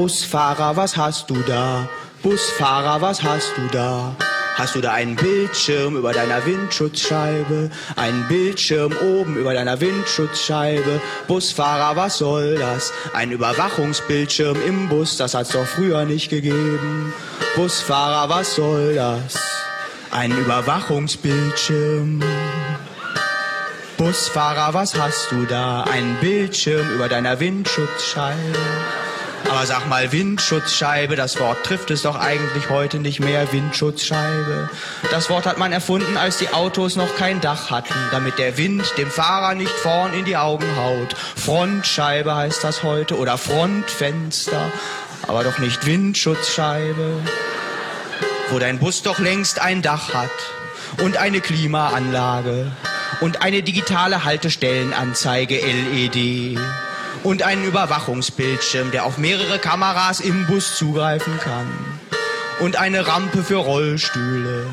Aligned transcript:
Busfahrer, 0.00 0.76
was 0.76 0.96
hast 0.96 1.28
du 1.28 1.34
da? 1.42 1.86
Busfahrer, 2.22 3.02
was 3.02 3.22
hast 3.22 3.52
du 3.58 3.68
da? 3.70 4.16
Hast 4.54 4.74
du 4.74 4.80
da 4.80 4.92
einen 4.92 5.14
Bildschirm 5.14 5.94
über 5.94 6.14
deiner 6.14 6.46
Windschutzscheibe? 6.46 7.70
Einen 7.96 8.26
Bildschirm 8.26 8.94
oben 8.96 9.36
über 9.36 9.52
deiner 9.52 9.78
Windschutzscheibe? 9.78 11.02
Busfahrer, 11.28 11.96
was 11.96 12.16
soll 12.16 12.54
das? 12.54 12.94
Ein 13.12 13.30
Überwachungsbildschirm 13.30 14.56
im 14.66 14.88
Bus, 14.88 15.18
das 15.18 15.34
hat's 15.34 15.50
doch 15.50 15.66
früher 15.66 16.06
nicht 16.06 16.30
gegeben. 16.30 17.12
Busfahrer, 17.54 18.30
was 18.30 18.54
soll 18.54 18.94
das? 18.94 19.38
Ein 20.10 20.30
Überwachungsbildschirm. 20.30 22.22
Busfahrer, 23.98 24.72
was 24.72 24.98
hast 24.98 25.30
du 25.30 25.44
da? 25.44 25.82
Ein 25.82 26.16
Bildschirm 26.22 26.88
über 26.94 27.10
deiner 27.10 27.38
Windschutzscheibe. 27.38 28.56
Aber 29.50 29.66
sag 29.66 29.88
mal, 29.88 30.12
Windschutzscheibe, 30.12 31.16
das 31.16 31.40
Wort 31.40 31.64
trifft 31.64 31.90
es 31.90 32.02
doch 32.02 32.14
eigentlich 32.14 32.70
heute 32.70 33.00
nicht 33.00 33.18
mehr, 33.18 33.52
Windschutzscheibe. 33.52 34.70
Das 35.10 35.28
Wort 35.28 35.44
hat 35.44 35.58
man 35.58 35.72
erfunden, 35.72 36.16
als 36.16 36.38
die 36.38 36.50
Autos 36.50 36.94
noch 36.94 37.16
kein 37.16 37.40
Dach 37.40 37.68
hatten, 37.68 37.94
damit 38.12 38.38
der 38.38 38.56
Wind 38.58 38.84
dem 38.96 39.10
Fahrer 39.10 39.56
nicht 39.56 39.72
vorn 39.72 40.14
in 40.14 40.24
die 40.24 40.36
Augen 40.36 40.76
haut. 40.76 41.16
Frontscheibe 41.34 42.32
heißt 42.36 42.62
das 42.62 42.84
heute 42.84 43.18
oder 43.18 43.38
Frontfenster, 43.38 44.70
aber 45.26 45.42
doch 45.42 45.58
nicht 45.58 45.84
Windschutzscheibe. 45.84 47.20
Wo 48.50 48.60
dein 48.60 48.78
Bus 48.78 49.02
doch 49.02 49.18
längst 49.18 49.60
ein 49.60 49.82
Dach 49.82 50.14
hat 50.14 50.30
und 51.02 51.16
eine 51.16 51.40
Klimaanlage 51.40 52.70
und 53.20 53.42
eine 53.42 53.64
digitale 53.64 54.22
Haltestellenanzeige 54.24 55.56
LED 55.56 56.56
und 57.22 57.42
einen 57.42 57.64
Überwachungsbildschirm, 57.64 58.90
der 58.90 59.04
auf 59.04 59.18
mehrere 59.18 59.58
Kameras 59.58 60.20
im 60.20 60.46
Bus 60.46 60.76
zugreifen 60.76 61.38
kann. 61.38 61.68
Und 62.60 62.76
eine 62.76 63.06
Rampe 63.06 63.42
für 63.42 63.56
Rollstühle. 63.56 64.66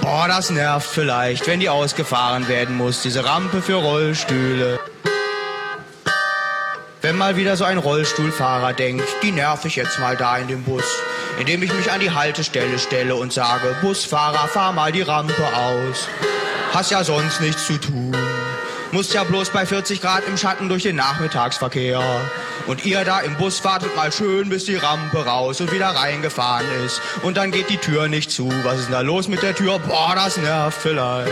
Boah, 0.00 0.28
das 0.28 0.50
nervt 0.50 0.88
vielleicht, 0.88 1.46
wenn 1.46 1.60
die 1.60 1.68
ausgefahren 1.68 2.48
werden 2.48 2.76
muss, 2.76 3.02
diese 3.02 3.24
Rampe 3.24 3.62
für 3.62 3.74
Rollstühle. 3.74 4.78
Wenn 7.02 7.16
mal 7.16 7.36
wieder 7.36 7.56
so 7.56 7.64
ein 7.64 7.78
Rollstuhlfahrer 7.78 8.72
denkt, 8.72 9.06
die 9.22 9.32
nerv 9.32 9.64
ich 9.64 9.76
jetzt 9.76 9.98
mal 9.98 10.16
da 10.16 10.38
in 10.38 10.48
dem 10.48 10.64
Bus, 10.64 10.84
indem 11.38 11.62
ich 11.62 11.72
mich 11.72 11.90
an 11.90 12.00
die 12.00 12.10
Haltestelle 12.10 12.78
stelle 12.78 13.14
und 13.14 13.32
sage, 13.32 13.76
Busfahrer, 13.80 14.48
fahr 14.48 14.72
mal 14.72 14.92
die 14.92 15.02
Rampe 15.02 15.46
aus. 15.54 16.08
Hast 16.72 16.90
ja 16.90 17.04
sonst 17.04 17.40
nichts 17.40 17.66
zu 17.66 17.78
tun. 17.78 18.14
Musst 18.96 19.12
ja 19.12 19.24
bloß 19.24 19.50
bei 19.50 19.66
40 19.66 20.00
Grad 20.00 20.26
im 20.26 20.38
Schatten 20.38 20.70
durch 20.70 20.84
den 20.84 20.96
Nachmittagsverkehr. 20.96 22.00
Und 22.66 22.86
ihr 22.86 23.04
da 23.04 23.20
im 23.20 23.36
Bus 23.36 23.62
wartet 23.62 23.94
mal 23.94 24.10
schön, 24.10 24.48
bis 24.48 24.64
die 24.64 24.76
Rampe 24.76 25.18
raus 25.18 25.60
und 25.60 25.70
wieder 25.70 25.88
reingefahren 25.88 26.64
ist. 26.82 27.02
Und 27.22 27.36
dann 27.36 27.50
geht 27.50 27.68
die 27.68 27.76
Tür 27.76 28.08
nicht 28.08 28.30
zu. 28.30 28.50
Was 28.64 28.78
ist 28.78 28.86
denn 28.86 28.94
da 28.94 29.02
los 29.02 29.28
mit 29.28 29.42
der 29.42 29.54
Tür? 29.54 29.78
Boah, 29.80 30.14
das 30.14 30.38
nervt 30.38 30.80
vielleicht. 30.80 31.30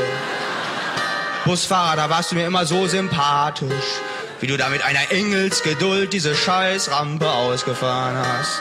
Busfahrer, 1.47 1.97
da 1.97 2.11
warst 2.11 2.33
du 2.33 2.35
mir 2.35 2.47
immer 2.47 2.67
so 2.67 2.87
sympathisch, 2.87 3.95
wie 4.41 4.47
du 4.47 4.59
da 4.59 4.69
mit 4.69 4.85
einer 4.85 5.11
Engelsgeduld 5.11 6.13
diese 6.13 6.35
Scheißrampe 6.35 7.31
ausgefahren 7.31 8.19
hast. 8.19 8.61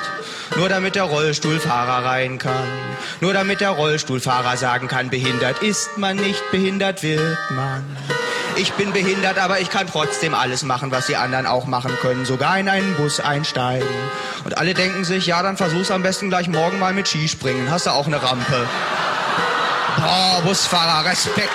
Nur 0.55 0.69
damit 0.69 0.95
der 0.95 1.03
Rollstuhlfahrer 1.03 2.05
rein 2.05 2.37
kann. 2.37 2.69
Nur 3.19 3.33
damit 3.33 3.59
der 3.59 3.71
Rollstuhlfahrer 3.71 4.55
sagen 4.55 4.87
kann, 4.87 5.09
behindert 5.09 5.61
ist 5.61 5.97
man 5.97 6.15
nicht, 6.15 6.41
behindert 6.51 7.03
wird 7.03 7.37
man. 7.49 7.83
Ich 8.55 8.73
bin 8.73 8.93
behindert, 8.93 9.39
aber 9.39 9.59
ich 9.59 9.69
kann 9.69 9.87
trotzdem 9.87 10.35
alles 10.35 10.63
machen, 10.63 10.91
was 10.91 11.07
die 11.07 11.15
anderen 11.15 11.45
auch 11.45 11.65
machen 11.65 11.97
können. 12.01 12.25
Sogar 12.25 12.59
in 12.59 12.69
einen 12.69 12.95
Bus 12.95 13.19
einsteigen. 13.19 13.87
Und 14.43 14.57
alle 14.57 14.73
denken 14.73 15.03
sich, 15.03 15.25
ja, 15.25 15.41
dann 15.41 15.57
versuch's 15.57 15.91
am 15.91 16.03
besten 16.03 16.29
gleich 16.29 16.47
morgen 16.47 16.79
mal 16.79 16.93
mit 16.93 17.07
Skispringen. 17.07 17.71
Hast 17.71 17.87
du 17.87 17.91
auch 17.91 18.05
eine 18.05 18.21
Rampe. 18.21 18.67
Boah, 19.97 20.41
Busfahrer, 20.43 21.09
Respekt. 21.09 21.49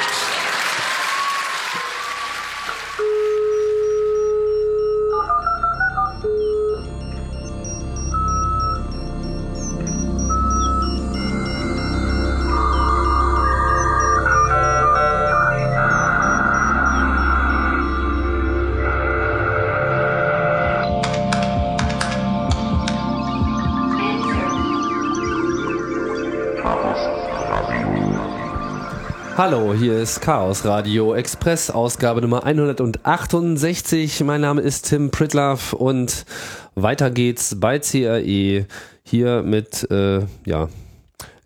Hallo, 29.51 29.73
hier 29.73 29.97
ist 29.97 30.21
Chaos 30.21 30.67
Radio 30.67 31.15
Express, 31.15 31.71
Ausgabe 31.71 32.21
Nummer 32.21 32.45
168. 32.45 34.23
Mein 34.23 34.43
Name 34.43 34.61
ist 34.61 34.91
Tim 34.91 35.11
Pritlaff 35.11 35.73
und 35.73 36.27
weiter 36.75 37.11
geht's 37.11 37.59
bei 37.59 37.79
CRE 37.79 38.67
hier 39.05 39.43
mit 39.43 39.91
äh, 39.91 40.21
ja, 40.45 40.69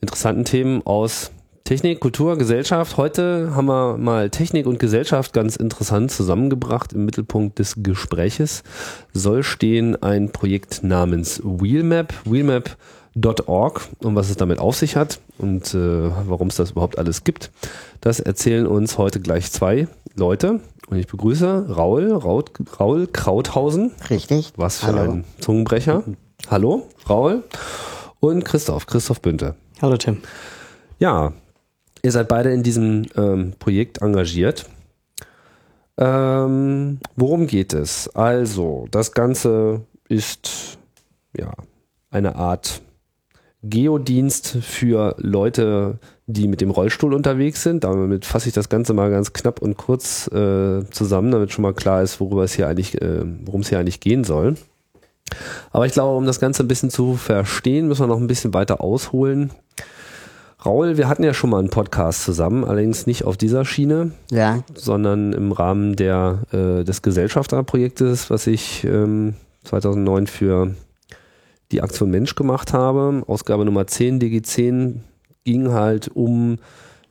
interessanten 0.00 0.44
Themen 0.44 0.84
aus 0.84 1.30
Technik, 1.62 2.00
Kultur, 2.00 2.36
Gesellschaft. 2.36 2.96
Heute 2.96 3.54
haben 3.54 3.66
wir 3.66 3.96
mal 3.98 4.30
Technik 4.30 4.66
und 4.66 4.80
Gesellschaft 4.80 5.32
ganz 5.32 5.54
interessant 5.54 6.10
zusammengebracht. 6.10 6.92
Im 6.92 7.04
Mittelpunkt 7.04 7.60
des 7.60 7.84
Gespräches 7.84 8.64
soll 9.12 9.44
stehen 9.44 9.94
ein 10.02 10.32
Projekt 10.32 10.82
namens 10.82 11.40
Wheelmap. 11.44 12.12
Wheelmap 12.24 12.76
.org 13.14 13.88
und 14.00 14.16
was 14.16 14.30
es 14.30 14.36
damit 14.36 14.58
auf 14.58 14.76
sich 14.76 14.96
hat 14.96 15.20
und 15.38 15.74
äh, 15.74 16.10
warum 16.26 16.48
es 16.48 16.56
das 16.56 16.72
überhaupt 16.72 16.98
alles 16.98 17.24
gibt. 17.24 17.50
Das 18.00 18.20
erzählen 18.20 18.66
uns 18.66 18.98
heute 18.98 19.20
gleich 19.20 19.50
zwei 19.50 19.88
Leute 20.14 20.60
und 20.88 20.98
ich 20.98 21.06
begrüße 21.06 21.74
Raul, 21.74 22.12
Raul, 22.12 22.44
Raul 22.78 23.06
Krauthausen. 23.06 23.92
Richtig. 24.10 24.52
Was 24.56 24.80
für 24.80 24.88
Hallo. 24.88 25.12
ein 25.12 25.24
Zungenbrecher. 25.40 26.04
Hallo, 26.50 26.88
Raul. 27.08 27.44
Und 28.20 28.44
Christoph, 28.44 28.86
Christoph 28.86 29.20
Bünte. 29.20 29.56
Hallo 29.80 29.96
Tim. 29.96 30.18
Ja, 30.98 31.32
ihr 32.02 32.12
seid 32.12 32.28
beide 32.28 32.52
in 32.52 32.62
diesem 32.62 33.06
ähm, 33.16 33.54
Projekt 33.58 34.00
engagiert. 34.00 34.66
Ähm, 35.98 36.98
worum 37.16 37.46
geht 37.46 37.74
es? 37.74 38.08
Also, 38.14 38.86
das 38.90 39.12
Ganze 39.12 39.82
ist 40.08 40.78
ja 41.36 41.52
eine 42.10 42.36
Art 42.36 42.80
Geodienst 43.62 44.58
für 44.60 45.14
Leute, 45.18 45.98
die 46.26 46.48
mit 46.48 46.60
dem 46.60 46.70
Rollstuhl 46.70 47.14
unterwegs 47.14 47.62
sind. 47.62 47.84
Damit 47.84 48.24
fasse 48.24 48.48
ich 48.48 48.54
das 48.54 48.68
Ganze 48.68 48.92
mal 48.92 49.10
ganz 49.10 49.32
knapp 49.32 49.62
und 49.62 49.76
kurz 49.76 50.26
äh, 50.28 50.84
zusammen, 50.90 51.30
damit 51.30 51.52
schon 51.52 51.62
mal 51.62 51.74
klar 51.74 52.02
ist, 52.02 52.20
worüber 52.20 52.44
es 52.44 52.54
hier 52.54 52.68
eigentlich, 52.68 53.00
äh, 53.00 53.24
worum 53.44 53.60
es 53.60 53.68
hier 53.68 53.78
eigentlich 53.78 54.00
gehen 54.00 54.24
soll. 54.24 54.56
Aber 55.70 55.86
ich 55.86 55.92
glaube, 55.92 56.16
um 56.16 56.26
das 56.26 56.40
Ganze 56.40 56.64
ein 56.64 56.68
bisschen 56.68 56.90
zu 56.90 57.14
verstehen, 57.14 57.88
müssen 57.88 58.02
wir 58.02 58.08
noch 58.08 58.20
ein 58.20 58.26
bisschen 58.26 58.52
weiter 58.52 58.80
ausholen. 58.80 59.50
Raul, 60.64 60.96
wir 60.96 61.08
hatten 61.08 61.24
ja 61.24 61.34
schon 61.34 61.50
mal 61.50 61.58
einen 61.58 61.70
Podcast 61.70 62.22
zusammen, 62.22 62.64
allerdings 62.64 63.06
nicht 63.06 63.24
auf 63.24 63.36
dieser 63.36 63.64
Schiene, 63.64 64.12
ja. 64.30 64.62
sondern 64.74 65.32
im 65.32 65.50
Rahmen 65.50 65.96
der, 65.96 66.42
äh, 66.52 66.84
des 66.84 67.02
Gesellschafterprojektes, 67.02 68.30
was 68.30 68.46
ich 68.46 68.84
ähm, 68.84 69.34
2009 69.64 70.26
für 70.28 70.74
die 71.72 71.82
Aktion 71.82 72.10
Mensch 72.10 72.34
gemacht 72.34 72.72
habe. 72.72 73.22
Ausgabe 73.26 73.64
Nummer 73.64 73.86
10, 73.86 74.20
DG10, 74.20 75.00
ging 75.44 75.72
halt 75.72 76.08
um 76.14 76.58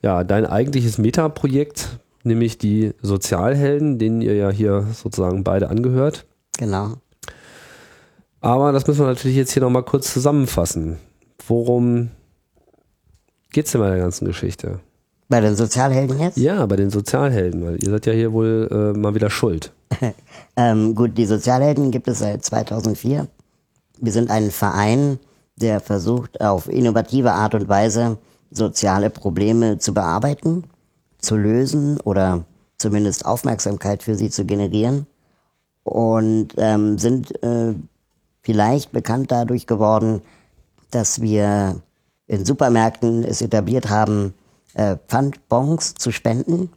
ja, 0.01 0.23
dein 0.23 0.45
eigentliches 0.45 0.97
Meta-Projekt, 0.97 1.99
nämlich 2.23 2.57
die 2.57 2.93
Sozialhelden, 3.01 3.99
denen 3.99 4.21
ihr 4.21 4.35
ja 4.35 4.49
hier 4.49 4.87
sozusagen 4.93 5.43
beide 5.43 5.69
angehört. 5.69 6.25
Genau. 6.57 6.93
Aber 8.39 8.71
das 8.71 8.87
müssen 8.87 9.01
wir 9.01 9.07
natürlich 9.07 9.37
jetzt 9.37 9.51
hier 9.51 9.61
nochmal 9.61 9.83
kurz 9.83 10.11
zusammenfassen. 10.11 10.97
Worum 11.47 12.09
geht 13.51 13.65
es 13.65 13.71
denn 13.71 13.81
bei 13.81 13.89
der 13.89 13.99
ganzen 13.99 14.25
Geschichte? 14.25 14.79
Bei 15.29 15.39
den 15.39 15.55
Sozialhelden 15.55 16.19
jetzt? 16.19 16.37
Ja, 16.37 16.65
bei 16.65 16.75
den 16.75 16.89
Sozialhelden, 16.89 17.63
weil 17.65 17.81
ihr 17.81 17.89
seid 17.89 18.05
ja 18.05 18.13
hier 18.13 18.33
wohl 18.33 18.67
äh, 18.71 18.97
mal 18.97 19.15
wieder 19.15 19.29
schuld. 19.29 19.71
ähm, 20.57 20.95
gut, 20.95 21.17
die 21.17 21.25
Sozialhelden 21.25 21.91
gibt 21.91 22.07
es 22.07 22.19
seit 22.19 22.43
2004. 22.43 23.27
Wir 24.01 24.11
sind 24.11 24.31
ein 24.31 24.49
Verein, 24.49 25.19
der 25.57 25.79
versucht, 25.79 26.41
auf 26.41 26.67
innovative 26.67 27.33
Art 27.33 27.53
und 27.53 27.69
Weise 27.69 28.17
soziale 28.49 29.11
Probleme 29.11 29.77
zu 29.77 29.93
bearbeiten, 29.93 30.63
zu 31.19 31.37
lösen 31.37 31.99
oder 31.99 32.43
zumindest 32.79 33.27
Aufmerksamkeit 33.27 34.01
für 34.01 34.15
sie 34.15 34.31
zu 34.31 34.43
generieren. 34.43 35.05
Und 35.83 36.49
ähm, 36.57 36.97
sind 36.97 37.43
äh, 37.43 37.75
vielleicht 38.41 38.91
bekannt 38.91 39.31
dadurch 39.31 39.67
geworden, 39.67 40.21
dass 40.89 41.21
wir 41.21 41.79
in 42.25 42.43
Supermärkten 42.43 43.23
es 43.23 43.41
etabliert 43.43 43.89
haben, 43.89 44.33
äh, 44.73 44.97
Pfandbons 45.07 45.93
zu 45.93 46.11
spenden. 46.11 46.71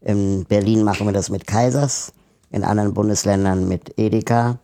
In 0.00 0.46
Berlin 0.46 0.82
machen 0.82 1.06
wir 1.06 1.12
das 1.12 1.30
mit 1.30 1.46
Kaisers, 1.46 2.12
in 2.50 2.64
anderen 2.64 2.92
Bundesländern 2.92 3.68
mit 3.68 3.96
Edeka 3.98 4.58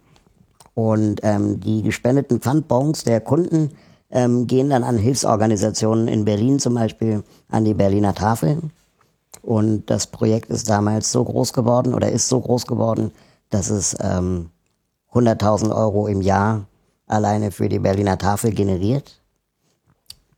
Und 0.77 1.21
ähm, 1.23 1.59
die 1.59 1.81
gespendeten 1.83 2.39
Pfandbons 2.39 3.03
der 3.03 3.23
Kunden 3.23 3.71
ähm, 4.11 4.47
gehen 4.47 4.69
dann 4.69 4.85
an 4.85 4.99
Hilfsorganisationen 4.99 6.07
in 6.07 6.27
Berlin 6.27 6.59
zum 6.59 6.75
Beispiel, 6.75 7.25
an 7.49 7.65
die 7.65 7.73
Berliner 7.73 8.15
Tafel. 8.15 8.59
Und 9.41 9.89
das 9.89 10.07
Projekt 10.07 10.51
ist 10.51 10.69
damals 10.69 11.11
so 11.11 11.25
groß 11.25 11.55
geworden 11.55 11.95
oder 11.95 12.13
ist 12.13 12.29
so 12.29 12.39
groß 12.39 12.67
geworden, 12.67 13.11
dass 13.49 13.71
es 13.71 13.97
ähm, 14.01 14.51
100.000 15.15 15.75
Euro 15.75 16.09
im 16.09 16.21
Jahr 16.21 16.67
alleine 17.07 17.53
für 17.53 17.71
die 17.71 17.79
Berliner 17.79 18.19
Tafel 18.19 18.53
generiert. 18.53 19.23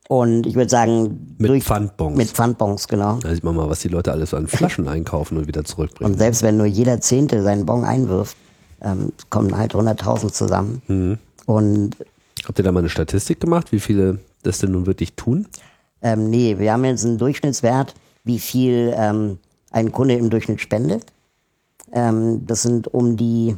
Und 0.08 0.46
ich 0.46 0.54
würde 0.54 0.70
sagen, 0.70 1.34
Mit 1.38 1.50
durch, 1.50 1.64
Pfandbons. 1.64 2.16
mit 2.16 2.28
Pfandbons, 2.28 2.86
genau. 2.86 3.16
Da 3.16 3.34
sieht 3.34 3.42
man 3.42 3.56
mal, 3.56 3.68
was 3.68 3.80
die 3.80 3.88
Leute 3.88 4.12
alles 4.12 4.32
an 4.34 4.46
Flaschen 4.46 4.86
einkaufen 4.86 5.36
und 5.36 5.48
wieder 5.48 5.64
zurückbringen. 5.64 6.12
Und 6.12 6.18
selbst 6.18 6.44
wenn 6.44 6.56
nur 6.56 6.66
jeder 6.66 7.00
Zehnte 7.00 7.42
seinen 7.42 7.66
Bon 7.66 7.84
einwirft, 7.84 8.36
ähm, 8.82 9.12
kommen 9.30 9.56
halt 9.56 9.74
100.000 9.74 10.32
zusammen. 10.32 10.82
Mhm. 10.88 11.18
Und 11.46 11.96
Habt 12.46 12.58
ihr 12.58 12.64
da 12.64 12.72
mal 12.72 12.80
eine 12.80 12.88
Statistik 12.88 13.40
gemacht, 13.40 13.72
wie 13.72 13.80
viele 13.80 14.18
das 14.42 14.58
denn 14.58 14.72
nun 14.72 14.86
wirklich 14.86 15.14
tun? 15.14 15.46
ähm, 16.00 16.30
nee, 16.30 16.58
wir 16.58 16.72
haben 16.72 16.84
jetzt 16.84 17.04
einen 17.04 17.18
Durchschnittswert, 17.18 17.94
wie 18.24 18.38
viel 18.38 18.94
ähm, 18.96 19.38
ein 19.72 19.90
Kunde 19.90 20.14
im 20.14 20.30
Durchschnitt 20.30 20.60
spendet. 20.60 21.04
Ähm, 21.92 22.46
das 22.46 22.62
sind 22.62 22.86
um 22.88 23.16
die 23.16 23.56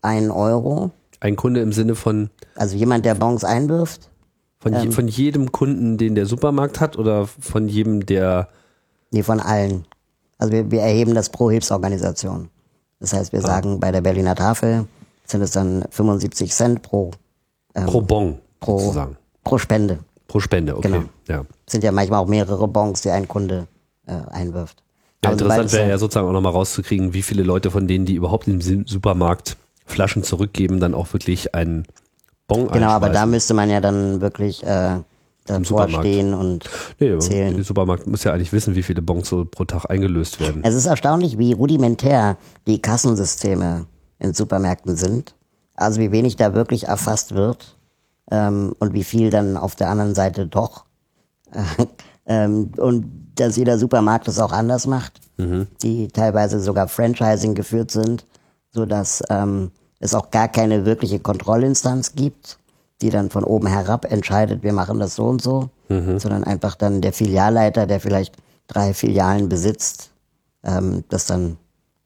1 0.00 0.30
Euro. 0.30 0.90
Ein 1.20 1.36
Kunde 1.36 1.60
im 1.60 1.72
Sinne 1.72 1.94
von, 1.94 2.30
Also 2.56 2.76
jemand, 2.76 3.04
der 3.04 3.14
Bons 3.14 3.44
einwirft. 3.44 4.08
von, 4.60 4.72
Ähm. 4.72 4.92
von 4.92 5.08
jedem 5.08 5.52
Kunden, 5.52 5.98
den 5.98 6.14
der 6.14 6.26
Supermarkt 6.26 6.80
hat 6.80 6.96
oder 6.96 7.26
von 7.26 7.68
jedem, 7.68 8.06
der 8.06 8.48
Nee, 9.10 9.22
von 9.22 9.40
allen. 9.40 9.84
Also 10.38 10.52
wir, 10.54 10.70
wir 10.70 10.80
erheben 10.80 11.14
das 11.14 11.28
pro 11.28 11.50
Hilfsorganisation. 11.50 12.48
Das 13.02 13.12
heißt, 13.12 13.32
wir 13.32 13.40
Ah. 13.40 13.46
sagen, 13.46 13.80
bei 13.80 13.90
der 13.92 14.00
Berliner 14.00 14.34
Tafel 14.36 14.86
sind 15.26 15.42
es 15.42 15.50
dann 15.50 15.84
75 15.90 16.52
Cent 16.52 16.82
pro, 16.82 17.10
pro 17.74 18.00
Bon 18.00 18.38
pro, 18.60 18.78
sozusagen. 18.78 19.16
pro 19.44 19.58
Spende. 19.58 19.98
Pro 20.28 20.40
Spende, 20.40 20.76
okay. 20.76 20.88
Genau. 20.88 21.02
Ja. 21.28 21.44
sind 21.68 21.84
ja 21.84 21.92
manchmal 21.92 22.20
auch 22.20 22.28
mehrere 22.28 22.66
Bons, 22.68 23.02
die 23.02 23.10
ein 23.10 23.26
Kunde 23.28 23.66
äh, 24.06 24.12
einwirft. 24.30 24.82
Ja, 25.24 25.30
sobald 25.30 25.40
interessant 25.40 25.66
es 25.66 25.72
wäre 25.74 25.88
ja 25.90 25.98
sozusagen 25.98 26.28
auch 26.28 26.32
nochmal 26.32 26.52
rauszukriegen, 26.52 27.12
wie 27.12 27.22
viele 27.22 27.42
Leute 27.42 27.70
von 27.70 27.86
denen, 27.86 28.06
die 28.06 28.14
überhaupt 28.14 28.46
im 28.48 28.60
Supermarkt 28.60 29.56
Flaschen 29.84 30.22
zurückgeben, 30.22 30.80
dann 30.80 30.94
auch 30.94 31.12
wirklich 31.12 31.54
einen 31.54 31.86
Bon 32.46 32.68
Genau, 32.68 32.88
aber 32.90 33.10
da 33.10 33.26
müsste 33.26 33.52
man 33.54 33.68
ja 33.68 33.80
dann 33.80 34.20
wirklich 34.20 34.62
äh, 34.64 34.96
davor 35.46 35.64
Supermarkt. 35.64 36.06
stehen 36.06 36.34
und 36.34 36.70
Nee, 36.98 37.18
zählen. 37.18 37.54
der 37.54 37.64
Supermarkt 37.64 38.06
muss 38.06 38.24
ja 38.24 38.32
eigentlich 38.32 38.52
wissen, 38.52 38.74
wie 38.74 38.82
viele 38.82 39.02
Bons 39.02 39.28
so 39.28 39.44
pro 39.44 39.64
Tag 39.64 39.90
eingelöst 39.90 40.40
werden. 40.40 40.62
Es 40.64 40.74
ist 40.74 40.86
erstaunlich, 40.86 41.38
wie 41.38 41.52
rudimentär 41.52 42.36
die 42.66 42.80
Kassensysteme 42.80 43.86
in 44.18 44.34
Supermärkten 44.34 44.96
sind. 44.96 45.34
Also 45.74 46.00
wie 46.00 46.12
wenig 46.12 46.36
da 46.36 46.54
wirklich 46.54 46.88
erfasst 46.88 47.34
wird 47.34 47.76
ähm, 48.30 48.74
und 48.78 48.92
wie 48.94 49.04
viel 49.04 49.30
dann 49.30 49.56
auf 49.56 49.74
der 49.74 49.88
anderen 49.88 50.14
Seite 50.14 50.46
doch. 50.46 50.84
ähm, 52.26 52.70
und 52.76 53.06
dass 53.34 53.56
jeder 53.56 53.78
Supermarkt 53.78 54.28
das 54.28 54.38
auch 54.38 54.52
anders 54.52 54.86
macht, 54.86 55.20
die 55.82 56.06
teilweise 56.08 56.60
sogar 56.60 56.86
Franchising 56.86 57.54
geführt 57.54 57.90
sind, 57.90 58.26
so 58.70 58.86
dass 58.86 59.24
ähm, 59.28 59.72
es 59.98 60.14
auch 60.14 60.30
gar 60.30 60.46
keine 60.46 60.84
wirkliche 60.84 61.18
Kontrollinstanz 61.18 62.14
gibt, 62.14 62.58
die 63.02 63.10
dann 63.10 63.30
von 63.30 63.44
oben 63.44 63.66
herab 63.66 64.10
entscheidet, 64.10 64.62
wir 64.62 64.72
machen 64.72 64.98
das 64.98 65.16
so 65.16 65.26
und 65.26 65.42
so, 65.42 65.68
sondern 66.18 66.44
einfach 66.44 66.74
dann 66.76 67.00
der 67.00 67.12
Filialleiter, 67.12 67.86
der 67.86 68.00
vielleicht 68.00 68.36
drei 68.68 68.94
Filialen 68.94 69.48
besitzt, 69.48 70.10
ähm, 70.64 71.04
das 71.08 71.26
dann 71.26 71.58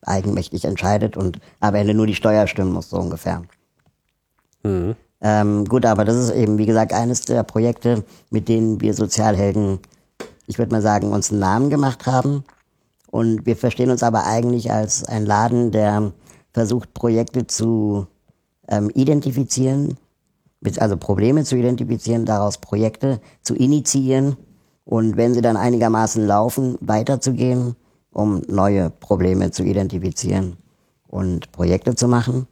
eigenmächtig 0.02 0.64
entscheidet 0.64 1.16
und 1.16 1.38
am 1.60 1.74
Ende 1.74 1.94
nur 1.94 2.06
die 2.06 2.14
Steuer 2.14 2.46
stimmen 2.46 2.72
muss, 2.72 2.90
so 2.90 2.96
ungefähr. 2.96 3.42
Ähm, 5.20 5.64
gut, 5.64 5.86
aber 5.86 6.04
das 6.04 6.16
ist 6.16 6.30
eben, 6.30 6.58
wie 6.58 6.66
gesagt, 6.66 6.92
eines 6.92 7.22
der 7.22 7.42
Projekte, 7.42 8.04
mit 8.30 8.48
denen 8.48 8.80
wir 8.80 8.94
Sozialhelden, 8.94 9.78
ich 10.46 10.58
würde 10.58 10.72
mal 10.72 10.82
sagen, 10.82 11.12
uns 11.12 11.30
einen 11.30 11.40
Namen 11.40 11.70
gemacht 11.70 12.06
haben. 12.06 12.44
Und 13.10 13.46
wir 13.46 13.56
verstehen 13.56 13.90
uns 13.90 14.02
aber 14.02 14.26
eigentlich 14.26 14.70
als 14.70 15.04
ein 15.04 15.24
Laden, 15.24 15.70
der 15.70 16.12
versucht, 16.52 16.92
Projekte 16.94 17.46
zu 17.46 18.06
ähm, 18.68 18.90
identifizieren, 18.90 19.96
also 20.78 20.96
Probleme 20.96 21.44
zu 21.44 21.56
identifizieren, 21.56 22.24
daraus 22.24 22.58
Projekte 22.58 23.20
zu 23.42 23.54
initiieren 23.54 24.36
und 24.84 25.16
wenn 25.16 25.34
sie 25.34 25.40
dann 25.40 25.56
einigermaßen 25.56 26.26
laufen, 26.26 26.76
weiterzugehen, 26.80 27.76
um 28.12 28.42
neue 28.48 28.90
Probleme 28.90 29.50
zu 29.50 29.62
identifizieren 29.64 30.56
und 31.08 31.52
Projekte 31.52 31.94
zu 31.94 32.08
machen. 32.08 32.46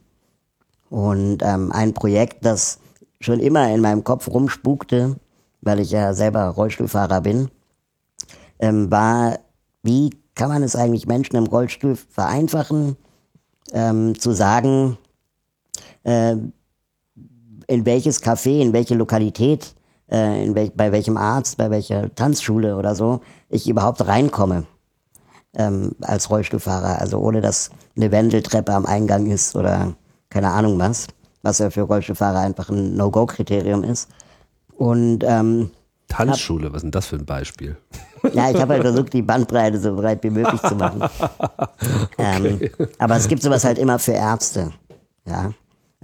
Und 0.89 1.39
ähm, 1.41 1.71
ein 1.71 1.93
Projekt, 1.93 2.45
das 2.45 2.79
schon 3.19 3.39
immer 3.39 3.73
in 3.73 3.81
meinem 3.81 4.03
Kopf 4.03 4.27
rumspukte, 4.27 5.15
weil 5.61 5.79
ich 5.79 5.91
ja 5.91 6.13
selber 6.13 6.49
Rollstuhlfahrer 6.49 7.21
bin, 7.21 7.49
ähm, 8.59 8.91
war, 8.91 9.39
wie 9.81 10.11
kann 10.35 10.49
man 10.49 10.61
es 10.61 10.75
eigentlich 10.75 11.07
Menschen 11.07 11.37
im 11.37 11.47
Rollstuhl 11.47 11.95
vereinfachen, 11.95 12.97
ähm, 13.73 14.19
zu 14.19 14.33
sagen, 14.33 14.97
äh, 16.03 16.35
in 17.67 17.85
welches 17.85 18.21
Café, 18.21 18.61
in 18.61 18.73
welche 18.73 18.95
Lokalität, 18.95 19.75
äh, 20.07 20.53
wel 20.53 20.71
bei 20.75 20.91
welchem 20.91 21.17
Arzt, 21.17 21.57
bei 21.57 21.69
welcher 21.69 22.13
Tanzschule 22.13 22.75
oder 22.75 22.95
so 22.95 23.21
ich 23.49 23.67
überhaupt 23.67 24.05
reinkomme 24.05 24.65
ähm, 25.55 25.95
als 26.01 26.29
Rollstuhlfahrer. 26.29 26.99
Also 26.99 27.19
ohne 27.19 27.41
dass 27.41 27.71
eine 27.95 28.11
Wendeltreppe 28.11 28.73
am 28.73 28.85
Eingang 28.85 29.27
ist 29.27 29.55
oder 29.55 29.93
keine 30.29 30.49
Ahnung 30.49 30.77
was, 30.79 31.07
was 31.41 31.59
ja 31.59 31.69
für 31.69 31.81
Rollstuhlfahrer 31.81 32.39
einfach 32.39 32.69
ein 32.69 32.95
No-Go-Kriterium 32.95 33.83
ist. 33.83 34.09
Und 34.77 35.23
ähm, 35.23 35.71
Tanzschule, 36.07 36.71
was 36.71 36.77
ist 36.77 36.83
denn 36.83 36.91
das 36.91 37.07
für 37.07 37.15
ein 37.15 37.25
Beispiel? 37.25 37.77
ja, 38.33 38.51
ich 38.51 38.61
habe 38.61 38.73
halt 38.73 38.83
versucht, 38.83 39.13
die 39.13 39.21
Bandbreite 39.21 39.79
so 39.79 39.95
breit 39.95 40.23
wie 40.23 40.29
möglich 40.29 40.61
zu 40.61 40.75
machen. 40.75 41.03
ähm, 42.17 42.59
aber 42.99 43.15
es 43.15 43.27
gibt 43.27 43.41
sowas 43.41 43.63
halt 43.63 43.77
immer 43.77 43.97
für 43.99 44.11
Ärzte. 44.13 44.71
Ja. 45.25 45.51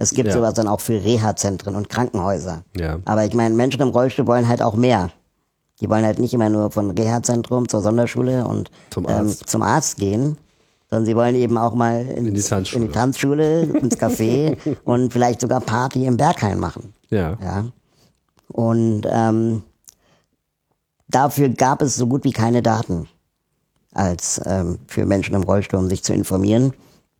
Es 0.02 0.10
gibt 0.10 0.28
Ja. 0.28 0.34
sowas 0.34 0.54
dann 0.54 0.66
auch 0.66 0.80
für 0.80 1.02
Reha-Zentren 1.04 1.76
und 1.76 1.88
Krankenhäuser. 1.88 2.64
Ja. 2.76 2.98
Aber 3.04 3.24
ich 3.24 3.34
meine, 3.34 3.54
Menschen 3.54 3.80
im 3.82 3.88
Rollstuhl 3.90 4.26
wollen 4.26 4.48
halt 4.48 4.60
auch 4.60 4.74
mehr. 4.74 5.10
Die 5.80 5.88
wollen 5.88 6.04
halt 6.04 6.18
nicht 6.18 6.34
immer 6.34 6.48
nur 6.48 6.70
von 6.72 6.90
Reha-Zentrum 6.90 7.68
zur 7.68 7.82
Sonderschule 7.82 8.44
und 8.46 8.70
Zum 8.90 9.04
ähm, 9.08 9.10
Arzt. 9.28 9.48
zum 9.48 9.62
Arzt 9.62 9.96
gehen, 9.98 10.36
sondern 10.90 11.06
sie 11.06 11.14
wollen 11.14 11.34
eben 11.36 11.56
auch 11.56 11.74
mal 11.74 12.04
ins, 12.06 12.42
die 12.44 12.48
Tanzschule. 12.48 12.82
in 12.84 12.88
die 12.88 12.94
Tanzschule, 12.94 13.62
ins 13.62 13.96
Café 13.96 14.56
und 14.84 15.12
vielleicht 15.12 15.40
sogar 15.40 15.60
Party 15.60 16.04
im 16.06 16.16
Berghain 16.16 16.58
machen. 16.58 16.92
Ja. 17.10 17.38
Ja. 17.40 17.64
Und 18.48 19.02
ähm, 19.08 19.62
dafür 21.08 21.48
gab 21.48 21.80
es 21.82 21.94
so 21.96 22.06
gut 22.06 22.24
wie 22.24 22.32
keine 22.32 22.62
Daten 22.62 23.08
als 23.94 24.40
ähm, 24.46 24.78
für 24.86 25.04
Menschen 25.06 25.34
im 25.34 25.42
Rollstuhl, 25.42 25.78
um 25.78 25.88
sich 25.88 26.02
zu 26.02 26.12
informieren. 26.12 26.72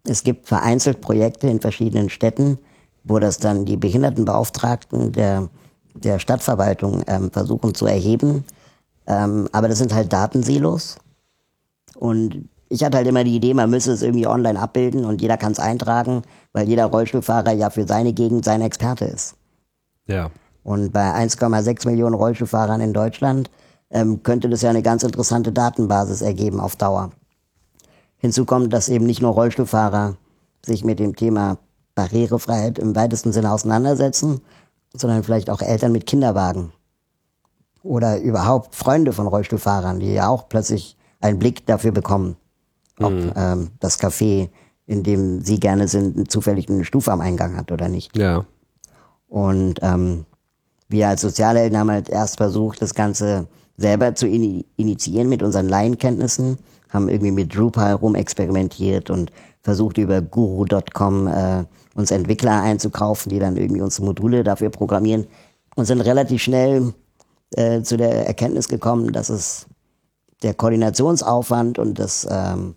Es 0.05 0.25
gibt 0.25 0.49
vereinzelt 0.49 1.01
Projekte 1.01 1.47
in 1.49 1.61
verschiedenen 1.61 2.09
Städten, 2.11 2.59
wo 3.05 3.19
das 3.19 3.39
dann 3.39 3.65
die 3.65 3.77
Behindertenbeauftragten 3.77 5.13
der, 5.13 5.49
der 5.95 6.19
Stadtverwaltung 6.19 7.03
ähm, 7.07 7.31
versuchen 7.31 7.75
zu 7.75 7.87
erheben. 7.87 8.45
Ähm, 9.07 9.49
aber 9.53 9.69
das 9.69 9.79
sind 9.79 9.95
halt 9.95 10.13
Datensilos. 10.13 10.97
Und 11.97 12.49
ich 12.69 12.83
hatte 12.83 12.97
halt 12.97 13.07
immer 13.07 13.25
die 13.25 13.37
Idee, 13.37 13.55
man 13.55 13.71
müsse 13.71 13.93
es 13.93 14.03
irgendwie 14.03 14.27
online 14.27 14.59
abbilden 14.59 15.05
und 15.05 15.21
jeder 15.21 15.37
kann 15.37 15.53
es 15.53 15.59
eintragen, 15.59 16.23
weil 16.53 16.67
jeder 16.69 16.87
Rollstuhlfahrer 16.87 17.53
ja 17.53 17.69
für 17.69 17.87
seine 17.87 18.13
Gegend 18.13 18.45
sein 18.45 18.63
Experte 18.63 19.05
ist. 19.05 19.35
Ja. 20.07 20.31
Und 20.65 20.93
bei 20.93 21.13
1,6 21.13 21.87
Millionen 21.87 22.15
Rollstuhlfahrern 22.15 22.81
in 22.81 22.93
Deutschland 22.93 23.51
ähm, 23.91 24.23
könnte 24.23 24.49
das 24.49 24.63
ja 24.63 24.71
eine 24.71 24.83
ganz 24.83 25.03
interessante 25.03 25.53
Datenbasis 25.53 26.23
ergeben 26.23 26.61
auf 26.61 26.77
Dauer. 26.77 27.11
Hinzu 28.17 28.45
kommt, 28.45 28.73
dass 28.73 28.89
eben 28.89 29.05
nicht 29.05 29.21
nur 29.21 29.33
Rollstuhlfahrer 29.33 30.17
sich 30.65 30.85
mit 30.85 30.99
dem 30.99 31.17
Thema 31.17 31.59
Barrierefreiheit 31.95 32.79
im 32.79 32.95
weitesten 32.97 33.33
Sinne 33.33 33.53
auseinandersetzen, 33.53 34.41
sondern 34.95 35.23
vielleicht 35.23 35.51
auch 35.51 35.63
Eltern 35.63 35.93
mit 35.93 36.07
Kinderwagen. 36.07 36.73
Oder 37.83 38.21
überhaupt 38.21 38.75
Freunde 38.75 39.13
von 39.13 39.27
Rollstuhlfahrern, 39.27 40.01
die 40.01 40.13
ja 40.13 40.29
auch 40.29 40.49
plötzlich 40.49 40.97
einen 41.21 41.39
Blick 41.39 41.67
dafür 41.67 41.93
bekommen, 41.93 42.37
ob 43.01 43.13
ähm, 43.13 43.71
das 43.81 43.99
Café, 43.99 44.51
in 44.87 45.03
dem 45.03 45.41
sie 45.41 45.59
gerne 45.59 45.89
sind, 45.89 46.31
zufällig 46.31 46.69
eine 46.69 46.85
Stufe 46.85 47.11
am 47.13 47.21
Eingang 47.21 47.57
hat 47.57 47.73
oder 47.73 47.89
nicht. 47.89 48.17
Ja. 48.17 48.45
Und 49.29 49.81
ähm, 49.83 50.27
wir 50.89 51.09
als 51.09 51.23
Sozialhelden 51.23 51.79
haben 51.79 51.91
halt 51.91 52.09
erst 52.09 52.37
versucht, 52.37 52.83
das 52.83 52.95
Ganze 52.95 53.47
selber 53.77 54.15
zu 54.15 54.27
ini 54.27 54.67
initiieren 54.77 55.29
mit 55.29 55.43
unseren 55.43 55.69
Laienkenntnissen, 55.69 56.59
haben 56.91 57.09
irgendwie 57.09 57.33
mit 57.33 57.57
Drupal 57.57 57.95
rumexperimentiert 57.95 59.09
und 59.11 59.33
versucht 59.63 59.99
über 59.99 60.21
guru.com 60.21 61.27
äh, 61.27 61.65
uns 61.95 62.11
Entwickler 62.11 62.63
einzukaufen, 62.63 63.31
die 63.31 63.39
dann 63.39 63.57
irgendwie 63.57 63.83
unsere 63.83 64.05
Module 64.05 64.45
dafür 64.45 64.71
programmieren 64.71 65.27
und 65.77 65.85
sind 65.85 66.01
relativ 66.01 66.43
schnell 66.43 66.95
äh, 67.51 67.83
zu 67.83 67.97
der 67.97 68.27
Erkenntnis 68.27 68.69
gekommen, 68.69 69.13
dass 69.13 69.29
es 69.29 69.67
der 70.43 70.55
Koordinationsaufwand 70.55 71.79
und 71.79 71.99
das, 71.99 72.27
ähm, 72.31 72.75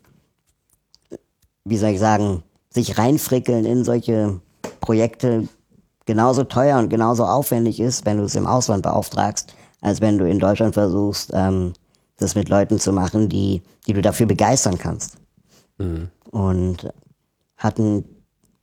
wie 1.63 1.77
soll 1.77 1.91
ich 1.91 1.99
sagen, 1.99 2.43
sich 2.69 2.97
reinfrickeln 2.97 3.65
in 3.65 3.83
solche 3.83 4.39
Projekte 4.81 5.47
genauso 6.05 6.43
teuer 6.43 6.77
und 6.77 6.89
genauso 6.89 7.25
aufwendig 7.25 7.79
ist, 7.79 8.05
wenn 8.05 8.17
du 8.17 8.23
es 8.23 8.35
im 8.35 8.45
Ausland 8.45 8.83
beauftragst, 8.83 9.55
als 9.81 10.01
wenn 10.01 10.17
du 10.17 10.27
in 10.27 10.39
Deutschland 10.39 10.73
versuchst, 10.73 11.31
ähm, 11.33 11.73
das 12.17 12.35
mit 12.35 12.49
Leuten 12.49 12.79
zu 12.79 12.91
machen, 12.91 13.29
die, 13.29 13.61
die 13.87 13.93
du 13.93 14.01
dafür 14.01 14.25
begeistern 14.25 14.77
kannst. 14.77 15.17
Mhm. 15.77 16.09
Und 16.31 16.89
hatten 17.57 18.03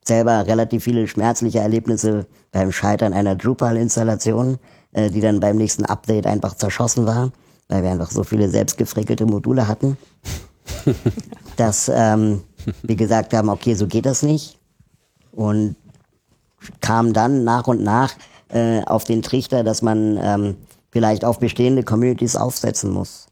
selber 0.04 0.46
relativ 0.46 0.84
viele 0.84 1.06
schmerzliche 1.06 1.60
Erlebnisse 1.60 2.26
beim 2.50 2.72
Scheitern 2.72 3.12
einer 3.12 3.36
Drupal-Installation, 3.36 4.58
äh, 4.92 5.10
die 5.10 5.20
dann 5.20 5.40
beim 5.40 5.56
nächsten 5.56 5.84
Update 5.84 6.26
einfach 6.26 6.54
zerschossen 6.54 7.06
war, 7.06 7.32
weil 7.68 7.82
wir 7.82 7.90
einfach 7.90 8.10
so 8.10 8.24
viele 8.24 8.48
selbstgefrickelte 8.48 9.26
Module 9.26 9.68
hatten, 9.68 9.96
dass 11.56 11.90
ähm, 11.94 12.42
wir 12.82 12.96
gesagt 12.96 13.32
haben, 13.34 13.48
okay, 13.48 13.74
so 13.74 13.86
geht 13.86 14.06
das 14.06 14.22
nicht. 14.22 14.58
Und 15.32 15.76
kam 16.80 17.12
dann 17.12 17.44
nach 17.44 17.66
und 17.66 17.82
nach 17.82 18.14
äh, 18.48 18.82
auf 18.84 19.04
den 19.04 19.22
Trichter, 19.22 19.64
dass 19.64 19.82
man 19.82 20.18
ähm, 20.20 20.56
vielleicht 20.90 21.24
auf 21.24 21.38
bestehende 21.38 21.82
Communities 21.82 22.36
aufsetzen 22.36 22.90
muss. 22.90 23.26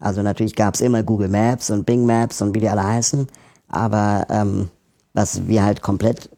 Also 0.00 0.22
natürlich 0.22 0.56
gab 0.56 0.74
es 0.74 0.80
immer 0.80 1.02
Google 1.02 1.28
Maps 1.28 1.70
und 1.70 1.86
Bing 1.86 2.06
Maps 2.06 2.42
und 2.42 2.54
wie 2.54 2.60
die 2.60 2.68
alle 2.68 2.82
heißen, 2.82 3.28
aber 3.68 4.26
ähm, 4.30 4.70
was 5.14 5.46
wir 5.46 5.64
halt 5.64 5.82
komplett 5.82 6.30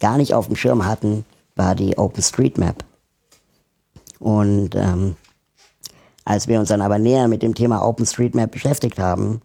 gar 0.00 0.16
nicht 0.16 0.34
auf 0.34 0.46
dem 0.46 0.56
Schirm 0.56 0.86
hatten, 0.86 1.24
war 1.56 1.74
die 1.74 1.96
OpenStreetMap. 1.96 2.84
Und 4.18 4.74
ähm, 4.74 5.16
als 6.24 6.48
wir 6.48 6.58
uns 6.58 6.68
dann 6.68 6.82
aber 6.82 6.98
näher 6.98 7.28
mit 7.28 7.42
dem 7.42 7.54
Thema 7.54 7.86
OpenStreetMap 7.86 8.50
beschäftigt 8.50 8.98
haben, 8.98 9.40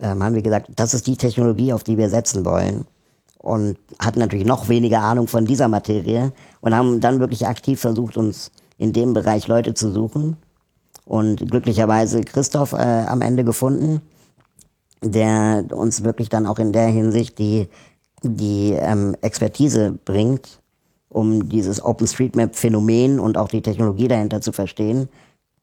ähm, 0.00 0.22
haben 0.22 0.34
wir 0.34 0.42
gesagt, 0.42 0.70
das 0.74 0.94
ist 0.94 1.06
die 1.06 1.16
Technologie, 1.16 1.72
auf 1.72 1.84
die 1.84 1.98
wir 1.98 2.10
setzen 2.10 2.44
wollen. 2.44 2.86
Und 3.38 3.78
hatten 3.98 4.18
natürlich 4.18 4.46
noch 4.46 4.68
weniger 4.68 5.00
Ahnung 5.00 5.28
von 5.28 5.44
dieser 5.44 5.68
Materie 5.68 6.32
und 6.60 6.74
haben 6.74 7.00
dann 7.00 7.20
wirklich 7.20 7.46
aktiv 7.46 7.80
versucht, 7.80 8.16
uns 8.16 8.50
in 8.76 8.92
dem 8.92 9.12
Bereich 9.14 9.46
Leute 9.46 9.74
zu 9.74 9.92
suchen. 9.92 10.36
Und 11.04 11.48
glücklicherweise 11.48 12.22
Christoph 12.22 12.72
äh, 12.72 13.04
am 13.06 13.22
Ende 13.22 13.44
gefunden, 13.44 14.00
der 15.12 15.64
uns 15.72 16.04
wirklich 16.04 16.28
dann 16.28 16.46
auch 16.46 16.58
in 16.58 16.72
der 16.72 16.86
Hinsicht 16.86 17.38
die, 17.38 17.68
die 18.22 18.72
ähm, 18.72 19.16
Expertise 19.20 19.98
bringt, 20.04 20.60
um 21.08 21.48
dieses 21.48 21.84
OpenStreetMap-Phänomen 21.84 23.20
und 23.20 23.38
auch 23.38 23.48
die 23.48 23.62
Technologie 23.62 24.08
dahinter 24.08 24.40
zu 24.40 24.52
verstehen. 24.52 25.08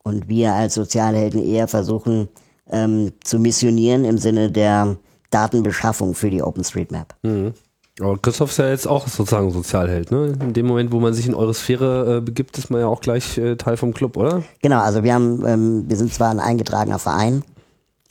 Und 0.03 0.27
wir 0.27 0.53
als 0.53 0.73
Sozialhelden 0.73 1.43
eher 1.43 1.67
versuchen 1.67 2.27
ähm, 2.69 3.11
zu 3.23 3.39
missionieren 3.39 4.05
im 4.05 4.17
Sinne 4.17 4.51
der 4.51 4.97
Datenbeschaffung 5.29 6.13
für 6.13 6.29
die 6.29 6.41
OpenStreetMap. 6.41 7.15
Mhm. 7.23 7.53
Aber 7.99 8.17
Christoph 8.17 8.49
ist 8.49 8.57
ja 8.57 8.69
jetzt 8.69 8.87
auch 8.87 9.07
sozusagen 9.07 9.51
Sozialheld, 9.51 10.09
ne? 10.09 10.33
In 10.41 10.53
dem 10.53 10.65
Moment, 10.65 10.91
wo 10.91 10.99
man 10.99 11.13
sich 11.13 11.27
in 11.27 11.35
eure 11.35 11.53
Sphäre 11.53 12.17
äh, 12.17 12.21
begibt, 12.21 12.57
ist 12.57 12.71
man 12.71 12.81
ja 12.81 12.87
auch 12.87 13.01
gleich 13.01 13.37
äh, 13.37 13.55
Teil 13.55 13.77
vom 13.77 13.93
Club, 13.93 14.17
oder? 14.17 14.41
Genau, 14.63 14.79
also 14.79 15.03
wir 15.03 15.13
haben, 15.13 15.45
ähm, 15.45 15.83
wir 15.87 15.95
sind 15.95 16.11
zwar 16.11 16.31
ein 16.31 16.39
eingetragener 16.39 16.97
Verein, 16.97 17.43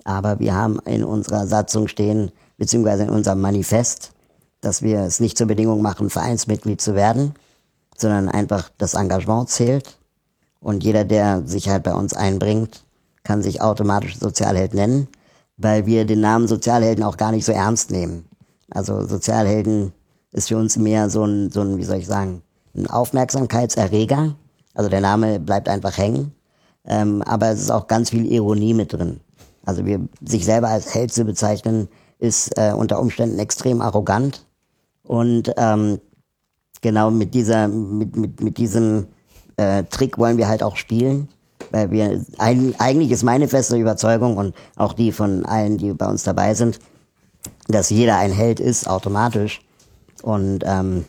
aber 0.04 0.38
wir 0.38 0.54
haben 0.54 0.78
in 0.84 1.04
unserer 1.04 1.46
Satzung 1.46 1.88
stehen, 1.88 2.32
beziehungsweise 2.56 3.04
in 3.04 3.10
unserem 3.10 3.40
Manifest, 3.40 4.12
dass 4.60 4.82
wir 4.82 5.00
es 5.00 5.20
nicht 5.20 5.36
zur 5.36 5.46
Bedingung 5.46 5.82
machen, 5.82 6.10
Vereinsmitglied 6.10 6.80
zu 6.80 6.94
werden, 6.94 7.34
sondern 7.96 8.28
einfach 8.28 8.70
das 8.78 8.94
Engagement 8.94 9.48
zählt. 9.48 9.98
Und 10.60 10.84
jeder, 10.84 11.04
der 11.04 11.42
sich 11.46 11.68
halt 11.68 11.82
bei 11.82 11.94
uns 11.94 12.14
einbringt, 12.14 12.84
kann 13.24 13.42
sich 13.42 13.60
automatisch 13.60 14.18
Sozialheld 14.18 14.74
nennen, 14.74 15.08
weil 15.56 15.86
wir 15.86 16.04
den 16.04 16.20
Namen 16.20 16.48
Sozialhelden 16.48 17.04
auch 17.04 17.16
gar 17.16 17.32
nicht 17.32 17.44
so 17.44 17.52
ernst 17.52 17.90
nehmen. 17.90 18.28
Also 18.70 19.06
Sozialhelden 19.06 19.92
ist 20.32 20.48
für 20.48 20.56
uns 20.56 20.76
mehr 20.76 21.10
so 21.10 21.24
ein, 21.24 21.50
so 21.50 21.60
ein, 21.60 21.78
wie 21.78 21.84
soll 21.84 21.98
ich 21.98 22.06
sagen, 22.06 22.42
ein 22.74 22.86
Aufmerksamkeitserreger. 22.86 24.34
Also 24.74 24.88
der 24.88 25.00
Name 25.00 25.38
bleibt 25.40 25.68
einfach 25.68 25.96
hängen. 25.98 26.32
Ähm, 26.84 27.22
aber 27.22 27.50
es 27.50 27.60
ist 27.60 27.70
auch 27.70 27.86
ganz 27.86 28.10
viel 28.10 28.26
Ironie 28.26 28.74
mit 28.74 28.92
drin. 28.92 29.20
Also 29.64 29.86
wir 29.86 30.00
sich 30.24 30.44
selber 30.44 30.68
als 30.68 30.94
Held 30.94 31.12
zu 31.12 31.24
bezeichnen, 31.24 31.88
ist 32.18 32.56
äh, 32.56 32.72
unter 32.72 33.00
Umständen 33.00 33.38
extrem 33.38 33.80
arrogant. 33.80 34.46
Und 35.02 35.52
ähm, 35.56 36.00
genau 36.80 37.10
mit 37.10 37.34
dieser, 37.34 37.68
mit, 37.68 38.16
mit, 38.16 38.40
mit 38.40 38.58
diesem 38.58 39.06
äh, 39.56 39.84
Trick 39.84 40.18
wollen 40.18 40.38
wir 40.38 40.48
halt 40.48 40.62
auch 40.62 40.76
spielen. 40.76 41.28
Weil 41.70 41.90
wir 41.90 42.24
ein, 42.38 42.74
eigentlich 42.78 43.10
ist 43.10 43.22
meine 43.22 43.48
feste 43.48 43.76
Überzeugung 43.76 44.36
und 44.36 44.54
auch 44.76 44.92
die 44.92 45.12
von 45.12 45.46
allen, 45.46 45.78
die 45.78 45.92
bei 45.92 46.06
uns 46.06 46.22
dabei 46.22 46.54
sind, 46.54 46.78
dass 47.68 47.90
jeder 47.90 48.16
ein 48.16 48.32
Held 48.32 48.60
ist, 48.60 48.88
automatisch. 48.88 49.62
Und 50.22 50.64
ähm, 50.64 51.04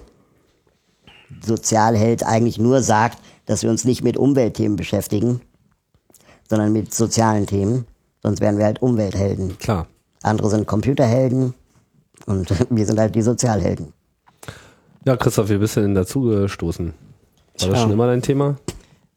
Sozialheld 1.45 2.23
eigentlich 2.25 2.57
nur 2.57 2.81
sagt, 2.81 3.19
dass 3.45 3.63
wir 3.63 3.69
uns 3.69 3.83
nicht 3.85 4.03
mit 4.03 4.17
Umweltthemen 4.17 4.77
beschäftigen, 4.77 5.41
sondern 6.49 6.71
mit 6.71 6.93
sozialen 6.93 7.45
Themen. 7.45 7.85
Sonst 8.23 8.41
wären 8.41 8.57
wir 8.57 8.65
halt 8.65 8.81
Umwelthelden. 8.81 9.57
Klar. 9.57 9.87
Andere 10.21 10.49
sind 10.49 10.65
Computerhelden 10.65 11.53
und 12.25 12.49
wir 12.69 12.85
sind 12.85 12.99
halt 12.99 13.15
die 13.15 13.21
Sozialhelden. 13.21 13.93
Ja, 15.05 15.17
Christoph, 15.17 15.49
wie 15.49 15.57
bist 15.57 15.75
du 15.75 15.81
denn 15.81 15.95
dazu 15.95 16.21
gestoßen? 16.21 16.87
War 16.87 16.93
Tja. 17.57 17.69
das 17.69 17.81
schon 17.81 17.91
immer 17.91 18.07
dein 18.07 18.21
Thema? 18.21 18.57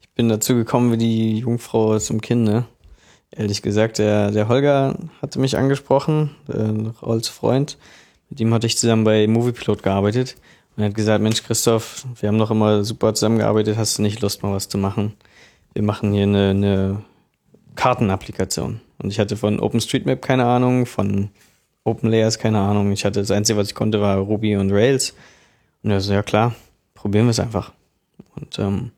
Ich 0.01 0.09
bin 0.09 0.27
dazu 0.27 0.53
gekommen 0.55 0.91
wie 0.91 0.97
die 0.97 1.37
Jungfrau 1.39 1.97
zum 1.99 2.19
Kind, 2.19 2.43
ne? 2.43 2.65
Ehrlich 3.31 3.61
gesagt, 3.61 3.97
der, 3.97 4.31
der 4.31 4.47
Holger 4.49 4.95
hatte 5.21 5.39
mich 5.39 5.57
angesprochen, 5.57 6.31
äh, 6.49 7.05
als 7.05 7.29
Freund. 7.29 7.77
Mit 8.29 8.39
ihm 8.39 8.53
hatte 8.53 8.67
ich 8.67 8.77
zusammen 8.77 9.03
bei 9.03 9.27
Moviepilot 9.27 9.83
gearbeitet. 9.83 10.35
Und 10.75 10.83
er 10.83 10.89
hat 10.89 10.95
gesagt, 10.95 11.23
Mensch, 11.23 11.43
Christoph, 11.43 12.05
wir 12.19 12.29
haben 12.29 12.37
noch 12.37 12.51
immer 12.51 12.83
super 12.83 13.13
zusammengearbeitet, 13.13 13.77
hast 13.77 13.97
du 13.97 14.01
nicht 14.01 14.21
Lust, 14.21 14.43
mal 14.43 14.53
was 14.53 14.69
zu 14.69 14.77
machen? 14.77 15.13
Wir 15.73 15.83
machen 15.83 16.13
hier 16.13 16.23
eine, 16.23 16.49
eine 16.49 17.01
Kartenapplikation. 17.75 18.81
Und 18.99 19.11
ich 19.11 19.19
hatte 19.19 19.37
von 19.37 19.59
OpenStreetMap 19.59 20.21
keine 20.21 20.45
Ahnung, 20.45 20.85
von 20.85 21.29
OpenLayers 21.83 22.39
keine 22.39 22.59
Ahnung. 22.59 22.91
Ich 22.91 23.05
hatte 23.05 23.19
das 23.19 23.31
Einzige, 23.31 23.59
was 23.59 23.69
ich 23.69 23.75
konnte, 23.75 24.01
war 24.01 24.17
Ruby 24.17 24.57
und 24.57 24.71
Rails. 24.71 25.13
Und 25.83 25.91
er 25.91 26.01
so, 26.01 26.13
ja 26.13 26.23
klar, 26.23 26.55
probieren 26.93 27.25
wir 27.25 27.31
es 27.31 27.39
einfach. 27.39 27.71
Und 28.35 28.59
ähm, 28.59 28.91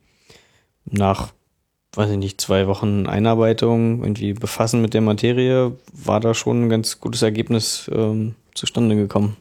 nach 0.86 1.32
weiß 1.94 2.12
ich 2.12 2.18
nicht, 2.18 2.39
zwei 2.39 2.68
Wochen 2.68 3.08
Einarbeitung, 3.08 4.01
irgendwie 4.01 4.34
befassen 4.34 4.82
mit 4.82 4.94
der 4.94 5.01
Materie, 5.01 5.74
war 5.91 6.20
da 6.20 6.34
schon 6.34 6.65
ein 6.65 6.70
ganz 6.70 7.00
gutes 7.00 7.22
Ergebnis 7.22 7.89
ähm, 7.94 8.36
zustande 8.53 8.96
gekommen. 8.96 9.38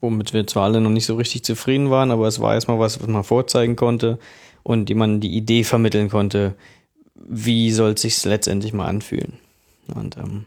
Womit 0.00 0.34
wir 0.34 0.46
zwar 0.46 0.64
alle 0.64 0.80
noch 0.80 0.90
nicht 0.90 1.06
so 1.06 1.16
richtig 1.16 1.44
zufrieden 1.44 1.90
waren, 1.90 2.10
aber 2.10 2.26
es 2.26 2.40
war 2.40 2.54
erstmal 2.54 2.78
was, 2.78 3.00
was 3.00 3.08
man 3.08 3.24
vorzeigen 3.24 3.76
konnte 3.76 4.18
und 4.62 4.94
man 4.94 5.20
die 5.20 5.36
Idee 5.36 5.64
vermitteln 5.64 6.10
konnte, 6.10 6.54
wie 7.26 7.70
soll 7.72 7.92
es 7.92 8.02
sich 8.02 8.24
letztendlich 8.24 8.72
mal 8.72 8.86
anfühlen. 8.86 9.38
Und 9.94 10.16
ähm, 10.16 10.46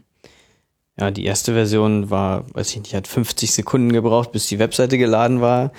ja, 0.98 1.10
die 1.10 1.24
erste 1.24 1.52
Version 1.52 2.10
war, 2.10 2.44
weiß 2.54 2.70
ich 2.70 2.78
nicht, 2.78 2.94
hat 2.94 3.06
50 3.06 3.52
Sekunden 3.52 3.92
gebraucht, 3.92 4.32
bis 4.32 4.46
die 4.46 4.58
Webseite 4.58 4.98
geladen 4.98 5.40
war, 5.40 5.72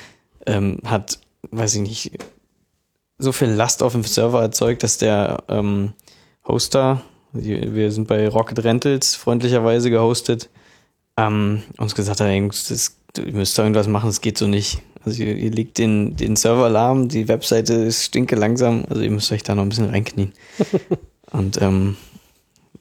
ähm, 0.45 0.79
hat, 0.85 1.19
weiß 1.51 1.75
ich 1.75 1.81
nicht, 1.81 2.11
so 3.17 3.31
viel 3.31 3.49
Last 3.49 3.81
auf 3.81 3.93
dem 3.93 4.03
Server 4.03 4.41
erzeugt, 4.41 4.83
dass 4.83 4.99
der 4.99 5.43
ähm, 5.47 5.93
Hoster, 6.47 7.01
wir 7.33 7.91
sind 7.91 8.07
bei 8.07 8.27
Rocket 8.27 8.63
Rentals 8.63 9.15
freundlicherweise 9.15 9.89
gehostet, 9.89 10.49
ähm, 11.17 11.63
uns 11.77 11.95
gesagt 11.95 12.19
hat, 12.19 12.27
das, 12.27 12.96
ihr 13.17 13.33
müsst 13.33 13.57
da 13.57 13.63
irgendwas 13.63 13.87
machen, 13.87 14.09
es 14.09 14.21
geht 14.21 14.37
so 14.37 14.47
nicht. 14.47 14.81
Also 15.05 15.23
ihr, 15.23 15.35
ihr 15.35 15.51
legt 15.51 15.77
den, 15.77 16.15
den 16.15 16.35
Server 16.35 16.69
lahm, 16.69 17.07
die 17.07 17.27
Webseite 17.27 17.73
ist 17.73 18.03
stinke 18.03 18.35
langsam, 18.35 18.85
also 18.89 19.01
ihr 19.01 19.11
müsst 19.11 19.31
euch 19.31 19.43
da 19.43 19.55
noch 19.55 19.63
ein 19.63 19.69
bisschen 19.69 19.89
reinknien. 19.89 20.33
Und 21.31 21.61
ähm, 21.61 21.97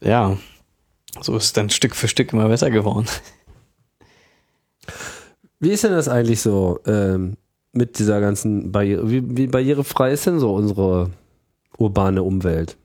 ja, 0.01 0.37
so 1.21 1.37
ist 1.37 1.45
es 1.45 1.53
dann 1.53 1.71
Stück 1.71 1.95
für 1.95 2.09
Stück 2.09 2.33
immer 2.33 2.49
besser 2.49 2.71
geworden. 2.71 3.07
Wie 5.61 5.71
ist 5.71 5.85
denn 5.85 5.93
das 5.93 6.09
eigentlich 6.09 6.41
so? 6.41 6.81
Ähm, 6.87 7.37
mit 7.77 7.99
dieser 7.99 8.21
ganzen 8.21 8.73
Barriere. 8.73 9.09
Wie, 9.11 9.37
wie 9.37 9.47
barrierefrei 9.47 10.13
ist 10.13 10.27
denn 10.27 10.41
so 10.41 10.55
unsere 10.55 11.11
urbane 11.79 12.23
Umwelt? 12.23 12.77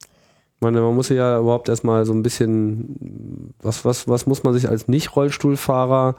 Ich 0.00 0.62
meine, 0.62 0.80
man 0.80 0.94
muss 0.94 1.08
ja 1.08 1.38
überhaupt 1.38 1.68
erstmal 1.68 2.04
so 2.04 2.12
ein 2.12 2.22
bisschen, 2.22 3.54
was, 3.62 3.84
was, 3.84 4.08
was 4.08 4.26
muss 4.26 4.42
man 4.42 4.52
sich 4.52 4.68
als 4.68 4.88
Nicht-Rollstuhlfahrer 4.88 6.16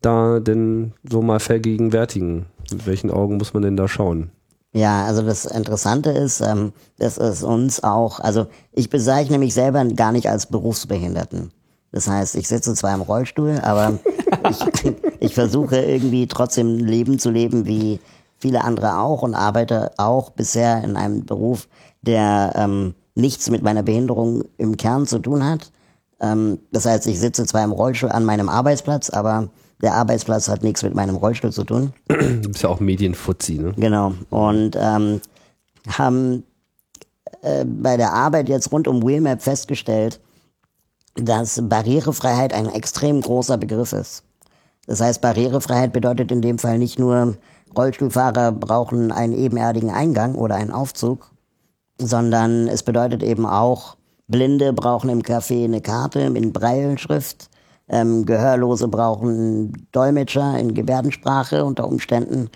da 0.00 0.40
denn 0.40 0.92
so 1.08 1.22
mal 1.22 1.40
vergegenwärtigen? 1.40 2.46
Mit 2.70 2.86
welchen 2.86 3.10
Augen 3.10 3.36
muss 3.36 3.54
man 3.54 3.62
denn 3.62 3.76
da 3.76 3.88
schauen? 3.88 4.30
Ja, 4.72 5.04
also 5.04 5.22
das 5.22 5.46
Interessante 5.46 6.10
ist, 6.10 6.40
ähm, 6.40 6.72
dass 6.98 7.18
es 7.18 7.42
uns 7.42 7.82
auch, 7.82 8.20
also 8.20 8.46
ich 8.72 8.88
bezeichne 8.88 9.38
mich 9.38 9.52
selber 9.52 9.84
gar 9.84 10.12
nicht 10.12 10.28
als 10.28 10.46
Berufsbehinderten. 10.46 11.50
Das 11.92 12.06
heißt, 12.06 12.36
ich 12.36 12.46
sitze 12.46 12.74
zwar 12.74 12.94
im 12.94 13.00
Rollstuhl, 13.00 13.58
aber 13.62 13.98
ich, 14.48 14.94
ich 15.18 15.34
versuche 15.34 15.76
irgendwie 15.76 16.28
trotzdem 16.28 16.76
ein 16.76 16.86
Leben 16.86 17.18
zu 17.18 17.30
leben 17.30 17.66
wie 17.66 17.98
viele 18.38 18.62
andere 18.64 18.98
auch 18.98 19.22
und 19.22 19.34
arbeite 19.34 19.90
auch 19.98 20.30
bisher 20.30 20.82
in 20.84 20.96
einem 20.96 21.26
Beruf, 21.26 21.68
der 22.02 22.52
ähm, 22.54 22.94
nichts 23.14 23.50
mit 23.50 23.62
meiner 23.62 23.82
Behinderung 23.82 24.44
im 24.56 24.76
Kern 24.76 25.06
zu 25.06 25.18
tun 25.18 25.44
hat. 25.44 25.72
Ähm, 26.20 26.60
das 26.70 26.86
heißt, 26.86 27.06
ich 27.08 27.18
sitze 27.18 27.44
zwar 27.44 27.64
im 27.64 27.72
Rollstuhl 27.72 28.10
an 28.10 28.24
meinem 28.24 28.48
Arbeitsplatz, 28.48 29.10
aber 29.10 29.50
der 29.82 29.94
Arbeitsplatz 29.94 30.48
hat 30.48 30.62
nichts 30.62 30.82
mit 30.82 30.94
meinem 30.94 31.16
Rollstuhl 31.16 31.52
zu 31.52 31.64
tun. 31.64 31.92
Du 32.08 32.48
bist 32.48 32.62
ja 32.62 32.68
auch 32.68 32.80
Medienfuzzi, 32.80 33.58
ne? 33.58 33.72
Genau. 33.76 34.14
Und 34.30 34.76
ähm, 34.78 35.20
haben 35.88 36.44
äh, 37.42 37.64
bei 37.64 37.96
der 37.96 38.12
Arbeit 38.12 38.48
jetzt 38.48 38.72
rund 38.72 38.88
um 38.88 39.06
Wheelmap 39.06 39.42
festgestellt, 39.42 40.20
dass 41.14 41.60
Barrierefreiheit 41.62 42.52
ein 42.52 42.68
extrem 42.68 43.20
großer 43.20 43.58
Begriff 43.58 43.92
ist. 43.92 44.22
Das 44.86 45.00
heißt, 45.00 45.20
Barrierefreiheit 45.20 45.92
bedeutet 45.92 46.32
in 46.32 46.42
dem 46.42 46.58
Fall 46.58 46.78
nicht 46.78 46.98
nur, 46.98 47.36
Rollstuhlfahrer 47.76 48.52
brauchen 48.52 49.12
einen 49.12 49.32
ebenerdigen 49.32 49.90
Eingang 49.90 50.34
oder 50.34 50.56
einen 50.56 50.72
Aufzug, 50.72 51.30
sondern 51.98 52.66
es 52.66 52.82
bedeutet 52.82 53.22
eben 53.22 53.46
auch, 53.46 53.96
Blinde 54.26 54.72
brauchen 54.72 55.10
im 55.10 55.22
Café 55.22 55.64
eine 55.64 55.80
Karte 55.80 56.20
in 56.20 56.52
Breilschrift, 56.52 57.49
ähm, 57.90 58.24
Gehörlose 58.24 58.88
brauchen 58.88 59.86
Dolmetscher 59.92 60.58
in 60.58 60.74
Gebärdensprache 60.74 61.64
unter 61.64 61.86
Umständen 61.86 62.48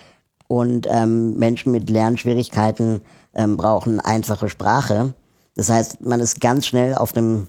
und 0.48 0.86
ähm, 0.88 1.34
Menschen 1.36 1.72
mit 1.72 1.90
Lernschwierigkeiten 1.90 3.00
ähm, 3.34 3.56
brauchen 3.56 4.00
einfache 4.00 4.48
Sprache. 4.48 5.14
Das 5.56 5.68
heißt, 5.68 6.00
man 6.00 6.20
ist 6.20 6.40
ganz 6.40 6.66
schnell 6.66 6.94
auf 6.94 7.16
einem 7.16 7.48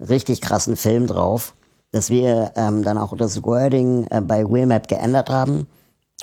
richtig 0.00 0.40
krassen 0.40 0.76
Film 0.76 1.06
drauf, 1.06 1.54
dass 1.90 2.10
wir 2.10 2.52
ähm, 2.56 2.82
dann 2.82 2.98
auch 2.98 3.16
das 3.16 3.42
Wording 3.44 4.06
äh, 4.10 4.20
bei 4.20 4.44
Wheelmap 4.44 4.88
geändert 4.88 5.30
haben 5.30 5.66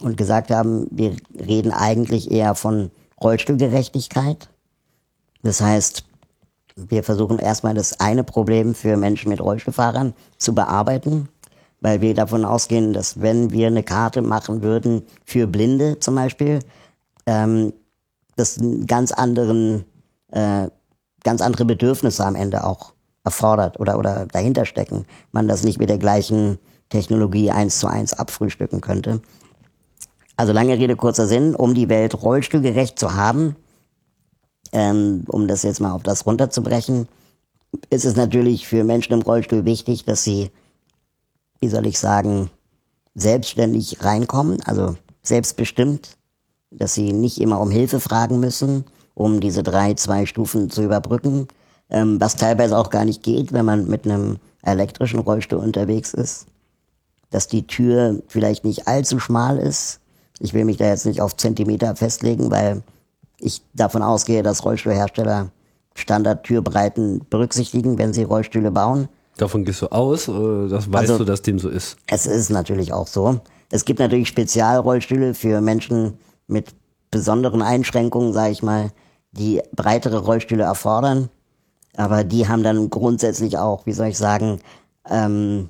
und 0.01 0.17
gesagt 0.17 0.51
haben, 0.51 0.87
wir 0.91 1.15
reden 1.37 1.71
eigentlich 1.71 2.31
eher 2.31 2.55
von 2.55 2.91
Rollstuhlgerechtigkeit. 3.21 4.49
Das 5.43 5.61
heißt, 5.61 6.03
wir 6.75 7.03
versuchen 7.03 7.39
erstmal 7.39 7.73
das 7.73 7.99
eine 7.99 8.23
Problem 8.23 8.73
für 8.73 8.97
Menschen 8.97 9.29
mit 9.29 9.41
Rollstuhlfahrern 9.41 10.13
zu 10.37 10.55
bearbeiten, 10.55 11.29
weil 11.81 12.01
wir 12.01 12.13
davon 12.13 12.45
ausgehen, 12.45 12.93
dass 12.93 13.21
wenn 13.21 13.51
wir 13.51 13.67
eine 13.67 13.83
Karte 13.83 14.21
machen 14.21 14.61
würden 14.61 15.03
für 15.25 15.47
Blinde 15.47 15.99
zum 15.99 16.15
Beispiel, 16.15 16.59
ähm, 17.25 17.73
das 18.35 18.57
einen 18.57 18.87
ganz 18.87 19.11
anderen, 19.11 19.85
äh, 20.31 20.67
ganz 21.23 21.41
andere 21.41 21.65
Bedürfnisse 21.65 22.25
am 22.25 22.35
Ende 22.35 22.63
auch 22.63 22.93
erfordert 23.23 23.79
oder, 23.79 23.99
oder 23.99 24.25
dahinter 24.25 24.65
stecken. 24.65 25.05
Man 25.31 25.47
das 25.47 25.63
nicht 25.63 25.79
mit 25.79 25.89
der 25.89 25.97
gleichen 25.97 26.57
Technologie 26.89 27.51
eins 27.51 27.79
zu 27.79 27.87
eins 27.87 28.13
abfrühstücken 28.13 28.81
könnte. 28.81 29.21
Also 30.37 30.53
lange 30.53 30.77
Rede, 30.77 30.95
kurzer 30.95 31.27
Sinn, 31.27 31.55
um 31.55 31.73
die 31.73 31.89
Welt 31.89 32.21
rollstuhlgerecht 32.21 32.97
zu 32.97 33.13
haben, 33.15 33.55
ähm, 34.71 35.23
um 35.27 35.47
das 35.47 35.63
jetzt 35.63 35.81
mal 35.81 35.91
auf 35.91 36.03
das 36.03 36.25
runterzubrechen, 36.25 37.07
ist 37.89 38.05
es 38.05 38.15
natürlich 38.15 38.67
für 38.67 38.83
Menschen 38.83 39.13
im 39.13 39.21
Rollstuhl 39.21 39.65
wichtig, 39.65 40.05
dass 40.05 40.23
sie, 40.23 40.51
wie 41.59 41.69
soll 41.69 41.87
ich 41.87 41.99
sagen, 41.99 42.49
selbstständig 43.15 44.03
reinkommen, 44.03 44.61
also 44.63 44.95
selbstbestimmt, 45.23 46.17
dass 46.71 46.93
sie 46.93 47.13
nicht 47.13 47.39
immer 47.39 47.59
um 47.59 47.69
Hilfe 47.69 47.99
fragen 47.99 48.39
müssen, 48.39 48.85
um 49.13 49.39
diese 49.39 49.63
drei, 49.63 49.93
zwei 49.93 50.25
Stufen 50.25 50.69
zu 50.69 50.83
überbrücken, 50.83 51.47
ähm, 51.89 52.19
was 52.19 52.35
teilweise 52.35 52.77
auch 52.77 52.89
gar 52.89 53.05
nicht 53.05 53.23
geht, 53.23 53.51
wenn 53.51 53.65
man 53.65 53.87
mit 53.87 54.05
einem 54.05 54.37
elektrischen 54.63 55.19
Rollstuhl 55.19 55.59
unterwegs 55.59 56.13
ist, 56.13 56.47
dass 57.29 57.47
die 57.47 57.67
Tür 57.67 58.21
vielleicht 58.27 58.63
nicht 58.63 58.87
allzu 58.87 59.19
schmal 59.19 59.57
ist. 59.57 59.99
Ich 60.39 60.53
will 60.53 60.65
mich 60.65 60.77
da 60.77 60.85
jetzt 60.85 61.05
nicht 61.05 61.21
auf 61.21 61.35
Zentimeter 61.35 61.95
festlegen, 61.95 62.49
weil 62.51 62.81
ich 63.41 63.61
davon 63.73 64.01
ausgehe, 64.03 64.43
dass 64.43 64.63
Rollstuhlhersteller 64.63 65.51
Standardtürbreiten 65.95 67.25
berücksichtigen, 67.29 67.97
wenn 67.97 68.13
sie 68.13 68.23
Rollstühle 68.23 68.71
bauen. 68.71 69.09
Davon 69.37 69.65
gehst 69.65 69.81
du 69.81 69.87
aus, 69.87 70.29
oder 70.29 70.67
das 70.67 70.91
weißt 70.91 71.11
Also- 71.11 71.17
du, 71.19 71.25
dass 71.25 71.41
dem 71.41 71.59
so 71.59 71.69
ist. 71.69 71.97
Es 72.07 72.25
ist 72.25 72.49
natürlich 72.49 72.93
auch 72.93 73.07
so. 73.07 73.39
Es 73.71 73.85
gibt 73.85 73.99
natürlich 73.99 74.27
Spezialrollstühle 74.27 75.33
für 75.33 75.61
Menschen 75.61 76.17
mit 76.47 76.73
besonderen 77.09 77.61
Einschränkungen, 77.61 78.33
sage 78.33 78.51
ich 78.51 78.63
mal, 78.63 78.91
die 79.31 79.61
breitere 79.73 80.19
Rollstühle 80.19 80.63
erfordern. 80.63 81.29
Aber 81.97 82.23
die 82.23 82.47
haben 82.47 82.63
dann 82.63 82.89
grundsätzlich 82.89 83.57
auch, 83.57 83.85
wie 83.85 83.93
soll 83.93 84.07
ich 84.07 84.17
sagen, 84.17 84.59
ähm, 85.09 85.69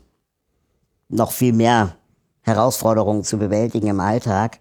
noch 1.10 1.32
viel 1.32 1.54
mehr 1.54 1.96
Herausforderungen 2.41 3.24
zu 3.24 3.38
bewältigen 3.38 3.88
im 3.88 4.00
Alltag. 4.00 4.60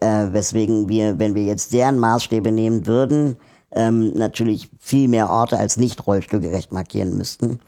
Äh, 0.00 0.32
weswegen 0.32 0.88
wir, 0.88 1.18
wenn 1.18 1.34
wir 1.34 1.44
jetzt 1.44 1.72
deren 1.72 1.98
Maßstäbe 1.98 2.52
nehmen 2.52 2.86
würden, 2.86 3.36
ähm, 3.72 4.12
natürlich 4.14 4.70
viel 4.78 5.08
mehr 5.08 5.30
Orte 5.30 5.58
als 5.58 5.76
nicht 5.76 6.06
rollstuhlgerecht 6.06 6.72
markieren 6.72 7.16
müssten 7.16 7.60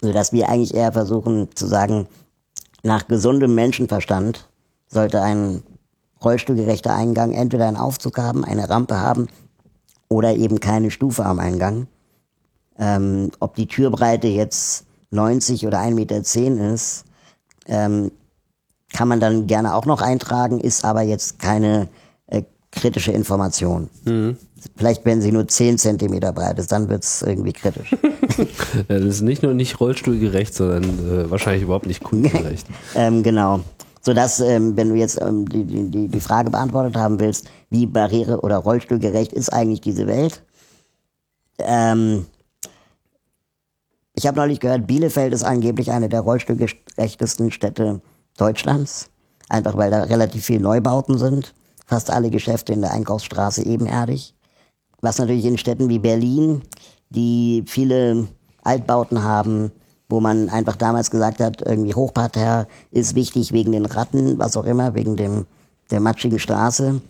sodass 0.00 0.32
wir 0.32 0.48
eigentlich 0.48 0.74
eher 0.74 0.92
versuchen 0.92 1.48
zu 1.54 1.66
sagen, 1.66 2.06
nach 2.82 3.06
gesundem 3.06 3.54
Menschenverstand 3.54 4.48
sollte 4.88 5.20
ein 5.20 5.62
rollstuhlgerechter 6.24 6.94
Eingang 6.94 7.32
entweder 7.32 7.68
einen 7.68 7.76
Aufzug 7.76 8.18
haben, 8.18 8.44
eine 8.44 8.68
Rampe 8.68 8.98
haben 8.98 9.28
oder 10.08 10.34
eben 10.34 10.60
keine 10.60 10.90
Stufe 10.90 11.24
am 11.24 11.38
Eingang. 11.38 11.86
Ähm, 12.78 13.30
ob 13.40 13.54
die 13.54 13.66
Türbreite 13.66 14.28
jetzt 14.28 14.86
90 15.10 15.66
oder 15.66 15.80
1,10 15.80 15.94
Meter 15.94 16.72
ist, 16.72 17.04
ähm, 17.66 18.10
kann 18.92 19.08
man 19.08 19.20
dann 19.20 19.46
gerne 19.46 19.74
auch 19.74 19.86
noch 19.86 20.00
eintragen, 20.02 20.60
ist 20.60 20.84
aber 20.84 21.02
jetzt 21.02 21.38
keine 21.38 21.88
äh, 22.26 22.42
kritische 22.72 23.12
Information. 23.12 23.88
Vielleicht, 24.76 25.04
wenn 25.06 25.22
sie 25.22 25.32
nur 25.32 25.48
10 25.48 25.78
Zentimeter 25.78 26.32
breit 26.32 26.58
ist, 26.58 26.70
dann 26.72 26.88
wird's 26.88 27.22
irgendwie 27.22 27.52
kritisch. 27.52 27.94
Das 28.88 29.02
ist 29.02 29.20
nicht 29.20 29.42
nur 29.42 29.52
nicht 29.52 29.80
rollstuhlgerecht, 29.80 30.54
sondern 30.54 30.84
äh, 30.84 31.30
wahrscheinlich 31.30 31.62
überhaupt 31.64 31.86
nicht 31.86 32.02
kundengerecht. 32.02 32.66
Ähm, 32.94 33.22
genau. 33.22 33.60
Sodass, 34.02 34.40
ähm, 34.40 34.76
wenn 34.78 34.88
du 34.88 34.94
jetzt 34.94 35.20
ähm, 35.20 35.46
die, 35.46 35.64
die, 35.64 35.90
die- 35.90 36.08
die 36.08 36.20
Frage 36.20 36.50
beantwortet 36.50 36.96
haben 36.96 37.20
willst, 37.20 37.48
wie 37.68 37.84
barriere- 37.86 38.40
oder 38.40 38.56
rollstuhlgerecht 38.56 39.32
ist 39.34 39.52
eigentlich 39.52 39.82
diese 39.82 40.06
Welt? 40.06 40.42
Ähm, 41.58 42.24
ich 44.14 44.26
habe 44.26 44.38
neulich 44.38 44.60
gehört, 44.60 44.86
Bielefeld 44.86 45.34
ist 45.34 45.44
angeblich 45.44 45.90
eine 45.90 46.08
der 46.08 46.20
rollstuhlgerechtesten 46.20 47.50
Städte 47.50 48.00
Deutschlands. 48.36 49.10
Einfach 49.48 49.76
weil 49.76 49.90
da 49.90 50.04
relativ 50.04 50.44
viel 50.44 50.60
Neubauten 50.60 51.18
sind. 51.18 51.54
Fast 51.86 52.10
alle 52.10 52.30
Geschäfte 52.30 52.72
in 52.72 52.82
der 52.82 52.92
Einkaufsstraße 52.92 53.64
ebenerdig. 53.64 54.34
Was 55.00 55.18
natürlich 55.18 55.44
in 55.44 55.58
Städten 55.58 55.88
wie 55.88 55.98
Berlin, 55.98 56.62
die 57.08 57.64
viele 57.66 58.28
Altbauten 58.62 59.24
haben, 59.24 59.72
wo 60.08 60.20
man 60.20 60.48
einfach 60.48 60.76
damals 60.76 61.10
gesagt 61.10 61.40
hat, 61.40 61.62
irgendwie 61.62 61.94
Hochparterre 61.94 62.66
ist 62.90 63.14
wichtig 63.14 63.52
wegen 63.52 63.72
den 63.72 63.86
Ratten, 63.86 64.38
was 64.38 64.56
auch 64.56 64.64
immer, 64.64 64.94
wegen 64.94 65.16
dem, 65.16 65.46
der 65.90 66.00
matschigen 66.00 66.38
Straße. 66.38 67.00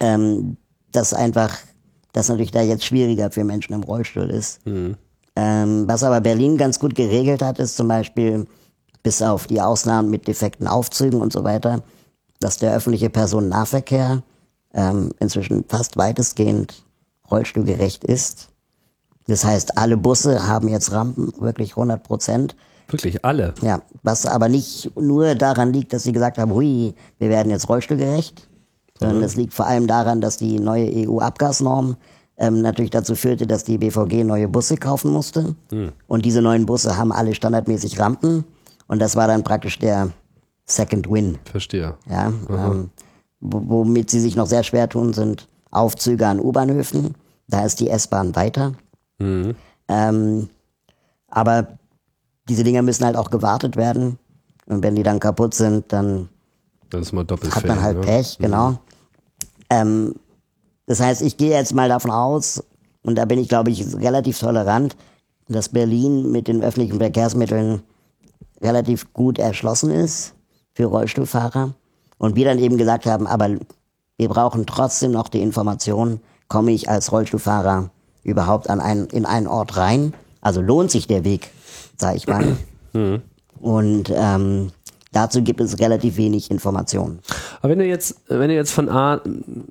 Ähm, 0.00 0.56
das 0.92 1.12
einfach, 1.12 1.56
das 2.12 2.28
natürlich 2.28 2.52
da 2.52 2.62
jetzt 2.62 2.84
schwieriger 2.84 3.30
für 3.30 3.44
Menschen 3.44 3.74
im 3.74 3.82
Rollstuhl 3.82 4.30
ist. 4.30 4.60
Ähm, 5.36 5.84
was 5.88 6.04
aber 6.04 6.20
Berlin 6.20 6.56
ganz 6.56 6.78
gut 6.78 6.94
geregelt 6.94 7.42
hat, 7.42 7.58
ist 7.58 7.76
zum 7.76 7.88
Beispiel, 7.88 8.46
bis 9.04 9.22
auf 9.22 9.46
die 9.46 9.60
Ausnahmen 9.60 10.10
mit 10.10 10.26
defekten 10.26 10.66
Aufzügen 10.66 11.20
und 11.20 11.32
so 11.32 11.44
weiter, 11.44 11.82
dass 12.40 12.56
der 12.56 12.74
öffentliche 12.74 13.10
Personennahverkehr 13.10 14.24
ähm, 14.72 15.10
inzwischen 15.20 15.64
fast 15.68 15.96
weitestgehend 15.96 16.82
rollstuhlgerecht 17.30 18.02
ist. 18.02 18.48
Das 19.28 19.44
heißt, 19.44 19.78
alle 19.78 19.96
Busse 19.96 20.46
haben 20.48 20.68
jetzt 20.68 20.90
Rampen, 20.90 21.32
wirklich 21.38 21.70
100 21.72 22.02
Prozent. 22.02 22.56
Wirklich 22.88 23.24
alle. 23.24 23.54
Ja, 23.62 23.82
was 24.02 24.26
aber 24.26 24.48
nicht 24.48 24.90
nur 24.98 25.34
daran 25.34 25.72
liegt, 25.72 25.92
dass 25.92 26.02
sie 26.02 26.12
gesagt 26.12 26.38
haben, 26.38 26.52
hui, 26.52 26.94
wir 27.18 27.28
werden 27.28 27.50
jetzt 27.50 27.68
rollstuhlgerecht, 27.68 28.48
sondern 28.98 29.22
es 29.22 29.36
liegt 29.36 29.54
vor 29.54 29.66
allem 29.66 29.86
daran, 29.86 30.20
dass 30.20 30.36
die 30.38 30.58
neue 30.58 31.08
EU-Abgasnorm 31.08 31.96
ähm, 32.36 32.62
natürlich 32.62 32.90
dazu 32.90 33.14
führte, 33.14 33.46
dass 33.46 33.64
die 33.64 33.78
BVG 33.78 34.24
neue 34.24 34.48
Busse 34.48 34.76
kaufen 34.76 35.10
musste. 35.12 35.54
Und 36.06 36.24
diese 36.24 36.42
neuen 36.42 36.66
Busse 36.66 36.96
haben 36.96 37.12
alle 37.12 37.34
standardmäßig 37.34 37.98
Rampen. 37.98 38.44
Und 38.86 39.00
das 39.00 39.16
war 39.16 39.26
dann 39.26 39.44
praktisch 39.44 39.78
der 39.78 40.10
Second 40.66 41.10
Win. 41.10 41.38
Verstehe. 41.44 41.94
Ja, 42.08 42.32
ähm, 42.48 42.90
wo- 43.40 43.62
womit 43.66 44.10
sie 44.10 44.20
sich 44.20 44.36
noch 44.36 44.46
sehr 44.46 44.62
schwer 44.62 44.88
tun, 44.88 45.12
sind 45.12 45.48
Aufzüge 45.70 46.26
an 46.26 46.40
U-Bahnhöfen. 46.40 47.14
Da 47.48 47.64
ist 47.64 47.80
die 47.80 47.88
S-Bahn 47.90 48.34
weiter. 48.36 48.72
Ähm, 49.88 50.48
aber 51.28 51.78
diese 52.48 52.64
Dinger 52.64 52.82
müssen 52.82 53.04
halt 53.04 53.16
auch 53.16 53.30
gewartet 53.30 53.76
werden. 53.76 54.18
Und 54.66 54.82
wenn 54.82 54.94
die 54.94 55.02
dann 55.02 55.20
kaputt 55.20 55.54
sind, 55.54 55.92
dann 55.92 56.28
hat 57.54 57.66
man 57.68 57.82
halt 57.82 57.98
ne? 57.98 58.02
Pech, 58.06 58.38
genau. 58.38 58.78
Ähm, 59.70 60.14
das 60.86 61.00
heißt, 61.00 61.22
ich 61.22 61.36
gehe 61.36 61.50
jetzt 61.50 61.74
mal 61.74 61.88
davon 61.88 62.10
aus, 62.10 62.62
und 63.02 63.16
da 63.16 63.24
bin 63.26 63.38
ich, 63.38 63.48
glaube 63.48 63.70
ich, 63.70 63.94
relativ 63.96 64.38
tolerant, 64.38 64.96
dass 65.48 65.68
Berlin 65.70 66.30
mit 66.30 66.48
den 66.48 66.62
öffentlichen 66.62 66.98
Verkehrsmitteln 66.98 67.82
relativ 68.64 69.12
gut 69.12 69.38
erschlossen 69.38 69.90
ist 69.90 70.34
für 70.72 70.86
Rollstuhlfahrer. 70.86 71.74
Und 72.18 72.36
wir 72.36 72.44
dann 72.46 72.58
eben 72.58 72.76
gesagt 72.78 73.06
haben, 73.06 73.26
aber 73.26 73.50
wir 74.16 74.28
brauchen 74.28 74.66
trotzdem 74.66 75.12
noch 75.12 75.28
die 75.28 75.42
Information, 75.42 76.20
komme 76.48 76.72
ich 76.72 76.88
als 76.88 77.12
Rollstuhlfahrer 77.12 77.90
überhaupt 78.22 78.70
an 78.70 78.80
einen, 78.80 79.06
in 79.08 79.26
einen 79.26 79.46
Ort 79.46 79.76
rein? 79.76 80.14
Also 80.40 80.60
lohnt 80.60 80.90
sich 80.90 81.06
der 81.06 81.24
Weg, 81.24 81.50
sag 81.96 82.16
ich 82.16 82.26
mal. 82.26 82.56
Und 83.60 84.12
ähm, 84.14 84.70
dazu 85.12 85.42
gibt 85.42 85.60
es 85.60 85.78
relativ 85.80 86.16
wenig 86.16 86.50
Informationen. 86.50 87.20
Aber 87.60 87.70
wenn 87.70 87.78
du 87.78 87.86
jetzt, 87.86 88.16
wenn 88.28 88.48
du 88.48 88.54
jetzt 88.54 88.72
von 88.72 88.88
A 88.88 89.20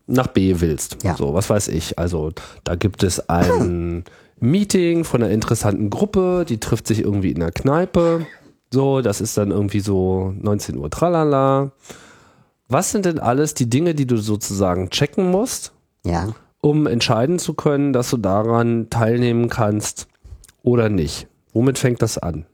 nach 0.07 0.27
B 0.27 0.55
willst, 0.59 1.03
Ja. 1.03 1.15
so, 1.15 1.33
was 1.33 1.49
weiß 1.49 1.67
ich, 1.69 1.97
also 1.99 2.31
da 2.63 2.75
gibt 2.75 3.03
es 3.03 3.29
ein 3.29 4.03
Meeting 4.39 5.03
von 5.05 5.23
einer 5.23 5.31
interessanten 5.31 5.89
Gruppe, 5.89 6.45
die 6.47 6.59
trifft 6.59 6.87
sich 6.87 6.99
irgendwie 6.99 7.31
in 7.31 7.41
einer 7.41 7.51
Kneipe, 7.51 8.25
so, 8.73 9.01
das 9.01 9.21
ist 9.21 9.37
dann 9.37 9.51
irgendwie 9.51 9.79
so 9.79 10.33
19 10.41 10.77
Uhr, 10.77 10.89
tralala. 10.89 11.71
Was 12.67 12.91
sind 12.91 13.05
denn 13.05 13.19
alles 13.19 13.53
die 13.53 13.69
Dinge, 13.69 13.93
die 13.95 14.07
du 14.07 14.17
sozusagen 14.17 14.89
checken 14.89 15.29
musst, 15.29 15.73
Ja. 16.03 16.29
um 16.59 16.87
entscheiden 16.87 17.37
zu 17.39 17.53
können, 17.53 17.93
dass 17.93 18.09
du 18.09 18.17
daran 18.17 18.89
teilnehmen 18.89 19.47
kannst 19.47 20.07
oder 20.63 20.89
nicht? 20.89 21.27
Womit 21.53 21.77
fängt 21.77 22.01
das 22.01 22.17
an? 22.17 22.45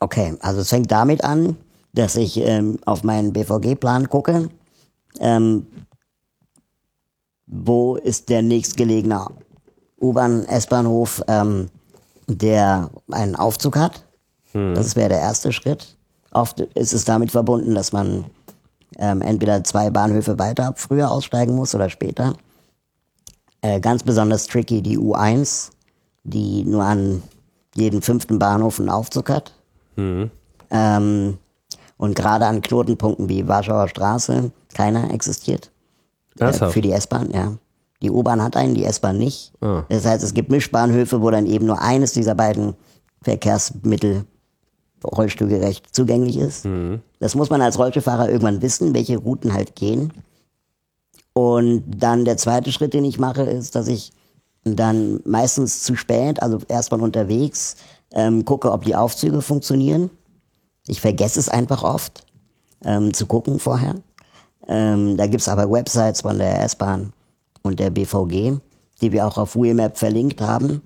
Okay, 0.00 0.34
also 0.40 0.60
es 0.60 0.68
fängt 0.68 0.92
damit 0.92 1.24
an, 1.24 1.56
dass 1.94 2.16
ich 2.16 2.36
ähm, 2.36 2.78
auf 2.84 3.02
meinen 3.02 3.32
BVG-Plan 3.32 4.10
gucke. 4.10 4.50
Ähm, 5.18 5.66
wo 7.46 7.96
ist 7.96 8.28
der 8.28 8.42
nächstgelegene 8.42 9.26
U-Bahn, 9.98 10.44
S-Bahnhof, 10.44 11.22
ähm, 11.26 11.68
der 12.28 12.90
einen 13.10 13.34
Aufzug 13.36 13.76
hat? 13.76 14.05
Das 14.74 14.96
wäre 14.96 15.10
der 15.10 15.20
erste 15.20 15.52
Schritt. 15.52 15.96
Oft 16.32 16.60
ist 16.60 16.92
es 16.92 17.04
damit 17.04 17.30
verbunden, 17.30 17.74
dass 17.74 17.92
man 17.92 18.24
ähm, 18.98 19.22
entweder 19.22 19.64
zwei 19.64 19.90
Bahnhöfe 19.90 20.38
weiter 20.38 20.74
früher 20.76 21.10
aussteigen 21.10 21.54
muss 21.54 21.74
oder 21.74 21.90
später. 21.90 22.34
Äh, 23.62 23.80
ganz 23.80 24.02
besonders 24.02 24.46
tricky 24.46 24.82
die 24.82 24.98
U1, 24.98 25.70
die 26.24 26.64
nur 26.64 26.84
an 26.84 27.22
jeden 27.74 28.02
fünften 28.02 28.38
Bahnhof 28.38 28.78
einen 28.80 28.90
Aufzug 28.90 29.28
hat. 29.30 29.52
Ähm, 30.70 31.38
und 31.96 32.14
gerade 32.14 32.46
an 32.46 32.62
Knotenpunkten 32.62 33.28
wie 33.28 33.48
Warschauer 33.48 33.88
Straße 33.88 34.50
keiner 34.74 35.12
existiert. 35.12 35.70
Äh, 36.38 36.52
für 36.52 36.82
die 36.82 36.92
S-Bahn, 36.92 37.30
ja. 37.30 37.52
Die 38.02 38.10
U-Bahn 38.10 38.42
hat 38.42 38.56
einen, 38.56 38.74
die 38.74 38.84
S-Bahn 38.84 39.16
nicht. 39.16 39.52
Ah. 39.62 39.84
Das 39.88 40.04
heißt, 40.04 40.22
es 40.22 40.34
gibt 40.34 40.50
Mischbahnhöfe, 40.50 41.22
wo 41.22 41.30
dann 41.30 41.46
eben 41.46 41.64
nur 41.64 41.80
eines 41.80 42.12
dieser 42.12 42.34
beiden 42.34 42.74
Verkehrsmittel 43.22 44.26
rollstuhlgerecht 45.06 45.94
zugänglich 45.94 46.36
ist. 46.38 46.64
Das 47.18 47.34
muss 47.34 47.50
man 47.50 47.62
als 47.62 47.78
Rollstuhlfahrer 47.78 48.28
irgendwann 48.28 48.62
wissen, 48.62 48.94
welche 48.94 49.18
Routen 49.18 49.52
halt 49.52 49.76
gehen. 49.76 50.12
Und 51.32 51.84
dann 51.86 52.24
der 52.24 52.36
zweite 52.36 52.72
Schritt, 52.72 52.94
den 52.94 53.04
ich 53.04 53.18
mache, 53.18 53.42
ist, 53.42 53.74
dass 53.74 53.88
ich 53.88 54.12
dann 54.64 55.20
meistens 55.24 55.82
zu 55.82 55.94
spät, 55.94 56.42
also 56.42 56.58
erstmal 56.68 57.02
unterwegs, 57.02 57.76
ähm, 58.12 58.44
gucke, 58.44 58.72
ob 58.72 58.84
die 58.84 58.96
Aufzüge 58.96 59.42
funktionieren. 59.42 60.10
Ich 60.86 61.00
vergesse 61.00 61.38
es 61.38 61.48
einfach 61.48 61.82
oft, 61.82 62.24
ähm, 62.84 63.12
zu 63.12 63.26
gucken 63.26 63.58
vorher. 63.58 63.96
Ähm, 64.66 65.16
da 65.16 65.26
gibt's 65.26 65.48
aber 65.48 65.70
Websites 65.70 66.22
von 66.22 66.38
der 66.38 66.62
S-Bahn 66.64 67.12
und 67.62 67.78
der 67.78 67.90
BVG, 67.90 68.58
die 69.00 69.12
wir 69.12 69.26
auch 69.26 69.38
auf 69.38 69.54
Wheelmap 69.56 69.98
verlinkt 69.98 70.40
haben, 70.40 70.82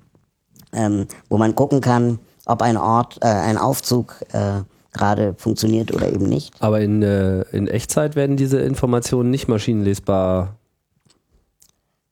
ähm, 0.72 1.06
wo 1.28 1.38
man 1.38 1.54
gucken 1.54 1.80
kann, 1.80 2.18
ob 2.46 2.62
ein 2.62 2.76
Ort, 2.76 3.18
äh, 3.22 3.26
ein 3.26 3.58
Aufzug 3.58 4.16
äh, 4.32 4.60
gerade 4.92 5.34
funktioniert 5.38 5.92
oder 5.94 6.12
eben 6.12 6.26
nicht. 6.28 6.52
Aber 6.60 6.80
in, 6.80 7.02
äh, 7.02 7.42
in 7.52 7.68
Echtzeit 7.68 8.16
werden 8.16 8.36
diese 8.36 8.60
Informationen 8.60 9.30
nicht 9.30 9.48
maschinenlesbar 9.48 10.56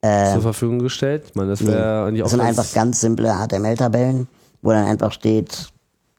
zur 0.01 0.43
Verfügung 0.43 0.79
gestellt. 0.79 1.25
Ich 1.29 1.35
meine, 1.35 1.51
das 1.51 1.67
wäre 1.67 2.05
eigentlich 2.07 2.23
auch 2.23 2.27
Das 2.27 2.31
sind 2.33 2.41
einfach 2.41 2.73
ganz 2.73 3.01
simple 3.01 3.35
HTML-Tabellen, 3.35 4.29
wo 4.63 4.71
dann 4.71 4.87
einfach 4.87 5.11
steht, 5.11 5.73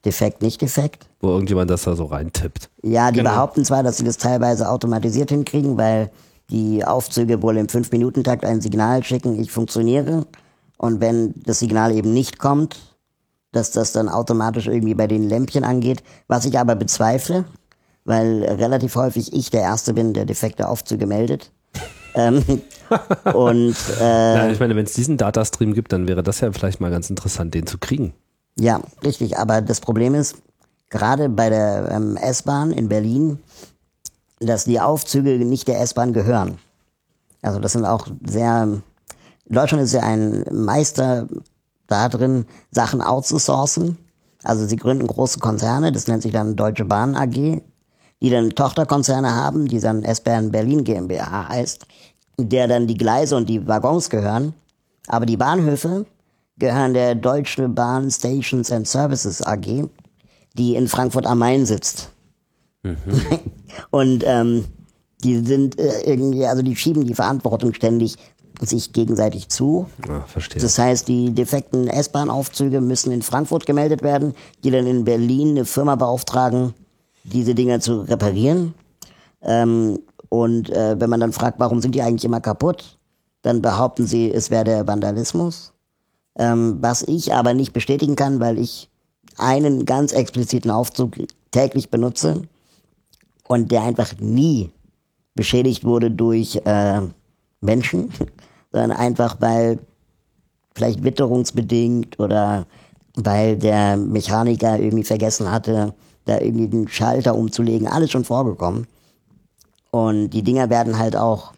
defekt, 0.04 0.42
nicht 0.42 0.60
defekt. 0.60 1.06
wo 1.22 1.28
irgendjemand 1.30 1.70
das 1.70 1.82
da 1.84 1.96
so 1.96 2.04
reintippt. 2.04 2.68
Ja, 2.82 3.10
die 3.10 3.18
Genau. 3.20 3.30
behaupten 3.30 3.64
zwar, 3.64 3.82
dass 3.82 3.96
sie 3.96 4.04
das 4.04 4.18
teilweise 4.18 4.68
automatisiert 4.68 5.30
hinkriegen, 5.30 5.78
weil 5.78 6.10
die 6.50 6.84
Aufzüge 6.84 7.40
wohl 7.42 7.56
im 7.56 7.68
5-Minuten-Takt 7.68 8.44
ein 8.44 8.60
Signal 8.60 9.02
schicken, 9.02 9.38
ich 9.40 9.50
funktioniere. 9.50 10.26
Und 10.76 11.00
wenn 11.00 11.34
das 11.46 11.58
Signal 11.60 11.92
eben 11.92 12.12
nicht 12.12 12.38
kommt, 12.38 12.78
dass 13.52 13.70
das 13.72 13.92
dann 13.92 14.08
automatisch 14.08 14.66
irgendwie 14.66 14.94
bei 14.94 15.06
den 15.06 15.28
Lämpchen 15.28 15.64
angeht, 15.64 16.02
was 16.28 16.44
ich 16.44 16.58
aber 16.58 16.76
bezweifle, 16.76 17.44
weil 18.04 18.44
relativ 18.44 18.96
häufig 18.96 19.32
ich 19.32 19.50
der 19.50 19.62
Erste 19.62 19.94
bin, 19.94 20.12
der 20.12 20.24
defekte 20.24 20.68
Aufzüge 20.68 21.06
meldet. 21.06 21.50
ähm, 22.14 22.42
und 23.32 23.76
äh, 24.00 24.34
Ja, 24.34 24.50
ich 24.50 24.58
meine, 24.58 24.74
wenn 24.74 24.84
es 24.84 24.94
diesen 24.94 25.16
Datastream 25.16 25.74
gibt, 25.74 25.92
dann 25.92 26.08
wäre 26.08 26.22
das 26.22 26.40
ja 26.40 26.50
vielleicht 26.52 26.80
mal 26.80 26.90
ganz 26.90 27.08
interessant, 27.08 27.54
den 27.54 27.66
zu 27.66 27.78
kriegen. 27.78 28.12
Ja, 28.58 28.80
richtig. 29.04 29.38
Aber 29.38 29.62
das 29.62 29.80
Problem 29.80 30.14
ist, 30.14 30.36
gerade 30.88 31.28
bei 31.28 31.48
der 31.48 31.90
ähm, 31.92 32.16
S-Bahn 32.16 32.72
in 32.72 32.88
Berlin, 32.88 33.38
dass 34.40 34.64
die 34.64 34.80
Aufzüge 34.80 35.38
nicht 35.38 35.68
der 35.68 35.80
S-Bahn 35.80 36.12
gehören. 36.12 36.58
Also 37.42 37.60
das 37.60 37.72
sind 37.72 37.84
auch 37.84 38.06
sehr, 38.26 38.82
Deutschland 39.46 39.84
ist 39.84 39.92
ja 39.92 40.02
ein 40.02 40.44
Meister 40.50 41.28
da 41.90 42.08
drin, 42.08 42.46
Sachen 42.70 43.00
outzusourcen. 43.02 43.98
Also 44.42 44.66
sie 44.66 44.76
gründen 44.76 45.06
große 45.06 45.38
Konzerne, 45.38 45.92
das 45.92 46.06
nennt 46.06 46.22
sich 46.22 46.32
dann 46.32 46.56
Deutsche 46.56 46.86
Bahn 46.86 47.14
AG, 47.14 47.62
die 48.22 48.30
dann 48.30 48.50
Tochterkonzerne 48.50 49.34
haben, 49.34 49.68
die 49.68 49.80
dann 49.80 50.02
S-Bahn 50.02 50.50
Berlin 50.50 50.84
GmbH 50.84 51.48
heißt, 51.48 51.86
der 52.38 52.68
dann 52.68 52.86
die 52.86 52.96
Gleise 52.96 53.36
und 53.36 53.48
die 53.48 53.66
Waggons 53.66 54.08
gehören. 54.08 54.54
Aber 55.08 55.26
die 55.26 55.36
Bahnhöfe 55.36 56.06
gehören 56.58 56.94
der 56.94 57.14
Deutsche 57.14 57.68
Bahn 57.68 58.10
Stations 58.10 58.70
and 58.72 58.86
Services 58.86 59.42
AG, 59.42 59.88
die 60.56 60.74
in 60.74 60.88
Frankfurt 60.88 61.26
am 61.26 61.38
Main 61.38 61.66
sitzt. 61.66 62.10
und 63.90 64.24
ähm, 64.26 64.64
die 65.22 65.38
sind 65.44 65.78
äh, 65.78 66.02
irgendwie, 66.04 66.46
also 66.46 66.62
die 66.62 66.76
schieben 66.76 67.04
die 67.04 67.14
Verantwortung 67.14 67.74
ständig 67.74 68.16
sich 68.66 68.92
gegenseitig 68.92 69.48
zu. 69.48 69.86
Ja, 70.06 70.20
verstehe. 70.22 70.60
Das 70.60 70.78
heißt, 70.78 71.08
die 71.08 71.32
defekten 71.32 71.88
S-Bahn-Aufzüge 71.88 72.80
müssen 72.80 73.12
in 73.12 73.22
Frankfurt 73.22 73.66
gemeldet 73.66 74.02
werden, 74.02 74.34
die 74.62 74.70
dann 74.70 74.86
in 74.86 75.04
Berlin 75.04 75.50
eine 75.50 75.64
Firma 75.64 75.96
beauftragen, 75.96 76.74
diese 77.24 77.54
Dinger 77.54 77.80
zu 77.80 78.00
reparieren. 78.02 78.74
Ähm, 79.42 79.98
und 80.28 80.70
äh, 80.70 81.00
wenn 81.00 81.10
man 81.10 81.20
dann 81.20 81.32
fragt, 81.32 81.58
warum 81.58 81.80
sind 81.80 81.94
die 81.94 82.02
eigentlich 82.02 82.24
immer 82.24 82.40
kaputt, 82.40 82.98
dann 83.42 83.62
behaupten 83.62 84.06
sie, 84.06 84.30
es 84.30 84.50
wäre 84.50 84.64
der 84.64 84.86
Vandalismus. 84.86 85.72
Ähm, 86.36 86.78
was 86.80 87.02
ich 87.02 87.34
aber 87.34 87.54
nicht 87.54 87.72
bestätigen 87.72 88.16
kann, 88.16 88.40
weil 88.40 88.58
ich 88.58 88.88
einen 89.36 89.84
ganz 89.84 90.12
expliziten 90.12 90.70
Aufzug 90.70 91.16
täglich 91.50 91.90
benutze 91.90 92.42
und 93.48 93.72
der 93.72 93.82
einfach 93.82 94.12
nie 94.18 94.70
beschädigt 95.34 95.84
wurde 95.84 96.10
durch 96.10 96.60
äh, 96.64 97.00
Menschen, 97.60 98.12
sondern 98.72 98.92
einfach 98.92 99.36
weil 99.40 99.78
vielleicht 100.74 101.02
witterungsbedingt 101.02 102.18
oder 102.20 102.66
weil 103.14 103.56
der 103.56 103.96
Mechaniker 103.96 104.78
irgendwie 104.78 105.04
vergessen 105.04 105.50
hatte, 105.50 105.94
da 106.24 106.38
irgendwie 106.38 106.68
den 106.68 106.88
Schalter 106.88 107.34
umzulegen, 107.34 107.88
alles 107.88 108.10
schon 108.10 108.24
vorgekommen. 108.24 108.86
Und 109.90 110.30
die 110.30 110.42
Dinger 110.42 110.70
werden 110.70 110.98
halt 110.98 111.16
auch 111.16 111.52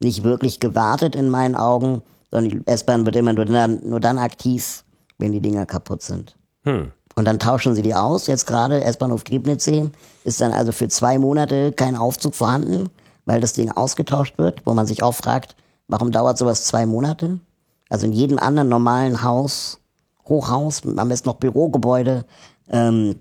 nicht 0.00 0.24
wirklich 0.24 0.60
gewartet 0.60 1.14
in 1.14 1.30
meinen 1.30 1.54
Augen, 1.54 2.02
sondern 2.30 2.50
die 2.50 2.66
S-Bahn 2.66 3.06
wird 3.06 3.16
immer 3.16 3.32
nur 3.32 3.44
dann, 3.44 3.80
nur 3.84 4.00
dann 4.00 4.18
aktiv, 4.18 4.84
wenn 5.18 5.32
die 5.32 5.40
Dinger 5.40 5.64
kaputt 5.64 6.02
sind. 6.02 6.36
Hm. 6.64 6.90
Und 7.14 7.24
dann 7.24 7.38
tauschen 7.38 7.74
sie 7.74 7.82
die 7.82 7.94
aus. 7.94 8.26
Jetzt 8.26 8.46
gerade 8.46 8.82
S-Bahnhof 8.82 9.24
Griebnitzsee 9.24 9.88
ist 10.24 10.40
dann 10.40 10.52
also 10.52 10.72
für 10.72 10.88
zwei 10.88 11.18
Monate 11.18 11.72
kein 11.72 11.96
Aufzug 11.96 12.34
vorhanden, 12.34 12.90
weil 13.24 13.40
das 13.40 13.54
Ding 13.54 13.70
ausgetauscht 13.70 14.36
wird, 14.36 14.60
wo 14.66 14.74
man 14.74 14.86
sich 14.86 15.02
auch 15.02 15.14
fragt, 15.14 15.56
warum 15.88 16.10
dauert 16.10 16.38
sowas 16.38 16.64
zwei 16.64 16.86
Monate? 16.86 17.40
Also 17.88 18.06
in 18.06 18.12
jedem 18.12 18.38
anderen 18.38 18.68
normalen 18.68 19.22
Haus, 19.22 19.80
Hochhaus, 20.26 20.82
am 20.84 21.08
besten 21.08 21.28
noch 21.28 21.36
Bürogebäude, 21.36 22.24
ähm, 22.68 23.16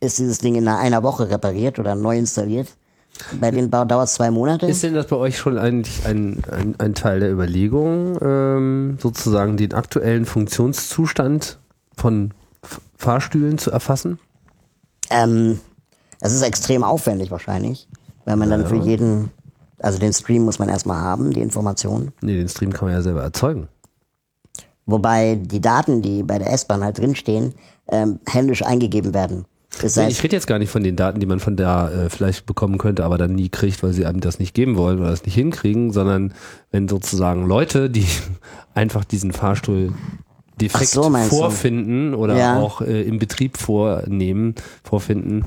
ist 0.00 0.18
dieses 0.18 0.38
Ding 0.38 0.54
in 0.54 0.68
einer 0.68 1.02
Woche 1.02 1.28
repariert 1.28 1.78
oder 1.78 1.94
neu 1.94 2.16
installiert. 2.16 2.68
Bei 3.40 3.50
denen 3.50 3.70
dauert 3.70 4.08
es 4.08 4.14
zwei 4.14 4.30
Monate. 4.30 4.66
Ist 4.66 4.82
denn 4.82 4.94
das 4.94 5.06
bei 5.06 5.16
euch 5.16 5.38
schon 5.38 5.58
eigentlich 5.58 6.06
ein, 6.06 6.42
ein, 6.52 6.74
ein 6.78 6.94
Teil 6.94 7.20
der 7.20 7.32
Überlegung, 7.32 8.18
ähm, 8.22 8.98
sozusagen 9.00 9.56
den 9.56 9.74
aktuellen 9.74 10.24
Funktionszustand 10.24 11.58
von 11.96 12.32
F 12.62 12.80
Fahrstühlen 12.96 13.58
zu 13.58 13.70
erfassen? 13.70 14.18
Ähm, 15.10 15.60
es 16.20 16.32
ist 16.32 16.42
extrem 16.42 16.84
aufwendig 16.84 17.30
wahrscheinlich, 17.30 17.88
weil 18.24 18.36
man 18.36 18.50
dann 18.50 18.66
für 18.66 18.76
jeden, 18.76 19.30
also 19.78 19.98
den 19.98 20.12
Stream 20.12 20.44
muss 20.44 20.58
man 20.58 20.68
erstmal 20.68 21.00
haben, 21.00 21.32
die 21.32 21.40
Informationen. 21.40 22.12
Nee, 22.20 22.36
den 22.36 22.48
Stream 22.48 22.72
kann 22.72 22.86
man 22.88 22.94
ja 22.94 23.02
selber 23.02 23.22
erzeugen. 23.22 23.68
Wobei 24.86 25.34
die 25.40 25.60
Daten, 25.60 26.00
die 26.02 26.22
bei 26.22 26.38
der 26.38 26.52
S-Bahn 26.52 26.82
halt 26.82 26.98
drinstehen, 26.98 27.54
ähm, 27.88 28.20
händisch 28.26 28.62
eingegeben 28.64 29.12
werden. 29.12 29.44
Das 29.82 29.96
Nee, 29.96 30.04
heißt, 30.04 30.12
ich 30.16 30.22
rede 30.24 30.34
jetzt 30.34 30.46
gar 30.46 30.58
nicht 30.58 30.70
von 30.70 30.82
den 30.82 30.96
Daten, 30.96 31.20
die 31.20 31.26
man 31.26 31.40
von 31.40 31.54
da 31.56 31.90
äh, 31.90 32.08
vielleicht 32.10 32.46
bekommen 32.46 32.78
könnte, 32.78 33.04
aber 33.04 33.18
dann 33.18 33.34
nie 33.34 33.50
kriegt, 33.50 33.82
weil 33.82 33.92
sie 33.92 34.06
einem 34.06 34.20
das 34.20 34.38
nicht 34.38 34.54
geben 34.54 34.76
wollen 34.78 34.98
oder 34.98 35.10
das 35.10 35.26
nicht 35.26 35.34
hinkriegen, 35.34 35.92
sondern 35.92 36.32
wenn 36.70 36.88
sozusagen 36.88 37.46
Leute, 37.46 37.90
die 37.90 38.06
einfach 38.74 39.04
diesen 39.04 39.32
Fahrstuhl 39.32 39.92
defekt 40.58 40.88
so, 40.90 41.10
meinst 41.10 41.32
du? 41.32 41.36
vorfinden 41.36 42.14
oder 42.14 42.36
Ja. 42.38 42.58
auch 42.58 42.80
äh, 42.80 43.02
im 43.02 43.18
Betrieb 43.18 43.58
vornehmen, 43.58 44.54
vorfinden, 44.82 45.44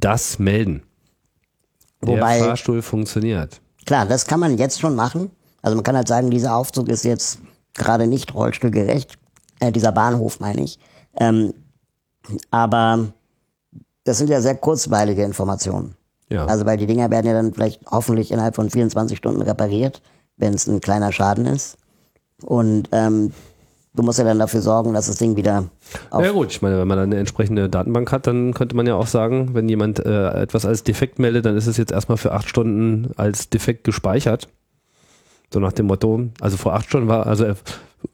das 0.00 0.38
melden. 0.38 0.82
Wobei- 2.00 2.38
Der 2.38 2.46
Fahrstuhl 2.48 2.82
funktioniert. 2.82 3.60
Klar, 3.84 4.06
das 4.06 4.26
kann 4.26 4.40
man 4.40 4.58
jetzt 4.58 4.80
schon 4.80 4.94
machen. 4.96 5.30
Also 5.62 5.76
man 5.76 5.84
kann 5.84 5.96
halt 5.96 6.08
sagen, 6.08 6.30
dieser 6.30 6.54
Aufzug 6.56 6.88
ist 6.88 7.04
jetzt 7.04 7.38
gerade 7.74 8.06
nicht 8.06 8.34
rollstuhlgerecht. 8.34 9.16
Äh, 9.60 9.72
dieser 9.72 9.92
Bahnhof 9.92 10.40
meine 10.40 10.62
ich. 10.62 10.78
Ähm, 11.18 11.54
aber 12.50 13.06
das 14.04 14.18
sind 14.18 14.30
ja 14.30 14.40
sehr 14.40 14.56
kurzweilige 14.56 15.22
Informationen. 15.24 15.94
Ja. 16.30 16.46
Also 16.46 16.66
weil 16.66 16.76
die 16.76 16.86
Dinger 16.86 17.10
werden 17.10 17.26
ja 17.26 17.32
dann 17.32 17.54
vielleicht 17.54 17.80
hoffentlich 17.90 18.30
innerhalb 18.32 18.54
von 18.56 18.68
24 18.70 19.16
Stunden 19.16 19.42
repariert, 19.42 20.02
wenn 20.36 20.54
es 20.54 20.66
ein 20.66 20.80
kleiner 20.80 21.12
Schaden 21.12 21.46
ist. 21.46 21.76
Und 22.42 22.88
ähm, 22.92 23.32
du 23.96 24.02
musst 24.02 24.18
ja 24.18 24.24
dann 24.24 24.38
dafür 24.38 24.60
sorgen, 24.60 24.92
dass 24.94 25.06
das 25.06 25.16
Ding 25.16 25.36
wieder 25.36 25.64
auf 26.10 26.24
Ja 26.24 26.32
gut, 26.32 26.50
ich 26.50 26.62
meine, 26.62 26.78
wenn 26.78 26.86
man 26.86 26.98
dann 26.98 27.10
eine 27.10 27.18
entsprechende 27.18 27.68
Datenbank 27.68 28.12
hat, 28.12 28.26
dann 28.26 28.54
könnte 28.54 28.76
man 28.76 28.86
ja 28.86 28.94
auch 28.94 29.06
sagen, 29.06 29.54
wenn 29.54 29.68
jemand 29.68 30.04
äh, 30.04 30.28
etwas 30.42 30.64
als 30.66 30.84
defekt 30.84 31.18
meldet, 31.18 31.46
dann 31.46 31.56
ist 31.56 31.66
es 31.66 31.76
jetzt 31.76 31.92
erstmal 31.92 32.18
für 32.18 32.32
acht 32.32 32.48
Stunden 32.48 33.10
als 33.16 33.48
defekt 33.48 33.84
gespeichert. 33.84 34.48
So 35.52 35.60
nach 35.60 35.72
dem 35.72 35.86
Motto, 35.86 36.28
also 36.40 36.56
vor 36.56 36.74
acht 36.74 36.86
Stunden 36.86 37.08
war, 37.08 37.26
also 37.26 37.54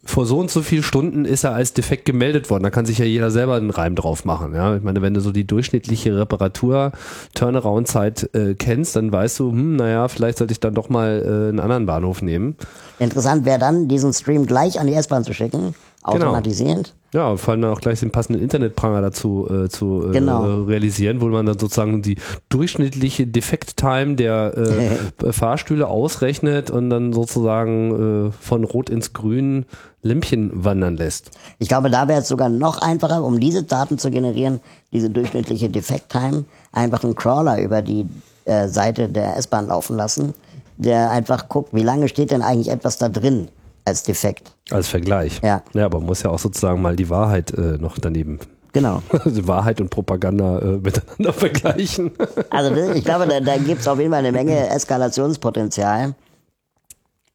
vor 0.04 0.26
so 0.26 0.38
und 0.38 0.50
so 0.50 0.62
viel 0.62 0.82
Stunden 0.82 1.24
ist 1.24 1.44
er 1.44 1.54
als 1.54 1.74
defekt 1.74 2.04
gemeldet 2.04 2.50
worden. 2.50 2.64
Da 2.64 2.70
kann 2.70 2.86
sich 2.86 2.98
ja 2.98 3.04
jeder 3.04 3.30
selber 3.30 3.54
einen 3.54 3.70
Reim 3.70 3.94
drauf 3.94 4.24
machen. 4.24 4.52
Ja? 4.54 4.74
Ich 4.76 4.82
meine, 4.82 5.00
wenn 5.00 5.14
du 5.14 5.20
so 5.20 5.30
die 5.32 5.46
durchschnittliche 5.46 6.18
Reparatur-Turnaround-Zeit 6.18 8.34
äh, 8.34 8.54
kennst, 8.54 8.96
dann 8.96 9.12
weißt 9.12 9.38
du, 9.38 9.52
hm, 9.52 9.76
naja, 9.76 10.08
vielleicht 10.08 10.38
sollte 10.38 10.52
ich 10.52 10.60
dann 10.60 10.74
doch 10.74 10.88
mal 10.88 11.22
äh, 11.24 11.50
einen 11.50 11.60
anderen 11.60 11.86
Bahnhof 11.86 12.22
nehmen. 12.22 12.56
Interessant 12.98 13.44
wäre 13.44 13.58
dann, 13.58 13.88
diesen 13.88 14.12
Stream 14.12 14.46
gleich 14.46 14.80
an 14.80 14.86
die 14.86 14.94
S-Bahn 14.94 15.24
zu 15.24 15.34
schicken, 15.34 15.74
Genau. 16.04 16.26
automatisierend. 16.26 16.94
Ja, 17.14 17.28
und 17.28 17.38
vor 17.38 17.52
allem 17.52 17.62
dann 17.62 17.72
auch 17.72 17.80
gleich 17.80 18.00
den 18.00 18.10
passenden 18.10 18.40
Internetpranger 18.42 19.02
dazu 19.02 19.46
äh, 19.48 19.68
zu 19.68 20.06
äh, 20.08 20.12
Genau. 20.12 20.62
realisieren, 20.62 21.20
wo 21.20 21.26
man 21.26 21.44
dann 21.44 21.58
sozusagen 21.58 22.00
die 22.02 22.16
durchschnittliche 22.48 23.26
Defekt-Time 23.26 24.16
der 24.16 24.56
äh, 24.56 25.32
Fahrstühle 25.32 25.86
ausrechnet 25.88 26.70
und 26.70 26.88
dann 26.90 27.12
sozusagen 27.12 28.28
äh, 28.28 28.32
von 28.32 28.64
Rot 28.64 28.88
ins 28.90 29.12
Grün 29.12 29.66
Lämpchen 30.00 30.64
wandern 30.64 30.96
lässt. 30.96 31.30
Ich 31.58 31.68
glaube, 31.68 31.88
da 31.90 32.08
wäre 32.08 32.22
es 32.22 32.28
sogar 32.28 32.48
noch 32.48 32.78
einfacher, 32.82 33.22
um 33.22 33.38
diese 33.38 33.62
Daten 33.62 33.98
zu 33.98 34.10
generieren, 34.10 34.60
diese 34.90 35.10
durchschnittliche 35.10 35.68
Defekt-Time, 35.68 36.44
einfach 36.72 37.04
einen 37.04 37.14
Crawler 37.14 37.60
über 37.62 37.82
die 37.82 38.06
äh, 38.46 38.66
Seite 38.66 39.08
der 39.08 39.36
S-Bahn 39.36 39.68
laufen 39.68 39.96
lassen, 39.96 40.34
der 40.78 41.10
einfach 41.12 41.48
guckt, 41.48 41.72
wie 41.72 41.84
lange 41.84 42.08
steht 42.08 42.32
denn 42.32 42.42
eigentlich 42.42 42.70
etwas 42.70 42.98
da 42.98 43.08
drin 43.08 43.48
als 43.84 44.02
defekt. 44.02 44.52
Als 44.70 44.88
Vergleich. 44.88 45.40
Ja. 45.42 45.62
Ja, 45.72 45.86
aber 45.86 45.98
man 45.98 46.06
muss 46.06 46.22
ja 46.22 46.30
auch 46.30 46.38
sozusagen 46.38 46.80
mal 46.82 46.96
die 46.96 47.10
Wahrheit 47.10 47.52
äh, 47.52 47.78
noch 47.78 47.98
daneben. 47.98 48.38
Genau. 48.72 49.02
Also 49.24 49.46
Wahrheit 49.46 49.80
und 49.80 49.90
Propaganda 49.90 50.58
äh, 50.58 50.64
miteinander 50.82 51.32
vergleichen. 51.32 52.12
Also 52.50 52.74
ich 52.92 53.04
glaube, 53.04 53.26
da, 53.26 53.40
da 53.40 53.56
gibt 53.58 53.80
es 53.80 53.88
auf 53.88 53.98
jeden 53.98 54.10
Fall 54.10 54.20
eine 54.20 54.32
Menge 54.32 54.68
Eskalationspotenzial. 54.70 56.14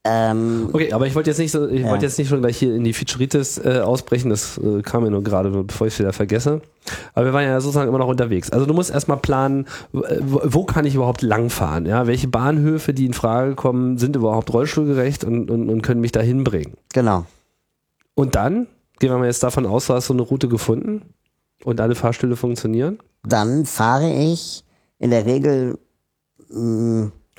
Ähm, 0.09 0.69
Okay, 0.71 0.93
aber 0.93 1.05
ich 1.07 1.15
wollte 1.15 1.29
jetzt 1.29 1.37
nicht 1.39 1.51
so, 1.51 1.67
ich 1.67 1.81
Ja. 1.81 1.89
wollte 1.89 2.05
jetzt 2.05 2.17
nicht 2.17 2.29
schon 2.29 2.39
gleich 2.41 2.57
hier 2.57 2.73
in 2.75 2.83
die 2.83 2.93
Featuritis 2.93 3.57
äh, 3.57 3.79
ausbrechen, 3.83 4.29
das 4.29 4.57
äh, 4.57 4.81
kam 4.81 5.03
mir 5.03 5.11
nur 5.11 5.23
gerade, 5.23 5.49
bevor 5.63 5.87
ich 5.87 5.93
es 5.93 5.99
wieder 5.99 6.13
vergesse. 6.13 6.61
Aber 7.13 7.25
wir 7.25 7.33
waren 7.33 7.43
ja 7.43 7.59
sozusagen 7.59 7.89
immer 7.89 7.97
noch 7.97 8.07
unterwegs. 8.07 8.49
Also 8.51 8.65
du 8.65 8.73
musst 8.73 8.91
erstmal 8.91 9.17
planen, 9.17 9.65
wo, 9.91 10.41
wo 10.45 10.63
kann 10.63 10.85
ich 10.85 10.95
überhaupt 10.95 11.21
langfahren? 11.21 11.85
Ja, 11.85 12.07
welche 12.07 12.27
Bahnhöfe, 12.29 12.93
die 12.93 13.05
in 13.05 13.13
Frage 13.13 13.55
kommen, 13.55 13.97
sind 13.97 14.15
überhaupt 14.15 14.53
rollstuhlgerecht 14.53 15.23
und, 15.25 15.51
und, 15.51 15.69
und 15.69 15.81
können 15.81 15.99
mich 16.01 16.11
da 16.13 16.21
hinbringen? 16.21 16.73
genau. 16.93 17.25
Und 18.15 18.33
dann 18.35 18.67
gehen 18.99 19.11
wir 19.11 19.17
mal 19.19 19.25
jetzt 19.27 19.43
davon 19.43 19.65
aus, 19.67 19.87
du 19.87 19.93
hast 19.93 20.07
so 20.07 20.13
eine 20.13 20.23
Route 20.23 20.47
gefunden 20.47 21.01
und 21.63 21.79
alle 21.81 21.93
Fahrstühle 21.93 22.35
funktionieren. 22.35 22.97
Dann 23.23 23.65
fahre 23.65 24.09
ich 24.11 24.63
in 24.97 25.11
der 25.11 25.25
Regel 25.27 25.77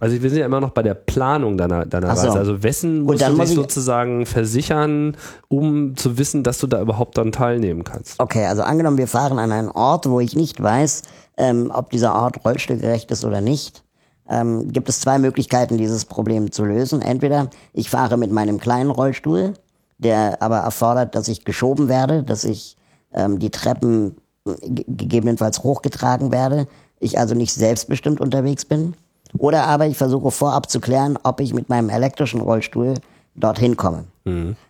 Also 0.00 0.22
wir 0.22 0.30
sind 0.30 0.38
ja 0.38 0.46
immer 0.46 0.60
noch 0.60 0.70
bei 0.70 0.82
der 0.82 0.94
Planung 0.94 1.58
deiner, 1.58 1.84
deiner 1.86 2.14
so. 2.16 2.26
Reise. 2.28 2.38
Also 2.38 2.62
wessen 2.62 3.00
musst 3.02 3.20
du 3.20 3.30
muss 3.30 3.38
dich 3.38 3.48
ich- 3.50 3.54
sozusagen 3.56 4.26
versichern, 4.26 5.16
um 5.48 5.96
zu 5.96 6.18
wissen, 6.18 6.42
dass 6.44 6.58
du 6.58 6.66
da 6.66 6.80
überhaupt 6.80 7.18
dann 7.18 7.32
teilnehmen 7.32 7.84
kannst? 7.84 8.20
Okay, 8.20 8.46
also 8.46 8.62
angenommen, 8.62 8.96
wir 8.98 9.08
fahren 9.08 9.38
an 9.38 9.50
einen 9.52 9.68
Ort, 9.70 10.08
wo 10.08 10.20
ich 10.20 10.36
nicht 10.36 10.62
weiß, 10.62 11.02
ähm, 11.36 11.70
ob 11.74 11.90
dieser 11.90 12.14
Ort 12.14 12.44
rollstuhlgerecht 12.44 13.10
ist 13.10 13.24
oder 13.24 13.40
nicht, 13.40 13.82
ähm, 14.28 14.70
gibt 14.72 14.88
es 14.88 15.00
zwei 15.00 15.18
Möglichkeiten, 15.18 15.78
dieses 15.78 16.04
Problem 16.04 16.52
zu 16.52 16.64
lösen. 16.64 17.00
Entweder 17.02 17.48
ich 17.72 17.90
fahre 17.90 18.16
mit 18.18 18.30
meinem 18.30 18.58
kleinen 18.60 18.90
Rollstuhl, 18.90 19.54
der 19.98 20.40
aber 20.42 20.58
erfordert, 20.58 21.14
dass 21.16 21.26
ich 21.28 21.44
geschoben 21.44 21.88
werde, 21.88 22.22
dass 22.22 22.44
ich 22.44 22.76
ähm, 23.14 23.38
die 23.40 23.50
Treppen 23.50 24.16
äh, 24.46 24.52
ge- 24.70 24.84
gegebenenfalls 24.86 25.62
hochgetragen 25.64 26.30
werde, 26.30 26.68
ich 27.00 27.18
also 27.18 27.34
nicht 27.34 27.52
selbstbestimmt 27.54 28.20
unterwegs 28.20 28.64
bin. 28.64 28.94
Oder 29.36 29.64
aber 29.66 29.86
ich 29.86 29.96
versuche 29.96 30.30
vorab 30.30 30.70
zu 30.70 30.80
klären, 30.80 31.18
ob 31.22 31.40
ich 31.40 31.52
mit 31.52 31.68
meinem 31.68 31.90
elektrischen 31.90 32.40
Rollstuhl 32.40 32.94
dorthin 33.34 33.76
komme. 33.76 34.04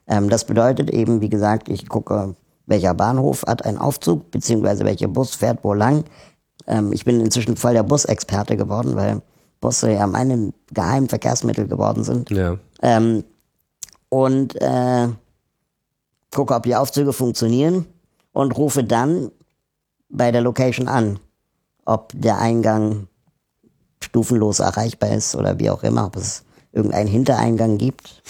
Ähm, 0.07 0.29
das 0.29 0.45
bedeutet 0.45 0.91
eben, 0.91 1.21
wie 1.21 1.29
gesagt, 1.29 1.69
ich 1.69 1.89
gucke, 1.89 2.35
welcher 2.67 2.95
Bahnhof 2.95 3.45
hat 3.47 3.65
einen 3.65 3.79
Aufzug, 3.79 4.31
beziehungsweise 4.31 4.85
welcher 4.85 5.09
Bus 5.09 5.35
fährt 5.35 5.61
wo 5.63 5.73
lang. 5.73 6.05
Ähm, 6.67 6.93
ich 6.93 7.05
bin 7.05 7.21
inzwischen 7.21 7.57
voll 7.57 7.75
der 7.75 7.83
Busexperte 7.83 8.57
geworden, 8.57 8.97
weil 8.97 9.23
Busse 9.61 9.93
ja 9.93 10.07
meine 10.07 10.53
geheimen 10.73 11.09
Verkehrsmittel 11.09 11.67
geworden 11.67 12.05
sind. 12.05 12.31
Ja. 12.31 12.59
Ähm, 12.83 13.25
und 14.09 14.61
äh, 14.61 15.09
gucke, 16.31 16.55
ob 16.55 16.63
die 16.63 16.77
Aufzüge 16.77 17.13
funktionieren 17.13 17.87
und 18.33 18.57
rufe 18.57 18.85
dann 18.85 19.31
bei 20.09 20.31
der 20.31 20.43
Location 20.43 20.89
an, 20.89 21.19
ob 21.85 22.13
der 22.15 22.39
Eingang 22.39 23.09
stufenlos 24.03 24.61
erreichbar 24.61 25.11
ist 25.11 25.35
oder 25.37 25.59
wie 25.59 25.71
auch 25.71 25.83
immer, 25.83 26.07
ob 26.07 26.17
es 26.17 26.45
irgendeinen 26.73 27.09
Hintereingang 27.09 27.79
gibt. 27.79 28.23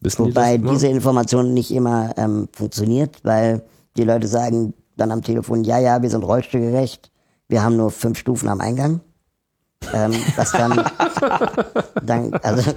Wissen 0.00 0.24
die 0.26 0.30
Wobei 0.30 0.54
immer? 0.54 0.70
diese 0.72 0.88
Information 0.88 1.54
nicht 1.54 1.70
immer 1.72 2.14
ähm, 2.16 2.48
funktioniert, 2.52 3.16
weil 3.24 3.62
die 3.96 4.04
Leute 4.04 4.28
sagen 4.28 4.74
dann 4.96 5.10
am 5.12 5.22
Telefon, 5.22 5.64
ja, 5.64 5.78
ja, 5.78 6.02
wir 6.02 6.10
sind 6.10 6.22
rollstuhlgerecht, 6.24 7.10
wir 7.48 7.62
haben 7.62 7.76
nur 7.76 7.90
fünf 7.90 8.18
Stufen 8.18 8.48
am 8.48 8.60
Eingang. 8.60 9.00
Ähm, 9.94 10.12
was 10.36 10.50
dann, 10.52 10.72
dann, 12.04 12.34
also 12.42 12.70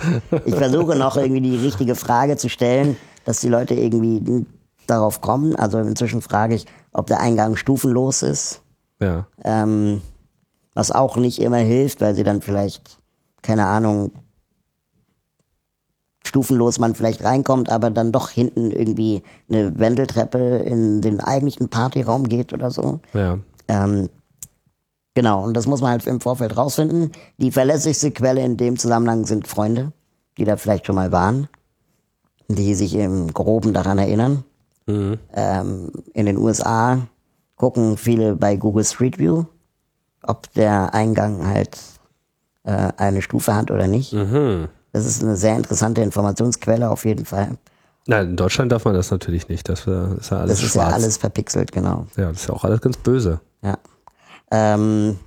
ich 0.45 0.56
versuche 0.56 0.95
noch 0.95 1.17
irgendwie 1.17 1.41
die 1.41 1.58
richtige 1.58 1.95
Frage 1.95 2.38
zu 2.38 2.47
stellen, 2.47 2.95
dass 3.25 3.41
die 3.41 3.49
Leute 3.49 3.73
irgendwie 3.73 4.45
darauf 4.88 5.19
kommen. 5.21 5.56
Also 5.56 5.80
inzwischen 5.80 6.21
frage 6.21 6.56
ich, 6.56 6.65
ob 6.93 7.08
der 7.08 7.19
Eingang 7.19 7.56
stufenlos 7.56 8.21
ist, 8.21 8.62
Ja. 8.99 9.25
ähm, 9.43 10.01
was 10.73 10.91
auch 10.91 11.17
nicht 11.17 11.39
immer 11.41 11.57
hilft, 11.57 12.01
weil 12.01 12.15
sie 12.15 12.23
dann 12.23 12.41
vielleicht, 12.41 12.99
keine 13.41 13.65
Ahnung, 13.65 14.12
stufenlos 16.23 16.79
man 16.79 16.95
vielleicht 16.95 17.23
reinkommt, 17.23 17.69
aber 17.69 17.89
dann 17.89 18.12
doch 18.12 18.29
hinten 18.29 18.71
irgendwie 18.71 19.23
eine 19.49 19.77
Wendeltreppe 19.77 20.57
in 20.60 21.01
den 21.01 21.19
eigentlichen 21.19 21.69
Partyraum 21.69 22.27
geht 22.29 22.53
oder 22.53 22.71
so. 22.71 22.99
Ja. 23.13 23.39
Ähm, 23.67 24.10
genau, 25.13 25.43
und 25.43 25.55
das 25.55 25.67
muss 25.67 25.81
man 25.81 25.91
halt 25.91 26.07
im 26.07 26.21
Vorfeld 26.21 26.55
rausfinden. 26.55 27.12
Die 27.38 27.51
verlässlichste 27.51 28.12
Quelle 28.12 28.41
in 28.41 28.57
dem 28.57 28.77
Zusammenhang 28.77 29.25
sind 29.25 29.47
Freunde, 29.47 29.91
die 30.38 30.45
da 30.45 30.57
vielleicht 30.57 30.86
schon 30.86 30.95
mal 30.95 31.12
waren, 31.12 31.47
die 32.47 32.75
sich 32.75 32.95
im 32.95 33.34
Groben 33.34 33.73
daran 33.73 33.97
erinnern. 33.97 34.43
Ähm, 35.34 35.91
in 36.13 36.25
den 36.25 36.38
USA 36.38 36.99
gucken 37.55 37.97
viele 37.97 38.36
bei 38.36 38.55
Google 38.55 38.84
Street 38.86 39.19
View, 39.19 39.45
ob 40.23 40.51
der 40.53 40.93
Eingang 40.93 41.47
halt 41.47 41.77
äh, 42.63 42.89
eine 42.97 43.21
Stufe 43.21 43.55
hat 43.55 43.71
oder 43.71 43.88
nicht. 43.88 44.13
Das 44.93 45.05
ist 45.05 45.23
eine 45.23 45.36
sehr 45.38 45.55
interessante 45.55 46.01
Informationsquelle 46.01 46.89
auf 46.89 47.05
jeden 47.05 47.25
Fall. 47.25 47.57
Nein, 48.07 48.31
in 48.31 48.36
Deutschland 48.36 48.71
darf 48.71 48.86
man 48.86 48.93
das 48.93 49.12
natürlich 49.12 49.47
nicht. 49.47 49.69
Das 49.69 49.81
ist 49.81 49.88
ja 49.88 50.38
alles 50.38 50.57
Das 50.57 50.63
ist 50.63 50.73
schwarz. 50.73 50.89
ja 50.89 50.95
alles 50.95 51.17
verpixelt, 51.17 51.71
genau. 51.71 52.07
ja, 52.17 52.29
das 52.29 52.41
ist 52.41 52.47
ja 52.49 52.53
auch 52.55 52.63
alles 52.63 52.81
ganz 52.81 52.97
böse. 52.97 53.39
Ja. 53.62 53.77
Ähm, 54.51 55.17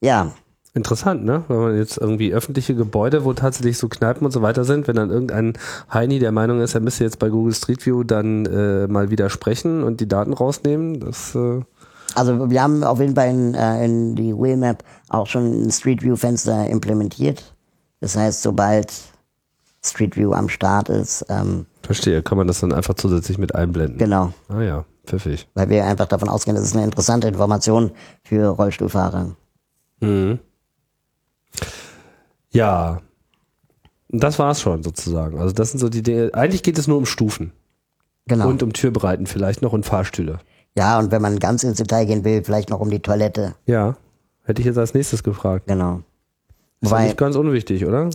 ja, 0.00 0.32
Interessant, 0.72 1.24
ne? 1.24 1.42
Wenn 1.48 1.56
man 1.56 1.76
jetzt 1.76 1.98
irgendwie 1.98 2.32
öffentliche 2.32 2.76
Gebäude, 2.76 3.24
wo 3.24 3.32
tatsächlich 3.32 3.76
so 3.76 3.88
Kneipen 3.88 4.24
und 4.24 4.30
so 4.30 4.40
weiter 4.40 4.62
sind, 4.62 4.86
wenn 4.86 4.94
dann 4.94 5.10
irgendein 5.10 5.54
Heini 5.92 6.20
der 6.20 6.30
Meinung 6.30 6.60
ist, 6.60 6.74
er 6.74 6.80
müsste 6.80 7.02
jetzt 7.02 7.18
bei 7.18 7.28
Google 7.28 7.52
Street 7.54 7.84
View 7.84 8.04
dann 8.04 8.46
äh, 8.46 8.86
mal 8.86 9.10
widersprechen 9.10 9.82
und 9.82 9.98
die 10.00 10.06
Daten 10.06 10.32
rausnehmen, 10.32 11.00
das 11.00 11.34
äh, 11.34 11.62
Also 12.14 12.50
wir 12.50 12.62
haben 12.62 12.82
auf 12.84 13.00
jeden 13.00 13.14
Fall 13.14 13.28
in, 13.30 13.54
äh, 13.54 13.84
in 13.84 14.16
die 14.16 14.34
Wheelmap 14.34 14.82
auch 15.08 15.26
schon 15.26 15.62
ein 15.66 15.70
Street 15.70 16.02
View 16.02 16.16
Fenster 16.16 16.66
implementiert. 16.68 17.54
Das 18.00 18.16
heißt, 18.16 18.42
sobald 18.42 18.92
Street 19.84 20.16
View 20.16 20.32
am 20.32 20.48
Start 20.48 20.88
ist, 20.88 21.24
ähm, 21.28 21.66
verstehe, 21.82 22.22
kann 22.22 22.36
man 22.38 22.46
das 22.46 22.60
dann 22.60 22.72
einfach 22.72 22.94
zusätzlich 22.94 23.38
mit 23.38 23.54
einblenden. 23.54 23.98
genau, 23.98 24.32
Ah 24.48 24.60
ja, 24.62 24.84
pfiffig. 25.06 25.48
weil 25.54 25.68
wir 25.70 25.84
einfach 25.86 26.06
davon 26.06 26.28
ausgehen, 26.28 26.54
das 26.56 26.64
ist 26.64 26.74
eine 26.76 26.84
interessante 26.84 27.28
Information 27.28 27.90
für 28.22 28.48
Rollstuhlfahrer. 28.48 29.34
Ja, 32.52 33.00
das 34.08 34.38
war's 34.38 34.60
schon 34.60 34.82
sozusagen. 34.82 35.38
Also 35.38 35.52
das 35.54 35.70
sind 35.70 35.78
so 35.78 35.88
die 35.88 36.02
Dinge. 36.02 36.30
Eigentlich 36.34 36.62
geht 36.62 36.78
es 36.78 36.88
nur 36.88 36.96
um 36.98 37.06
Stufen 37.06 37.52
Genau. 38.26 38.48
und 38.48 38.62
um 38.62 38.72
Türbreiten 38.72 39.26
vielleicht 39.26 39.62
noch 39.62 39.72
und 39.72 39.84
Fahrstühle. 39.86 40.38
Ja, 40.76 40.98
und 40.98 41.10
wenn 41.10 41.22
man 41.22 41.38
ganz 41.38 41.64
ins 41.64 41.78
Detail 41.78 42.06
gehen 42.06 42.24
will, 42.24 42.44
vielleicht 42.44 42.70
noch 42.70 42.80
um 42.80 42.90
die 42.90 43.00
Toilette. 43.00 43.54
Ja, 43.66 43.96
hätte 44.44 44.60
ich 44.60 44.66
jetzt 44.66 44.78
als 44.78 44.94
nächstes 44.94 45.22
gefragt. 45.22 45.66
Genau. 45.66 46.00
Ist 46.80 46.90
ja 46.90 46.90
Wobei, 46.90 47.04
nicht 47.04 47.18
ganz 47.18 47.36
unwichtig, 47.36 47.84
oder? 47.84 48.10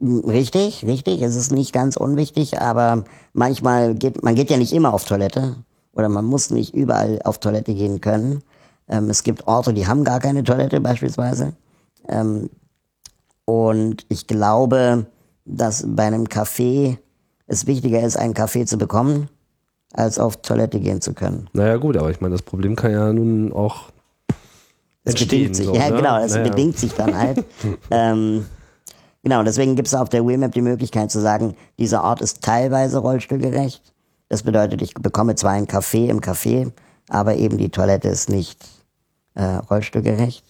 richtig, 0.00 0.84
richtig, 0.84 1.22
es 1.22 1.36
ist 1.36 1.52
nicht 1.52 1.72
ganz 1.72 1.96
unwichtig, 1.96 2.60
aber 2.60 3.04
manchmal 3.32 3.94
geht, 3.94 4.22
man 4.22 4.34
geht 4.34 4.50
ja 4.50 4.56
nicht 4.56 4.72
immer 4.72 4.92
auf 4.92 5.04
Toilette 5.04 5.56
oder 5.92 6.08
man 6.08 6.24
muss 6.24 6.50
nicht 6.50 6.74
überall 6.74 7.20
auf 7.24 7.38
Toilette 7.38 7.74
gehen 7.74 8.00
können. 8.00 8.42
Ähm, 8.88 9.10
es 9.10 9.22
gibt 9.22 9.46
Orte, 9.46 9.72
die 9.74 9.86
haben 9.86 10.04
gar 10.04 10.20
keine 10.20 10.42
Toilette 10.42 10.80
beispielsweise. 10.80 11.54
Ähm, 12.08 12.50
und 13.44 14.04
ich 14.08 14.26
glaube, 14.26 15.06
dass 15.44 15.84
bei 15.86 16.04
einem 16.04 16.24
Café 16.24 16.98
es 17.46 17.66
wichtiger 17.66 18.02
ist, 18.02 18.16
einen 18.16 18.34
Kaffee 18.34 18.66
zu 18.66 18.78
bekommen, 18.78 19.28
als 19.92 20.18
auf 20.18 20.36
Toilette 20.42 20.80
gehen 20.80 21.00
zu 21.00 21.14
können. 21.14 21.48
Naja, 21.52 21.76
gut, 21.76 21.96
aber 21.96 22.10
ich 22.10 22.20
meine, 22.20 22.32
das 22.34 22.42
Problem 22.42 22.76
kann 22.76 22.92
ja 22.92 23.12
nun 23.12 23.52
auch 23.52 23.90
Es 25.04 25.14
bedingt 25.14 25.56
sich. 25.56 25.66
so, 25.66 25.74
ja, 25.74 25.88
ne? 25.90 25.96
genau, 25.96 26.18
es 26.22 26.32
Naja. 26.34 26.48
bedingt 26.50 26.78
sich 26.78 26.92
dann 26.94 27.16
halt. 27.18 27.44
ähm, 27.90 28.44
genau, 29.22 29.42
deswegen 29.42 29.76
gibt 29.76 29.88
es 29.88 29.94
auf 29.94 30.08
der 30.08 30.26
Wheelmap 30.26 30.52
die 30.52 30.60
Möglichkeit 30.62 31.10
zu 31.10 31.20
sagen, 31.20 31.54
dieser 31.78 32.04
Ort 32.04 32.20
ist 32.20 32.42
teilweise 32.42 32.98
rollstuhlgerecht. 32.98 33.82
Das 34.28 34.42
bedeutet, 34.42 34.82
ich 34.82 34.92
bekomme 34.94 35.34
zwar 35.36 35.52
einen 35.52 35.66
Kaffee 35.66 36.08
im 36.10 36.20
Café, 36.20 36.70
aber 37.08 37.36
eben 37.36 37.56
die 37.56 37.70
Toilette 37.70 38.08
ist 38.08 38.28
nicht 38.28 38.62
äh, 39.34 39.42
rollstuhlgerecht. 39.70 40.44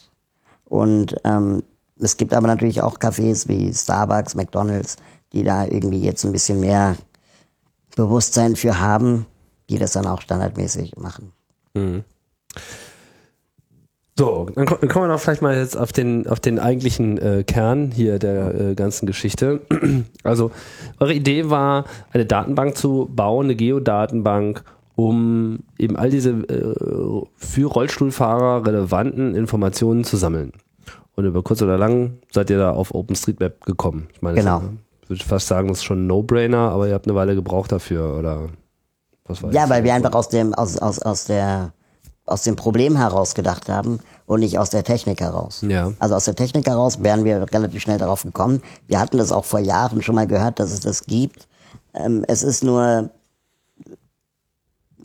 Und 0.65 1.15
ähm, 1.25 1.63
es 2.01 2.17
gibt 2.17 2.35
aber 2.35 2.49
natürlich 2.49 2.83
auch 2.83 2.99
Cafés 2.99 3.47
wie 3.49 3.73
Starbucks, 3.73 4.35
McDonalds, 4.35 4.97
die 5.33 5.45
da 5.45 5.65
irgendwie 5.65 6.01
jetzt 6.01 6.25
ein 6.25 6.33
bisschen 6.33 6.59
mehr 6.61 6.97
Bewusstsein 7.99 8.57
für 8.57 8.81
haben, 8.81 9.27
die 9.69 9.79
das 9.79 9.93
dann 9.93 10.07
auch 10.07 10.21
standardmäßig 10.23 10.97
machen. 10.97 11.33
So, 14.17 14.49
dann 14.53 14.67
ko- 14.67 14.77
kommen 14.89 15.09
wir 15.09 15.13
doch 15.15 15.21
vielleicht 15.21 15.43
mal 15.43 15.57
jetzt 15.57 15.77
auf 15.77 15.93
den, 15.93 16.27
auf 16.27 16.41
den 16.41 16.59
eigentlichen 16.59 17.19
äh, 17.19 17.45
Kern 17.45 17.93
hier 17.93 18.19
der 18.19 18.55
äh, 18.71 18.75
ganzen 18.75 19.07
Geschichte. 19.07 19.61
Also, 20.25 20.51
eure 20.99 21.15
Idee 21.15 21.49
war, 21.51 21.85
eine 22.13 22.27
Datenbank 22.27 22.77
zu 22.77 23.09
bauen, 23.15 23.47
eine 23.47 23.55
Geodatenbank, 23.57 24.65
um 24.97 25.61
eben 25.79 25.97
all 25.97 26.11
diese 26.11 26.31
äh, 26.31 27.27
für 27.37 27.67
Rollstuhlfahrer 27.69 28.67
relevanten 28.67 29.35
Informationen 29.37 30.03
zu 30.05 30.17
sammeln. 30.17 30.53
Und 31.15 31.25
über 31.25 31.43
kurz 31.43 31.63
oder 31.63 31.79
lang 31.79 32.19
seid 32.33 32.51
ihr 32.51 32.59
da 32.59 32.73
auf 32.73 32.93
OpenStreetMap 32.95 33.65
gekommen. 33.65 34.09
Ich 34.13 34.21
meine, 34.23 34.39
Genau. 34.39 34.63
Würde 35.09 35.25
fast 35.25 35.47
sagen, 35.47 35.69
das 35.69 35.79
ist 35.79 35.85
schon 35.85 36.05
ein 36.05 36.07
No-Brainer, 36.07 36.71
aber 36.71 36.89
ihr 36.89 36.95
habt 36.95 37.07
eine 37.07 37.15
Weile 37.15 37.35
gebraucht 37.35 37.73
dafür, 37.73 38.19
oder 38.19 38.49
was 39.25 39.43
weiß 39.43 39.55
Ja, 39.55 39.69
weil 39.69 39.85
wir 39.85 39.95
einfach 39.95 40.13
aus 40.13 40.29
dem, 40.29 40.55
aus, 40.55 40.79
aus, 40.79 40.99
aus 41.01 41.25
der, 41.25 41.73
aus 42.27 42.43
dem 42.43 42.57
Problem 42.57 42.97
heraus 42.97 43.35
gedacht 43.35 43.69
haben 43.69 44.01
und 44.27 44.41
nicht 44.41 44.59
aus 44.59 44.71
der 44.71 44.85
Technik 44.85 45.21
heraus. 45.21 45.65
Ja. 45.67 45.93
Also 45.99 46.15
aus 46.15 46.25
der 46.27 46.35
Technik 46.37 46.67
heraus 46.67 47.03
wären 47.03 47.25
wir 47.25 47.47
relativ 47.53 47.83
schnell 47.83 47.99
darauf 47.99 48.23
gekommen. 48.23 48.63
Wir 48.87 49.01
hatten 49.01 49.19
das 49.19 49.33
auch 49.33 49.45
vor 49.45 49.61
Jahren 49.61 50.03
schon 50.03 50.15
mal 50.15 50.27
gehört, 50.27 50.61
dass 50.61 50.73
es 50.73 50.81
das 50.81 51.05
gibt. 51.05 51.49
Ähm, 51.95 52.25
es 52.29 52.43
ist 52.43 52.63
nur, 52.63 53.11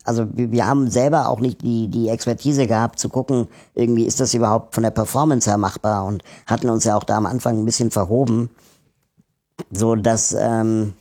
also 0.04 0.28
wir, 0.34 0.52
wir 0.52 0.68
haben 0.68 0.90
selber 0.90 1.30
auch 1.30 1.40
nicht 1.40 1.62
die, 1.62 1.88
die 1.88 2.10
Expertise 2.10 2.68
gehabt 2.68 3.00
zu 3.00 3.10
gucken, 3.10 3.48
irgendwie 3.74 4.06
ist 4.06 4.20
das 4.20 4.34
überhaupt 4.34 4.76
von 4.76 4.84
der 4.84 4.92
Performance 4.92 5.50
her 5.50 5.58
machbar 5.58 6.06
und 6.06 6.24
hatten 6.46 6.70
uns 6.70 6.84
ja 6.84 6.98
auch 6.98 7.04
da 7.04 7.18
am 7.18 7.26
Anfang 7.26 7.58
ein 7.58 7.66
bisschen 7.66 7.92
verhoben, 7.92 8.50
so 9.72 9.96
dass 9.96 10.36
ähm, 10.38 10.94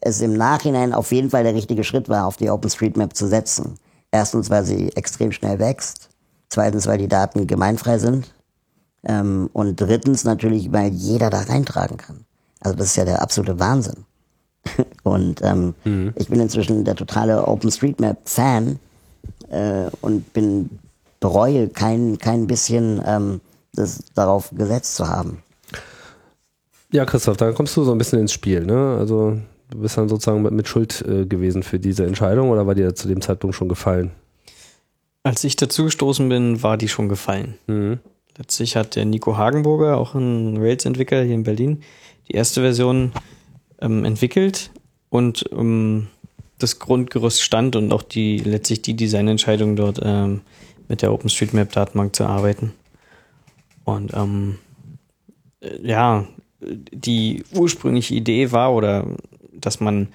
es 0.00 0.20
im 0.20 0.34
Nachhinein 0.34 0.92
auf 0.92 1.12
jeden 1.12 1.30
Fall 1.30 1.44
der 1.44 1.54
richtige 1.54 1.84
Schritt 1.84 2.08
war, 2.08 2.26
auf 2.26 2.36
die 2.36 2.50
OpenStreetMap 2.50 3.16
zu 3.16 3.26
setzen. 3.26 3.76
Erstens, 4.10 4.50
weil 4.50 4.64
sie 4.64 4.90
extrem 4.96 5.32
schnell 5.32 5.58
wächst. 5.58 6.10
Zweitens, 6.48 6.86
weil 6.86 6.98
die 6.98 7.08
Daten 7.08 7.46
gemeinfrei 7.46 7.98
sind. 7.98 8.34
Ähm, 9.04 9.48
und 9.52 9.80
drittens 9.80 10.24
natürlich, 10.24 10.72
weil 10.72 10.90
jeder 10.90 11.30
da 11.30 11.40
reintragen 11.40 11.96
kann. 11.96 12.24
Also 12.60 12.76
das 12.76 12.88
ist 12.88 12.96
ja 12.96 13.04
der 13.04 13.22
absolute 13.22 13.58
Wahnsinn. 13.58 14.04
und 15.02 15.40
ähm, 15.42 15.74
ich 16.16 16.28
bin 16.28 16.40
inzwischen 16.40 16.84
der 16.84 16.94
totale 16.94 17.46
OpenStreetMap-Fan 17.46 18.78
äh, 19.50 19.86
und 20.00 20.32
bin 20.32 20.78
bereue 21.20 21.68
kein, 21.68 22.18
kein 22.18 22.46
bisschen 22.46 23.02
ähm, 23.06 23.40
das 23.72 24.00
darauf 24.14 24.50
gesetzt 24.50 24.96
zu 24.96 25.08
haben. 25.08 25.42
Ja, 26.92 27.06
Christoph, 27.06 27.38
da 27.38 27.52
kommst 27.52 27.76
du 27.76 27.84
so 27.84 27.92
ein 27.92 27.98
bisschen 27.98 28.20
ins 28.20 28.32
Spiel, 28.32 28.64
ne? 28.64 28.96
Also 28.98 29.38
du 29.70 29.78
bist 29.78 29.96
dann 29.96 30.10
sozusagen 30.10 30.42
mit, 30.42 30.52
mit 30.52 30.68
Schuld 30.68 31.02
äh, 31.08 31.24
gewesen 31.24 31.62
für 31.62 31.78
diese 31.78 32.06
Entscheidung 32.06 32.50
oder 32.50 32.66
war 32.66 32.74
dir 32.74 32.94
zu 32.94 33.08
dem 33.08 33.22
Zeitpunkt 33.22 33.56
schon 33.56 33.68
gefallen? 33.68 34.10
Als 35.22 35.42
ich 35.42 35.56
dazugestoßen 35.56 36.28
bin, 36.28 36.62
war 36.62 36.76
die 36.76 36.88
schon 36.88 37.08
gefallen. 37.08 37.54
Letztlich 38.36 38.76
hat 38.76 38.96
der 38.96 39.04
Nico 39.04 39.36
Hagenburger, 39.36 39.96
auch 39.96 40.14
ein 40.14 40.56
Rails-Entwickler 40.58 41.22
hier 41.22 41.34
in 41.34 41.44
Berlin, 41.44 41.82
die 42.28 42.32
erste 42.32 42.60
Version 42.60 43.12
ähm, 43.80 44.04
entwickelt 44.04 44.70
und 45.10 45.44
ähm, 45.52 46.08
das 46.58 46.78
Grundgerüst 46.78 47.40
stand 47.40 47.76
und 47.76 47.92
auch 47.92 48.02
die 48.02 48.38
letztlich 48.38 48.82
die 48.82 48.96
Designentscheidung 48.96 49.76
dort 49.76 50.00
ähm, 50.02 50.42
mit 50.88 51.02
der 51.02 51.12
OpenStreetMap-Datenbank 51.12 52.14
zu 52.16 52.24
arbeiten. 52.24 52.72
Und 53.84 54.12
ähm, 54.14 54.58
äh, 55.60 55.78
ja, 55.82 56.26
die 56.62 57.44
ursprüngliche 57.54 58.14
Idee 58.14 58.52
war 58.52 58.74
oder 58.74 59.06
dass 59.52 59.80
man 59.80 60.08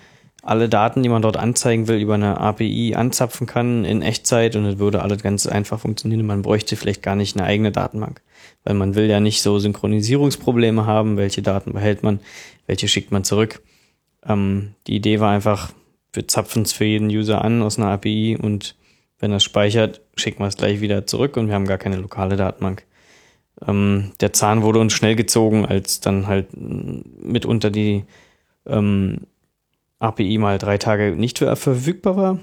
alle 0.47 0.69
Daten, 0.69 1.03
die 1.03 1.09
man 1.09 1.21
dort 1.21 1.35
anzeigen 1.35 1.87
will, 1.87 1.99
über 1.99 2.13
eine 2.13 2.39
API 2.39 2.95
anzapfen 2.95 3.47
kann 3.47 3.83
in 3.83 4.01
Echtzeit 4.01 4.55
und 4.55 4.65
es 4.65 4.79
würde 4.79 5.01
alles 5.01 5.21
ganz 5.21 5.45
einfach 5.45 5.79
funktionieren. 5.79 6.25
Man 6.25 6.41
bräuchte 6.41 6.77
vielleicht 6.77 7.03
gar 7.03 7.15
nicht 7.15 7.35
eine 7.35 7.45
eigene 7.45 7.71
Datenbank, 7.71 8.21
weil 8.63 8.75
man 8.75 8.95
will 8.95 9.09
ja 9.09 9.19
nicht 9.19 9.41
so 9.41 9.59
Synchronisierungsprobleme 9.59 10.85
haben. 10.85 11.17
Welche 11.17 11.41
Daten 11.41 11.73
behält 11.73 12.01
man, 12.01 12.21
welche 12.65 12.87
schickt 12.87 13.11
man 13.11 13.25
zurück? 13.25 13.61
Ähm, 14.25 14.73
die 14.87 14.95
Idee 14.95 15.19
war 15.19 15.31
einfach, 15.31 15.73
wir 16.13 16.27
zapfen 16.29 16.61
es 16.61 16.71
für 16.71 16.85
jeden 16.85 17.09
User 17.09 17.43
an 17.43 17.61
aus 17.61 17.77
einer 17.77 17.89
API 17.89 18.37
und 18.41 18.75
wenn 19.19 19.33
er 19.33 19.41
speichert, 19.41 20.01
schicken 20.15 20.39
wir 20.39 20.47
es 20.47 20.57
gleich 20.57 20.79
wieder 20.79 21.05
zurück 21.05 21.35
und 21.35 21.47
wir 21.47 21.55
haben 21.55 21.67
gar 21.67 21.77
keine 21.77 21.97
lokale 21.97 22.37
Datenbank. 22.37 22.85
Ähm, 23.65 24.11
der 24.19 24.33
Zahn 24.33 24.61
wurde 24.61 24.79
uns 24.79 24.93
schnell 24.93 25.15
gezogen, 25.15 25.65
als 25.65 25.99
dann 25.99 26.27
halt 26.27 26.47
mitunter 26.55 27.69
die 27.71 28.03
ähm, 28.65 29.21
API 29.99 30.37
mal 30.37 30.57
drei 30.57 30.77
Tage 30.77 31.15
nicht 31.15 31.39
ver- 31.39 31.55
verfügbar 31.55 32.17
war. 32.17 32.39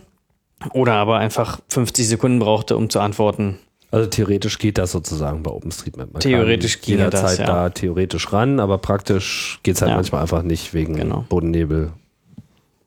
Oder 0.72 0.94
aber 0.94 1.18
einfach 1.18 1.60
50 1.68 2.08
Sekunden 2.08 2.38
brauchte, 2.38 2.76
um 2.76 2.88
zu 2.90 3.00
antworten. 3.00 3.58
Also 3.90 4.08
theoretisch 4.08 4.58
geht 4.58 4.78
das 4.78 4.90
sozusagen 4.92 5.42
bei 5.44 5.50
OpenStreetMap. 5.52 6.12
Man 6.12 6.20
Theoretisch 6.20 6.80
kann 6.80 6.86
ginge 6.86 7.10
das, 7.10 7.20
jederzeit 7.20 7.38
ja. 7.40 7.46
da 7.46 7.70
theoretisch 7.70 8.32
ran, 8.32 8.58
aber 8.58 8.78
praktisch 8.78 9.60
geht 9.62 9.76
es 9.76 9.82
halt 9.82 9.90
Ja. 9.90 9.96
manchmal 9.96 10.22
einfach 10.22 10.42
nicht 10.42 10.74
wegen 10.74 10.96
Genau. 10.96 11.26
Bodennebel 11.28 11.92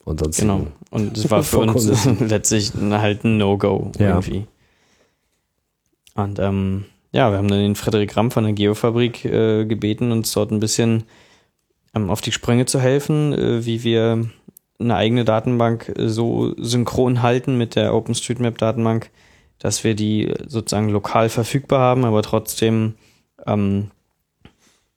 und 0.04 0.20
sonst 0.20 0.40
Genau. 0.40 0.68
Und 0.90 1.18
es 1.18 1.30
war 1.32 1.44
für 1.44 1.60
uns 1.60 2.06
letztlich 2.20 2.74
halt 2.76 3.24
ein 3.24 3.38
No-Go 3.38 3.92
Ja. 4.00 4.10
irgendwie. 4.10 4.48
Und 6.16 6.40
ähm, 6.40 6.86
ja, 7.18 7.32
wir 7.32 7.40
haben 7.40 7.48
dann 7.48 7.58
den 7.58 7.74
Frederik 7.74 8.16
Ramm 8.16 8.30
von 8.30 8.44
der 8.44 8.54
Geofabrik 8.54 9.26
äh, 9.26 9.66
gebeten, 9.66 10.12
uns 10.12 10.32
dort 10.34 10.52
ein 10.52 10.60
bisschen 10.60 11.06
ähm, 11.96 12.12
auf 12.12 12.22
die 12.22 12.32
Sprünge 12.32 12.68
zu 12.68 12.80
helfen, 12.80 13.34
äh, 13.34 13.66
wie 13.66 13.84
wir 13.84 14.30
eine 14.80 14.96
eigene 14.96 15.26
Datenbank 15.26 15.92
äh, 15.98 16.10
so 16.10 16.54
synchron 16.58 17.24
halten 17.24 17.58
mit 17.58 17.76
der 17.76 17.96
OpenStreetMap-Datenbank, 17.96 19.10
dass 19.58 19.84
wir 19.84 19.96
die 19.96 20.32
sozusagen 20.46 20.90
lokal 20.90 21.30
verfügbar 21.30 21.80
haben, 21.80 22.06
aber 22.06 22.22
trotzdem 22.22 22.94
ähm, 23.48 23.90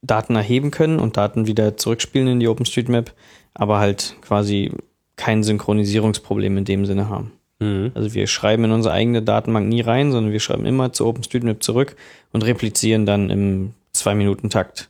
Daten 0.02 0.36
erheben 0.36 0.70
können 0.70 0.98
und 0.98 1.16
Daten 1.16 1.46
wieder 1.46 1.78
zurückspielen 1.78 2.28
in 2.28 2.40
die 2.40 2.48
OpenStreetMap, 2.48 3.14
aber 3.54 3.78
halt 3.78 4.16
quasi 4.20 4.72
kein 5.16 5.42
Synchronisierungsproblem 5.42 6.58
in 6.58 6.66
dem 6.66 6.84
Sinne 6.84 7.08
haben. 7.08 7.32
Mhm. 7.60 7.92
Also 7.94 8.14
wir 8.14 8.26
schreiben 8.26 8.64
in 8.64 8.72
unsere 8.72 8.94
eigene 8.94 9.22
Datenbank 9.22 9.68
nie 9.68 9.82
rein, 9.82 10.12
sondern 10.12 10.32
wir 10.32 10.40
schreiben 10.40 10.66
immer 10.66 10.92
zu 10.92 11.06
OpenStreetMap 11.06 11.62
zurück 11.62 11.96
und 12.32 12.44
replizieren 12.44 13.06
dann 13.06 13.30
im 13.30 13.74
Zwei-Minuten-Takt 13.92 14.88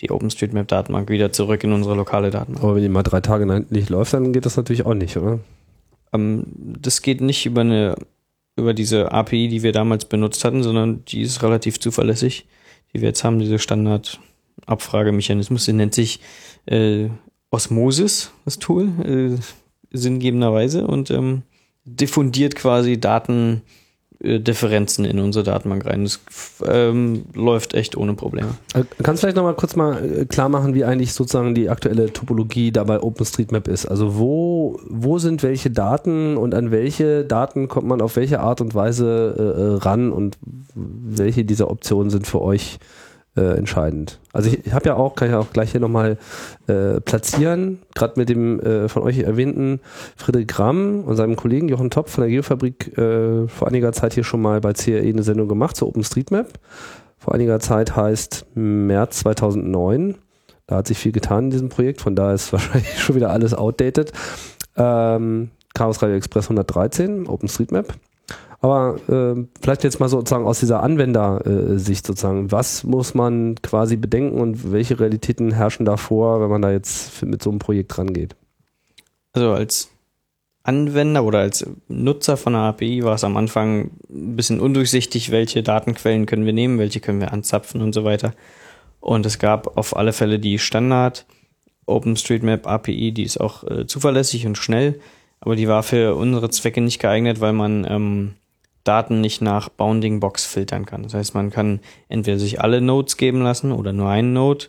die 0.00 0.10
OpenStreetMap-Datenbank 0.10 1.08
wieder 1.08 1.32
zurück 1.32 1.62
in 1.64 1.72
unsere 1.72 1.94
lokale 1.94 2.30
Datenbank. 2.30 2.64
Aber 2.64 2.74
wenn 2.74 2.82
die 2.82 2.88
mal 2.88 3.02
drei 3.02 3.20
Tage 3.20 3.46
nicht 3.70 3.88
läuft, 3.88 4.14
dann 4.14 4.32
geht 4.32 4.46
das 4.46 4.56
natürlich 4.56 4.84
auch 4.84 4.94
nicht, 4.94 5.16
oder? 5.16 5.38
Ähm, 6.12 6.44
das 6.80 7.02
geht 7.02 7.20
nicht 7.20 7.46
über 7.46 7.62
eine 7.62 7.96
über 8.56 8.74
diese 8.74 9.12
API, 9.12 9.48
die 9.48 9.62
wir 9.62 9.72
damals 9.72 10.06
benutzt 10.06 10.42
hatten, 10.44 10.62
sondern 10.62 11.04
die 11.04 11.20
ist 11.20 11.42
relativ 11.42 11.78
zuverlässig, 11.78 12.46
die 12.92 13.02
wir 13.02 13.08
jetzt 13.08 13.22
haben, 13.22 13.38
diese 13.38 13.58
Standard-Abfragemechanismus. 13.58 15.66
Sie 15.66 15.74
nennt 15.74 15.94
sich 15.94 16.20
äh, 16.64 17.10
Osmosis, 17.50 18.32
das 18.46 18.58
Tool, 18.58 18.88
äh, 19.04 19.36
sinngebenderweise, 19.92 20.86
und 20.86 21.10
ähm, 21.10 21.42
diffundiert 21.86 22.56
quasi 22.56 23.00
Daten 23.00 23.62
äh, 24.18 24.40
Differenzen 24.40 25.04
in 25.04 25.18
unsere 25.18 25.44
Datenbank 25.44 25.86
rein. 25.86 26.04
Das 26.04 26.20
ähm, 26.66 27.26
läuft 27.34 27.74
echt 27.74 27.96
ohne 27.96 28.14
Probleme. 28.14 28.48
Äh, 28.74 28.84
Kannst 29.02 29.22
du 29.22 29.26
vielleicht 29.26 29.36
nochmal 29.36 29.54
kurz 29.54 29.76
mal 29.76 30.22
äh, 30.22 30.24
klar 30.24 30.48
machen, 30.48 30.74
wie 30.74 30.84
eigentlich 30.84 31.12
sozusagen 31.12 31.54
die 31.54 31.68
aktuelle 31.68 32.12
Topologie 32.12 32.72
da 32.72 32.84
bei 32.84 33.00
OpenStreetMap 33.00 33.68
ist? 33.68 33.86
Also 33.86 34.18
wo, 34.18 34.80
wo 34.88 35.18
sind 35.18 35.42
welche 35.42 35.70
Daten 35.70 36.36
und 36.36 36.54
an 36.54 36.70
welche 36.70 37.24
Daten 37.24 37.68
kommt 37.68 37.86
man 37.86 38.00
auf 38.00 38.16
welche 38.16 38.40
Art 38.40 38.60
und 38.60 38.74
Weise 38.74 39.34
äh, 39.38 39.42
äh 39.42 39.76
ran 39.76 40.12
und 40.12 40.38
welche 40.74 41.44
dieser 41.44 41.70
Optionen 41.70 42.10
sind 42.10 42.26
für 42.26 42.42
euch 42.42 42.74
äh, 42.74 43.05
entscheidend. 43.40 44.18
Also 44.32 44.50
ich, 44.50 44.66
ich 44.66 44.72
habe 44.72 44.86
ja 44.86 44.96
auch, 44.96 45.14
kann 45.14 45.28
ich 45.28 45.34
auch 45.34 45.52
gleich 45.52 45.72
hier 45.72 45.80
nochmal 45.80 46.18
äh, 46.66 47.00
platzieren, 47.00 47.82
gerade 47.94 48.14
mit 48.16 48.28
dem 48.28 48.60
äh, 48.60 48.88
von 48.88 49.02
euch 49.02 49.18
erwähnten 49.18 49.80
Friedrich 50.16 50.46
Gramm 50.46 51.04
und 51.04 51.16
seinem 51.16 51.36
Kollegen 51.36 51.68
Jochen 51.68 51.90
Topf 51.90 52.12
von 52.12 52.22
der 52.22 52.30
Geofabrik 52.30 52.96
äh, 52.96 53.48
vor 53.48 53.68
einiger 53.68 53.92
Zeit 53.92 54.14
hier 54.14 54.24
schon 54.24 54.42
mal 54.42 54.60
bei 54.60 54.72
CRE 54.72 55.00
eine 55.00 55.22
Sendung 55.22 55.48
gemacht 55.48 55.76
zu 55.76 55.86
OpenStreetMap. 55.86 56.48
Vor 57.18 57.34
einiger 57.34 57.60
Zeit 57.60 57.96
heißt 57.96 58.46
März 58.54 59.20
2009. 59.20 60.16
Da 60.66 60.76
hat 60.76 60.86
sich 60.86 60.98
viel 60.98 61.12
getan 61.12 61.44
in 61.44 61.50
diesem 61.50 61.68
Projekt, 61.68 62.00
von 62.00 62.16
daher 62.16 62.34
ist 62.34 62.52
wahrscheinlich 62.52 63.00
schon 63.00 63.16
wieder 63.16 63.30
alles 63.30 63.54
outdated. 63.54 64.12
Ähm, 64.76 65.50
Chaos 65.74 66.02
Radio 66.02 66.16
Express 66.16 66.46
113, 66.46 67.26
OpenStreetMap. 67.26 67.94
Aber 68.60 68.96
äh, 69.08 69.44
vielleicht 69.60 69.84
jetzt 69.84 70.00
mal 70.00 70.08
sozusagen 70.08 70.46
aus 70.46 70.60
dieser 70.60 70.82
Anwendersicht 70.82 72.06
sozusagen, 72.06 72.50
was 72.50 72.84
muss 72.84 73.14
man 73.14 73.56
quasi 73.62 73.96
bedenken 73.96 74.40
und 74.40 74.72
welche 74.72 74.98
Realitäten 74.98 75.52
herrschen 75.52 75.84
da 75.84 75.96
vor, 75.96 76.40
wenn 76.40 76.50
man 76.50 76.62
da 76.62 76.70
jetzt 76.70 77.22
mit 77.22 77.42
so 77.42 77.50
einem 77.50 77.58
Projekt 77.58 77.96
rangeht? 77.98 78.34
Also 79.32 79.50
als 79.52 79.90
Anwender 80.62 81.22
oder 81.22 81.40
als 81.40 81.64
Nutzer 81.88 82.36
von 82.36 82.54
einer 82.54 82.64
API 82.64 83.04
war 83.04 83.14
es 83.14 83.24
am 83.24 83.36
Anfang 83.36 83.90
ein 84.10 84.36
bisschen 84.36 84.58
undurchsichtig, 84.58 85.30
welche 85.30 85.62
Datenquellen 85.62 86.26
können 86.26 86.46
wir 86.46 86.52
nehmen, 86.52 86.78
welche 86.78 87.00
können 87.00 87.20
wir 87.20 87.32
anzapfen 87.32 87.82
und 87.82 87.92
so 87.92 88.04
weiter. 88.04 88.32
Und 89.00 89.26
es 89.26 89.38
gab 89.38 89.76
auf 89.76 89.94
alle 89.94 90.12
Fälle 90.12 90.40
die 90.40 90.58
Standard 90.58 91.26
OpenStreetMap 91.86 92.66
API, 92.66 93.12
die 93.12 93.22
ist 93.22 93.40
auch 93.40 93.62
äh, 93.64 93.86
zuverlässig 93.86 94.46
und 94.46 94.58
schnell, 94.58 94.98
aber 95.38 95.54
die 95.54 95.68
war 95.68 95.84
für 95.84 96.16
unsere 96.16 96.50
Zwecke 96.50 96.80
nicht 96.80 96.98
geeignet, 96.98 97.40
weil 97.40 97.52
man 97.52 97.86
ähm, 97.88 98.34
Daten 98.86 99.20
nicht 99.20 99.42
nach 99.42 99.68
Bounding 99.68 100.20
Box 100.20 100.44
filtern 100.46 100.86
kann. 100.86 101.02
Das 101.02 101.14
heißt, 101.14 101.34
man 101.34 101.50
kann 101.50 101.80
entweder 102.08 102.38
sich 102.38 102.60
alle 102.60 102.80
Nodes 102.80 103.16
geben 103.16 103.42
lassen 103.42 103.72
oder 103.72 103.92
nur 103.92 104.08
einen 104.08 104.32
Node, 104.32 104.66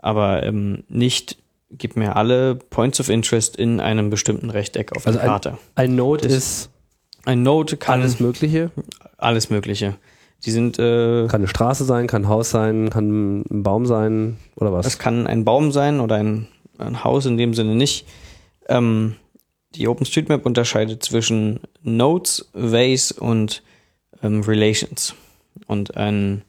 aber 0.00 0.42
ähm, 0.42 0.84
nicht 0.88 1.36
gib 1.70 1.96
mir 1.96 2.16
alle 2.16 2.54
Points 2.54 2.98
of 3.00 3.08
Interest 3.10 3.56
in 3.56 3.78
einem 3.80 4.08
bestimmten 4.10 4.48
Rechteck 4.50 4.96
auf 4.96 5.06
Also 5.06 5.18
der 5.18 5.28
Karte. 5.28 5.58
Ein 5.74 5.96
Node 5.96 6.24
Das- 6.24 6.32
ist 6.36 6.70
Ein 7.26 7.42
Node 7.42 7.76
kann 7.76 8.00
alles 8.00 8.20
Mögliche. 8.20 8.70
alles 9.18 9.50
Mögliche. 9.50 9.96
Die 10.46 10.50
sind, 10.52 10.78
äh, 10.78 11.26
Kann 11.26 11.40
eine 11.40 11.48
Straße 11.48 11.84
sein, 11.84 12.06
kann 12.06 12.22
ein 12.22 12.28
Haus 12.28 12.50
sein, 12.50 12.90
kann 12.90 13.40
ein 13.50 13.62
Baum 13.64 13.86
sein 13.86 14.38
oder 14.56 14.72
was? 14.72 14.86
es 14.86 14.98
kann 14.98 15.26
ein 15.26 15.44
Baum 15.44 15.72
sein 15.72 16.00
oder 16.00 16.14
ein, 16.16 16.46
ein 16.78 17.02
Haus 17.04 17.26
in 17.26 17.36
dem 17.36 17.54
Sinne 17.54 17.74
nicht. 17.74 18.06
Ähm, 18.68 19.16
die 19.74 19.88
OpenStreetMap 19.88 20.46
unterscheidet 20.46 21.02
zwischen 21.02 21.60
Nodes, 21.82 22.48
Ways 22.52 23.12
und 23.12 23.62
ähm, 24.22 24.40
Relations. 24.42 25.14
Und 25.66 25.96
ein, 25.96 26.42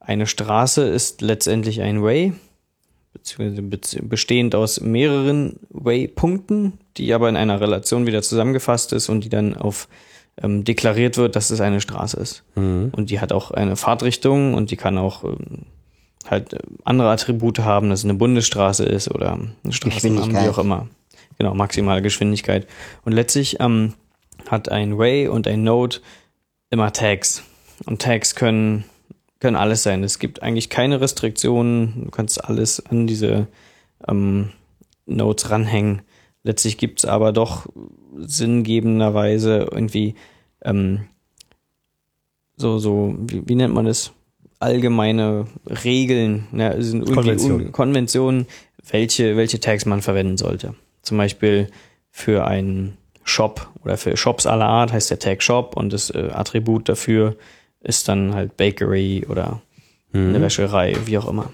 eine 0.00 0.26
Straße 0.26 0.82
ist 0.86 1.22
letztendlich 1.22 1.80
ein 1.80 2.02
Way, 2.02 2.34
beziehungsweise 3.12 3.62
bez- 3.62 3.98
bestehend 4.02 4.54
aus 4.54 4.80
mehreren 4.80 5.60
Way-Punkten, 5.70 6.74
die 6.96 7.12
aber 7.14 7.28
in 7.28 7.36
einer 7.36 7.60
Relation 7.60 8.06
wieder 8.06 8.22
zusammengefasst 8.22 8.92
ist 8.92 9.08
und 9.08 9.24
die 9.24 9.28
dann 9.28 9.56
auf 9.56 9.88
ähm, 10.42 10.64
deklariert 10.64 11.18
wird, 11.18 11.36
dass 11.36 11.50
es 11.50 11.60
eine 11.60 11.80
Straße 11.80 12.18
ist. 12.18 12.42
Und 12.92 13.10
die 13.10 13.20
hat 13.20 13.32
auch 13.32 13.50
eine 13.50 13.76
Fahrtrichtung 13.76 14.54
und 14.54 14.70
die 14.70 14.76
kann 14.76 14.96
auch 14.98 15.24
ähm, 15.24 15.66
halt 16.26 16.54
äh, 16.54 16.58
andere 16.84 17.10
Attribute 17.10 17.58
haben, 17.60 17.90
dass 17.90 18.00
es 18.00 18.04
eine 18.04 18.14
Bundesstraße 18.14 18.84
ist 18.84 19.10
oder 19.10 19.32
eine 19.32 19.72
Straßennamen, 19.72 20.30
wie 20.44 20.48
auch 20.48 20.58
immer. 20.58 20.88
Genau, 21.42 21.56
maximale 21.56 22.02
Geschwindigkeit. 22.02 22.68
Und 23.04 23.10
letztlich 23.10 23.56
ähm, 23.58 23.94
hat 24.48 24.68
ein 24.68 24.96
Way 24.96 25.26
und 25.26 25.48
ein 25.48 25.64
Node 25.64 25.96
immer 26.70 26.92
Tags. 26.92 27.42
Und 27.84 28.00
Tags 28.00 28.36
können, 28.36 28.84
können 29.40 29.56
alles 29.56 29.82
sein. 29.82 30.04
Es 30.04 30.20
gibt 30.20 30.40
eigentlich 30.40 30.70
keine 30.70 31.00
Restriktionen. 31.00 32.04
Du 32.04 32.10
kannst 32.12 32.44
alles 32.44 32.86
an 32.86 33.08
diese 33.08 33.48
ähm, 34.06 34.50
Nodes 35.06 35.50
ranhängen. 35.50 36.02
Letztlich 36.44 36.78
gibt 36.78 37.00
es 37.00 37.06
aber 37.06 37.32
doch 37.32 37.66
sinngebenderweise 38.16 39.68
irgendwie 39.68 40.14
ähm, 40.64 41.06
so, 42.54 42.78
so, 42.78 43.16
wie, 43.18 43.48
wie 43.48 43.56
nennt 43.56 43.74
man 43.74 43.86
das? 43.86 44.12
Allgemeine 44.60 45.46
Regeln, 45.66 46.46
ne, 46.52 46.74
es 46.74 46.90
sind 46.90 47.12
Konventionen. 47.12 47.72
Konventionen, 47.72 48.46
welche, 48.88 49.36
welche 49.36 49.58
Tags 49.58 49.86
man 49.86 50.02
verwenden 50.02 50.36
sollte. 50.36 50.76
Zum 51.02 51.18
Beispiel 51.18 51.68
für 52.10 52.46
einen 52.46 52.96
Shop 53.24 53.68
oder 53.84 53.96
für 53.96 54.16
Shops 54.16 54.46
aller 54.46 54.66
Art 54.66 54.92
heißt 54.92 55.10
der 55.10 55.18
Tag 55.18 55.42
Shop 55.42 55.76
und 55.76 55.92
das 55.92 56.10
äh, 56.10 56.30
Attribut 56.32 56.88
dafür 56.88 57.36
ist 57.80 58.08
dann 58.08 58.34
halt 58.34 58.56
Bakery 58.56 59.26
oder 59.28 59.60
eine 60.12 60.40
Wäscherei, 60.42 60.96
wie 61.06 61.18
auch 61.18 61.26
immer. 61.28 61.52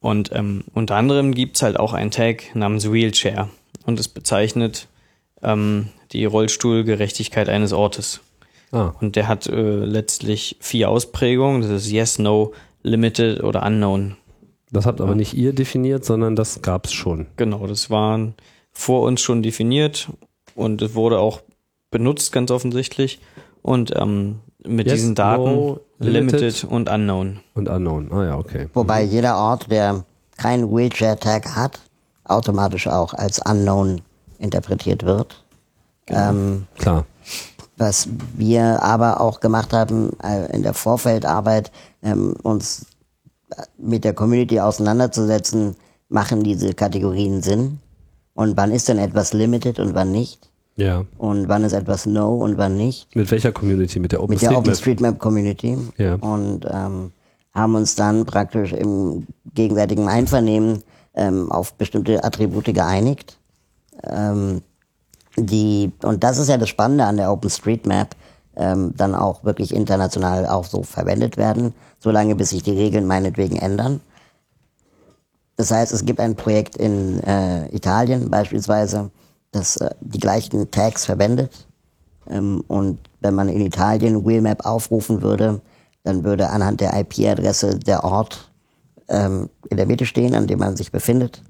Und 0.00 0.30
ähm, 0.34 0.64
unter 0.74 0.96
anderem 0.96 1.34
gibt's 1.34 1.62
halt 1.62 1.78
auch 1.78 1.94
einen 1.94 2.10
Tag 2.10 2.54
namens 2.54 2.92
Wheelchair 2.92 3.48
und 3.86 3.98
es 3.98 4.08
bezeichnet 4.08 4.88
ähm, 5.42 5.88
die 6.12 6.26
Rollstuhlgerechtigkeit 6.26 7.48
eines 7.48 7.72
Ortes. 7.72 8.20
ah, 8.72 8.92
Und 9.00 9.16
der 9.16 9.26
hat 9.28 9.46
äh, 9.46 9.52
letztlich 9.84 10.56
vier 10.60 10.90
Ausprägungen. 10.90 11.62
Das 11.62 11.70
ist 11.70 11.90
Yes, 11.90 12.18
No, 12.18 12.52
Limited 12.82 13.42
oder 13.42 13.62
Unknown. 13.64 14.16
Das 14.70 14.86
habt 14.86 15.00
aber 15.00 15.14
nicht 15.14 15.34
ihr 15.34 15.52
definiert, 15.52 16.04
sondern 16.04 16.36
das 16.36 16.62
gab 16.62 16.86
es 16.86 16.92
schon. 16.92 17.26
Genau, 17.36 17.66
das 17.66 17.90
waren 17.90 18.34
vor 18.72 19.02
uns 19.02 19.20
schon 19.20 19.42
definiert 19.42 20.08
und 20.54 20.82
es 20.82 20.94
wurde 20.94 21.18
auch 21.18 21.40
benutzt, 21.90 22.32
ganz 22.32 22.50
offensichtlich. 22.50 23.20
Und 23.62 23.92
ähm, 23.96 24.40
mit 24.66 24.86
Yes, 24.86 24.96
diesen 24.96 25.14
Daten 25.14 25.44
No, 25.44 25.80
limited. 25.98 26.40
Limited. 26.40 26.64
und 26.64 26.88
Unknown. 26.90 27.40
Und 27.54 27.68
unknown. 27.68 28.12
Ah 28.12 28.24
ja, 28.24 28.36
okay. 28.38 28.68
Wobei 28.74 29.02
jeder 29.02 29.36
Ort, 29.36 29.70
der 29.70 30.04
keinen 30.36 30.70
Wheelchair-Tag 30.74 31.54
hat, 31.54 31.80
automatisch 32.24 32.86
auch 32.88 33.14
als 33.14 33.38
unknown 33.38 34.00
interpretiert 34.38 35.04
wird. 35.04 35.44
Ähm, 36.08 36.66
Klar. 36.78 37.06
was 37.76 38.08
wir 38.36 38.82
aber 38.82 39.20
auch 39.20 39.40
gemacht 39.40 39.72
haben 39.72 40.10
äh, 40.22 40.54
in 40.54 40.62
der 40.62 40.74
Vorfeldarbeit, 40.74 41.70
ähm, 42.02 42.34
uns 42.42 42.86
mit 43.78 44.04
der 44.04 44.14
Community 44.14 44.60
auseinanderzusetzen, 44.60 45.76
machen 46.08 46.42
diese 46.42 46.74
Kategorien 46.74 47.42
Sinn? 47.42 47.78
Und 48.34 48.56
wann 48.56 48.72
ist 48.72 48.88
denn 48.88 48.98
etwas 48.98 49.32
limited 49.32 49.78
und 49.78 49.94
wann 49.94 50.10
nicht? 50.10 50.50
Ja. 50.76 51.04
Und 51.18 51.48
wann 51.48 51.62
ist 51.64 51.72
etwas 51.72 52.06
no 52.06 52.34
und 52.34 52.58
wann 52.58 52.76
nicht? 52.76 53.14
Mit 53.14 53.30
welcher 53.30 53.52
Community? 53.52 54.00
Mit 54.00 54.12
der 54.12 54.20
Mit 54.20 54.42
der 54.42 54.50
OpenStreetMap? 54.50 54.58
OpenStreetMap 54.58 55.18
Community. 55.18 55.78
Ja. 55.98 56.14
Und 56.14 56.66
ähm, 56.68 57.12
haben 57.54 57.74
uns 57.76 57.94
dann 57.94 58.24
praktisch 58.24 58.72
im 58.72 59.26
gegenseitigen 59.54 60.08
Einvernehmen 60.08 60.82
ähm, 61.14 61.50
auf 61.52 61.74
bestimmte 61.74 62.24
Attribute 62.24 62.64
geeinigt. 62.64 63.38
Ähm, 64.02 64.62
die, 65.36 65.92
und 66.02 66.24
das 66.24 66.38
ist 66.38 66.48
ja 66.48 66.58
das 66.58 66.68
Spannende 66.68 67.04
an 67.04 67.16
der 67.16 67.32
OpenStreetMap, 67.32 68.16
ähm, 68.56 68.92
dann 68.96 69.14
auch 69.14 69.44
wirklich 69.44 69.74
international 69.74 70.46
auch 70.46 70.64
so 70.64 70.82
verwendet 70.82 71.36
werden, 71.36 71.74
solange 71.98 72.34
bis 72.34 72.50
sich 72.50 72.62
die 72.62 72.72
Regeln 72.72 73.06
meinetwegen 73.06 73.56
ändern. 73.56 74.00
Das 75.56 75.70
heißt, 75.70 75.92
es 75.92 76.04
gibt 76.04 76.20
ein 76.20 76.34
Projekt 76.34 76.76
in 76.76 77.22
äh, 77.22 77.68
Italien 77.74 78.30
beispielsweise, 78.30 79.10
das 79.52 79.76
äh, 79.76 79.90
die 80.00 80.18
gleichen 80.18 80.70
Tags 80.70 81.04
verwendet. 81.04 81.66
Ähm, 82.28 82.64
und 82.66 82.98
wenn 83.20 83.34
man 83.34 83.48
in 83.48 83.60
Italien 83.60 84.26
Wheelmap 84.26 84.66
aufrufen 84.66 85.22
würde, 85.22 85.60
dann 86.02 86.24
würde 86.24 86.50
anhand 86.50 86.80
der 86.80 86.98
IP-Adresse 86.98 87.78
der 87.78 88.04
Ort 88.04 88.50
ähm, 89.08 89.48
in 89.70 89.76
der 89.76 89.86
Mitte 89.86 90.06
stehen, 90.06 90.34
an 90.34 90.46
dem 90.46 90.58
man 90.58 90.76
sich 90.76 90.92
befindet. 90.92 91.42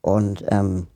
Und 0.00 0.44
ähm, 0.48 0.86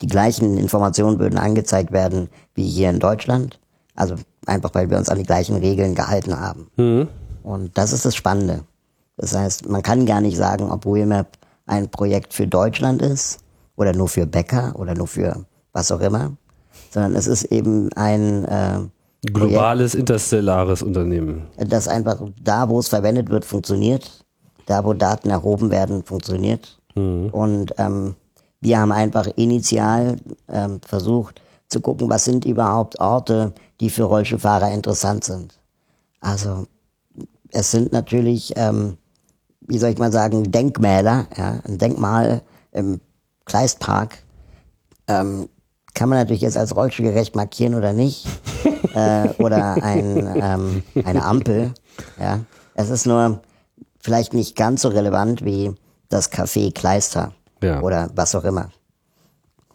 die 0.00 0.06
gleichen 0.06 0.56
Informationen 0.58 1.18
würden 1.18 1.38
angezeigt 1.38 1.90
werden 1.92 2.28
wie 2.54 2.68
hier 2.68 2.90
in 2.90 3.00
Deutschland. 3.00 3.58
Also 3.94 4.14
einfach, 4.48 4.74
weil 4.74 4.90
wir 4.90 4.98
uns 4.98 5.08
an 5.08 5.18
die 5.18 5.24
gleichen 5.24 5.56
Regeln 5.56 5.94
gehalten 5.94 6.38
haben. 6.38 6.68
Und 7.42 7.76
das 7.78 7.92
ist 7.92 8.04
das 8.04 8.14
Spannende. 8.14 8.64
Das 9.16 9.34
heißt, 9.34 9.68
man 9.68 9.82
kann 9.82 10.06
gar 10.06 10.20
nicht 10.20 10.36
sagen, 10.36 10.70
ob 10.70 10.86
Wheelmap 10.86 11.36
ein 11.66 11.90
Projekt 11.90 12.34
für 12.34 12.46
Deutschland 12.46 13.02
ist 13.02 13.40
oder 13.76 13.92
nur 13.92 14.08
für 14.08 14.26
Bäcker 14.26 14.74
oder 14.76 14.94
nur 14.94 15.06
für 15.06 15.44
was 15.72 15.92
auch 15.92 16.00
immer, 16.00 16.32
sondern 16.90 17.14
es 17.14 17.26
ist 17.26 17.44
eben 17.44 17.92
ein 17.94 18.44
äh, 18.44 18.78
Globales, 19.32 19.94
interstellares 19.94 20.82
Unternehmen. 20.82 21.42
das 21.56 21.88
einfach 21.88 22.20
da, 22.40 22.68
wo 22.68 22.78
es 22.78 22.88
verwendet 22.88 23.30
wird, 23.30 23.44
funktioniert. 23.44 24.24
Da, 24.66 24.84
wo 24.84 24.92
Daten 24.92 25.30
erhoben 25.30 25.70
werden, 25.70 26.04
funktioniert. 26.04 26.78
Und 27.32 27.74
ähm, 27.78 28.16
wir 28.60 28.80
haben 28.80 28.92
einfach 28.92 29.26
initial 29.36 30.16
ähm, 30.48 30.80
versucht, 30.86 31.40
zu 31.68 31.80
gucken, 31.80 32.08
was 32.08 32.24
sind 32.24 32.44
überhaupt 32.44 32.98
Orte, 33.00 33.52
die 33.80 33.90
für 33.90 34.04
Rollstuhlfahrer 34.04 34.72
interessant 34.72 35.24
sind. 35.24 35.58
Also 36.20 36.66
es 37.50 37.70
sind 37.70 37.92
natürlich, 37.92 38.52
ähm, 38.56 38.96
wie 39.60 39.78
soll 39.78 39.90
ich 39.90 39.98
mal 39.98 40.12
sagen, 40.12 40.50
Denkmäler, 40.50 41.26
ja, 41.36 41.60
ein 41.66 41.78
Denkmal 41.78 42.42
im 42.72 43.00
Kleistpark. 43.44 44.18
Ähm, 45.06 45.48
kann 45.94 46.08
man 46.08 46.18
natürlich 46.18 46.42
jetzt 46.42 46.56
als 46.56 46.76
rollstuhlgerecht 46.76 47.34
markieren 47.34 47.74
oder 47.74 47.92
nicht. 47.92 48.26
äh, 48.94 49.28
oder 49.38 49.82
ein, 49.82 50.28
ähm, 50.40 50.82
eine 51.04 51.24
Ampel. 51.24 51.72
Ja. 52.20 52.40
Es 52.74 52.90
ist 52.90 53.06
nur 53.06 53.40
vielleicht 54.00 54.32
nicht 54.32 54.56
ganz 54.56 54.82
so 54.82 54.88
relevant 54.88 55.44
wie 55.44 55.74
das 56.08 56.30
Café 56.32 56.72
Kleister 56.72 57.32
Ja. 57.62 57.80
oder 57.82 58.10
was 58.14 58.34
auch 58.34 58.44
immer. 58.44 58.70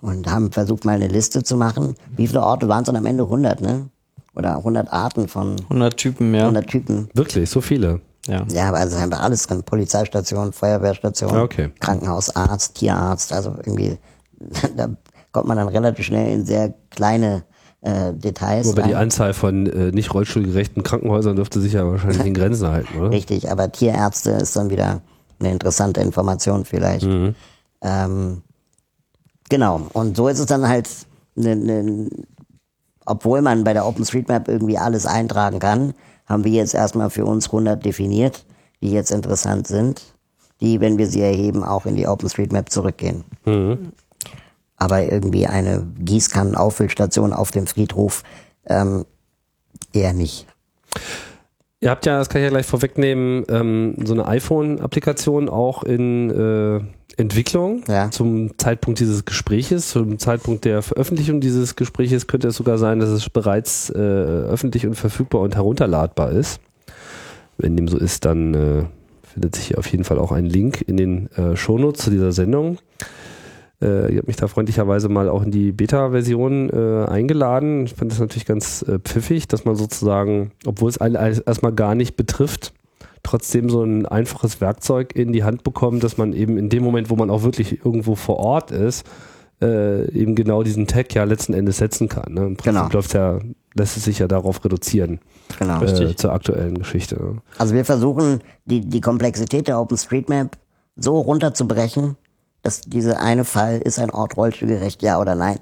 Und 0.03 0.29
haben 0.29 0.51
versucht 0.51 0.83
mal 0.83 0.95
eine 0.95 1.07
Liste 1.07 1.43
zu 1.43 1.55
machen. 1.55 1.95
Wie 2.13 2.27
viele 2.27 2.43
Orte 2.43 2.67
waren 2.67 2.81
es 2.81 2.87
dann 2.87 2.97
am 2.97 3.05
Ende? 3.05 3.23
100, 3.23 3.61
ne? 3.61 3.89
Oder 4.35 4.57
100 4.57 4.91
Arten 4.91 5.29
von 5.29 5.55
100 5.69 5.95
Typen, 5.95 6.33
ja. 6.35 6.41
100 6.41 6.67
Typen. 6.67 7.07
Wirklich, 7.13 7.49
so 7.49 7.61
viele. 7.61 8.01
ja. 8.27 8.45
Ja, 8.51 8.67
aber 8.67 8.79
also 8.79 8.97
einfach 8.97 9.21
alles 9.21 9.47
drin. 9.47 9.63
Polizeistation, 9.63 10.51
Feuerwehrstation, 10.51 11.37
okay. 11.37 11.69
Krankenhaus, 11.79 12.35
Arzt, 12.35 12.75
Tierarzt. 12.75 13.31
Also 13.31 13.55
irgendwie, 13.59 13.97
da 14.75 14.89
kommt 15.31 15.47
man 15.47 15.55
dann 15.55 15.69
relativ 15.69 16.05
schnell 16.05 16.33
in 16.33 16.45
sehr 16.45 16.73
kleine 16.89 17.45
äh, 17.79 18.11
Details. 18.11 18.67
Wobei 18.67 18.81
die. 18.81 18.95
Anzahl 18.95 19.33
von 19.33 19.67
äh, 19.67 19.91
nicht 19.91 20.13
rollstuhlgerechten 20.13 20.83
Krankenhäusern 20.83 21.37
dürfte 21.37 21.61
sich 21.61 21.71
ja 21.71 21.87
wahrscheinlich 21.87 22.25
in 22.25 22.33
Grenzen 22.33 22.67
halten, 22.67 22.99
oder? 22.99 23.11
Richtig, 23.11 23.49
aber 23.49 23.71
Tierärzte 23.71 24.31
ist 24.31 24.57
dann 24.57 24.69
wieder 24.69 24.99
eine 25.39 25.51
interessante 25.51 26.01
Information 26.01 26.65
vielleicht. 26.65 27.07
Ähm, 27.81 28.41
genau, 29.49 29.81
und 29.93 30.17
so 30.17 30.27
ist 30.27 30.39
es 30.39 30.45
dann 30.45 30.67
halt, 30.67 30.89
ne, 31.35 31.55
ne, 31.55 32.09
obwohl 33.05 33.41
man 33.41 33.63
bei 33.63 33.73
der 33.73 33.85
OpenStreetMap 33.85 34.47
irgendwie 34.47 34.77
alles 34.77 35.05
eintragen 35.05 35.59
kann, 35.59 35.93
haben 36.25 36.43
wir 36.43 36.51
jetzt 36.51 36.73
erstmal 36.73 37.09
für 37.09 37.25
uns 37.25 37.47
100 37.47 37.83
definiert, 37.83 38.45
die 38.81 38.91
jetzt 38.91 39.11
interessant 39.11 39.67
sind, 39.67 40.01
die, 40.61 40.79
wenn 40.79 40.97
wir 40.97 41.07
sie 41.07 41.21
erheben, 41.21 41.63
auch 41.63 41.85
in 41.85 41.95
die 41.95 42.07
OpenStreetMap 42.07 42.69
zurückgehen. 42.69 43.23
Aber 44.77 45.03
irgendwie 45.03 45.47
eine 45.47 45.85
Gießkannenauffüllstation 45.99 47.33
auf 47.33 47.51
dem 47.51 47.67
Friedhof 47.67 48.23
ähm, 48.65 49.05
eher 49.93 50.13
nicht. 50.13 50.47
Ihr 51.83 51.89
habt 51.89 52.05
ja, 52.05 52.17
das 52.17 52.29
kann 52.29 52.39
ich 52.39 52.45
ja 52.45 52.49
gleich 52.49 52.65
vorwegnehmen, 52.65 53.43
ähm, 53.49 53.95
so 54.05 54.13
eine 54.13 54.25
iPhone-Applikation 54.25 55.49
auch 55.49 55.83
in 55.83 56.29
äh, 56.29 56.79
Entwicklung. 57.17 57.83
Ja. 57.87 58.09
Zum 58.11 58.57
Zeitpunkt 58.57 58.99
dieses 58.99 59.25
Gespräches, 59.25 59.89
zum 59.89 60.17
Zeitpunkt 60.17 60.65
der 60.65 60.81
Veröffentlichung 60.81 61.41
dieses 61.41 61.75
Gespräches 61.75 62.27
könnte 62.27 62.47
es 62.47 62.55
sogar 62.55 62.77
sein, 62.77 62.99
dass 62.99 63.09
es 63.09 63.29
bereits 63.29 63.89
äh, 63.89 63.97
öffentlich 63.97 64.85
und 64.85 64.95
verfügbar 64.95 65.41
und 65.41 65.55
herunterladbar 65.55 66.31
ist. 66.31 66.59
Wenn 67.57 67.77
dem 67.77 67.87
so 67.87 67.97
ist, 67.97 68.25
dann 68.25 68.53
äh, 68.53 68.83
findet 69.31 69.55
sich 69.55 69.67
hier 69.67 69.77
auf 69.77 69.87
jeden 69.87 70.03
Fall 70.03 70.17
auch 70.17 70.31
ein 70.31 70.45
Link 70.45 70.81
in 70.81 70.97
den 70.97 71.31
äh, 71.33 71.55
Shownotes 71.55 72.03
zu 72.03 72.09
dieser 72.09 72.31
Sendung. 72.31 72.79
Äh, 73.81 74.11
ihr 74.13 74.17
habt 74.19 74.27
mich 74.27 74.37
da 74.37 74.47
freundlicherweise 74.47 75.09
mal 75.09 75.29
auch 75.29 75.43
in 75.43 75.51
die 75.51 75.71
Beta-Version 75.71 76.69
äh, 76.69 77.05
eingeladen. 77.05 77.85
Ich 77.85 77.93
fand 77.93 78.11
das 78.11 78.19
natürlich 78.19 78.45
ganz 78.45 78.83
äh, 78.83 78.99
pfiffig, 78.99 79.47
dass 79.47 79.65
man 79.65 79.75
sozusagen, 79.75 80.51
obwohl 80.65 80.89
es 80.89 80.99
einen 80.99 81.15
erstmal 81.15 81.73
gar 81.73 81.93
nicht 81.93 82.15
betrifft, 82.15 82.73
trotzdem 83.23 83.69
so 83.69 83.83
ein 83.83 84.05
einfaches 84.05 84.61
Werkzeug 84.61 85.15
in 85.15 85.31
die 85.33 85.43
Hand 85.43 85.63
bekommt, 85.63 86.03
dass 86.03 86.17
man 86.17 86.33
eben 86.33 86.57
in 86.57 86.69
dem 86.69 86.83
Moment, 86.83 87.09
wo 87.09 87.15
man 87.15 87.29
auch 87.29 87.43
wirklich 87.43 87.83
irgendwo 87.85 88.15
vor 88.15 88.37
Ort 88.37 88.71
ist, 88.71 89.05
äh, 89.61 90.11
eben 90.11 90.35
genau 90.35 90.61
diesen 90.63 90.87
Tag 90.87 91.13
ja 91.15 91.23
letzten 91.23 91.53
Endes 91.53 91.77
setzen 91.77 92.09
kann. 92.09 92.33
Ne? 92.33 92.41
Im 92.41 92.57
Prinzip 92.57 92.81
Genau. 92.81 92.93
läuft 92.93 93.13
ja, 93.13 93.39
lässt 93.75 93.97
es 93.97 94.03
sich 94.03 94.19
ja 94.19 94.27
darauf 94.27 94.63
reduzieren 94.65 95.19
Genau. 95.57 95.81
äh, 95.81 96.15
zur 96.15 96.33
aktuellen 96.33 96.77
Geschichte. 96.77 97.15
Ne? 97.15 97.37
Also 97.57 97.73
wir 97.73 97.85
versuchen, 97.85 98.41
die, 98.65 98.81
die 98.81 99.01
Komplexität 99.01 99.67
der 99.67 99.79
OpenStreetMap 99.79 100.57
so 100.97 101.19
runterzubrechen, 101.19 102.17
dass 102.61 102.81
dieser 102.81 103.19
eine 103.21 103.45
Fall, 103.45 103.79
ist 103.79 103.99
ein 103.99 104.09
Ort 104.11 104.37
rollstuhlgerecht, 104.37 105.01
ja 105.01 105.19
oder 105.19 105.35
nein, 105.35 105.59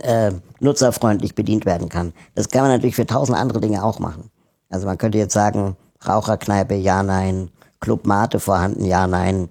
äh, 0.00 0.32
nutzerfreundlich 0.60 1.34
bedient 1.34 1.66
werden 1.66 1.88
kann. 1.88 2.12
Das 2.34 2.48
kann 2.48 2.62
man 2.62 2.70
natürlich 2.70 2.96
für 2.96 3.06
tausend 3.06 3.36
andere 3.38 3.60
Dinge 3.60 3.82
auch 3.84 3.98
machen. 3.98 4.30
Also 4.70 4.86
man 4.86 4.98
könnte 4.98 5.18
jetzt 5.18 5.34
sagen, 5.34 5.76
Raucherkneipe, 6.06 6.74
ja, 6.74 7.02
nein, 7.02 7.50
Club 7.80 8.06
Mate 8.06 8.40
vorhanden, 8.40 8.84
ja, 8.84 9.06
nein. 9.06 9.48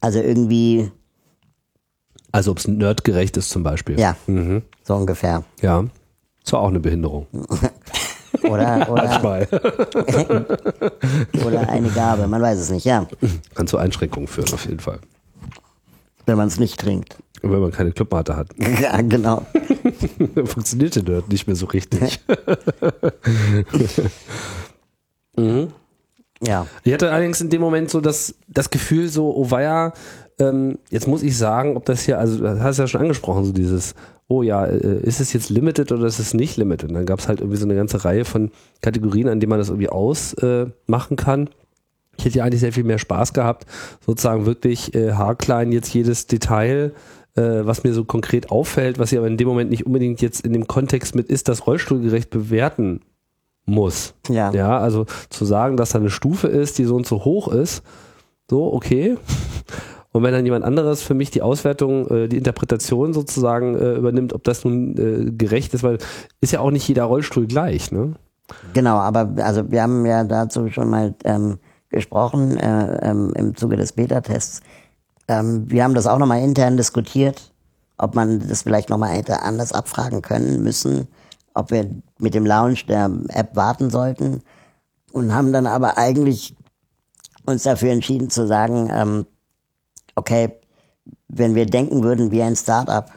Also 0.00 0.20
irgendwie, 0.20 0.90
Also 2.32 2.50
ob 2.52 2.58
es 2.58 2.68
nerdgerecht 2.68 3.36
ist 3.36 3.50
zum 3.50 3.62
Beispiel. 3.62 3.98
ja, 3.98 4.16
so 4.84 4.94
ungefähr. 4.94 5.44
Ja. 5.60 5.84
Ist 6.44 6.52
ja 6.52 6.58
auch 6.58 6.68
eine 6.68 6.80
Behinderung. 6.80 7.26
Oder, 8.42 8.88
oder, 8.90 9.48
oder 11.46 11.68
eine 11.68 11.88
Gabe, 11.88 12.28
man 12.28 12.40
weiß 12.42 12.58
es 12.58 12.70
nicht, 12.70 12.84
ja, 12.84 13.06
Kann 13.54 13.66
zu 13.66 13.78
Einschränkungen 13.78 14.28
führen, 14.28 14.52
auf 14.52 14.64
jeden 14.66 14.80
Fall. 14.80 15.00
wenn 16.26 16.36
man 16.36 16.46
es 16.48 16.58
nicht 16.60 16.78
trinkt. 16.78 17.16
Und 17.42 17.52
wenn 17.52 17.60
man 17.60 17.72
keine 17.72 17.90
Clubmate 17.90 18.36
hat. 18.36 18.48
Ja, 18.80 19.00
genau. 19.00 19.44
Dann 20.34 20.46
funktioniert 20.46 20.94
der 20.96 21.02
Nerd 21.04 21.28
nicht 21.30 21.46
mehr 21.46 21.56
so 21.56 21.66
richtig. 21.66 22.20
Ja. 26.40 26.66
Ich 26.84 26.92
hatte 26.92 27.10
allerdings 27.10 27.40
in 27.40 27.50
dem 27.50 27.60
Moment 27.60 27.90
so 27.90 28.00
das, 28.00 28.34
das 28.46 28.70
Gefühl, 28.70 29.08
so, 29.08 29.34
oh 29.34 29.50
weia, 29.50 29.92
ähm, 30.38 30.78
jetzt 30.90 31.08
muss 31.08 31.22
ich 31.22 31.36
sagen, 31.36 31.76
ob 31.76 31.84
das 31.84 32.02
hier, 32.02 32.18
also 32.18 32.38
das 32.38 32.60
hast 32.60 32.78
du 32.78 32.82
ja 32.82 32.86
schon 32.86 33.00
angesprochen, 33.00 33.44
so 33.44 33.52
dieses, 33.52 33.94
oh 34.28 34.42
ja, 34.42 34.64
äh, 34.64 35.00
ist 35.02 35.20
es 35.20 35.32
jetzt 35.32 35.50
limited 35.50 35.90
oder 35.90 36.06
ist 36.06 36.20
es 36.20 36.34
nicht 36.34 36.56
limited? 36.56 36.90
Und 36.90 36.94
dann 36.94 37.06
gab 37.06 37.18
es 37.18 37.28
halt 37.28 37.40
irgendwie 37.40 37.58
so 37.58 37.64
eine 37.64 37.74
ganze 37.74 38.04
Reihe 38.04 38.24
von 38.24 38.50
Kategorien, 38.80 39.28
an 39.28 39.40
denen 39.40 39.50
man 39.50 39.58
das 39.58 39.68
irgendwie 39.68 39.88
ausmachen 39.88 41.18
äh, 41.18 41.22
kann. 41.22 41.50
Ich 42.16 42.24
hätte 42.24 42.38
ja 42.38 42.44
eigentlich 42.44 42.60
sehr 42.60 42.72
viel 42.72 42.84
mehr 42.84 42.98
Spaß 42.98 43.32
gehabt, 43.32 43.66
sozusagen 44.04 44.46
wirklich 44.46 44.94
äh, 44.94 45.12
haarklein 45.12 45.72
jetzt 45.72 45.92
jedes 45.94 46.26
Detail, 46.26 46.92
äh, 47.36 47.40
was 47.40 47.84
mir 47.84 47.94
so 47.94 48.04
konkret 48.04 48.50
auffällt, 48.50 48.98
was 48.98 49.12
ich 49.12 49.18
aber 49.18 49.28
in 49.28 49.36
dem 49.36 49.48
Moment 49.48 49.70
nicht 49.70 49.86
unbedingt 49.86 50.20
jetzt 50.20 50.44
in 50.44 50.52
dem 50.52 50.66
Kontext 50.66 51.14
mit 51.14 51.28
ist 51.28 51.48
das 51.48 51.66
rollstuhlgerecht 51.66 52.30
bewerten 52.30 53.00
muss. 53.68 54.14
Ja. 54.28 54.50
Ja, 54.52 54.78
also 54.78 55.06
zu 55.30 55.44
sagen, 55.44 55.76
dass 55.76 55.90
da 55.90 55.98
eine 55.98 56.10
Stufe 56.10 56.48
ist, 56.48 56.78
die 56.78 56.84
so 56.84 56.96
und 56.96 57.06
so 57.06 57.24
hoch 57.24 57.48
ist, 57.48 57.82
so, 58.50 58.72
okay. 58.72 59.16
Und 60.10 60.22
wenn 60.22 60.32
dann 60.32 60.46
jemand 60.46 60.64
anderes 60.64 61.02
für 61.02 61.12
mich 61.12 61.30
die 61.30 61.42
Auswertung, 61.42 62.08
äh, 62.08 62.28
die 62.28 62.38
Interpretation 62.38 63.12
sozusagen 63.12 63.76
äh, 63.76 63.92
übernimmt, 63.92 64.32
ob 64.32 64.42
das 64.42 64.64
nun 64.64 64.96
äh, 64.96 65.30
gerecht 65.30 65.74
ist, 65.74 65.82
weil 65.82 65.98
ist 66.40 66.52
ja 66.52 66.60
auch 66.60 66.70
nicht 66.70 66.88
jeder 66.88 67.04
Rollstuhl 67.04 67.46
gleich, 67.46 67.92
ne? 67.92 68.14
Genau, 68.72 68.96
aber 68.96 69.30
also 69.44 69.70
wir 69.70 69.82
haben 69.82 70.06
ja 70.06 70.24
dazu 70.24 70.70
schon 70.70 70.88
mal 70.88 71.14
ähm, 71.24 71.58
gesprochen 71.90 72.56
äh, 72.56 72.98
ähm, 73.02 73.32
im 73.36 73.54
Zuge 73.54 73.76
des 73.76 73.92
Beta-Tests. 73.92 74.62
Ähm, 75.28 75.70
wir 75.70 75.84
haben 75.84 75.94
das 75.94 76.06
auch 76.06 76.18
nochmal 76.18 76.42
intern 76.42 76.78
diskutiert, 76.78 77.52
ob 77.98 78.14
man 78.14 78.48
das 78.48 78.62
vielleicht 78.62 78.88
nochmal 78.88 79.10
hätte 79.10 79.42
anders 79.42 79.72
abfragen 79.72 80.22
können 80.22 80.62
müssen, 80.62 81.08
ob 81.58 81.72
wir 81.72 81.90
mit 82.18 82.34
dem 82.34 82.46
Launch 82.46 82.86
der 82.86 83.10
App 83.28 83.56
warten 83.56 83.90
sollten 83.90 84.42
und 85.12 85.34
haben 85.34 85.52
dann 85.52 85.66
aber 85.66 85.98
eigentlich 85.98 86.54
uns 87.46 87.64
dafür 87.64 87.90
entschieden 87.90 88.30
zu 88.30 88.46
sagen, 88.46 88.88
ähm, 88.92 89.26
okay, 90.14 90.50
wenn 91.28 91.54
wir 91.54 91.66
denken 91.66 92.04
würden 92.04 92.30
wie 92.30 92.42
ein 92.42 92.54
Startup, 92.54 93.10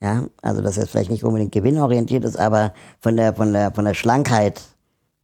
ja, 0.00 0.24
also 0.42 0.62
das 0.62 0.76
jetzt 0.76 0.90
vielleicht 0.90 1.10
nicht 1.10 1.24
unbedingt 1.24 1.52
gewinnorientiert 1.52 2.24
ist, 2.24 2.38
aber 2.38 2.72
von 3.00 3.16
der 3.16 3.34
von 3.34 3.52
der 3.52 3.72
von 3.72 3.84
der 3.84 3.94
Schlankheit 3.94 4.62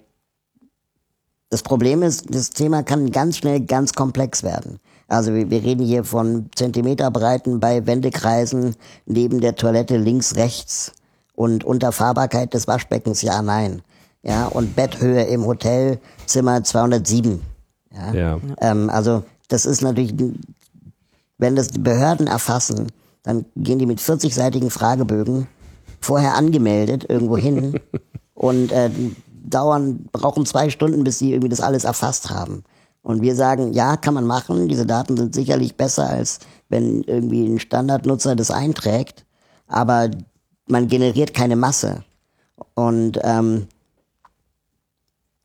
das 1.50 1.62
Problem 1.62 2.02
ist, 2.02 2.34
das 2.34 2.48
Thema 2.48 2.82
kann 2.82 3.10
ganz 3.10 3.36
schnell 3.36 3.60
ganz 3.60 3.92
komplex 3.92 4.42
werden. 4.42 4.80
Also 5.06 5.34
wir, 5.34 5.50
wir 5.50 5.62
reden 5.62 5.84
hier 5.84 6.04
von 6.04 6.48
Zentimeterbreiten 6.54 7.60
bei 7.60 7.86
Wendekreisen 7.86 8.74
neben 9.04 9.42
der 9.42 9.54
Toilette 9.54 9.98
links, 9.98 10.36
rechts 10.36 10.92
und 11.34 11.62
Unterfahrbarkeit 11.62 12.54
des 12.54 12.66
Waschbeckens 12.66 13.20
ja, 13.20 13.42
nein. 13.42 13.82
Ja, 14.22 14.46
und 14.46 14.76
Betthöhe 14.76 15.24
im 15.24 15.44
Hotelzimmer 15.44 16.64
207. 16.64 17.42
Ja. 17.92 18.14
Ja. 18.14 18.40
Ähm, 18.62 18.88
also 18.88 19.24
das 19.48 19.66
ist 19.66 19.82
natürlich, 19.82 20.14
wenn 21.36 21.54
das 21.54 21.68
die 21.68 21.80
Behörden 21.80 22.28
erfassen, 22.28 22.86
dann 23.24 23.44
gehen 23.56 23.78
die 23.78 23.84
mit 23.84 24.00
40-seitigen 24.00 24.70
Fragebögen 24.70 25.48
vorher 26.00 26.34
angemeldet 26.34 27.06
irgendwo 27.08 27.36
hin 27.36 27.80
und 28.34 28.72
äh, 28.72 28.90
dauern, 29.44 30.06
brauchen 30.12 30.46
zwei 30.46 30.70
Stunden, 30.70 31.04
bis 31.04 31.18
sie 31.18 31.32
irgendwie 31.32 31.48
das 31.48 31.60
alles 31.60 31.84
erfasst 31.84 32.30
haben. 32.30 32.64
Und 33.02 33.22
wir 33.22 33.36
sagen, 33.36 33.72
ja, 33.72 33.96
kann 33.96 34.14
man 34.14 34.26
machen. 34.26 34.68
Diese 34.68 34.84
Daten 34.84 35.16
sind 35.16 35.34
sicherlich 35.34 35.76
besser, 35.76 36.10
als 36.10 36.40
wenn 36.68 37.02
irgendwie 37.04 37.46
ein 37.46 37.60
Standardnutzer 37.60 38.34
das 38.34 38.50
einträgt. 38.50 39.24
Aber 39.68 40.10
man 40.66 40.88
generiert 40.88 41.32
keine 41.32 41.54
Masse. 41.54 42.02
Und 42.74 43.20
ähm, 43.22 43.68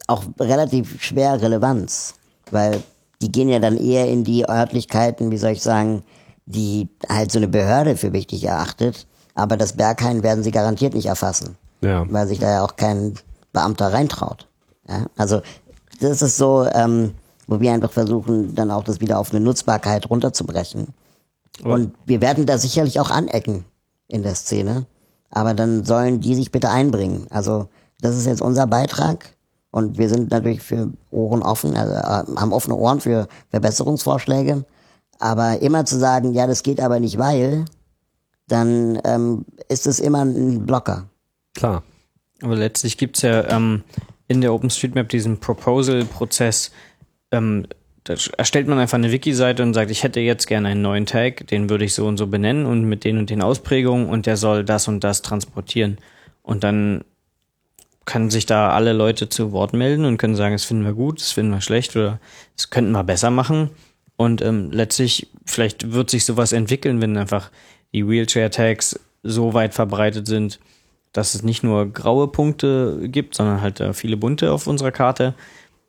auch 0.07 0.23
relativ 0.39 1.01
schwer 1.01 1.41
Relevanz, 1.41 2.15
weil 2.49 2.81
die 3.21 3.31
gehen 3.31 3.49
ja 3.49 3.59
dann 3.59 3.77
eher 3.77 4.09
in 4.09 4.23
die 4.23 4.49
Örtlichkeiten, 4.49 5.31
wie 5.31 5.37
soll 5.37 5.51
ich 5.51 5.61
sagen, 5.61 6.03
die 6.45 6.89
halt 7.07 7.31
so 7.31 7.37
eine 7.37 7.47
Behörde 7.47 7.95
für 7.95 8.11
wichtig 8.13 8.43
erachtet, 8.43 9.07
aber 9.35 9.57
das 9.57 9.73
Berghain 9.73 10.23
werden 10.23 10.43
sie 10.43 10.51
garantiert 10.51 10.93
nicht 10.93 11.05
erfassen, 11.07 11.57
Ja. 11.81 12.05
weil 12.11 12.27
sich 12.27 12.39
da 12.39 12.49
ja 12.49 12.63
auch 12.63 12.75
kein 12.75 13.15
Beamter 13.53 13.91
reintraut. 13.93 14.47
Ja? 14.87 15.05
Also 15.17 15.41
das 15.99 16.21
ist 16.21 16.37
so, 16.37 16.65
ähm, 16.73 17.13
wo 17.47 17.59
wir 17.59 17.73
einfach 17.73 17.91
versuchen, 17.91 18.55
dann 18.55 18.71
auch 18.71 18.83
das 18.83 19.01
wieder 19.01 19.19
auf 19.19 19.31
eine 19.31 19.39
Nutzbarkeit 19.39 20.09
runterzubrechen. 20.09 20.87
Und 21.63 21.93
wir 22.05 22.21
werden 22.21 22.45
da 22.45 22.57
sicherlich 22.57 22.99
auch 22.99 23.11
anecken 23.11 23.65
in 24.07 24.23
der 24.23 24.35
Szene, 24.35 24.85
aber 25.29 25.53
dann 25.53 25.83
sollen 25.85 26.19
die 26.21 26.33
sich 26.35 26.51
bitte 26.51 26.69
einbringen. 26.69 27.27
Also 27.29 27.67
das 27.99 28.15
ist 28.15 28.25
jetzt 28.25 28.41
unser 28.41 28.67
Beitrag 28.67 29.35
und 29.69 29.97
wir 29.97 30.09
sind 30.09 30.31
natürlich 30.31 30.61
für 30.61 30.89
Ohren 31.11 31.43
offen, 31.43 31.75
also 31.75 31.93
äh, 31.93 32.35
haben 32.39 32.51
offene 32.53 32.75
Ohren 32.75 32.99
für 32.99 33.27
Verbesserungsvorschläge. 33.51 34.65
Aber 35.19 35.61
immer 35.61 35.85
zu 35.85 35.99
sagen, 35.99 36.33
ja, 36.33 36.47
das 36.47 36.63
geht 36.63 36.79
aber 36.81 36.99
nicht, 36.99 37.17
weil, 37.19 37.65
dann 38.51 38.99
ähm, 39.05 39.45
ist 39.69 39.87
es 39.87 39.99
immer 39.99 40.23
ein 40.23 40.65
Blocker. 40.65 41.09
Klar. 41.53 41.83
Aber 42.41 42.55
letztlich 42.55 42.97
gibt's 42.97 43.21
ja 43.21 43.47
ähm, 43.49 43.83
in 44.27 44.41
der 44.41 44.53
OpenStreetMap 44.53 45.09
diesen 45.09 45.39
Proposal-Prozess, 45.39 46.71
ähm, 47.31 47.67
da 48.03 48.15
erstellt 48.37 48.67
man 48.67 48.79
einfach 48.79 48.97
eine 48.97 49.11
Wiki-Seite 49.11 49.61
und 49.61 49.75
sagt, 49.75 49.91
ich 49.91 50.03
hätte 50.03 50.19
jetzt 50.21 50.47
gerne 50.47 50.69
einen 50.69 50.81
neuen 50.81 51.05
Tag, 51.05 51.45
den 51.47 51.69
würde 51.69 51.85
ich 51.85 51.93
so 51.93 52.07
und 52.07 52.17
so 52.17 52.27
benennen 52.27 52.65
und 52.65 52.85
mit 52.85 53.03
den 53.03 53.19
und 53.19 53.29
den 53.29 53.43
Ausprägungen 53.43 54.09
und 54.09 54.25
der 54.25 54.37
soll 54.37 54.65
das 54.65 54.87
und 54.87 55.03
das 55.03 55.21
transportieren. 55.21 55.97
Und 56.41 56.63
dann 56.63 57.03
kann 58.05 58.31
sich 58.31 58.47
da 58.47 58.71
alle 58.71 58.93
Leute 58.93 59.29
zu 59.29 59.51
Wort 59.51 59.73
melden 59.73 60.05
und 60.05 60.17
können 60.17 60.35
sagen, 60.35 60.55
das 60.55 60.65
finden 60.65 60.83
wir 60.83 60.93
gut, 60.93 61.21
das 61.21 61.31
finden 61.31 61.51
wir 61.51 61.61
schlecht 61.61 61.95
oder 61.95 62.19
das 62.57 62.71
könnten 62.71 62.91
wir 62.91 63.03
besser 63.03 63.29
machen. 63.29 63.69
Und 64.17 64.41
ähm, 64.41 64.71
letztlich, 64.71 65.27
vielleicht 65.45 65.91
wird 65.91 66.09
sich 66.09 66.25
sowas 66.25 66.53
entwickeln, 66.53 67.01
wenn 67.01 67.17
einfach 67.17 67.51
die 67.93 68.07
Wheelchair-Tags 68.07 68.99
so 69.23 69.53
weit 69.53 69.73
verbreitet 69.73 70.27
sind, 70.27 70.59
dass 71.13 71.35
es 71.35 71.43
nicht 71.43 71.63
nur 71.63 71.87
graue 71.87 72.27
Punkte 72.27 72.99
gibt, 73.03 73.35
sondern 73.35 73.61
halt 73.61 73.79
äh, 73.79 73.93
viele 73.93 74.17
bunte 74.17 74.51
auf 74.51 74.67
unserer 74.67 74.91
Karte, 74.91 75.33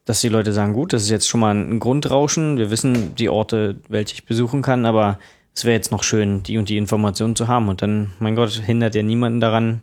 dass 0.05 0.21
die 0.21 0.29
Leute 0.29 0.53
sagen, 0.53 0.73
gut, 0.73 0.93
das 0.93 1.05
ist 1.05 1.11
jetzt 1.11 1.29
schon 1.29 1.41
mal 1.41 1.55
ein 1.55 1.79
Grundrauschen, 1.79 2.59
wir 2.59 2.71
wissen 2.71 3.15
die 3.15 3.29
Orte, 3.29 3.77
welche 3.89 4.15
ich 4.15 4.27
besuchen 4.27 4.63
kann, 4.63 4.85
aber 4.85 5.19
es 5.55 5.65
wäre 5.65 5.75
jetzt 5.75 5.93
noch 5.93 6.03
schön, 6.03 6.43
die 6.43 6.59
und 6.59 6.69
die 6.69 6.77
Informationen 6.77 7.37
zu 7.37 7.47
haben. 7.47 7.69
Und 7.69 7.83
dann, 7.83 8.13
mein 8.19 8.35
Gott, 8.35 8.51
hindert 8.51 8.95
ja 8.95 9.03
niemanden 9.03 9.41
daran, 9.41 9.83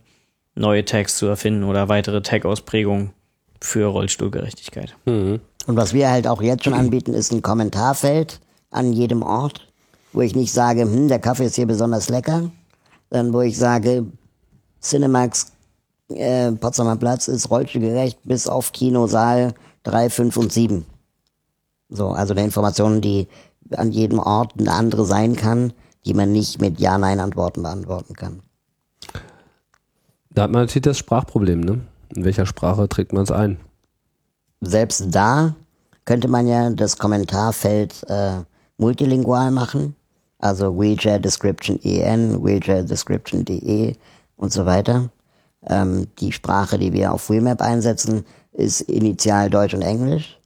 neue 0.56 0.84
Tags 0.84 1.18
zu 1.18 1.28
erfinden 1.28 1.64
oder 1.64 1.90
weitere 1.90 2.22
Tag-Ausprägungen 2.22 3.12
für 3.62 3.86
Rollstuhlgerechtigkeit. 3.86 4.96
Und 5.68 5.76
was 5.76 5.94
wir 5.94 6.10
halt 6.10 6.28
auch 6.28 6.42
jetzt 6.42 6.64
schon 6.64 6.74
anbieten, 6.74 7.14
ist 7.14 7.32
ein 7.32 7.42
Kommentarfeld 7.42 8.40
an 8.72 8.92
jedem 8.92 9.22
Ort, 9.22 9.69
wo 10.12 10.22
ich 10.22 10.36
nicht 10.36 10.54
sage, 10.54 10.82
hm, 10.82 11.08
der 11.08 11.20
Kaffee 11.20 11.46
ist 11.46 11.56
hier 11.56 11.68
besonders 11.68 12.10
lecker, 12.10 12.52
sondern 13.10 13.34
wo 13.34 13.42
ich 13.42 13.58
sage, 13.58 14.06
Cinemax 14.82 15.52
äh, 16.10 16.52
Potsdamer 16.52 16.96
Platz 16.96 17.28
ist 17.28 17.50
rollstuhlgerecht 17.50 18.20
bis 18.24 18.48
auf 18.48 18.72
Kinosaal 18.72 19.54
3, 19.84 20.10
5 20.10 20.38
und 20.38 20.52
7. 20.52 20.86
So, 21.90 22.10
also 22.10 22.34
eine 22.34 22.44
Information, 22.44 23.02
die 23.02 23.28
an 23.76 23.92
jedem 23.92 24.20
Ort 24.20 24.54
eine 24.58 24.72
andere 24.72 25.06
sein 25.06 25.36
kann, 25.36 25.74
die 26.06 26.14
man 26.14 26.32
nicht 26.32 26.62
mit 26.62 26.80
Ja-Nein-Antworten 26.80 27.64
beantworten 27.64 28.14
kann. 28.14 28.42
Da 30.32 30.44
hat 30.44 30.52
man 30.52 30.64
natürlich 30.64 30.84
das 30.84 30.98
Sprachproblem, 30.98 31.60
ne? 31.62 31.82
In 32.16 32.24
welcher 32.24 32.46
Sprache 32.46 32.88
trägt 32.90 33.14
man 33.14 33.24
es 33.24 33.32
ein? 33.32 33.60
selbst 34.62 35.06
da 35.10 35.56
könnte 36.06 36.28
man 36.28 36.48
ja 36.48 36.70
das 36.70 36.98
Kommentarfeld 36.98 38.04
äh, 38.10 38.42
multilingual 38.78 39.52
machen. 39.52 39.96
Also 40.40 40.78
Wheelchair 40.80 41.20
Description 41.20 41.80
EN, 41.84 42.44
Wheelchair 42.44 42.84
Description 42.84 43.46
DE 43.46 43.96
und 44.38 44.52
so 44.52 44.66
weiter. 44.66 45.10
Ähm, 45.68 46.08
die 46.20 46.32
Sprache, 46.32 46.80
die 46.80 46.94
wir 46.94 47.12
auf 47.14 47.30
Wheelmap 47.30 47.62
einsetzen, 47.62 48.26
ist 48.54 48.82
initial 48.82 49.50
Deutsch 49.50 49.74
und 49.74 49.82
Englisch, 49.82 50.40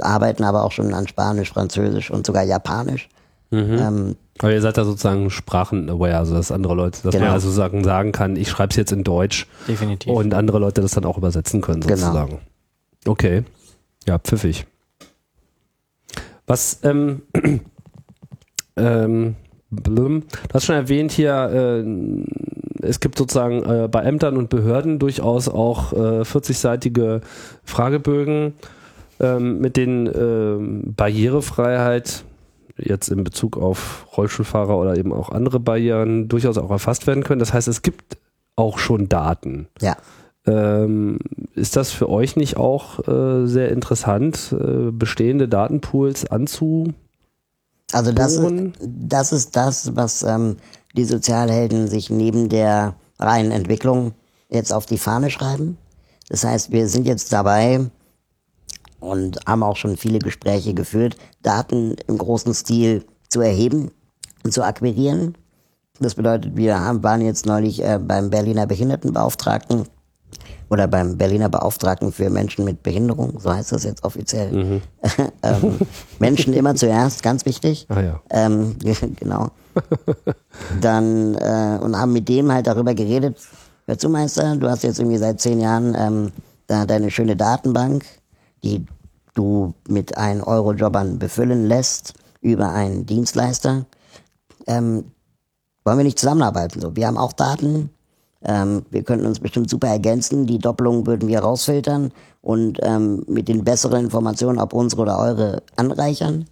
arbeiten 0.00 0.42
aber 0.44 0.64
auch 0.64 0.72
schon 0.72 0.92
an 0.92 1.06
Spanisch, 1.06 1.52
Französisch 1.52 2.10
und 2.10 2.26
sogar 2.26 2.42
Japanisch. 2.42 3.08
Ähm, 3.50 4.16
Aber 4.40 4.52
ihr 4.52 4.60
seid 4.60 4.76
da 4.76 4.84
sozusagen 4.84 5.30
sprachenaware, 5.30 6.18
also 6.18 6.34
dass 6.34 6.52
andere 6.52 6.74
Leute, 6.74 7.00
dass 7.02 7.14
man 7.14 7.22
Genau. 7.22 7.32
also 7.32 7.50
sagen, 7.50 7.82
sagen 7.82 8.12
kann, 8.12 8.36
ich 8.36 8.50
schreibe 8.50 8.70
es 8.72 8.76
jetzt 8.76 8.92
in 8.92 9.04
Deutsch 9.04 9.46
Definitiv. 9.66 10.12
und 10.12 10.34
andere 10.34 10.58
Leute 10.58 10.82
das 10.82 10.90
dann 10.92 11.06
auch 11.06 11.16
übersetzen 11.16 11.62
können, 11.62 11.80
Genau. 11.80 11.96
sozusagen. 11.96 12.40
Okay. 13.06 13.44
Ja, 14.06 14.18
pfiffig. 14.18 14.66
Was, 16.46 16.80
ähm, 16.82 17.22
ähm, 18.78 19.34
blum. 19.70 20.22
du 20.48 20.54
hast 20.54 20.64
schon 20.64 20.76
erwähnt 20.76 21.12
hier, 21.12 21.34
äh, 21.34 21.84
es 22.82 23.00
gibt 23.00 23.18
sozusagen 23.18 23.62
äh, 23.64 23.88
bei 23.88 24.02
Ämtern 24.02 24.36
und 24.36 24.48
Behörden 24.48 24.98
durchaus 24.98 25.48
auch 25.48 25.92
äh, 25.92 26.22
40-seitige 26.22 27.20
Fragebögen 27.64 28.54
ähm, 29.20 29.60
mit 29.60 29.76
den 29.76 30.06
ähm, 30.06 30.94
Barrierefreiheit 30.96 32.24
jetzt 32.76 33.08
in 33.08 33.24
Bezug 33.24 33.56
auf 33.56 34.06
Rollstuhlfahrer 34.16 34.76
oder 34.78 34.96
eben 34.96 35.12
auch 35.12 35.30
andere 35.30 35.58
Barrieren 35.58 36.28
durchaus 36.28 36.58
auch 36.58 36.70
erfasst 36.70 37.06
werden 37.06 37.24
können. 37.24 37.40
Das 37.40 37.52
heißt, 37.52 37.66
es 37.68 37.82
gibt 37.82 38.18
auch 38.56 38.78
schon 38.78 39.08
Daten. 39.08 39.68
ja. 39.80 39.96
Ähm, 40.46 41.18
ist 41.54 41.76
das 41.76 41.90
für 41.92 42.08
euch 42.08 42.36
nicht 42.36 42.56
auch 42.56 43.06
äh, 43.06 43.46
sehr 43.46 43.70
interessant, 43.70 44.54
äh, 44.58 44.90
bestehende 44.90 45.46
Datenpools 45.46 46.30
anzu? 46.30 46.94
Also 47.92 48.12
das 48.12 48.34
ist, 48.34 48.74
das 48.80 49.32
ist 49.32 49.56
das, 49.56 49.96
was 49.96 50.22
ähm, 50.22 50.56
die 50.94 51.04
Sozialhelden 51.04 51.88
sich 51.88 52.10
neben 52.10 52.48
der 52.48 52.94
reinen 53.18 53.50
Entwicklung 53.50 54.12
jetzt 54.50 54.72
auf 54.72 54.86
die 54.86 54.98
Fahne 54.98 55.30
schreiben. 55.30 55.78
Das 56.28 56.44
heißt, 56.44 56.70
wir 56.70 56.88
sind 56.88 57.06
jetzt 57.06 57.32
dabei, 57.32 57.90
und 59.00 59.38
haben 59.46 59.62
auch 59.62 59.76
schon 59.76 59.96
viele 59.96 60.18
Gespräche 60.18 60.74
geführt, 60.74 61.16
Daten 61.42 61.96
im 62.06 62.18
großen 62.18 62.54
Stil 62.54 63.04
zu 63.28 63.40
erheben 63.40 63.90
und 64.44 64.52
zu 64.52 64.62
akquirieren. 64.62 65.36
Das 66.00 66.14
bedeutet, 66.14 66.56
wir 66.56 66.80
haben, 66.80 67.02
waren 67.02 67.20
jetzt 67.20 67.46
neulich 67.46 67.82
äh, 67.82 67.98
beim 68.00 68.30
Berliner 68.30 68.66
Behindertenbeauftragten 68.66 69.86
oder 70.70 70.86
beim 70.86 71.16
Berliner 71.16 71.48
Beauftragten 71.48 72.12
für 72.12 72.30
Menschen 72.30 72.64
mit 72.64 72.82
Behinderung, 72.82 73.40
so 73.40 73.52
heißt 73.52 73.72
das 73.72 73.84
jetzt 73.84 74.04
offiziell. 74.04 74.80
ähm, 75.42 75.78
Menschen 76.18 76.52
immer 76.52 76.74
zuerst, 76.74 77.22
ganz 77.22 77.46
wichtig. 77.46 77.86
Ah 77.88 78.00
ja. 78.00 78.20
Ähm, 78.30 78.76
genau. 79.16 79.50
Dann 80.80 81.34
äh, 81.34 81.78
und 81.80 81.96
haben 81.96 82.12
mit 82.12 82.28
dem 82.28 82.52
halt 82.52 82.66
darüber 82.66 82.94
geredet. 82.94 83.36
Hör 83.86 83.98
zu, 83.98 84.08
Meister, 84.08 84.56
du 84.56 84.68
hast 84.68 84.82
jetzt 84.82 84.98
irgendwie 84.98 85.18
seit 85.18 85.40
zehn 85.40 85.60
Jahren 85.60 85.94
ähm, 85.98 86.32
da 86.66 86.84
deine 86.84 87.10
schöne 87.10 87.36
Datenbank, 87.36 88.04
die 88.62 88.84
du 89.34 89.72
mit 89.88 90.18
ein 90.18 90.42
Euro-Jobbern 90.42 91.18
befüllen 91.18 91.66
lässt 91.66 92.14
über 92.40 92.72
einen 92.72 93.06
Dienstleister. 93.06 93.86
Ähm, 94.66 95.04
wollen 95.84 95.98
wir 95.98 96.04
nicht 96.04 96.18
zusammenarbeiten? 96.18 96.80
So, 96.80 96.96
wir 96.96 97.06
haben 97.06 97.16
auch 97.16 97.32
Daten. 97.32 97.90
Ähm, 98.44 98.84
wir 98.90 99.02
könnten 99.02 99.26
uns 99.26 99.40
bestimmt 99.40 99.68
super 99.68 99.88
ergänzen. 99.88 100.46
Die 100.46 100.58
Doppelung 100.58 101.06
würden 101.06 101.28
wir 101.28 101.40
rausfiltern 101.40 102.12
und 102.40 102.78
ähm, 102.82 103.24
mit 103.26 103.48
den 103.48 103.64
besseren 103.64 104.04
Informationen, 104.04 104.58
ob 104.58 104.72
unsere 104.72 105.02
oder 105.02 105.18
eure, 105.18 105.62
anreichern. 105.76 106.44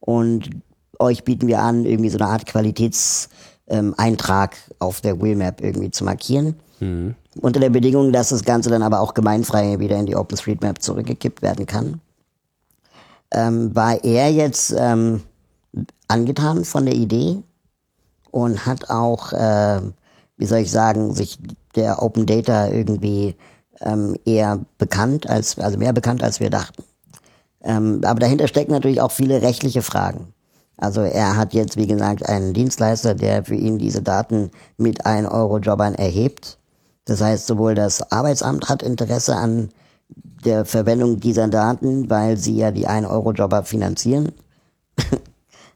Und 0.00 0.50
euch 0.98 1.24
bieten 1.24 1.46
wir 1.46 1.62
an, 1.62 1.86
irgendwie 1.86 2.10
so 2.10 2.18
eine 2.18 2.28
Art 2.28 2.46
Qualitätseintrag 2.46 4.56
auf 4.78 5.00
der 5.00 5.22
Wheelmap 5.22 5.62
irgendwie 5.62 5.90
zu 5.90 6.04
markieren. 6.04 6.56
Unter 7.40 7.60
der 7.60 7.70
Bedingung, 7.70 8.12
dass 8.12 8.30
das 8.30 8.44
Ganze 8.44 8.68
dann 8.68 8.82
aber 8.82 9.00
auch 9.00 9.14
gemeinfrei 9.14 9.78
wieder 9.78 9.98
in 9.98 10.06
die 10.06 10.16
OpenStreetMap 10.16 10.82
zurückgekippt 10.82 11.40
werden 11.40 11.66
kann. 11.66 12.00
Ähm, 13.30 13.74
war 13.74 14.04
er 14.04 14.30
jetzt 14.30 14.74
ähm, 14.76 15.22
angetan 16.08 16.64
von 16.64 16.84
der 16.84 16.94
Idee 16.94 17.42
und 18.30 18.66
hat 18.66 18.90
auch, 18.90 19.32
äh, 19.32 19.80
wie 20.42 20.46
soll 20.46 20.58
ich 20.58 20.72
sagen, 20.72 21.14
sich 21.14 21.38
der 21.76 22.02
Open 22.02 22.26
Data 22.26 22.66
irgendwie 22.66 23.36
ähm, 23.80 24.16
eher 24.24 24.58
bekannt 24.76 25.30
als, 25.30 25.56
also 25.56 25.78
mehr 25.78 25.92
bekannt 25.92 26.24
als 26.24 26.40
wir 26.40 26.50
dachten. 26.50 26.82
Ähm, 27.62 28.00
aber 28.04 28.18
dahinter 28.18 28.48
stecken 28.48 28.72
natürlich 28.72 29.00
auch 29.00 29.12
viele 29.12 29.40
rechtliche 29.40 29.82
Fragen. 29.82 30.34
Also 30.76 31.02
er 31.02 31.36
hat 31.36 31.54
jetzt, 31.54 31.76
wie 31.76 31.86
gesagt, 31.86 32.28
einen 32.28 32.54
Dienstleister, 32.54 33.14
der 33.14 33.44
für 33.44 33.54
ihn 33.54 33.78
diese 33.78 34.02
Daten 34.02 34.50
mit 34.78 35.06
1 35.06 35.28
Euro 35.30 35.58
Jobbern 35.58 35.94
erhebt. 35.94 36.58
Das 37.04 37.20
heißt, 37.20 37.46
sowohl 37.46 37.76
das 37.76 38.10
Arbeitsamt 38.10 38.68
hat 38.68 38.82
Interesse 38.82 39.36
an 39.36 39.68
der 40.44 40.64
Verwendung 40.64 41.20
dieser 41.20 41.46
Daten, 41.46 42.10
weil 42.10 42.36
sie 42.36 42.56
ja 42.56 42.72
die 42.72 42.88
1 42.88 43.06
Euro 43.06 43.30
Jobber 43.30 43.62
finanzieren. 43.62 44.32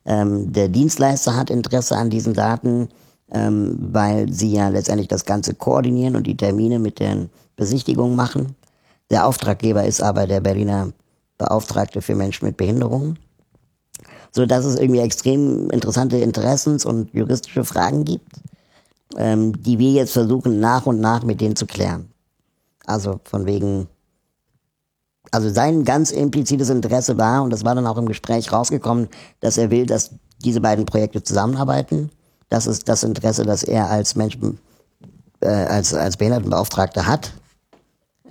ähm, 0.04 0.52
der 0.52 0.66
Dienstleister 0.66 1.36
hat 1.36 1.50
Interesse 1.50 1.96
an 1.96 2.10
diesen 2.10 2.34
Daten, 2.34 2.88
ähm, 3.33 3.77
weil 3.81 4.33
sie 4.33 4.53
ja 4.53 4.68
letztendlich 4.68 5.09
das 5.09 5.24
Ganze 5.24 5.55
koordinieren 5.55 6.16
und 6.16 6.27
die 6.27 6.37
Termine 6.37 6.79
mit 6.79 7.01
den 7.01 7.31
Besichtigungen 7.57 8.16
machen. 8.16 8.55
Der 9.11 9.27
Auftraggeber 9.27 9.85
ist 9.85 10.03
aber 10.03 10.27
der 10.27 10.41
Berliner 10.41 10.93
Beauftragte 11.39 12.01
für 12.03 12.14
Menschen 12.14 12.47
mit 12.47 12.57
Behinderungen. 12.57 13.18
So 14.33 14.47
dass 14.47 14.64
es 14.64 14.79
irgendwie 14.79 15.01
extrem 15.01 15.70
interessante 15.70 16.18
Interessens- 16.18 16.85
und 16.85 17.12
juristische 17.14 17.64
Fragen 17.64 18.05
gibt, 18.05 18.41
ähm, 19.16 19.62
die 19.62 19.79
wir 19.79 19.93
jetzt 19.93 20.12
versuchen 20.12 20.61
nach 20.61 20.87
und 20.87 21.01
nach 21.01 21.22
mit 21.22 21.41
denen 21.41 21.57
zu 21.57 21.66
klären. 21.66 22.11
Also 22.85 23.20
von 23.24 23.47
wegen, 23.47 23.89
also 25.31 25.49
sein 25.51 25.85
ganz 25.85 26.11
implizites 26.11 26.70
Interesse 26.70 27.18
war, 27.18 27.43
und 27.43 27.51
das 27.51 27.64
war 27.64 27.74
dann 27.74 27.87
auch 27.87 27.99
im 27.99 28.07
Gespräch 28.07 28.53
rausgekommen, 28.53 29.09
dass 29.41 29.59
er 29.59 29.70
will, 29.70 29.87
dass 29.87 30.11
diese 30.45 30.61
beiden 30.61 30.85
Projekte 30.85 31.22
zusammenarbeiten. 31.22 32.11
Das 32.49 32.66
ist 32.66 32.88
das 32.88 33.03
Interesse, 33.03 33.44
das 33.44 33.62
er 33.62 33.90
als 33.90 34.14
Mensch, 34.14 34.38
äh, 35.40 35.49
als, 35.49 35.94
als 35.94 36.16
Behindertenbeauftragter 36.16 37.07
hat. 37.07 37.32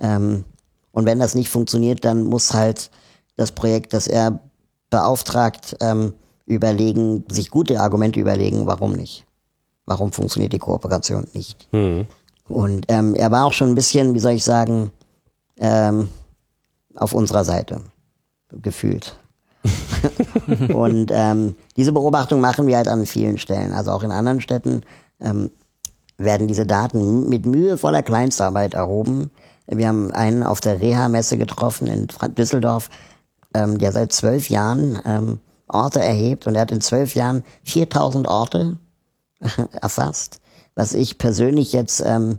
Ähm, 0.00 0.44
und 0.92 1.04
wenn 1.04 1.18
das 1.18 1.34
nicht 1.34 1.50
funktioniert, 1.50 2.04
dann 2.04 2.24
muss 2.24 2.54
halt 2.54 2.90
das 3.36 3.52
Projekt, 3.52 3.92
das 3.92 4.06
er 4.06 4.40
beauftragt, 4.90 5.76
ähm, 5.80 6.14
überlegen, 6.46 7.24
sich 7.30 7.50
gute 7.50 7.80
Argumente 7.80 8.20
überlegen, 8.20 8.66
warum 8.66 8.92
nicht. 8.92 9.26
Warum 9.84 10.12
funktioniert 10.12 10.52
die 10.52 10.58
Kooperation 10.58 11.26
nicht? 11.34 11.68
Und 12.48 12.86
ähm, 12.88 13.14
er 13.14 13.30
war 13.30 13.44
auch 13.44 13.52
schon 13.52 13.68
ein 13.68 13.74
bisschen, 13.74 14.14
wie 14.14 14.20
soll 14.20 14.32
ich 14.32 14.44
sagen, 14.44 14.90
ähm, 15.58 16.08
auf 16.94 17.12
unserer 17.12 17.44
Seite 17.44 17.82
gefühlt. 18.50 19.18
und 20.74 21.10
ähm, 21.12 21.54
diese 21.76 21.92
Beobachtung 21.92 22.40
machen 22.40 22.66
wir 22.66 22.76
halt 22.76 22.88
an 22.88 23.06
vielen 23.06 23.38
Stellen. 23.38 23.72
Also 23.72 23.90
auch 23.90 24.02
in 24.02 24.10
anderen 24.10 24.40
Städten 24.40 24.82
ähm, 25.20 25.50
werden 26.18 26.48
diese 26.48 26.66
Daten 26.66 27.28
mit 27.28 27.46
mühevoller 27.46 28.02
Kleinstarbeit 28.02 28.74
erhoben. 28.74 29.30
Wir 29.66 29.88
haben 29.88 30.10
einen 30.12 30.42
auf 30.42 30.60
der 30.60 30.80
Reha-Messe 30.80 31.38
getroffen 31.38 31.86
in 31.86 32.06
Düsseldorf, 32.36 32.88
ähm, 33.54 33.78
der 33.78 33.92
seit 33.92 34.12
zwölf 34.12 34.48
Jahren 34.48 35.00
ähm, 35.04 35.40
Orte 35.68 36.00
erhebt 36.00 36.46
und 36.46 36.54
er 36.54 36.62
hat 36.62 36.70
in 36.70 36.80
zwölf 36.80 37.14
Jahren 37.14 37.44
4000 37.64 38.28
Orte 38.28 38.76
erfasst. 39.72 40.40
Was 40.74 40.94
ich 40.94 41.18
persönlich 41.18 41.72
jetzt 41.72 42.02
ähm, 42.04 42.38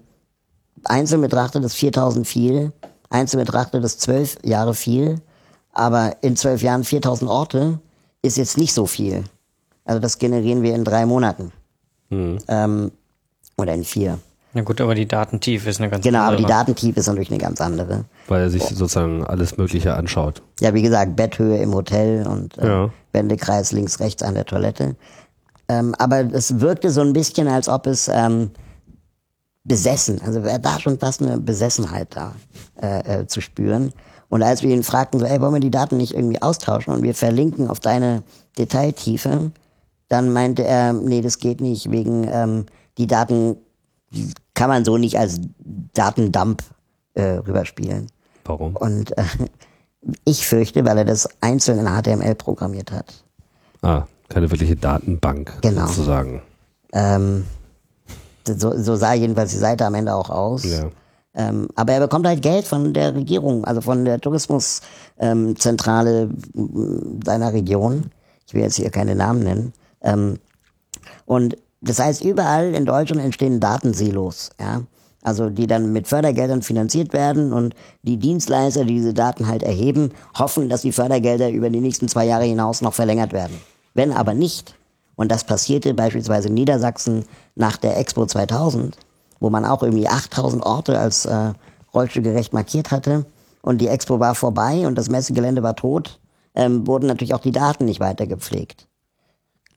einzeln 0.85 1.21
betrachtet 1.21 1.63
ist 1.65 1.75
4000 1.75 2.25
viel, 2.25 2.71
einzeln 3.09 3.43
betrachtet 3.43 3.83
ist 3.83 4.01
zwölf 4.01 4.37
Jahre 4.43 4.73
viel, 4.73 5.21
aber 5.77 6.17
in 6.21 6.35
zwölf 6.35 6.61
Jahren 6.61 6.83
4000 6.83 7.29
Orte 7.29 7.79
ist 8.21 8.37
jetzt 8.37 8.57
nicht 8.57 8.73
so 8.73 8.85
viel. 8.85 9.23
Also 9.85 9.99
das 9.99 10.17
generieren 10.17 10.63
wir 10.63 10.75
in 10.75 10.83
drei 10.83 11.05
Monaten. 11.05 11.51
Ähm, 12.09 12.91
oder 13.57 13.73
in 13.73 13.83
vier. 13.83 14.19
Na 14.53 14.61
gut, 14.61 14.79
aber 14.81 14.95
die 14.95 15.07
Datentiefe 15.07 15.69
ist 15.69 15.79
eine 15.79 15.89
ganz 15.89 16.03
Genau, 16.03 16.19
aber 16.19 16.37
die 16.37 16.43
andere. 16.45 16.59
Datentiefe 16.59 16.99
ist 16.99 17.07
natürlich 17.07 17.29
eine 17.29 17.37
ganz 17.39 17.59
andere. 17.61 18.05
Weil 18.27 18.41
er 18.43 18.49
sich 18.49 18.63
sozusagen 18.63 19.25
alles 19.25 19.57
Mögliche 19.57 19.93
anschaut. 19.93 20.41
Ja, 20.61 20.73
wie 20.73 20.81
gesagt, 20.81 21.15
Betthöhe 21.15 21.57
im 21.57 21.73
Hotel 21.73 22.25
und 22.25 22.57
äh, 22.57 22.67
Ja. 22.67 22.89
Wendekreis 23.13 23.71
links, 23.71 23.99
rechts 23.99 24.23
an 24.23 24.35
der 24.35 24.45
Toilette. 24.45 24.95
Ähm, 25.69 25.93
aber 25.99 26.21
es 26.33 26.59
wirkte 26.59 26.89
so 26.91 27.01
ein 27.01 27.13
bisschen, 27.13 27.47
als 27.47 27.67
ob 27.67 27.87
es 27.87 28.09
ähm, 28.11 28.51
besessen, 29.63 30.21
also 30.25 30.39
da 30.41 30.79
schon 30.79 30.97
fast 30.97 31.21
eine 31.21 31.37
Besessenheit 31.39 32.15
da 32.15 32.33
äh, 32.81 33.21
äh, 33.21 33.27
zu 33.27 33.41
spüren. 33.41 33.91
Und 34.29 34.43
als 34.43 34.61
wir 34.61 34.73
ihn 34.73 34.83
fragten, 34.83 35.19
so, 35.19 35.25
ey, 35.25 35.39
wollen 35.41 35.53
wir 35.53 35.59
die 35.61 35.71
Daten 35.71 35.97
nicht 35.97 36.13
irgendwie 36.13 36.41
austauschen 36.41 36.93
und 36.93 37.03
wir 37.03 37.15
verlinken 37.15 37.69
auf 37.69 37.79
deine 37.79 38.23
Detailtiefe, 38.57 39.51
dann 40.09 40.33
meinte 40.33 40.63
er, 40.63 40.93
nee, 40.93 41.21
das 41.21 41.39
geht 41.39 41.61
nicht, 41.61 41.91
wegen 41.91 42.27
ähm, 42.29 42.65
die 42.97 43.07
Daten 43.07 43.57
kann 44.53 44.69
man 44.69 44.85
so 44.85 44.97
nicht 44.97 45.17
als 45.17 45.39
Datendump 45.93 46.63
äh, 47.13 47.23
rüberspielen. 47.23 48.07
Warum? 48.45 48.75
Und 48.75 49.17
äh, 49.17 49.23
ich 50.25 50.45
fürchte, 50.47 50.85
weil 50.85 50.97
er 50.99 51.05
das 51.05 51.27
einzeln 51.41 51.79
in 51.79 51.85
HTML 51.87 52.35
programmiert 52.35 52.91
hat. 52.91 53.23
Ah, 53.81 54.03
keine 54.29 54.49
wirkliche 54.49 54.75
Datenbank 54.75 55.57
Genau. 55.61 55.87
sozusagen. 55.87 56.41
Ähm, 56.93 57.45
so, 58.45 58.77
so 58.81 58.95
sah 58.95 59.13
jedenfalls 59.13 59.51
die 59.51 59.57
Seite 59.57 59.85
am 59.85 59.93
Ende 59.95 60.13
auch 60.15 60.29
aus. 60.29 60.63
Ja. 60.63 60.89
Ähm, 61.37 61.67
aber 61.75 61.93
er 61.93 61.99
bekommt 61.99 62.25
halt 62.25 62.41
Geld 62.41 62.65
von 62.65 62.93
der 62.93 63.13
Regierung, 63.13 63.63
also 63.63 63.79
von 63.79 64.03
der 64.03 64.19
Tourismuszentrale 64.19 66.29
ähm, 66.55 67.19
seiner 67.23 67.53
Region. 67.53 68.09
Ich 68.47 68.55
will 68.55 68.63
jetzt 68.63 68.77
hier 68.77 68.89
keine 68.89 69.15
Namen 69.15 69.43
nennen. 69.43 69.73
Ähm, 70.01 70.39
und 71.25 71.55
das 71.81 71.99
heißt, 71.99 72.25
überall 72.25 72.73
in 72.73 72.85
Deutschland 72.85 73.23
entstehen 73.23 73.59
Datensilos, 73.59 74.49
ja. 74.59 74.81
Also 75.21 75.49
die 75.49 75.67
dann 75.67 75.91
mit 75.91 76.07
Fördergeldern 76.07 76.61
finanziert 76.61 77.11
werden 77.11 77.51
und 77.51 77.75
die 78.01 78.17
Dienstleister, 78.17 78.85
die 78.85 78.93
diese 78.93 79.13
Daten 79.13 79.47
halt 79.47 79.61
erheben, 79.61 80.11
hoffen, 80.37 80.69
dass 80.69 80.83
die 80.83 80.93
Fördergelder 80.93 81.49
über 81.49 81.69
die 81.69 81.81
nächsten 81.81 82.07
zwei 82.07 82.25
Jahre 82.25 82.45
hinaus 82.45 82.81
noch 82.81 82.93
verlängert 82.93 83.33
werden. 83.33 83.57
Wenn 83.93 84.13
aber 84.13 84.33
nicht, 84.33 84.75
und 85.15 85.31
das 85.31 85.43
passierte 85.43 85.93
beispielsweise 85.93 86.47
in 86.47 86.53
Niedersachsen 86.53 87.25
nach 87.55 87.77
der 87.77 87.97
Expo 87.97 88.25
2000, 88.25 88.95
wo 89.39 89.49
man 89.49 89.65
auch 89.65 89.83
irgendwie 89.83 90.07
8000 90.07 90.65
Orte 90.65 90.99
als 90.99 91.25
äh, 91.25 91.53
rollstuhlgerecht 91.93 92.53
markiert 92.53 92.91
hatte 92.91 93.25
und 93.61 93.79
die 93.79 93.87
Expo 93.87 94.19
war 94.19 94.35
vorbei 94.35 94.87
und 94.87 94.95
das 94.97 95.09
Messegelände 95.09 95.63
war 95.63 95.75
tot, 95.75 96.19
ähm, 96.55 96.85
wurden 96.87 97.07
natürlich 97.07 97.33
auch 97.33 97.41
die 97.41 97.51
Daten 97.51 97.85
nicht 97.85 97.99
weiter 97.99 98.27
gepflegt. 98.27 98.87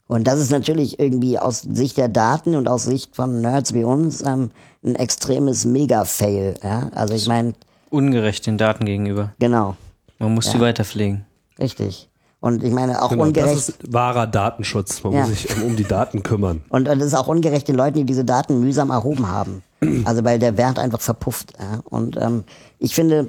Und 0.07 0.27
das 0.27 0.41
ist 0.41 0.51
natürlich 0.51 0.99
irgendwie 0.99 1.39
aus 1.39 1.63
Sicht 1.63 1.97
der 1.97 2.09
Daten 2.09 2.57
und 2.57 2.69
aus 2.69 2.83
Sicht 2.83 3.15
von 3.15 3.41
Nerds 3.41 3.75
wie 3.75 3.85
uns 3.85 4.23
ähm, 4.23 4.51
ein 4.85 4.97
extremes 4.97 5.65
Mega-Fail. 5.65 6.55
Ja? 6.65 6.91
Also 6.95 7.15
ich 7.15 7.29
meine, 7.29 7.55
Ungerecht 7.91 8.47
den 8.47 8.59
Daten 8.59 8.85
gegenüber. 8.87 9.33
genau, 9.39 9.77
Man 10.19 10.35
muss 10.35 10.51
die 10.51 10.61
weiterpflegen. 10.61 11.25
richtig. 11.61 12.10
Und 12.41 12.65
ich 12.65 12.73
meine 12.73 13.03
auch 13.03 13.11
Genau, 13.11 13.25
das 13.27 13.29
ungerecht. 13.29 13.69
ist 13.69 13.93
wahrer 13.93 14.27
Datenschutz. 14.27 15.03
Man 15.05 15.13
Ja. 15.13 15.21
muss 15.27 15.31
sich 15.43 15.63
um, 15.63 15.77
die 15.77 15.85
Daten 15.85 16.23
kümmern. 16.23 16.63
Und 16.71 16.89
und 16.89 17.01
es 17.01 17.09
ist 17.09 17.15
auch 17.15 17.27
ungerecht 17.29 17.69
den 17.69 17.77
Leuten, 17.77 17.99
die 17.99 18.05
diese 18.05 18.25
Daten 18.25 18.61
mühsam 18.61 18.91
erhoben 18.91 19.29
haben. 19.29 19.63
Also 20.05 20.25
weil 20.25 20.39
der 20.39 20.57
Wert 20.57 20.79
einfach 20.79 21.01
verpufft. 21.01 21.53
Ja? 21.59 21.81
Und 21.85 22.17
ähm, 22.17 22.45
ich 22.79 22.95
finde, 22.95 23.29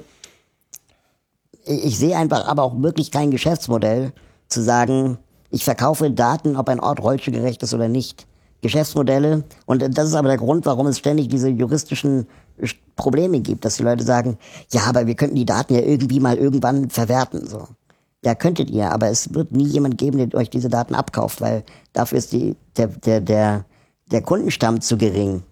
ich 1.64 1.84
ich 1.84 1.98
sehe 1.98 2.16
einfach 2.16 2.46
aber 2.46 2.62
auch 2.62 2.80
wirklich 2.82 3.10
kein 3.10 3.30
Geschäftsmodell 3.30 4.12
zu 4.48 4.62
sagen, 4.62 5.18
ich 5.50 5.64
verkaufe 5.64 6.10
Daten, 6.10 6.56
ob 6.56 6.68
ein 6.68 6.80
Ort 6.80 7.02
rollstuhlgerecht 7.02 7.62
ist 7.62 7.74
oder 7.74 7.88
nicht. 7.88 8.26
Geschäftsmodelle. 8.62 9.44
Und 9.66 9.82
das 9.98 10.08
ist 10.08 10.14
aber 10.14 10.28
der 10.28 10.38
Grund, 10.38 10.64
warum 10.66 10.86
es 10.86 10.98
ständig 10.98 11.28
diese 11.28 11.48
juristischen 11.48 12.26
Probleme 12.96 13.40
gibt, 13.40 13.64
dass 13.64 13.76
die 13.76 13.82
Leute 13.82 14.04
sagen, 14.04 14.38
ja, 14.70 14.82
aber 14.88 15.06
wir 15.06 15.14
könnten 15.16 15.34
die 15.36 15.44
Daten 15.46 15.74
ja 15.74 15.80
irgendwie 15.80 16.20
mal 16.20 16.36
irgendwann 16.36 16.88
verwerten, 16.90 17.46
so. 17.46 17.66
Ja, 18.24 18.34
könntet 18.36 18.70
ihr, 18.70 18.90
aber 18.90 19.08
es 19.08 19.34
wird 19.34 19.50
nie 19.50 19.66
jemand 19.66 19.98
geben, 19.98 20.18
der 20.18 20.38
euch 20.38 20.48
diese 20.48 20.68
Daten 20.68 20.94
abkauft, 20.94 21.40
weil 21.40 21.64
dafür 21.92 22.18
ist 22.18 22.32
die, 22.32 22.54
der, 22.76 22.86
der, 22.86 23.20
der, 23.20 23.64
der 24.12 24.22
Kundenstamm 24.22 24.80
zu 24.80 24.96
gering. 24.96 25.42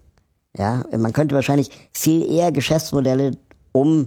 Ja, 0.56 0.84
man 0.96 1.12
könnte 1.12 1.34
wahrscheinlich 1.34 1.70
viel 1.92 2.30
eher 2.30 2.52
Geschäftsmodelle 2.52 3.32
um 3.72 4.06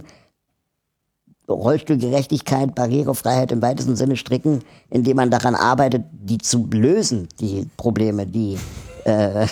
Rollstuhlgerechtigkeit, 1.48 2.74
Barrierefreiheit 2.74 3.52
im 3.52 3.60
weitesten 3.60 3.96
Sinne 3.96 4.16
stricken, 4.16 4.62
indem 4.88 5.16
man 5.16 5.30
daran 5.30 5.54
arbeitet, 5.54 6.04
die 6.12 6.38
zu 6.38 6.66
lösen, 6.72 7.28
die 7.40 7.68
Probleme, 7.76 8.26
die 8.26 8.58
äh, 9.04 9.46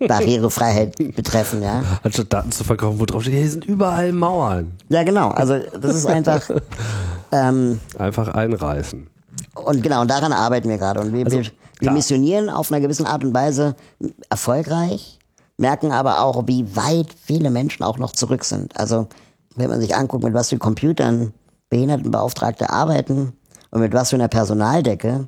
Barrierefreiheit 0.06 0.96
betreffen, 1.14 1.62
ja. 1.62 1.82
Anstatt 2.02 2.32
Daten 2.32 2.52
zu 2.52 2.64
verkaufen, 2.64 2.98
wo 2.98 3.06
drauf 3.06 3.22
steht, 3.22 3.34
hier 3.34 3.50
sind 3.50 3.64
überall 3.64 4.12
Mauern. 4.12 4.72
Ja, 4.88 5.02
genau. 5.02 5.28
Also 5.30 5.58
das 5.58 5.96
ist 5.96 6.06
einfach 6.06 6.42
ähm, 7.32 7.80
Einfach 7.98 8.28
einreißen. 8.28 9.06
und 9.54 9.82
genau, 9.82 10.00
und 10.02 10.10
daran 10.10 10.32
arbeiten 10.32 10.68
wir 10.68 10.78
gerade. 10.78 11.00
Und 11.00 11.12
wir, 11.12 11.30
wir, 11.30 11.44
wir 11.80 11.90
missionieren 11.92 12.50
auf 12.50 12.72
einer 12.72 12.80
gewissen 12.80 13.06
Art 13.06 13.24
und 13.24 13.34
Weise 13.34 13.76
erfolgreich, 14.30 15.18
merken 15.56 15.92
aber 15.92 16.22
auch, 16.22 16.46
wie 16.46 16.76
weit 16.76 17.08
viele 17.22 17.50
Menschen 17.50 17.82
auch 17.82 17.98
noch 17.98 18.12
zurück 18.12 18.44
sind. 18.44 18.78
Also 18.78 19.08
wenn 19.56 19.70
man 19.70 19.80
sich 19.80 19.94
anguckt, 19.94 20.24
mit 20.24 20.34
was 20.34 20.50
für 20.50 20.58
Computern 20.58 21.32
Behindertenbeauftragte 21.70 22.70
arbeiten 22.70 23.34
und 23.70 23.80
mit 23.80 23.92
was 23.92 24.10
für 24.10 24.16
einer 24.16 24.28
Personaldecke, 24.28 25.26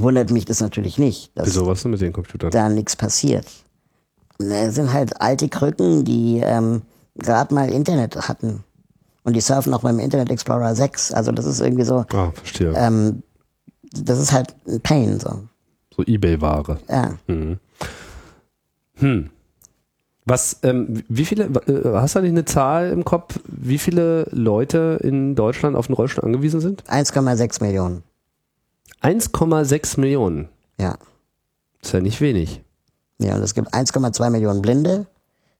wundert 0.00 0.30
mich 0.30 0.44
das 0.44 0.60
natürlich 0.60 0.98
nicht, 0.98 1.30
dass 1.36 1.46
Wieso, 1.46 1.66
was 1.66 1.82
denn 1.82 1.90
mit 1.92 2.00
den 2.00 2.12
Computern? 2.12 2.50
da 2.50 2.68
nichts 2.68 2.96
passiert. 2.96 3.46
Es 4.38 4.74
sind 4.74 4.92
halt 4.92 5.20
alte 5.20 5.48
Krücken, 5.48 6.04
die 6.04 6.40
ähm, 6.42 6.82
gerade 7.16 7.54
mal 7.54 7.70
Internet 7.70 8.16
hatten. 8.28 8.64
Und 9.22 9.34
die 9.36 9.40
surfen 9.40 9.74
auch 9.74 9.82
beim 9.82 9.98
Internet 9.98 10.30
Explorer 10.30 10.74
6. 10.74 11.12
Also 11.12 11.30
das 11.32 11.44
ist 11.44 11.60
irgendwie 11.60 11.84
so, 11.84 12.06
Ah, 12.12 12.30
verstehe. 12.34 12.72
ähm, 12.74 13.22
das 13.92 14.18
ist 14.18 14.32
halt 14.32 14.54
ein 14.66 14.80
Pain. 14.80 15.20
So. 15.20 15.42
so 15.94 16.02
Ebay-Ware. 16.04 16.78
Ja. 16.88 17.14
Was, 20.26 20.58
ähm, 20.62 21.02
wie 21.08 21.24
viele, 21.24 21.44
äh, 21.44 21.98
hast 21.98 22.14
du 22.14 22.20
nicht 22.20 22.30
eine 22.30 22.44
Zahl 22.44 22.90
im 22.90 23.04
Kopf, 23.04 23.40
wie 23.46 23.78
viele 23.78 24.26
Leute 24.30 24.98
in 25.02 25.34
Deutschland 25.34 25.76
auf 25.76 25.86
den 25.86 25.94
Rollstuhl 25.94 26.24
angewiesen 26.24 26.60
sind? 26.60 26.84
1,6 26.88 27.62
Millionen. 27.62 28.02
1,6 29.02 30.00
Millionen. 30.00 30.48
Ja. 30.78 30.96
ist 31.82 31.92
ja 31.92 32.00
nicht 32.00 32.20
wenig. 32.20 32.62
Ja, 33.18 33.36
und 33.36 33.42
es 33.42 33.54
gibt 33.54 33.72
1,2 33.74 34.30
Millionen 34.30 34.62
Blinde 34.62 35.06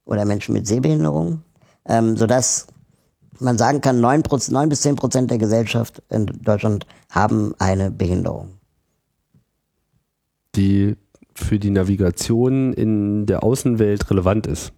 oder 0.05 0.25
Menschen 0.25 0.55
mit 0.55 0.67
Sehbehinderung, 0.67 1.43
ähm, 1.87 2.17
sodass 2.17 2.67
man 3.39 3.59
sagen 3.59 3.81
kann, 3.81 4.01
9, 4.01 4.23
9 4.49 4.69
bis 4.69 4.83
10 4.83 4.97
Prozent 4.97 5.31
der 5.31 5.39
Gesellschaft 5.39 6.03
in 6.11 6.27
Deutschland 6.27 6.87
haben 7.11 7.55
eine 7.59 7.91
Behinderung. 7.91 8.51
Die 10.57 10.97
für 11.35 11.59
die 11.59 11.71
Navigation 11.71 12.73
in 12.73 13.27
der 13.27 13.43
Außenwelt 13.43 14.11
relevant 14.11 14.47
ist. 14.47 14.73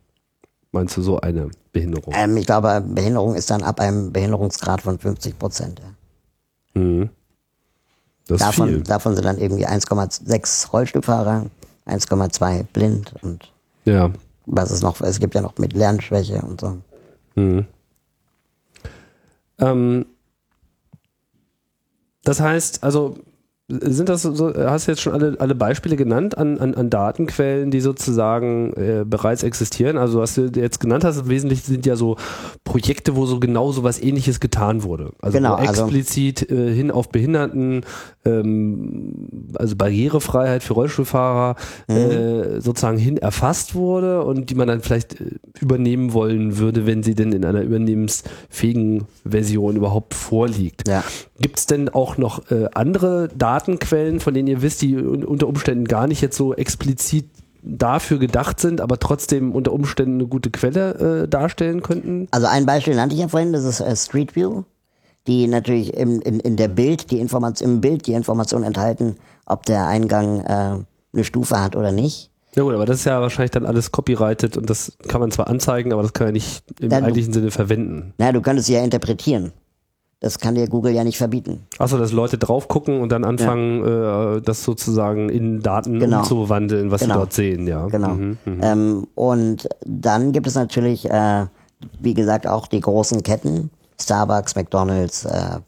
Meinst 0.71 0.97
du 0.97 1.03
so 1.03 1.21
eine 1.21 1.51
Behinderung? 1.73 2.15
Ähm, 2.17 2.37
ich 2.37 2.47
glaube, 2.47 2.83
Behinderung 2.87 3.35
ist 3.35 3.51
dann 3.51 3.63
ab 3.63 3.81
einem 3.81 4.13
Behinderungsgrad 4.13 4.81
von 4.81 4.99
50 4.99 5.39
Prozent. 5.39 5.81
Ja. 6.75 6.81
Mhm. 6.81 7.11
Davon, 8.29 8.83
davon 8.85 9.15
sind 9.15 9.25
dann 9.25 9.39
irgendwie 9.39 9.67
1,6 9.67 10.71
Rollstuhlfahrer, 10.71 11.47
1,2 11.87 12.65
blind 12.73 13.13
und 13.23 13.53
Ja. 13.85 14.11
was 14.47 14.71
es 14.71 14.81
noch, 14.83 15.01
es 15.01 15.19
gibt 15.19 15.35
ja 15.35 15.41
noch 15.41 15.59
mit 15.59 15.73
Lernschwäche 15.73 16.41
und 16.43 16.61
so. 16.61 16.79
Ähm, 19.59 20.07
das 22.25 22.41
heißt, 22.41 22.83
also 22.85 23.17
sind 23.69 24.09
das 24.09 24.23
so, 24.23 24.53
hast 24.55 24.87
du 24.87 24.93
jetzt 24.93 25.01
schon 25.01 25.13
alle, 25.15 25.37
alle 25.39 25.55
Beispiele 25.55 25.97
genannt 25.97 26.37
an, 26.37 26.59
an, 26.59 26.75
an 26.75 26.91
Datenquellen, 26.91 27.71
die 27.71 27.81
sozusagen 27.81 28.73
äh, 28.75 29.05
bereits 29.07 29.45
existieren? 29.45 29.97
Also 29.97 30.19
was 30.21 30.35
du 30.35 30.51
jetzt 30.55 30.81
genannt 30.81 31.05
hast, 31.05 31.19
im 31.21 31.29
Wesentlichen 31.29 31.65
sind 31.65 31.87
ja 31.87 31.97
so 31.97 32.17
Projekte, 32.65 33.17
wo 33.17 33.25
so 33.25 33.39
genau 33.41 33.73
so 33.73 33.83
was 33.83 34.03
ähnliches 34.03 34.41
getan 34.41 34.83
wurde. 34.83 35.13
Also 35.23 35.39
Genau, 35.39 35.55
also- 35.55 35.83
explizit 35.85 36.51
äh, 36.51 36.75
hin 36.75 36.91
auf 36.91 37.09
Behinderten, 37.11 37.83
ähm, 38.25 39.29
also 39.55 39.77
Barrierefreiheit 39.77 40.63
für 40.63 40.75
Rollstuhlfahrer 40.75 41.57
Mhm. 41.89 41.97
äh, 41.97 42.61
sozusagen 42.61 42.99
hin 42.99 43.17
erfasst 43.17 43.75
wurde 43.75 44.23
und 44.25 44.51
die 44.51 44.55
man 44.55 44.69
dann 44.69 44.81
vielleicht 44.81 45.21
äh, 45.21 45.37
übernehmen 45.61 46.13
wollen 46.13 46.59
würde, 46.59 46.85
wenn 46.87 47.03
sie 47.03 47.15
denn 47.15 47.33
in 47.33 47.45
einer 47.45 47.63
übernehmensfähigen 47.63 49.05
Version 49.25 49.77
überhaupt 49.77 50.15
vorliegt. 50.15 50.89
Ja. 50.89 51.03
Gibt 51.41 51.59
es 51.59 51.67
denn 51.67 51.89
auch 51.89 52.19
noch 52.19 52.51
äh, 52.51 52.67
andere 52.75 53.29
Datenquellen, 53.53 54.21
von 54.21 54.33
denen 54.35 54.49
ihr 54.49 54.63
wisst, 54.63 54.83
die 54.83 54.97
un 54.97 55.25
unter 55.25 55.47
Umständen 55.47 55.85
gar 55.87 56.07
nicht 56.07 56.21
jetzt 56.21 56.37
so 56.37 56.55
explizit 56.55 57.27
dafür 57.63 58.19
gedacht 58.19 58.59
sind, 58.61 58.81
aber 58.81 58.99
trotzdem 58.99 59.53
unter 59.53 59.73
Umständen 59.73 60.15
eine 60.15 60.27
gute 60.27 60.51
Quelle 60.51 61.23
äh, 61.25 61.29
darstellen 61.29 61.83
könnten? 61.83 62.27
Also 62.31 62.47
ein 62.47 62.67
Beispiel 62.67 62.95
nannte 62.95 63.15
ich 63.15 63.21
ja 63.21 63.29
vorhin, 63.29 63.53
das 63.53 63.65
ist 63.65 63.81
äh, 63.81 63.95
Street 63.95 64.35
View, 64.35 64.63
die 65.27 65.47
natürlich 65.47 65.95
im, 65.95 66.21
in, 66.23 66.41
in 66.41 66.57
der 66.57 66.69
Bild 66.69 67.11
die 67.11 67.21
Information, 67.21 67.69
im 67.75 67.81
Bild 67.81 68.07
die 68.07 68.15
Information 68.15 68.65
enthalten, 68.65 69.17
ob 69.47 69.65
der 69.67 69.87
Eingang 69.87 70.41
äh, 70.41 70.79
eine 71.13 71.25
Stufe 71.25 71.63
hat 71.63 71.77
oder 71.77 71.93
nicht. 71.93 72.31
Ja 72.57 72.65
gut, 72.65 72.75
aber 72.75 72.85
das 72.85 72.99
ist 72.99 73.05
ja 73.05 73.21
wahrscheinlich 73.21 73.53
dann 73.53 73.65
alles 73.65 73.93
copyrighted 73.93 74.57
und 74.57 74.69
das 74.69 74.93
kann 75.09 75.21
man 75.21 75.31
zwar 75.31 75.49
anzeigen, 75.49 75.93
aber 75.93 76.03
das 76.03 76.13
kann 76.13 76.27
ja 76.29 76.33
nicht 76.33 76.65
im 76.81 76.91
Dann- 76.91 77.05
eigentlichen 77.05 77.33
Sinne 77.33 77.51
verwenden. 77.51 78.13
Na, 78.19 78.33
du 78.33 78.41
könntest 78.43 78.67
sie 78.67 78.75
ja 78.75 78.83
interpretieren. 78.83 79.53
Das 80.23 80.39
kann 80.39 80.55
dir 80.55 80.69
Google 80.69 80.93
ja 80.95 81.03
nicht 81.03 81.19
verbieten. 81.19 81.67
Achso, 81.79 81.99
dass 81.99 82.13
Leute 82.13 82.39
drauf 82.39 82.69
gucken 82.69 83.01
und 83.01 83.11
dann 83.11 83.25
anfangen, 83.25 83.85
äh, 83.85 84.41
das 84.41 84.63
sozusagen 84.63 85.29
in 85.29 85.61
Daten 85.63 85.99
Genau. 85.99 86.21
umzuwandeln, 86.21 86.93
was 86.93 87.01
sie 87.01 87.07
Genau. 87.09 87.19
dort 87.19 87.33
sehen, 87.33 87.67
ja. 87.67 87.87
Genau. 87.89 88.11
Mhm, 88.11 88.39
mhm. 88.45 88.61
Ähm, 88.63 89.07
und 89.17 89.69
dann 89.85 90.31
gibt 90.31 90.47
es 90.47 90.55
natürlich, 90.55 91.11
äh, 91.11 91.47
wie 92.01 92.15
gesagt, 92.15 92.47
auch 92.47 92.69
die 92.69 92.79
großen 92.79 93.25
Ketten, 93.25 93.71
Starbucks, 94.01 94.55
McDonalds, 94.55 95.25
äh, 95.25 95.59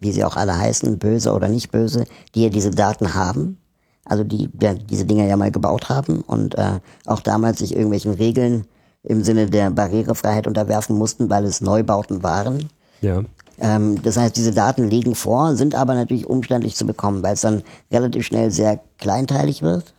wie 0.00 0.12
sie 0.12 0.24
auch 0.24 0.36
alle 0.36 0.58
heißen, 0.58 0.98
böse 0.98 1.32
oder 1.32 1.48
nicht 1.48 1.70
böse, 1.72 2.04
die 2.34 2.42
ja 2.42 2.48
diese 2.50 2.70
Daten 2.70 3.14
haben. 3.14 3.56
Also 4.04 4.24
die 4.24 4.50
ja, 4.60 4.74
diese 4.74 5.06
Dinger 5.06 5.24
ja 5.24 5.38
mal 5.38 5.50
gebaut 5.50 5.88
haben 5.88 6.20
und 6.26 6.58
äh, 6.58 6.80
auch 7.06 7.20
damals 7.20 7.60
sich 7.60 7.72
irgendwelchen 7.74 8.12
Regeln 8.12 8.66
im 9.04 9.22
Sinne 9.24 9.46
der 9.46 9.70
Barrierefreiheit 9.70 10.46
unterwerfen 10.46 10.98
mussten, 10.98 11.30
weil 11.30 11.44
es 11.46 11.62
Neubauten 11.62 12.22
waren. 12.22 12.68
Ja. 13.00 13.22
Ähm, 13.62 14.02
das 14.02 14.16
heißt, 14.16 14.36
diese 14.36 14.52
Daten 14.52 14.90
liegen 14.90 15.14
vor, 15.14 15.54
sind 15.54 15.76
aber 15.76 15.94
natürlich 15.94 16.26
umständlich 16.26 16.74
zu 16.74 16.84
bekommen, 16.84 17.22
weil 17.22 17.34
es 17.34 17.42
dann 17.42 17.62
relativ 17.92 18.26
schnell 18.26 18.50
sehr 18.50 18.80
kleinteilig 18.98 19.62
wird. 19.62 19.94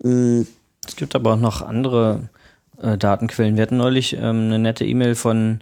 Es 0.00 0.96
gibt 0.96 1.16
aber 1.16 1.34
auch 1.34 1.38
noch 1.38 1.60
andere 1.60 2.28
äh, 2.80 2.96
Datenquellen. 2.96 3.56
Wir 3.56 3.62
hatten 3.62 3.76
neulich 3.76 4.14
ähm, 4.14 4.46
eine 4.46 4.60
nette 4.60 4.84
E-Mail 4.84 5.16
von 5.16 5.60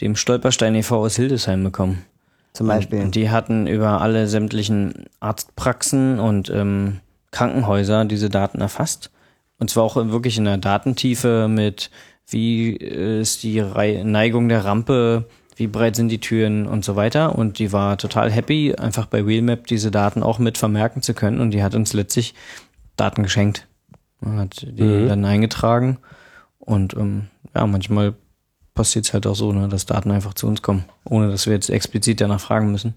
dem 0.00 0.16
Stolperstein 0.16 0.74
e.V. 0.74 0.96
aus 0.96 1.16
Hildesheim 1.16 1.62
bekommen. 1.62 2.04
Zum 2.54 2.66
Beispiel. 2.66 3.02
Und 3.02 3.14
die 3.14 3.28
hatten 3.28 3.66
über 3.66 4.00
alle 4.00 4.26
sämtlichen 4.26 5.04
Arztpraxen 5.20 6.18
und 6.18 6.48
ähm, 6.48 7.00
Krankenhäuser 7.30 8.06
diese 8.06 8.30
Daten 8.30 8.62
erfasst. 8.62 9.10
Und 9.58 9.68
zwar 9.68 9.84
auch 9.84 9.96
wirklich 9.96 10.38
in 10.38 10.44
der 10.44 10.56
Datentiefe 10.56 11.46
mit, 11.48 11.90
wie 12.26 12.74
äh, 12.76 13.20
ist 13.20 13.42
die 13.42 13.60
Neigung 13.60 14.48
der 14.48 14.64
Rampe, 14.64 15.26
wie 15.58 15.66
breit 15.66 15.96
sind 15.96 16.08
die 16.08 16.20
Türen 16.20 16.66
und 16.66 16.84
so 16.84 16.96
weiter. 16.96 17.36
Und 17.36 17.58
die 17.58 17.72
war 17.72 17.98
total 17.98 18.30
happy, 18.30 18.74
einfach 18.74 19.06
bei 19.06 19.26
Wheelmap 19.26 19.66
diese 19.66 19.90
Daten 19.90 20.22
auch 20.22 20.38
mit 20.38 20.56
vermerken 20.56 21.02
zu 21.02 21.14
können. 21.14 21.40
Und 21.40 21.50
die 21.50 21.62
hat 21.62 21.74
uns 21.74 21.92
letztlich 21.92 22.34
Daten 22.96 23.22
geschenkt. 23.22 23.66
Man 24.20 24.38
hat 24.38 24.66
die 24.68 25.06
dann 25.06 25.24
eingetragen. 25.24 25.98
Und 26.58 26.94
ähm, 26.94 27.28
ja, 27.54 27.66
manchmal 27.66 28.14
passiert 28.74 29.06
es 29.06 29.12
halt 29.12 29.26
auch 29.26 29.34
so, 29.34 29.52
ne, 29.52 29.68
dass 29.68 29.86
Daten 29.86 30.10
einfach 30.10 30.34
zu 30.34 30.46
uns 30.46 30.62
kommen, 30.62 30.84
ohne 31.04 31.30
dass 31.30 31.46
wir 31.46 31.54
jetzt 31.54 31.70
explizit 31.70 32.20
danach 32.20 32.40
fragen 32.40 32.70
müssen. 32.70 32.94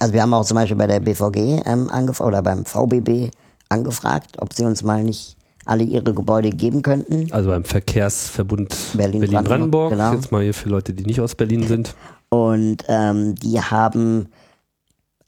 Also 0.00 0.14
wir 0.14 0.22
haben 0.22 0.32
auch 0.32 0.44
zum 0.44 0.56
Beispiel 0.56 0.76
bei 0.76 0.86
der 0.86 1.00
BVG 1.00 1.62
ähm, 1.66 1.90
angefragt 1.90 2.26
oder 2.26 2.42
beim 2.42 2.64
VBB 2.64 3.30
angefragt, 3.68 4.36
ob 4.38 4.54
sie 4.54 4.64
uns 4.64 4.82
mal 4.82 5.04
nicht 5.04 5.36
alle 5.64 5.84
ihre 5.84 6.14
Gebäude 6.14 6.50
geben 6.50 6.82
könnten. 6.82 7.32
Also 7.32 7.50
beim 7.50 7.64
Verkehrsverbund 7.64 8.74
Berlin-Brandenburg, 8.94 9.30
Berlin-Brandenburg. 9.30 9.90
genau. 9.90 10.12
Jetzt 10.12 10.32
mal 10.32 10.42
hier 10.42 10.54
für 10.54 10.68
Leute, 10.68 10.92
die 10.92 11.04
nicht 11.04 11.20
aus 11.20 11.34
Berlin 11.34 11.66
sind. 11.66 11.94
Und 12.28 12.84
ähm, 12.88 13.34
die 13.36 13.60
haben, 13.60 14.28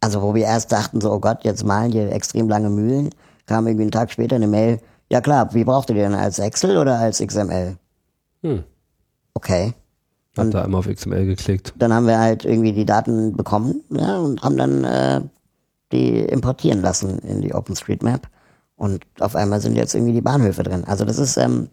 also 0.00 0.22
wo 0.22 0.34
wir 0.34 0.44
erst 0.44 0.72
dachten, 0.72 1.00
so, 1.00 1.12
oh 1.12 1.20
Gott, 1.20 1.44
jetzt 1.44 1.64
malen 1.64 1.92
hier 1.92 2.10
extrem 2.12 2.48
lange 2.48 2.70
Mühlen, 2.70 3.10
kam 3.46 3.66
irgendwie 3.66 3.84
einen 3.84 3.92
Tag 3.92 4.10
später 4.10 4.36
eine 4.36 4.48
Mail, 4.48 4.80
ja 5.10 5.20
klar, 5.20 5.54
wie 5.54 5.64
braucht 5.64 5.90
ihr 5.90 5.94
die 5.94 6.00
denn 6.00 6.14
als 6.14 6.38
Excel 6.38 6.76
oder 6.78 6.98
als 6.98 7.18
XML? 7.18 7.76
Hm. 8.42 8.64
Okay. 9.34 9.72
Hab 10.36 10.50
da 10.50 10.64
einmal 10.64 10.80
auf 10.80 10.88
XML 10.88 11.24
geklickt. 11.24 11.72
Dann 11.78 11.92
haben 11.92 12.06
wir 12.06 12.18
halt 12.18 12.44
irgendwie 12.44 12.72
die 12.72 12.84
Daten 12.84 13.36
bekommen 13.36 13.82
ja, 13.90 14.18
und 14.18 14.42
haben 14.42 14.56
dann 14.56 14.84
äh, 14.84 15.20
die 15.92 16.18
importieren 16.20 16.82
lassen 16.82 17.18
in 17.20 17.40
die 17.40 17.54
OpenStreetMap. 17.54 18.28
Und 18.76 19.06
auf 19.20 19.34
einmal 19.34 19.60
sind 19.60 19.74
jetzt 19.74 19.94
irgendwie 19.94 20.12
die 20.12 20.20
Bahnhöfe 20.20 20.62
drin. 20.62 20.84
Also 20.84 21.04
das 21.04 21.18
ist, 21.18 21.36
ähm, 21.38 21.68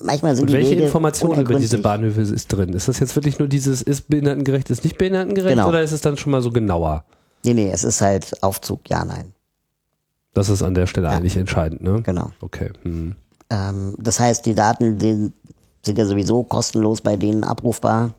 manchmal 0.00 0.36
sind 0.36 0.44
Und 0.44 0.50
die 0.50 0.54
welche 0.54 0.72
Wege 0.72 0.82
Informationen 0.84 1.40
über 1.40 1.58
diese. 1.58 1.78
Bahnhöfe 1.78 2.20
ist 2.20 2.48
drin? 2.48 2.74
Ist 2.74 2.88
das 2.88 3.00
jetzt 3.00 3.16
wirklich 3.16 3.38
nur 3.38 3.48
dieses 3.48 3.80
ist 3.82 4.08
behindertengerecht, 4.08 4.68
ist 4.70 4.84
nicht 4.84 4.98
behindertengerecht 4.98 5.56
Genau. 5.56 5.68
oder 5.68 5.82
ist 5.82 5.92
es 5.92 6.02
dann 6.02 6.16
schon 6.16 6.32
mal 6.32 6.42
so 6.42 6.50
genauer? 6.50 7.04
Nee, 7.44 7.54
nee, 7.54 7.70
es 7.70 7.84
ist 7.84 8.00
halt 8.00 8.42
Aufzug, 8.42 8.88
ja, 8.88 9.04
nein. 9.04 9.32
Das 10.34 10.48
ist 10.48 10.62
an 10.62 10.74
der 10.74 10.86
Stelle 10.86 11.08
eigentlich 11.08 11.36
entscheidend, 11.36 11.82
ne? 11.82 12.02
Genau. 12.02 12.30
Okay. 12.40 12.70
Hm. 12.82 13.14
Ähm, 13.50 13.94
das 13.98 14.18
heißt, 14.20 14.44
die 14.46 14.54
Daten 14.54 14.98
die 14.98 15.32
sind 15.82 15.98
ja 15.98 16.06
sowieso 16.06 16.42
kostenlos 16.42 17.00
bei 17.02 17.16
denen 17.16 17.44
abrufbar 17.44 18.14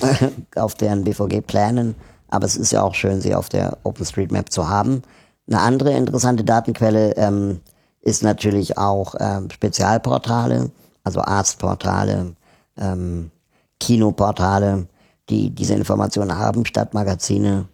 auf 0.56 0.74
deren 0.74 1.04
BVG-Plänen. 1.04 1.94
Aber 2.28 2.44
es 2.46 2.56
ist 2.56 2.72
ja 2.72 2.82
auch 2.82 2.94
schön, 2.94 3.20
sie 3.20 3.34
auf 3.34 3.48
der 3.48 3.78
OpenStreetMap 3.84 4.50
zu 4.52 4.68
haben. 4.68 5.02
Eine 5.48 5.60
andere 5.60 5.92
interessante 5.92 6.44
Datenquelle 6.44 7.16
ähm, 7.16 7.60
ist 8.00 8.22
natürlich 8.22 8.78
auch 8.78 9.14
ähm, 9.18 9.50
Spezialportale, 9.50 10.70
also 11.04 11.20
Arztportale, 11.20 12.34
ähm, 12.76 13.30
Kinoportale, 13.78 14.86
die 15.28 15.50
diese 15.50 15.74
Informationen 15.74 16.36
haben, 16.36 16.66
Stadtmagazine, 16.66 17.66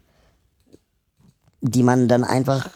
die 1.60 1.82
man 1.82 2.08
dann 2.08 2.24
einfach 2.24 2.68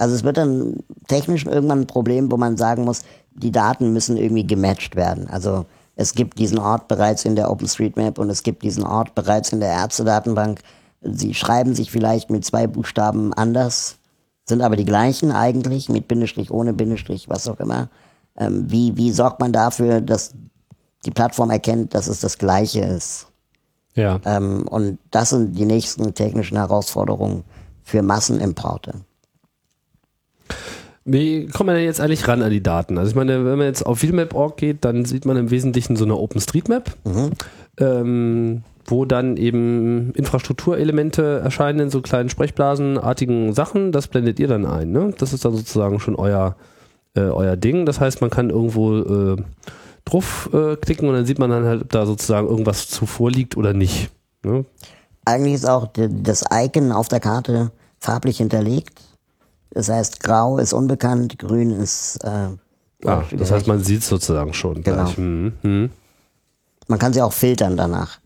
also 0.00 0.14
es 0.14 0.24
wird 0.24 0.38
dann 0.38 0.76
technisch 1.08 1.44
irgendwann 1.44 1.82
ein 1.82 1.86
Problem, 1.86 2.30
wo 2.30 2.38
man 2.38 2.56
sagen 2.56 2.84
muss, 2.84 3.02
die 3.32 3.52
Daten 3.52 3.92
müssen 3.92 4.16
irgendwie 4.16 4.46
gematcht 4.46 4.96
werden. 4.96 5.28
Also 5.28 5.66
es 5.94 6.14
gibt 6.14 6.38
diesen 6.38 6.58
Ort 6.58 6.88
bereits 6.88 7.26
in 7.26 7.36
der 7.36 7.50
OpenStreetMap 7.50 8.18
und 8.18 8.30
es 8.30 8.42
gibt 8.42 8.62
diesen 8.62 8.84
Ort 8.84 9.14
bereits 9.14 9.52
in 9.52 9.60
der 9.60 9.68
Ärztedatenbank. 9.68 10.60
Sie 11.02 11.34
schreiben 11.34 11.74
sich 11.74 11.90
vielleicht 11.90 12.30
mit 12.30 12.44
zwei 12.44 12.66
Buchstaben 12.66 13.32
anders, 13.32 13.96
sind 14.44 14.62
aber 14.62 14.76
die 14.76 14.84
gleichen 14.84 15.32
eigentlich, 15.32 15.88
mit 15.88 16.08
Bindestrich, 16.08 16.50
ohne 16.50 16.72
Bindestrich, 16.72 17.28
was 17.28 17.48
auch 17.48 17.60
immer. 17.60 17.88
Ähm, 18.36 18.70
wie, 18.70 18.96
wie 18.96 19.10
sorgt 19.12 19.40
man 19.40 19.52
dafür, 19.52 20.00
dass 20.00 20.34
die 21.06 21.10
Plattform 21.10 21.50
erkennt, 21.50 21.94
dass 21.94 22.06
es 22.06 22.20
das 22.20 22.38
Gleiche 22.38 22.80
ist? 22.80 23.28
Ja. 23.94 24.20
Ähm, 24.24 24.66
und 24.68 24.98
das 25.10 25.30
sind 25.30 25.58
die 25.58 25.64
nächsten 25.64 26.14
technischen 26.14 26.56
Herausforderungen 26.56 27.44
für 27.82 28.02
Massenimporte. 28.02 28.94
Wie 31.04 31.46
kommt 31.46 31.66
man 31.66 31.76
denn 31.76 31.86
jetzt 31.86 32.00
eigentlich 32.00 32.28
ran 32.28 32.42
an 32.42 32.50
die 32.50 32.62
Daten? 32.62 32.98
Also 32.98 33.10
ich 33.10 33.16
meine, 33.16 33.44
wenn 33.44 33.58
man 33.58 33.66
jetzt 33.66 33.84
auf 33.84 34.02
Wheelmap.org 34.02 34.56
geht, 34.56 34.84
dann 34.84 35.04
sieht 35.06 35.24
man 35.24 35.36
im 35.36 35.50
Wesentlichen 35.50 35.96
so 35.96 36.04
eine 36.04 36.16
OpenStreetMap, 36.16 36.94
ähm, 37.78 38.62
wo 38.86 39.04
dann 39.04 39.36
eben 39.36 40.12
Infrastrukturelemente 40.12 41.40
erscheinen 41.44 41.80
in 41.80 41.90
so 41.90 42.00
kleinen 42.00 42.28
Sprechblasenartigen 42.28 43.52
Sachen. 43.52 43.92
Das 43.92 44.08
blendet 44.08 44.38
ihr 44.40 44.48
dann 44.48 44.66
ein. 44.66 44.90
Ne? 44.90 45.14
Das 45.18 45.32
ist 45.32 45.44
dann 45.44 45.54
sozusagen 45.54 46.00
schon 46.00 46.16
euer, 46.16 46.56
äh, 47.14 47.20
euer 47.20 47.56
Ding. 47.56 47.86
Das 47.86 48.00
heißt, 48.00 48.20
man 48.20 48.30
kann 48.30 48.50
irgendwo 48.50 48.98
äh, 48.98 49.36
drauf 50.04 50.50
äh, 50.52 50.76
klicken 50.76 51.08
und 51.08 51.14
dann 51.14 51.26
sieht 51.26 51.38
man 51.38 51.50
dann 51.50 51.64
halt, 51.64 51.82
ob 51.82 51.88
da 51.90 52.06
sozusagen 52.06 52.48
irgendwas 52.48 52.88
zuvor 52.88 53.30
liegt 53.30 53.56
oder 53.56 53.72
nicht. 53.72 54.10
Ne? 54.42 54.64
Eigentlich 55.24 55.54
ist 55.54 55.68
auch 55.68 55.88
das 55.92 56.44
Icon 56.52 56.92
auf 56.92 57.08
der 57.08 57.20
Karte 57.20 57.70
farblich 57.98 58.38
hinterlegt. 58.38 59.00
Das 59.70 59.88
heißt, 59.88 60.22
grau 60.22 60.58
ist 60.58 60.72
unbekannt, 60.72 61.38
grün 61.38 61.70
ist. 61.70 62.18
Äh, 62.24 62.48
Ah, 63.06 63.22
das 63.32 63.50
heißt, 63.50 63.66
man 63.66 63.82
sieht 63.82 64.00
es 64.00 64.08
sozusagen 64.08 64.52
schon. 64.52 64.82
Genau. 64.82 65.04
Gleich. 65.04 65.16
Mhm. 65.16 65.52
Mhm. 65.62 65.90
man 66.86 66.98
kann 66.98 67.12
sie 67.12 67.22
auch 67.22 67.32
filtern 67.32 67.76
danach. 67.76 68.18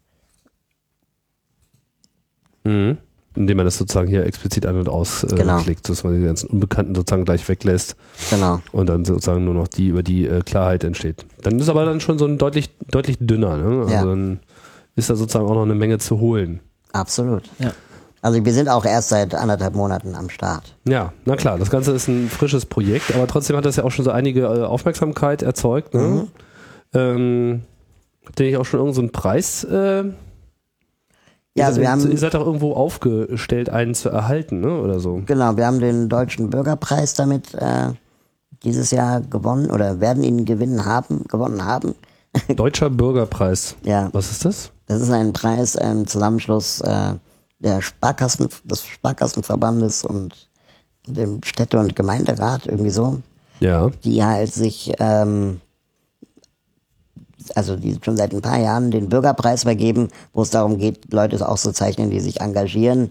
Mhm. 2.64 2.98
Indem 3.36 3.56
man 3.56 3.66
das 3.66 3.76
sozusagen 3.78 4.06
hier 4.08 4.24
explizit 4.24 4.64
ein- 4.64 4.78
und 4.78 4.88
ausklickt, 4.88 5.32
äh, 5.32 5.36
Genau. 5.42 5.58
klickt, 5.58 5.88
dass 5.88 6.04
man 6.04 6.14
die 6.18 6.24
ganzen 6.24 6.48
Unbekannten 6.50 6.94
sozusagen 6.94 7.24
gleich 7.24 7.48
weglässt 7.48 7.96
Genau. 8.30 8.60
und 8.70 8.88
dann 8.88 9.04
sozusagen 9.04 9.44
nur 9.44 9.54
noch 9.54 9.66
die, 9.66 9.88
über 9.88 10.04
die 10.04 10.26
äh, 10.26 10.40
Klarheit 10.42 10.84
entsteht. 10.84 11.26
Dann 11.42 11.58
ist 11.58 11.68
aber 11.68 11.84
dann 11.84 12.00
schon 12.00 12.16
so 12.18 12.26
ein 12.26 12.38
deutlich, 12.38 12.70
deutlich 12.90 13.16
dünner, 13.20 13.56
ne? 13.56 13.80
Also 13.82 13.92
Ja. 13.94 14.04
dann 14.04 14.38
ist 14.94 15.10
da 15.10 15.16
sozusagen 15.16 15.46
auch 15.46 15.54
noch 15.54 15.62
eine 15.64 15.74
Menge 15.74 15.98
zu 15.98 16.20
holen. 16.20 16.60
Absolut. 16.92 17.42
Ja. 17.58 17.72
Also 18.22 18.42
wir 18.44 18.52
sind 18.52 18.68
auch 18.68 18.84
erst 18.84 19.08
seit 19.08 19.34
anderthalb 19.34 19.74
Monaten 19.74 20.14
am 20.14 20.30
Start. 20.30 20.76
Ja, 20.88 21.12
na 21.24 21.34
klar, 21.34 21.58
das 21.58 21.70
Ganze 21.70 21.90
ist 21.92 22.06
ein 22.08 22.28
frisches 22.28 22.64
Projekt, 22.64 23.12
aber 23.16 23.26
trotzdem 23.26 23.56
hat 23.56 23.64
das 23.64 23.76
ja 23.76 23.82
auch 23.84 23.90
schon 23.90 24.04
so 24.04 24.12
einige 24.12 24.42
äh, 24.42 24.62
Aufmerksamkeit 24.62 25.42
erzeugt. 25.42 25.92
Ne? 25.92 26.00
Mhm. 26.00 26.28
Ähm, 26.94 27.62
habt 28.24 28.38
ihr 28.40 28.46
nicht 28.46 28.56
auch 28.56 28.64
schon 28.64 28.78
irgendeinen 28.80 29.08
so 29.08 29.12
Preis? 29.12 29.64
Äh, 29.64 30.04
Ja, 31.56 31.66
also 31.66 31.78
ihr, 31.80 31.82
wir 31.82 31.90
haben, 31.92 32.10
ihr 32.10 32.18
seid 32.18 32.34
doch 32.34 32.44
irgendwo 32.44 32.72
aufgestellt, 32.72 33.70
einen 33.70 33.94
zu 33.94 34.08
erhalten, 34.08 34.60
ne? 34.60 34.80
Oder 34.80 34.98
so. 35.00 35.22
genau, 35.24 35.56
wir 35.56 35.66
haben 35.66 35.78
den 35.80 36.08
Deutschen 36.08 36.50
Bürgerpreis 36.50 37.14
damit 37.14 37.54
äh, 37.54 37.90
dieses 38.64 38.90
Jahr 38.90 39.20
gewonnen 39.20 39.70
oder 39.70 40.00
werden 40.00 40.24
ihn 40.24 40.44
gewinnen 40.44 40.84
haben, 40.84 41.24
gewonnen 41.28 41.64
haben. 41.64 41.94
Deutscher 42.56 42.90
Bürgerpreis. 42.90 43.76
Ja, 43.84 44.08
Was 44.12 44.30
ist 44.30 44.44
das? 44.44 44.70
das 44.86 45.00
ist 45.00 45.10
ein 45.10 45.32
Preis, 45.32 45.76
ein 45.76 46.06
Zusammenschluss 46.06 46.80
äh, 46.80 47.14
der 47.60 47.80
Sparkassen, 47.80 48.48
des 48.64 48.84
Sparkassenverbandes 48.84 50.04
und 50.04 50.48
dem 51.06 51.42
Städte- 51.44 51.78
und 51.78 51.94
Gemeinderat, 51.94 52.66
irgendwie 52.66 52.90
so. 52.90 53.20
Ja. 53.60 53.90
die 54.02 54.22
halt 54.24 54.52
sich, 54.52 54.92
ähm, 54.98 55.60
also 57.54 57.76
die 57.76 57.98
schon 58.02 58.16
seit 58.16 58.32
ein 58.32 58.42
paar 58.42 58.58
Jahren 58.58 58.90
den 58.90 59.08
Bürgerpreis 59.08 59.62
vergeben, 59.62 60.08
wo 60.32 60.42
es 60.42 60.50
darum 60.50 60.78
geht, 60.78 61.12
Leute 61.12 61.46
auszuzeichnen, 61.46 62.10
die 62.10 62.20
sich 62.20 62.40
engagieren. 62.40 63.10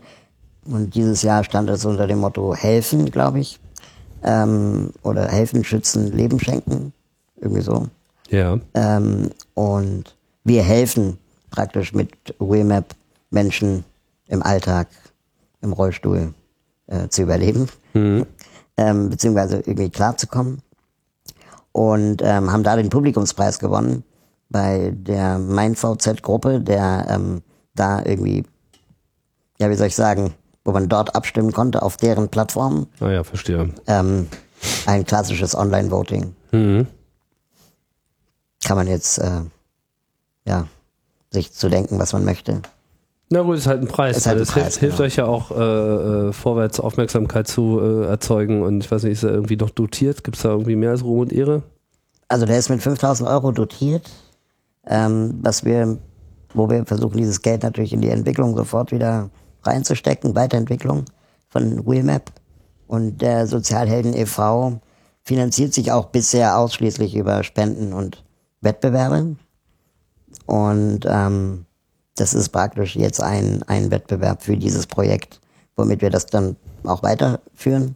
Und 0.66 0.96
dieses 0.96 1.22
Jahr 1.22 1.44
stand 1.44 1.70
es 1.70 1.86
unter 1.86 2.08
dem 2.08 2.20
Motto 2.20 2.56
helfen, 2.56 3.12
glaube 3.12 3.40
ich. 3.40 3.60
Ähm, 4.24 4.92
oder 5.04 5.28
helfen, 5.28 5.64
schützen, 5.64 6.12
Leben 6.12 6.40
schenken. 6.40 6.94
Irgendwie 7.40 7.62
so. 7.62 7.88
Ja. 8.30 8.58
Ähm, 8.74 9.30
und 9.54 10.16
wir 10.44 10.64
helfen 10.64 11.18
praktisch 11.52 11.94
mit 11.94 12.12
Wemap 12.40 12.96
Menschen 13.30 13.84
im 14.28 14.42
Alltag, 14.42 14.88
im 15.62 15.74
Rollstuhl 15.74 16.34
äh, 16.88 17.10
zu 17.10 17.24
überleben, 17.24 17.68
ähm, 17.94 19.10
beziehungsweise 19.10 19.58
irgendwie 19.58 19.90
klarzukommen. 19.90 20.62
Und 21.74 22.22
ähm, 22.24 22.52
haben 22.52 22.64
da 22.64 22.76
den 22.76 22.90
Publikumspreis 22.90 23.60
gewonnen 23.60 24.04
bei 24.54 24.94
der 24.96 25.40
MeinVZ-Gruppe, 25.40 26.62
der 26.62 27.08
ähm, 27.10 27.42
da 27.76 28.02
irgendwie, 28.06 28.46
ja, 29.60 29.70
wie 29.70 29.76
soll 29.76 29.88
ich 29.88 29.96
sagen, 29.96 30.36
wo 30.64 30.72
man 30.72 30.88
dort 30.88 31.16
abstimmen 31.16 31.52
konnte 31.52 31.82
auf 31.82 31.98
deren 31.98 32.30
Plattform. 32.30 32.88
Ah 33.02 33.10
ja, 33.10 33.24
verstehe. 33.26 33.74
Ähm, 33.88 34.28
ein 34.86 35.04
klassisches 35.06 35.56
Online-Voting. 35.56 36.34
Mhm. 36.52 36.88
kann 38.64 38.78
man 38.78 38.88
jetzt 38.88 39.18
äh, 39.18 39.42
ja 40.46 40.68
sich 41.32 41.52
zu 41.52 41.68
denken, 41.68 42.00
was 42.00 42.14
man 42.14 42.24
möchte. 42.24 42.62
Na 43.30 43.42
gut, 43.42 43.58
ist 43.58 43.66
halt 43.66 43.82
ein 43.82 43.88
Preis. 43.88 44.18
Ist 44.18 44.28
halt 44.28 44.38
ein 44.38 44.44
es 44.44 44.52
Preis, 44.52 44.78
hilft, 44.78 44.80
hilft 44.80 44.98
genau. 44.98 45.08
euch 45.08 45.16
ja 45.16 45.26
auch 45.26 45.50
äh, 45.50 46.28
äh, 46.30 46.34
vorwärts 46.34 46.80
Aufmerksamkeit 46.80 47.48
zu 47.48 47.80
äh, 47.82 48.06
erzeugen 48.06 48.62
und 48.62 48.86
ich 48.86 48.92
weiß 48.92 49.04
nicht, 49.04 49.14
ist 49.14 49.24
er 49.24 49.32
irgendwie 49.32 49.56
noch 49.56 49.72
dotiert? 49.72 50.24
Gibt 50.24 50.38
es 50.38 50.44
da 50.44 50.50
irgendwie 50.50 50.76
mehr 50.76 50.92
als 50.92 51.04
Ruhm 51.04 51.22
und 51.22 51.34
Ehre? 51.34 51.64
Also 52.28 52.46
der 52.46 52.60
ist 52.60 52.70
mit 52.70 52.84
5000 52.84 53.28
Euro 53.28 53.52
dotiert, 53.52 54.10
ähm, 54.88 55.40
was 55.42 55.64
wir, 55.66 55.98
wo 56.54 56.70
wir 56.70 56.86
versuchen, 56.86 57.18
dieses 57.18 57.42
Geld 57.42 57.64
natürlich 57.64 57.94
in 57.94 58.02
die 58.02 58.10
Entwicklung 58.10 58.56
sofort 58.56 58.92
wieder 58.92 59.30
reinzustecken, 59.64 60.36
Weiterentwicklung 60.36 61.06
von 61.50 61.86
Wheelmap. 61.86 62.32
Und 62.88 63.22
der 63.22 63.48
Sozialhelden 63.48 64.14
e.V. 64.14 64.80
finanziert 65.24 65.74
sich 65.74 65.92
auch 65.92 66.08
bisher 66.08 66.58
ausschließlich 66.58 67.16
über 67.16 67.44
Spenden 67.44 67.94
und 67.94 68.24
Wettbewerbe. 68.62 69.36
Und 70.46 71.06
ähm, 71.06 71.66
das 72.16 72.34
ist 72.34 72.50
praktisch 72.50 72.96
jetzt 72.96 73.22
ein, 73.22 73.64
ein 73.64 73.90
Wettbewerb 73.90 74.44
für 74.44 74.58
dieses 74.58 74.86
Projekt, 74.86 75.40
womit 75.76 76.02
wir 76.02 76.10
das 76.10 76.26
dann 76.26 76.56
auch 76.84 77.04
weiterführen. 77.04 77.96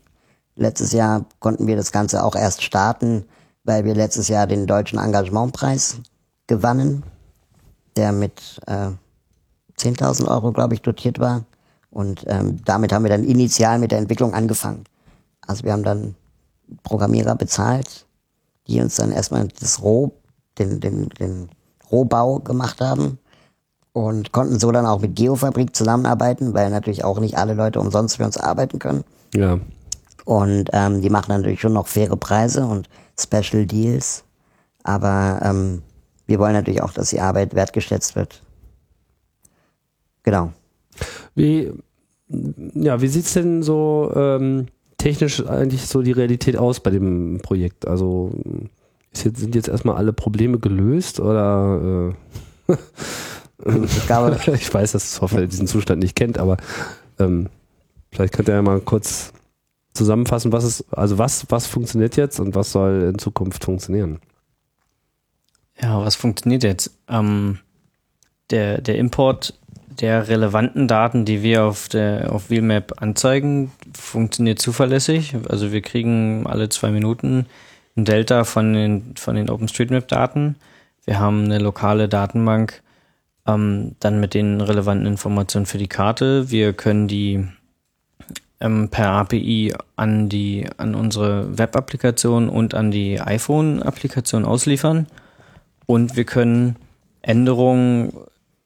Letztes 0.56 0.92
Jahr 0.92 1.26
konnten 1.40 1.68
wir 1.68 1.76
das 1.76 1.92
Ganze 1.92 2.24
auch 2.24 2.36
erst 2.36 2.64
starten, 2.64 3.26
weil 3.64 3.86
wir 3.86 3.94
letztes 3.94 4.28
Jahr 4.28 4.48
den 4.48 4.66
Deutschen 4.66 4.98
Engagementpreis 4.98 5.98
gewannen, 6.48 7.04
der 7.96 8.12
mit 8.12 8.60
äh, 8.68 8.90
10.000 9.80 10.28
Euro, 10.28 10.52
glaube 10.52 10.74
ich, 10.74 10.82
dotiert 10.82 11.20
war. 11.20 11.46
Und 11.90 12.24
ähm, 12.28 12.58
damit 12.66 12.92
haben 12.92 13.04
wir 13.04 13.10
dann 13.10 13.24
initial 13.24 13.80
mit 13.80 13.92
der 13.92 14.00
Entwicklung 14.00 14.34
angefangen. 14.34 14.84
Also 15.46 15.64
wir 15.64 15.72
haben 15.72 15.84
dann 15.84 16.16
Programmierer 16.84 17.36
bezahlt, 17.36 18.06
die 18.68 18.82
uns 18.82 18.96
dann 18.96 19.12
erstmal 19.12 19.48
das 19.60 19.82
Roh, 19.82 20.12
den, 20.58 20.80
den, 20.80 21.10
den 21.10 21.50
Rohbau 21.92 22.40
gemacht 22.40 22.82
haben 22.82 23.20
und 23.94 24.32
konnten 24.32 24.60
so 24.60 24.72
dann 24.72 24.86
auch 24.86 25.00
mit 25.00 25.16
Geofabrik 25.16 25.76
zusammenarbeiten, 25.76 26.54
weil 26.54 26.70
natürlich 26.70 27.04
auch 27.04 27.20
nicht 27.20 27.38
alle 27.38 27.54
Leute 27.54 27.80
umsonst 27.80 28.18
für 28.18 28.26
uns 28.26 28.38
arbeiten 28.38 28.80
können. 28.80 29.04
Ja. 29.34 29.60
Und 30.26 30.70
ähm, 30.74 31.02
die 31.02 31.10
machen 31.10 31.30
natürlich 31.30 31.62
schon 31.62 31.74
noch 31.74 31.88
faire 31.88 32.18
Preise 32.18 32.66
und 32.66 32.90
Special 33.18 33.66
Deals. 33.66 34.24
Aber 34.84 35.40
ähm, 35.42 35.82
wir 36.28 36.40
wollen 36.40 36.54
natürlich 36.54 36.82
auch, 36.82 36.94
dass 36.94 37.10
die 37.10 37.20
Arbeit 37.20 37.56
wertgeschätzt 37.56 38.16
wird. 38.16 38.44
Genau. 40.24 40.52
Wie, 41.36 41.72
ja, 42.74 43.02
wie 43.02 43.08
sieht's 43.08 43.34
denn 43.34 43.64
so 43.64 44.12
ähm, 44.16 44.68
technisch 44.98 45.46
eigentlich 45.46 45.88
so 45.88 46.02
die 46.02 46.12
Realität 46.12 46.58
aus 46.58 46.80
bei 46.82 46.92
dem 46.92 47.40
Projekt? 47.42 47.88
Also 47.88 48.32
jetzt, 49.14 49.38
sind 49.38 49.56
jetzt 49.56 49.70
erstmal 49.70 49.96
alle 49.96 50.14
Probleme 50.14 50.60
gelöst 50.60 51.20
oder 51.20 52.12
äh, 52.70 52.76
Ich 53.66 54.06
glaube, 54.06 54.40
ich 54.54 54.74
weiß, 54.74 54.92
dass 54.92 55.16
Software 55.16 55.48
diesen 55.48 55.68
Zustand 55.68 56.02
nicht 56.02 56.16
kennt, 56.16 56.38
aber 56.38 56.58
ähm, 57.20 57.50
vielleicht 58.12 58.34
könnt 58.34 58.50
ihr 58.50 58.56
ja 58.56 58.62
mal 58.62 58.80
kurz 58.80 59.34
zusammenfassen, 59.94 60.52
was 60.52 60.64
ist, 60.64 60.86
also 60.92 61.18
was, 61.18 61.46
was 61.50 61.66
funktioniert 61.66 62.16
jetzt 62.18 62.40
und 62.40 62.56
was 62.56 62.72
soll 62.72 63.10
in 63.14 63.20
Zukunft 63.20 63.64
funktionieren? 63.64 64.20
Ja, 65.82 66.04
was 66.04 66.16
funktioniert 66.16 66.64
jetzt? 66.64 66.92
Ähm, 67.08 67.60
der, 68.50 68.82
der 68.82 68.98
Import 68.98 69.54
der 70.00 70.28
relevanten 70.28 70.88
Daten, 70.88 71.26
die 71.26 71.42
wir 71.42 71.64
auf 71.66 71.90
der 71.90 72.32
auf 72.32 72.50
Wheelmap 72.50 73.02
anzeigen, 73.02 73.72
funktioniert 73.98 74.60
zuverlässig. 74.60 75.36
Also 75.50 75.72
wir 75.72 75.82
kriegen 75.82 76.46
alle 76.46 76.70
zwei 76.70 76.92
Minuten 76.92 77.48
ein 77.96 78.06
Delta 78.06 78.44
von 78.44 78.74
den, 78.74 79.16
von 79.18 79.36
den 79.36 79.50
OpenStreetMap-Daten. 79.50 80.56
Wir 81.06 81.20
haben 81.20 81.46
eine 81.46 81.58
lokale 81.58 82.08
Datenbank 82.08 82.84
ähm, 83.48 83.96
dann 84.00 84.20
mit 84.20 84.34
den 84.34 84.62
relevanten 84.62 85.08
Informationen 85.08 85.66
für 85.66 85.80
die 85.80 85.88
Karte. 85.88 86.52
Wir 86.52 86.74
können 86.74 87.08
die 87.08 87.48
ähm, 88.60 88.90
per 88.90 89.10
API 89.10 89.74
an 89.96 90.30
die 90.30 90.68
an 90.78 90.94
unsere 90.94 91.58
Web-Applikation 91.58 92.50
und 92.50 92.76
an 92.76 92.92
die 92.92 93.20
iPhone-Applikation 93.20 94.46
ausliefern. 94.46 95.08
Und 95.88 96.16
wir 96.16 96.24
können 96.26 96.76
Änderungen 97.24 98.14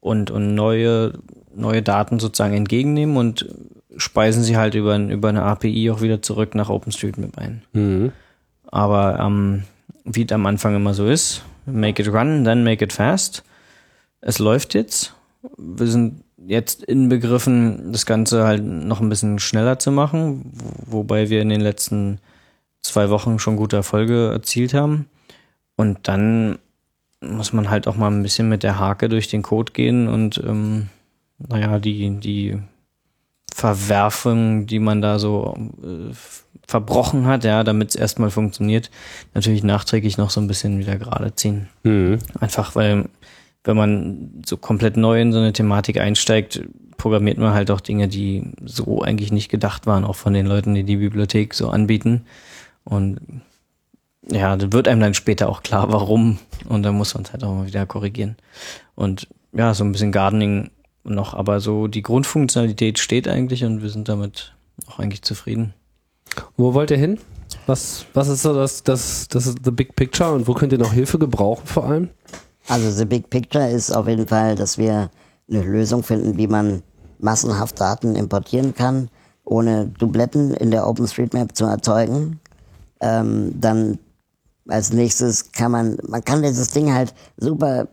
und, 0.02 0.30
und 0.32 0.54
neue, 0.56 1.14
neue 1.56 1.82
Daten 1.82 2.20
sozusagen 2.20 2.54
entgegennehmen 2.56 3.16
und 3.18 3.48
speisen 3.98 4.44
sie 4.44 4.58
halt 4.58 4.76
über, 4.76 4.98
über 4.98 5.30
eine 5.30 5.44
API 5.44 5.92
auch 5.92 6.02
wieder 6.02 6.22
zurück 6.22 6.56
nach 6.56 6.70
OpenStreetMap 6.70 7.38
ein. 7.38 7.62
Mhm. 7.74 8.12
Aber 8.66 9.20
ähm, 9.20 9.64
wie 10.04 10.26
es 10.26 10.32
am 10.32 10.46
Anfang 10.46 10.76
immer 10.76 10.94
so 10.94 11.08
ist, 11.08 11.44
make 11.66 12.02
it 12.02 12.10
run, 12.12 12.44
then 12.44 12.64
make 12.64 12.84
it 12.84 12.94
fast. 12.94 13.44
Es 14.22 14.40
läuft 14.40 14.74
jetzt. 14.74 15.14
Wir 15.58 15.88
sind 15.88 16.24
jetzt 16.44 16.84
inbegriffen, 16.84 17.92
das 17.92 18.06
Ganze 18.06 18.46
halt 18.46 18.64
noch 18.64 19.00
ein 19.02 19.10
bisschen 19.10 19.40
schneller 19.40 19.78
zu 19.80 19.92
machen, 19.92 20.52
wo- 20.54 21.00
wobei 21.00 21.30
wir 21.30 21.42
in 21.42 21.50
den 21.50 21.62
letzten 21.62 22.20
zwei 22.82 23.10
Wochen 23.10 23.38
schon 23.40 23.58
gute 23.58 23.76
Erfolge 23.76 24.30
erzielt 24.32 24.74
haben. 24.74 25.06
Und 25.76 26.08
dann 26.08 26.58
muss 27.22 27.54
man 27.54 27.70
halt 27.70 27.88
auch 27.88 27.96
mal 27.96 28.10
ein 28.10 28.24
bisschen 28.24 28.50
mit 28.50 28.64
der 28.64 28.80
Hake 28.80 29.08
durch 29.08 29.28
den 29.28 29.44
Code 29.44 29.74
gehen 29.74 30.08
und 30.08 30.42
ähm, 30.46 30.90
naja, 31.38 31.80
die, 31.80 32.20
die 32.20 32.58
Verwerfung, 33.54 34.66
die 34.66 34.80
man 34.80 35.02
da 35.02 35.20
so 35.20 35.56
äh, 35.84 36.14
verbrochen 36.68 37.26
hat, 37.26 37.44
ja, 37.44 37.64
damit 37.64 37.90
es 37.90 37.96
erstmal 37.96 38.32
funktioniert, 38.32 38.90
natürlich 39.34 39.64
nachträglich 39.64 40.18
noch 40.18 40.30
so 40.30 40.42
ein 40.42 40.48
bisschen 40.48 40.80
wieder 40.80 40.98
gerade 40.98 41.36
ziehen. 41.36 41.68
Mhm. 41.84 42.20
Einfach 42.40 42.76
weil, 42.76 43.10
wenn 43.64 43.78
man 43.78 44.42
so 44.46 44.58
komplett 44.58 44.98
neu 44.98 45.22
in 45.22 45.34
so 45.34 45.40
eine 45.40 45.54
Thematik 45.54 46.00
einsteigt, 46.00 46.64
programmiert 46.98 47.38
man 47.38 47.54
halt 47.54 47.72
auch 47.72 47.82
Dinge, 47.82 48.08
die 48.08 48.52
so 48.64 49.02
eigentlich 49.02 49.32
nicht 49.32 49.50
gedacht 49.50 49.86
waren, 49.86 50.06
auch 50.06 50.16
von 50.16 50.34
den 50.34 50.46
Leuten, 50.46 50.74
die 50.74 50.84
die 50.84 50.98
Bibliothek 50.98 51.54
so 51.54 51.70
anbieten. 51.70 52.26
Und 52.84 53.20
ja, 54.30 54.56
dann 54.56 54.74
wird 54.74 54.88
einem 54.88 55.02
dann 55.02 55.14
später 55.14 55.50
auch 55.50 55.64
klar, 55.64 55.92
warum. 55.92 56.40
Und 56.70 56.84
dann 56.84 56.96
muss 56.96 57.14
man 57.14 57.24
es 57.24 57.34
halt 57.34 57.44
auch 57.44 57.54
mal 57.54 57.68
wieder 57.68 57.86
korrigieren. 57.86 58.38
Und 58.96 59.28
ja, 59.54 59.74
so 59.74 59.84
ein 59.84 59.92
bisschen 59.92 60.12
Gardening 60.12 60.70
noch, 61.04 61.34
aber 61.34 61.60
so 61.60 61.88
die 61.88 62.04
Grundfunktionalität 62.04 63.00
steht 63.00 63.28
eigentlich 63.28 63.64
und 63.64 63.82
wir 63.82 63.90
sind 63.90 64.08
damit 64.08 64.54
auch 64.88 65.00
eigentlich 65.00 65.24
zufrieden. 65.24 65.74
Wo 66.58 66.74
wollt 66.74 66.92
ihr 66.92 66.98
hin? 66.98 67.18
Was, 67.66 68.06
was 68.14 68.28
ist 68.28 68.44
so 68.44 68.54
das, 68.54 68.84
das, 68.84 69.28
das 69.28 69.48
ist 69.48 69.60
the 69.64 69.72
big 69.72 69.96
picture 69.96 70.32
und 70.32 70.48
wo 70.48 70.54
könnt 70.54 70.72
ihr 70.72 70.78
noch 70.78 70.94
Hilfe 70.94 71.20
gebrauchen 71.20 71.66
vor 71.66 71.86
allem? 71.86 72.10
Also 72.68 72.92
the 72.92 73.06
big 73.06 73.30
picture 73.30 73.68
ist 73.68 73.92
auf 73.92 74.08
jeden 74.08 74.28
Fall, 74.28 74.56
dass 74.56 74.78
wir 74.78 75.10
eine 75.50 75.64
Lösung 75.64 76.04
finden, 76.04 76.38
wie 76.38 76.48
man 76.48 76.84
massenhaft 77.20 77.80
Daten 77.82 78.16
importieren 78.16 78.74
kann, 78.74 79.10
ohne 79.44 79.88
Dubletten 79.88 80.54
in 80.54 80.72
der 80.72 80.88
OpenStreetMap 80.88 81.56
zu 81.56 81.66
erzeugen. 81.66 82.40
Ähm, 83.02 83.60
dann 83.60 83.98
als 84.68 84.94
nächstes 84.94 85.52
kann 85.52 85.72
man, 85.72 85.98
man 86.08 86.24
kann 86.24 86.42
dieses 86.42 86.70
Ding 86.70 86.94
halt 86.94 87.14
super, 87.38 87.88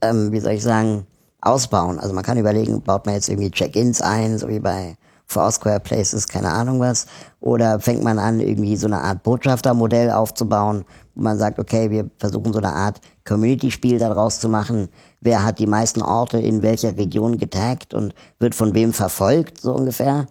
ähm, 0.00 0.32
wie 0.32 0.40
soll 0.40 0.52
ich 0.52 0.62
sagen, 0.62 1.06
ausbauen. 1.40 1.98
Also 1.98 2.14
man 2.14 2.24
kann 2.24 2.38
überlegen, 2.38 2.82
baut 2.82 3.06
man 3.06 3.14
jetzt 3.14 3.28
irgendwie 3.28 3.50
Check-ins 3.50 4.02
ein, 4.02 4.38
so 4.38 4.48
wie 4.48 4.60
bei 4.60 4.96
Foursquare 5.26 5.80
Places, 5.80 6.26
keine 6.26 6.50
Ahnung 6.50 6.80
was, 6.80 7.06
oder 7.40 7.78
fängt 7.78 8.02
man 8.02 8.18
an, 8.18 8.40
irgendwie 8.40 8.76
so 8.76 8.88
eine 8.88 9.00
Art 9.00 9.22
Botschaftermodell 9.22 10.10
aufzubauen, 10.10 10.84
wo 11.14 11.22
man 11.22 11.38
sagt, 11.38 11.60
okay, 11.60 11.88
wir 11.90 12.10
versuchen 12.18 12.52
so 12.52 12.58
eine 12.58 12.74
Art 12.74 13.00
Community-Spiel 13.24 13.98
daraus 13.98 14.40
zu 14.40 14.48
machen. 14.48 14.88
Wer 15.20 15.44
hat 15.44 15.60
die 15.60 15.68
meisten 15.68 16.02
Orte 16.02 16.38
in 16.38 16.62
welcher 16.62 16.96
Region 16.96 17.38
getaggt 17.38 17.94
und 17.94 18.12
wird 18.40 18.56
von 18.56 18.74
wem 18.74 18.92
verfolgt, 18.92 19.60
so 19.60 19.72
ungefähr. 19.72 20.26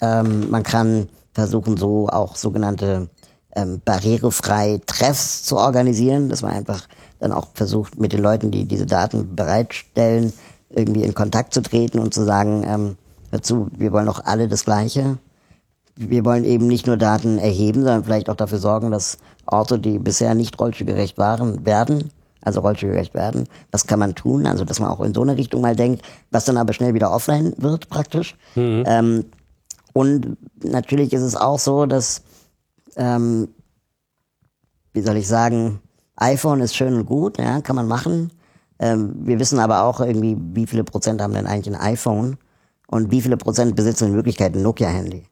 Ähm, 0.00 0.50
man 0.50 0.64
kann 0.64 1.08
versuchen, 1.32 1.76
so 1.76 2.08
auch 2.08 2.34
sogenannte 2.34 3.08
ähm, 3.56 3.80
barrierefrei 3.84 4.80
Treffs 4.86 5.42
zu 5.44 5.56
organisieren, 5.56 6.28
dass 6.28 6.42
man 6.42 6.52
einfach 6.52 6.86
dann 7.20 7.32
auch 7.32 7.48
versucht, 7.54 7.98
mit 7.98 8.12
den 8.12 8.22
Leuten, 8.22 8.50
die 8.50 8.64
diese 8.64 8.86
Daten 8.86 9.34
bereitstellen, 9.34 10.32
irgendwie 10.70 11.04
in 11.04 11.14
Kontakt 11.14 11.54
zu 11.54 11.62
treten 11.62 11.98
und 11.98 12.12
zu 12.12 12.24
sagen, 12.24 12.64
ähm, 12.66 12.96
hör 13.30 13.42
zu, 13.42 13.68
wir 13.76 13.92
wollen 13.92 14.06
doch 14.06 14.24
alle 14.24 14.48
das 14.48 14.64
Gleiche. 14.64 15.18
Wir 15.96 16.24
wollen 16.24 16.44
eben 16.44 16.66
nicht 16.66 16.86
nur 16.86 16.96
Daten 16.96 17.38
erheben, 17.38 17.82
sondern 17.82 18.04
vielleicht 18.04 18.28
auch 18.28 18.36
dafür 18.36 18.58
sorgen, 18.58 18.90
dass 18.90 19.18
Orte, 19.46 19.78
die 19.78 19.98
bisher 19.98 20.34
nicht 20.34 20.58
rollstuhlgerecht 20.58 21.18
waren, 21.18 21.64
werden, 21.64 22.10
also 22.42 22.60
rollstuhlgerecht 22.60 23.14
werden. 23.14 23.46
Was 23.70 23.86
kann 23.86 24.00
man 24.00 24.16
tun? 24.16 24.46
Also, 24.46 24.64
dass 24.64 24.80
man 24.80 24.90
auch 24.90 25.00
in 25.00 25.14
so 25.14 25.22
eine 25.22 25.36
Richtung 25.36 25.60
mal 25.60 25.76
denkt, 25.76 26.02
was 26.32 26.44
dann 26.44 26.56
aber 26.56 26.72
schnell 26.72 26.94
wieder 26.94 27.12
offline 27.12 27.54
wird, 27.58 27.88
praktisch. 27.88 28.36
Ähm, 28.86 29.24
und 29.92 30.36
natürlich 30.62 31.12
ist 31.12 31.22
es 31.22 31.36
auch 31.36 31.60
so, 31.60 31.86
dass, 31.86 32.22
ähm, 32.96 33.48
wie 34.92 35.02
soll 35.02 35.16
ich 35.16 35.28
sagen, 35.28 35.80
iPhone 36.16 36.60
ist 36.60 36.76
schön 36.76 36.94
und 36.94 37.06
gut, 37.06 37.38
ja, 37.38 37.60
kann 37.60 37.76
man 37.76 37.88
machen. 37.88 38.32
Ähm, 38.78 39.14
wir 39.26 39.38
wissen 39.38 39.58
aber 39.58 39.82
auch 39.84 40.00
irgendwie, 40.00 40.36
wie 40.38 40.66
viele 40.66 40.84
Prozent 40.84 41.20
haben 41.20 41.34
denn 41.34 41.46
eigentlich 41.46 41.74
ein 41.74 41.80
iPhone 41.80 42.36
und 42.88 43.10
wie 43.10 43.20
viele 43.20 43.36
Prozent 43.36 43.76
besitzen 43.76 44.08
in 44.08 44.14
Wirklichkeit 44.14 44.54
ein 44.54 44.62
Nokia-Handy. 44.62 45.26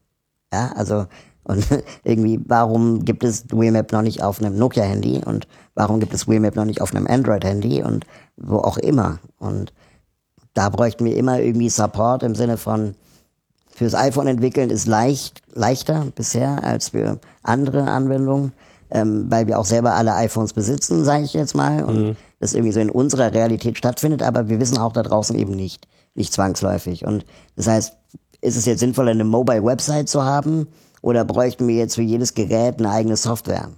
Ja, 0.52 0.72
also 0.72 1.06
und 1.44 1.66
irgendwie, 2.04 2.40
warum 2.46 3.04
gibt 3.04 3.24
es 3.24 3.46
Wheelmap 3.50 3.92
noch 3.92 4.02
nicht 4.02 4.22
auf 4.22 4.40
einem 4.40 4.56
Nokia-Handy 4.56 5.22
und 5.24 5.46
warum 5.74 6.00
gibt 6.00 6.14
es 6.14 6.28
Wheelmap 6.28 6.56
noch 6.56 6.64
nicht 6.64 6.80
auf 6.80 6.94
einem 6.94 7.06
Android-Handy 7.06 7.82
und 7.82 8.06
wo 8.36 8.58
auch 8.58 8.78
immer. 8.78 9.18
Und 9.38 9.72
da 10.54 10.68
bräuchten 10.68 11.04
wir 11.04 11.16
immer 11.16 11.40
irgendwie 11.40 11.68
Support 11.68 12.22
im 12.22 12.34
Sinne 12.34 12.56
von 12.56 12.94
fürs 13.74 13.94
iPhone 13.94 14.26
entwickeln 14.26 14.70
ist 14.70 14.86
leicht, 14.86 15.42
leichter 15.54 16.06
bisher 16.14 16.62
als 16.62 16.90
für 16.90 17.18
andere 17.42 17.84
Anwendungen, 17.84 18.52
ähm, 18.90 19.26
weil 19.28 19.46
wir 19.46 19.58
auch 19.58 19.64
selber 19.64 19.94
alle 19.94 20.14
iPhones 20.14 20.52
besitzen, 20.52 21.04
sage 21.04 21.24
ich 21.24 21.32
jetzt 21.32 21.54
mal, 21.54 21.82
und 21.82 22.16
das 22.40 22.54
irgendwie 22.54 22.72
so 22.72 22.80
in 22.80 22.90
unserer 22.90 23.32
Realität 23.32 23.78
stattfindet, 23.78 24.22
aber 24.22 24.48
wir 24.48 24.60
wissen 24.60 24.78
auch 24.78 24.92
da 24.92 25.02
draußen 25.02 25.36
eben 25.38 25.52
nicht, 25.52 25.86
nicht 26.14 26.32
zwangsläufig. 26.32 27.06
Und 27.06 27.24
das 27.56 27.66
heißt, 27.66 27.96
ist 28.40 28.56
es 28.56 28.66
jetzt 28.66 28.80
sinnvoll, 28.80 29.08
eine 29.08 29.24
Mobile-Website 29.24 30.08
zu 30.08 30.24
haben 30.24 30.66
oder 31.00 31.24
bräuchten 31.24 31.66
wir 31.68 31.76
jetzt 31.76 31.94
für 31.94 32.02
jedes 32.02 32.34
Gerät 32.34 32.78
eine 32.78 32.90
eigene 32.90 33.16
Software? 33.16 33.70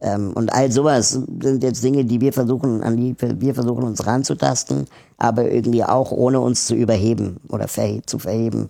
Ähm, 0.00 0.32
und 0.34 0.52
all 0.52 0.70
sowas 0.70 1.10
sind 1.10 1.62
jetzt 1.62 1.82
Dinge, 1.82 2.04
die 2.04 2.20
wir 2.20 2.32
versuchen, 2.32 2.82
an 2.82 2.96
die 2.96 3.16
wir 3.18 3.54
versuchen 3.54 3.84
uns 3.84 4.06
ranzutasten, 4.06 4.86
aber 5.16 5.50
irgendwie 5.50 5.84
auch 5.84 6.12
ohne 6.12 6.40
uns 6.40 6.66
zu 6.66 6.74
überheben 6.74 7.38
oder 7.48 7.66
verhe 7.66 8.02
zu 8.04 8.18
verheben. 8.18 8.68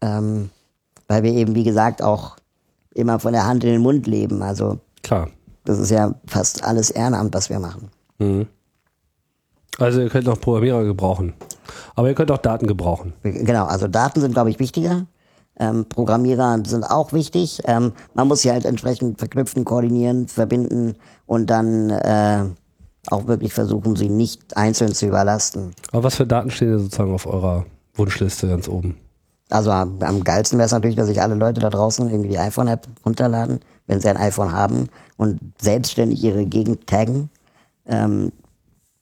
Ähm, 0.00 0.50
weil 1.08 1.22
wir 1.22 1.32
eben, 1.32 1.54
wie 1.54 1.64
gesagt, 1.64 2.02
auch 2.02 2.36
immer 2.94 3.18
von 3.18 3.32
der 3.32 3.46
Hand 3.46 3.64
in 3.64 3.70
den 3.70 3.82
Mund 3.82 4.06
leben. 4.06 4.42
Also 4.42 4.78
Klar. 5.02 5.28
das 5.64 5.78
ist 5.78 5.90
ja 5.90 6.14
fast 6.26 6.64
alles 6.64 6.90
Ehrenamt, 6.90 7.34
was 7.34 7.50
wir 7.50 7.60
machen. 7.60 7.90
Also 9.78 10.00
ihr 10.00 10.08
könnt 10.08 10.26
noch 10.26 10.40
Programmierer 10.40 10.84
gebrauchen. 10.84 11.34
Aber 11.94 12.08
ihr 12.08 12.14
könnt 12.14 12.30
auch 12.30 12.38
Daten 12.38 12.66
gebrauchen. 12.66 13.12
Genau, 13.22 13.66
also 13.66 13.88
Daten 13.88 14.20
sind, 14.20 14.32
glaube 14.32 14.50
ich, 14.50 14.58
wichtiger. 14.58 15.06
Ähm, 15.58 15.86
Programmierer 15.88 16.62
sind 16.66 16.84
auch 16.84 17.12
wichtig. 17.12 17.62
Ähm, 17.64 17.92
man 18.14 18.28
muss 18.28 18.42
sie 18.42 18.50
halt 18.50 18.64
entsprechend 18.64 19.18
verknüpfen, 19.18 19.64
koordinieren, 19.64 20.28
verbinden 20.28 20.96
und 21.24 21.48
dann 21.48 21.90
äh, 21.90 22.44
auch 23.08 23.26
wirklich 23.26 23.54
versuchen, 23.54 23.96
sie 23.96 24.08
nicht 24.08 24.56
einzeln 24.56 24.92
zu 24.92 25.06
überlasten. 25.06 25.72
Aber 25.92 26.04
was 26.04 26.16
für 26.16 26.26
Daten 26.26 26.50
stehen 26.50 26.70
denn 26.70 26.78
sozusagen 26.80 27.14
auf 27.14 27.26
eurer 27.26 27.64
Wunschliste 27.94 28.48
ganz 28.48 28.68
oben? 28.68 28.96
Also 29.48 29.70
am, 29.70 29.98
am 30.00 30.24
geilsten 30.24 30.58
wäre 30.58 30.66
es 30.66 30.72
natürlich, 30.72 30.96
dass 30.96 31.06
sich 31.06 31.22
alle 31.22 31.34
Leute 31.34 31.60
da 31.60 31.70
draußen 31.70 32.08
irgendwie 32.10 32.30
die 32.30 32.38
iPhone-App 32.38 32.88
runterladen, 33.04 33.60
wenn 33.86 34.00
sie 34.00 34.08
ein 34.08 34.16
iPhone 34.16 34.52
haben 34.52 34.88
und 35.16 35.40
selbstständig 35.60 36.22
ihre 36.22 36.46
Gegend 36.46 36.86
taggen. 36.86 37.30
Ähm, 37.86 38.32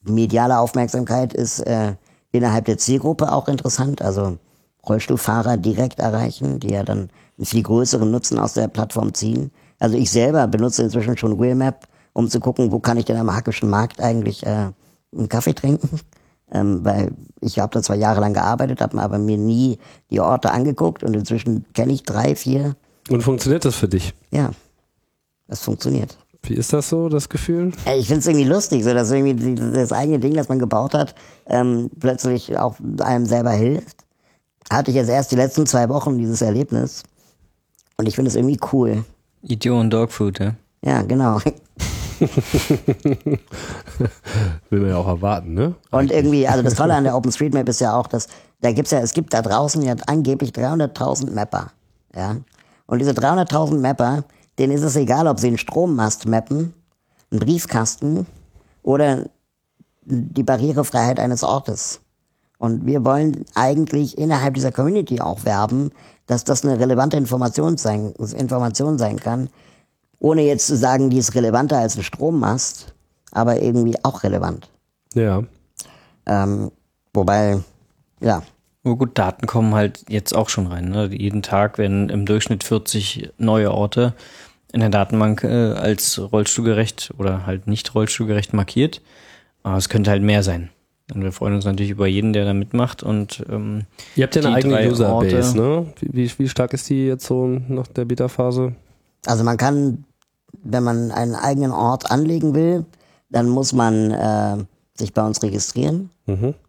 mediale 0.03 0.59
Aufmerksamkeit 0.59 1.33
ist 1.33 1.61
äh, 1.61 1.95
innerhalb 2.33 2.67
der 2.67 2.79
Zielgruppe 2.79 3.33
auch 3.33 3.49
interessant. 3.49 4.03
Also 4.03 4.39
Rollstuhlfahrer 4.87 5.57
direkt 5.57 5.99
erreichen, 6.01 6.61
die 6.61 6.71
ja 6.71 6.83
dann 6.83 7.09
einen 7.39 7.47
viel 7.47 7.63
größeren 7.63 8.11
Nutzen 8.11 8.39
aus 8.39 8.53
der 8.53 8.69
Plattform 8.69 9.15
ziehen. 9.15 9.51
Also 9.79 9.97
ich 9.97 10.11
selber 10.11 10.47
benutze 10.47 10.83
inzwischen 10.83 11.17
schon 11.17 11.41
Wheelmap, 11.41 11.87
um 12.13 12.29
zu 12.29 12.39
gucken, 12.41 12.71
wo 12.71 12.79
kann 12.79 12.99
ich 12.99 13.07
denn 13.07 13.17
am 13.17 13.35
hackischen 13.35 13.71
Markt 13.71 14.01
eigentlich 14.01 14.45
äh, 14.45 14.71
einen 15.17 15.29
Kaffee 15.29 15.55
trinken. 15.55 16.01
Ähm, 16.53 16.85
weil 16.85 17.13
ich 17.41 17.59
habe 17.59 17.73
da 17.73 17.83
zwar 17.83 17.97
jahrelang 17.97 18.35
gearbeitet, 18.35 18.81
habe 18.81 19.01
aber 19.01 19.19
mir 19.19 19.39
nie 19.39 19.79
die 20.11 20.21
Orte 20.21 20.51
angeguckt 20.53 21.03
und 21.03 21.15
inzwischen 21.15 21.65
kenne 21.73 21.93
ich 21.93 22.03
drei, 22.03 22.37
vier. 22.37 22.77
Und 23.11 23.23
funktioniert 23.23 23.65
das 23.65 23.77
für 23.77 23.89
dich? 23.89 24.15
Ja, 24.31 24.51
das 25.49 25.61
funktioniert. 25.63 26.17
Wie 26.43 26.55
ist 26.55 26.73
das 26.75 26.91
so, 26.91 27.09
das 27.09 27.29
Gefühl? 27.31 27.73
Ey, 27.87 27.99
Ich 27.99 28.07
finde 28.09 28.21
es 28.21 28.27
irgendwie 28.27 28.45
lustig, 28.47 28.85
so 28.85 28.93
dass 28.93 29.11
irgendwie 29.11 29.55
das 29.73 29.93
eigene 29.93 30.19
Ding, 30.19 30.35
das 30.35 30.49
man 30.49 30.59
gebaut 30.59 30.93
hat, 30.95 31.15
ähm, 31.47 31.91
plötzlich 31.99 32.57
auch 32.59 32.77
einem 33.01 33.25
selber 33.25 33.53
hilft. 33.53 34.05
Hatte 34.71 34.91
ich 34.91 34.97
jetzt 34.97 35.09
erst 35.09 35.33
die 35.33 35.37
letzten 35.37 35.67
zwei 35.67 35.89
Wochen 35.89 36.19
dieses 36.19 36.43
Erlebnis 36.43 37.03
und 37.97 38.07
ich 38.07 38.15
finde 38.15 38.29
es 38.29 38.37
irgendwie 38.37 38.61
cool. 38.73 39.05
Idiot 39.43 39.81
und 39.81 39.91
Dogfood, 39.91 40.39
ja. 40.39 40.55
Ja, 40.85 41.03
genau. 41.03 41.41
Will 44.71 44.81
man 44.81 44.91
ja 44.91 44.97
auch 44.97 45.09
erwarten, 45.09 45.55
ne? 45.55 45.75
Und 45.91 46.11
irgendwie, 46.11 46.47
also 46.49 46.63
das 46.63 46.75
Tolle 46.75 46.95
an 46.95 47.05
der 47.05 47.17
OpenStreetMap 47.17 47.69
ist 47.69 47.81
ja 47.81 47.97
auch, 47.97 48.07
dass 48.07 48.29
da 48.61 48.73
gibt's 48.73 48.91
ja, 48.91 49.01
es 49.01 49.13
gibt 49.13 49.35
da 49.35 49.43
draußen 49.43 49.83
ja 49.83 49.95
angeblich 50.07 50.51
300.000 50.51 51.33
Mapper, 51.33 51.73
ja. 52.15 52.37
Und 52.87 52.99
diese 52.99 53.13
300.000 53.13 53.81
Mapper, 53.81 54.25
denen 54.59 54.73
ist 54.73 54.83
es 54.83 54.97
egal, 54.97 55.27
ob 55.27 55.41
sie 55.41 55.49
einen 55.49 55.59
Strommast 55.59 56.27
mappen, 56.27 56.75
einen 57.31 57.41
Briefkasten 57.41 58.27
oder 58.83 59.27
die 60.05 60.43
Barrierefreiheit 60.43 61.19
eines 61.19 61.43
Ortes. 61.43 62.01
Und 62.59 62.87
wir 62.87 63.05
wollen 63.05 63.45
eigentlich 63.55 64.17
innerhalb 64.17 64.55
dieser 64.55 64.73
Community 64.73 65.21
auch 65.21 65.45
werben, 65.45 65.91
dass 66.27 66.45
das 66.45 66.65
eine 66.65 66.79
relevante 66.79 67.17
Information 67.17 67.77
sein, 67.77 68.13
Information 68.13 68.99
sein 68.99 69.19
kann, 69.19 69.51
ohne 70.19 70.43
jetzt 70.43 70.67
zu 70.67 70.77
sagen, 70.77 71.11
die 71.11 71.19
ist 71.19 71.35
relevanter 71.35 71.79
als 71.79 71.97
ein 71.97 72.03
Strommast, 72.03 72.95
aber 73.33 73.61
irgendwie 73.61 73.97
auch 74.03 74.23
relevant. 74.23 74.69
Ja. 75.15 75.45
Ähm, 76.27 76.71
wobei, 77.13 77.61
ja, 78.21 78.43
Aber 78.85 78.97
gut, 78.97 79.19
Daten 79.19 79.47
kommen 79.47 79.75
halt 79.75 80.05
jetzt 80.09 80.35
auch 80.35 80.49
schon 80.49 80.67
rein. 80.67 80.89
Ne? 80.91 81.11
Jeden 81.13 81.43
Tag 81.43 81.79
werden 81.79 82.09
im 82.09 82.27
Durchschnitt 82.27 82.65
40 82.65 83.31
neue 83.39 83.73
Orte 83.73 84.15
in 84.73 84.81
der 84.81 84.89
Datenbank 84.89 85.45
äh, 85.45 85.73
als 85.73 86.21
rollstuhlgerecht 86.21 87.15
oder 87.19 87.47
halt 87.47 87.67
nicht 87.67 87.95
rollstuhlgerecht 87.95 88.53
markiert. 88.53 89.01
Aber 89.63 89.77
es 89.77 89.89
könnte 89.89 90.11
halt 90.11 90.23
mehr 90.23 90.43
sein. 90.43 90.71
Und 91.13 91.23
wir 91.23 91.33
freuen 91.33 91.55
uns 91.55 91.65
natürlich 91.65 91.91
über 91.91 92.07
jeden, 92.07 92.33
der 92.33 92.45
da 92.45 92.55
mitmacht. 92.55 93.03
Und 93.03 93.45
ähm, 93.51 93.83
Ihr 94.17 94.25
habt 94.25 94.35
ja 94.37 94.43
eine 94.43 94.55
eigene 94.55 94.91
Userbase, 94.91 95.57
ne? 95.57 95.87
Wie, 96.01 96.09
wie, 96.13 96.39
wie 96.39 96.49
stark 96.49 96.73
ist 96.73 96.89
die 96.89 97.07
jetzt 97.07 97.27
so 97.27 97.47
nach 97.47 97.87
der 97.89 98.07
Beta-Phase? 98.07 98.75
Also 99.27 99.45
man 99.45 99.57
kann, 99.57 100.05
wenn 100.63 100.83
man 100.83 101.11
einen 101.11 101.35
eigenen 101.35 101.73
Ort 101.73 102.11
anlegen 102.11 102.55
will, 102.55 102.85
dann 103.31 103.49
muss 103.49 103.73
man 103.73 104.11
äh, 104.11 104.57
sich 104.95 105.13
bei 105.13 105.25
uns 105.27 105.43
registrieren. 105.43 106.11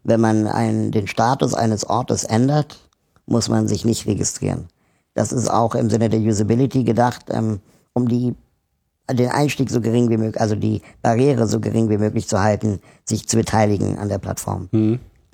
Wenn 0.04 0.20
man 0.20 0.46
einen, 0.46 0.90
den 0.90 1.06
Status 1.06 1.54
eines 1.54 1.88
Ortes 1.88 2.24
ändert, 2.24 2.78
muss 3.26 3.48
man 3.48 3.68
sich 3.68 3.84
nicht 3.84 4.06
registrieren. 4.06 4.68
Das 5.14 5.32
ist 5.32 5.48
auch 5.50 5.74
im 5.74 5.88
Sinne 5.90 6.08
der 6.08 6.20
Usability 6.20 6.84
gedacht, 6.84 7.26
ähm, 7.30 7.60
um 7.92 8.08
die 8.08 8.34
den 9.10 9.30
Einstieg 9.30 9.70
so 9.70 9.80
gering 9.80 10.10
wie 10.10 10.16
möglich, 10.16 10.40
also 10.40 10.56
die 10.56 10.82
Barriere 11.00 11.46
so 11.46 11.60
gering 11.60 11.88
wie 11.88 11.98
möglich 11.98 12.26
zu 12.26 12.42
halten, 12.42 12.80
sich 13.04 13.28
zu 13.28 13.36
beteiligen 13.36 13.98
an 13.98 14.08
der 14.08 14.18
Plattform. 14.18 14.68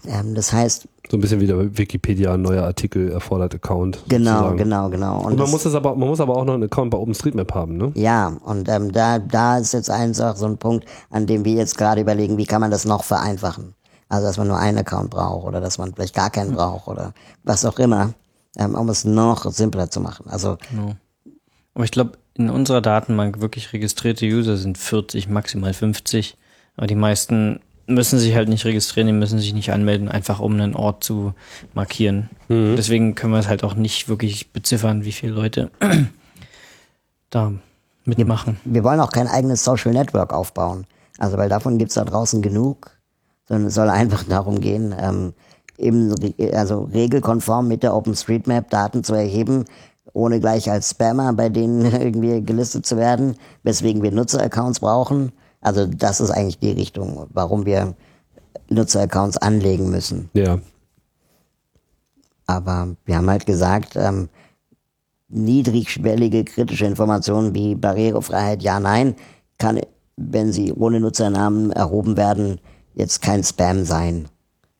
Ähm, 0.06 0.34
das 0.34 0.52
heißt, 0.52 0.88
So 1.10 1.16
ein 1.16 1.20
bisschen 1.20 1.40
wie 1.40 1.46
der 1.46 1.76
Wikipedia, 1.78 2.34
ein 2.34 2.42
neuer 2.42 2.64
Artikel 2.64 3.10
erfordert 3.12 3.54
Account. 3.54 4.00
genau, 4.08 4.30
sozusagen. 4.32 4.56
genau, 4.56 4.88
genau. 4.90 5.16
Und 5.18 5.24
man 5.24 5.36
das- 5.36 5.50
muss, 5.50 5.62
das 5.62 5.74
aber, 5.74 5.94
man 5.94 6.08
muss 6.08 6.20
aber 6.20 6.36
auch 6.36 6.44
noch 6.44 6.54
einen 6.54 6.64
Account 6.64 6.90
bei 6.90 6.98
OpenStreetMap 6.98 7.54
haben, 7.54 7.76
ne? 7.76 7.92
Ja, 7.94 8.36
und 8.44 8.68
ähm, 8.68 8.90
da, 8.92 9.18
da 9.18 9.58
ist 9.58 9.72
jetzt 9.74 9.90
einfach 9.90 10.36
so 10.36 10.46
ein 10.46 10.58
Punkt, 10.58 10.86
an 11.10 11.26
dem 11.26 11.44
wir 11.44 11.52
jetzt 11.54 11.78
gerade 11.78 12.00
überlegen, 12.00 12.36
wie 12.38 12.46
kann 12.46 12.60
man 12.60 12.70
das 12.70 12.84
noch 12.84 13.04
vereinfachen. 13.04 13.74
Also, 14.08 14.26
dass 14.26 14.36
man 14.38 14.48
nur 14.48 14.58
einen 14.58 14.78
Account 14.78 15.10
braucht 15.10 15.46
oder 15.46 15.60
dass 15.60 15.78
man 15.78 15.94
vielleicht 15.94 16.14
gar 16.14 16.30
keinen 16.30 16.54
braucht 16.54 16.86
oder 16.88 17.14
was 17.44 17.64
auch 17.64 17.78
immer, 17.78 18.12
ähm, 18.58 18.74
um 18.74 18.88
es 18.90 19.04
noch 19.04 19.50
simpler 19.52 19.90
zu 19.90 20.00
machen. 20.00 20.26
Also, 20.28 20.58
aber 21.74 21.84
ich 21.84 21.90
glaube, 21.92 22.12
in 22.34 22.50
unserer 22.50 22.80
Datenbank 22.80 23.40
wirklich 23.40 23.72
registrierte 23.72 24.26
User 24.26 24.56
sind 24.56 24.78
40, 24.78 25.28
maximal 25.28 25.72
50. 25.72 26.36
Aber 26.76 26.86
die 26.86 26.94
meisten 26.94 27.60
müssen 27.94 28.18
sich 28.18 28.34
halt 28.34 28.48
nicht 28.48 28.64
registrieren, 28.64 29.06
die 29.06 29.12
müssen 29.12 29.38
sich 29.38 29.54
nicht 29.54 29.72
anmelden, 29.72 30.08
einfach 30.08 30.40
um 30.40 30.52
einen 30.54 30.74
Ort 30.74 31.04
zu 31.04 31.34
markieren. 31.74 32.30
Deswegen 32.48 33.14
können 33.14 33.32
wir 33.32 33.38
es 33.38 33.48
halt 33.48 33.64
auch 33.64 33.74
nicht 33.74 34.08
wirklich 34.08 34.52
beziffern, 34.52 35.04
wie 35.04 35.12
viele 35.12 35.32
Leute 35.32 35.70
da 37.30 37.52
mitmachen. 38.04 38.58
wir 38.64 38.84
wollen 38.84 39.00
auch 39.00 39.12
kein 39.12 39.28
eigenes 39.28 39.64
Social 39.64 39.92
Network 39.92 40.32
aufbauen. 40.32 40.86
Also, 41.18 41.38
weil 41.38 41.48
davon 41.48 41.78
gibt's 41.78 41.94
da 41.94 42.04
draußen 42.04 42.42
genug, 42.42 42.90
sondern 43.46 43.68
es 43.68 43.74
soll 43.74 43.88
einfach 43.88 44.24
darum 44.28 44.60
gehen, 44.60 44.94
ähm, 44.98 45.34
eben, 45.78 46.14
also 46.52 46.88
regelkonform 46.92 47.68
mit 47.68 47.82
der 47.82 47.94
OpenStreetMap 47.94 48.70
Daten 48.70 49.04
zu 49.04 49.14
erheben, 49.14 49.64
ohne 50.12 50.40
gleich 50.40 50.70
als 50.70 50.90
Spammer 50.90 51.32
bei 51.32 51.48
denen 51.48 51.84
irgendwie 51.92 52.42
gelistet 52.42 52.86
zu 52.86 52.96
werden, 52.96 53.36
weswegen 53.62 54.02
wir 54.02 54.12
Nutzeraccounts 54.12 54.80
brauchen. 54.80 55.32
Also 55.62 55.86
das 55.86 56.20
ist 56.20 56.30
eigentlich 56.30 56.58
die 56.58 56.72
Richtung, 56.72 57.26
warum 57.30 57.64
wir 57.64 57.94
Nutzeraccounts 58.68 59.38
anlegen 59.38 59.90
müssen. 59.90 60.28
Ja. 60.34 60.58
Aber 62.46 62.96
wir 63.06 63.16
haben 63.16 63.30
halt 63.30 63.46
gesagt, 63.46 63.96
ähm, 63.96 64.28
niedrigschwellige 65.28 66.44
kritische 66.44 66.84
Informationen 66.84 67.54
wie 67.54 67.74
Barrierefreiheit, 67.74 68.62
ja, 68.62 68.78
nein, 68.78 69.14
kann, 69.58 69.80
wenn 70.16 70.52
sie 70.52 70.72
ohne 70.72 71.00
Nutzernamen 71.00 71.70
erhoben 71.70 72.16
werden, 72.16 72.60
jetzt 72.94 73.22
kein 73.22 73.42
Spam 73.42 73.84
sein. 73.84 74.28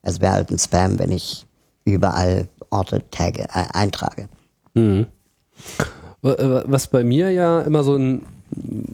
Es 0.02 0.20
wäre 0.20 0.32
halt 0.34 0.50
ein 0.50 0.58
Spam, 0.58 0.98
wenn 0.98 1.12
ich 1.12 1.46
überall 1.84 2.48
Orte 2.70 3.02
tagge, 3.10 3.44
äh, 3.44 3.64
eintrage. 3.72 4.28
Was 6.22 6.86
bei 6.88 7.04
mir 7.04 7.30
ja 7.30 7.62
immer 7.62 7.82
so 7.84 7.96
ein, 7.96 8.22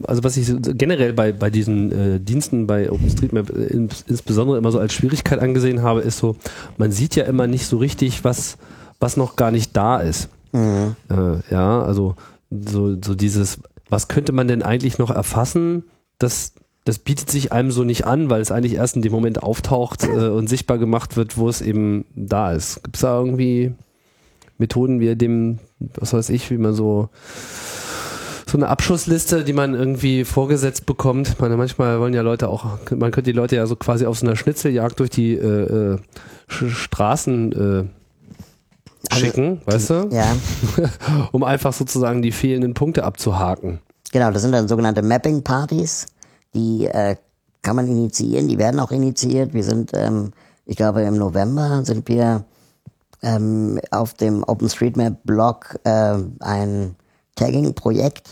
also 0.07 0.25
was 0.25 0.37
ich 0.37 0.53
generell 0.77 1.13
bei, 1.13 1.33
bei 1.33 1.51
diesen 1.51 1.93
äh, 1.93 2.21
Diensten 2.21 2.67
bei 2.67 2.91
OpenStreetMap 2.91 3.51
äh, 3.51 3.65
ins, 3.65 4.05
insbesondere 4.07 4.59
immer 4.59 4.71
so 4.71 4.79
als 4.79 4.93
Schwierigkeit 4.93 5.41
angesehen 5.41 5.83
habe, 5.83 6.01
ist 6.01 6.19
so, 6.19 6.37
man 6.77 6.93
sieht 6.93 7.17
ja 7.17 7.25
immer 7.25 7.47
nicht 7.47 7.67
so 7.67 7.79
richtig, 7.79 8.25
was, 8.25 8.57
was 9.01 9.17
noch 9.17 9.37
gar 9.37 9.51
nicht 9.51 9.77
da 9.77 9.99
ist. 9.99 10.29
Äh, 11.11 11.53
ja, 11.53 11.83
also 11.83 12.15
so, 12.51 12.97
so 13.03 13.15
dieses, 13.15 13.59
was 13.89 14.09
könnte 14.09 14.33
man 14.33 14.49
denn 14.49 14.63
eigentlich 14.63 14.99
noch 14.99 15.11
erfassen, 15.11 15.85
das, 16.19 16.53
das 16.85 16.99
bietet 16.99 17.31
sich 17.31 17.53
einem 17.53 17.71
so 17.71 17.85
nicht 17.85 18.07
an, 18.07 18.31
weil 18.31 18.41
es 18.41 18.51
eigentlich 18.51 18.75
erst 18.75 18.97
in 18.97 19.03
dem 19.03 19.13
Moment 19.13 19.43
auftaucht 19.43 20.05
äh, 20.05 20.29
und 20.29 20.49
sichtbar 20.49 20.79
gemacht 20.79 21.17
wird, 21.17 21.37
wo 21.37 21.49
es 21.49 21.61
eben 21.61 22.05
da 22.15 22.53
ist. 22.53 22.83
Gibt 22.85 22.97
es 22.97 23.03
da 23.03 23.19
irgendwie 23.19 23.75
Methoden, 24.57 25.01
wie 25.01 25.15
dem, 25.17 25.59
was 25.79 26.13
weiß 26.13 26.31
ich, 26.31 26.51
wie 26.51 26.59
man 26.59 26.75
so 26.75 27.11
so 28.51 28.59
eine 28.59 28.69
Abschussliste, 28.69 29.45
die 29.45 29.53
man 29.53 29.75
irgendwie 29.75 30.25
vorgesetzt 30.25 30.87
bekommt. 30.87 31.29
Ich 31.29 31.39
meine, 31.39 31.57
manchmal 31.57 32.01
wollen 32.01 32.15
ja 32.15 32.23
Leute 32.23 32.49
auch, 32.49 32.79
man 32.91 33.11
könnte 33.11 33.31
die 33.31 33.37
Leute 33.37 33.57
ja 33.57 33.67
so 33.67 33.77
quasi 33.77 34.07
auf 34.07 34.19
so 34.19 34.27
einer 34.27 34.37
Schnitzeljagd 34.37 34.99
durch 35.01 35.11
die 35.11 35.35
äh, 35.35 35.95
äh, 35.95 35.99
Straßen 36.49 37.53
äh, 37.53 39.15
schicken, 39.15 39.61
weißt 39.67 39.91
du? 39.91 40.09
Ja, 40.11 40.37
Um 41.33 41.45
einfach 41.45 41.73
sozusagen 41.73 42.23
die 42.23 42.33
fehlenden 42.33 42.75
Punkte 42.75 43.05
abzuhaken. 43.05 43.81
genau, 44.13 44.31
das 44.31 44.43
sind 44.43 44.53
dann 44.53 44.69
sogenannte 44.69 45.03
Mapping-Partys, 45.03 46.07
die 46.55 46.87
äh, 46.87 47.17
kann 47.63 47.77
man 47.77 47.89
initiieren, 47.89 48.49
die 48.49 48.59
werden 48.59 48.81
auch 48.81 48.93
initiiert. 48.93 49.53
Wir 49.53 49.65
sind, 49.65 49.91
ähm, 49.95 50.33
ich 50.65 50.77
glaube, 50.77 51.03
im 51.03 51.17
November 51.17 51.85
sind 51.85 52.09
wir 52.09 52.45
ähm, 53.23 53.81
auf 53.91 54.15
dem 54.15 54.45
OpenStreetMap-Blog 54.45 55.81
äh, 55.85 56.19
ein 56.41 56.95
Tagging-Projekt. 57.39 58.29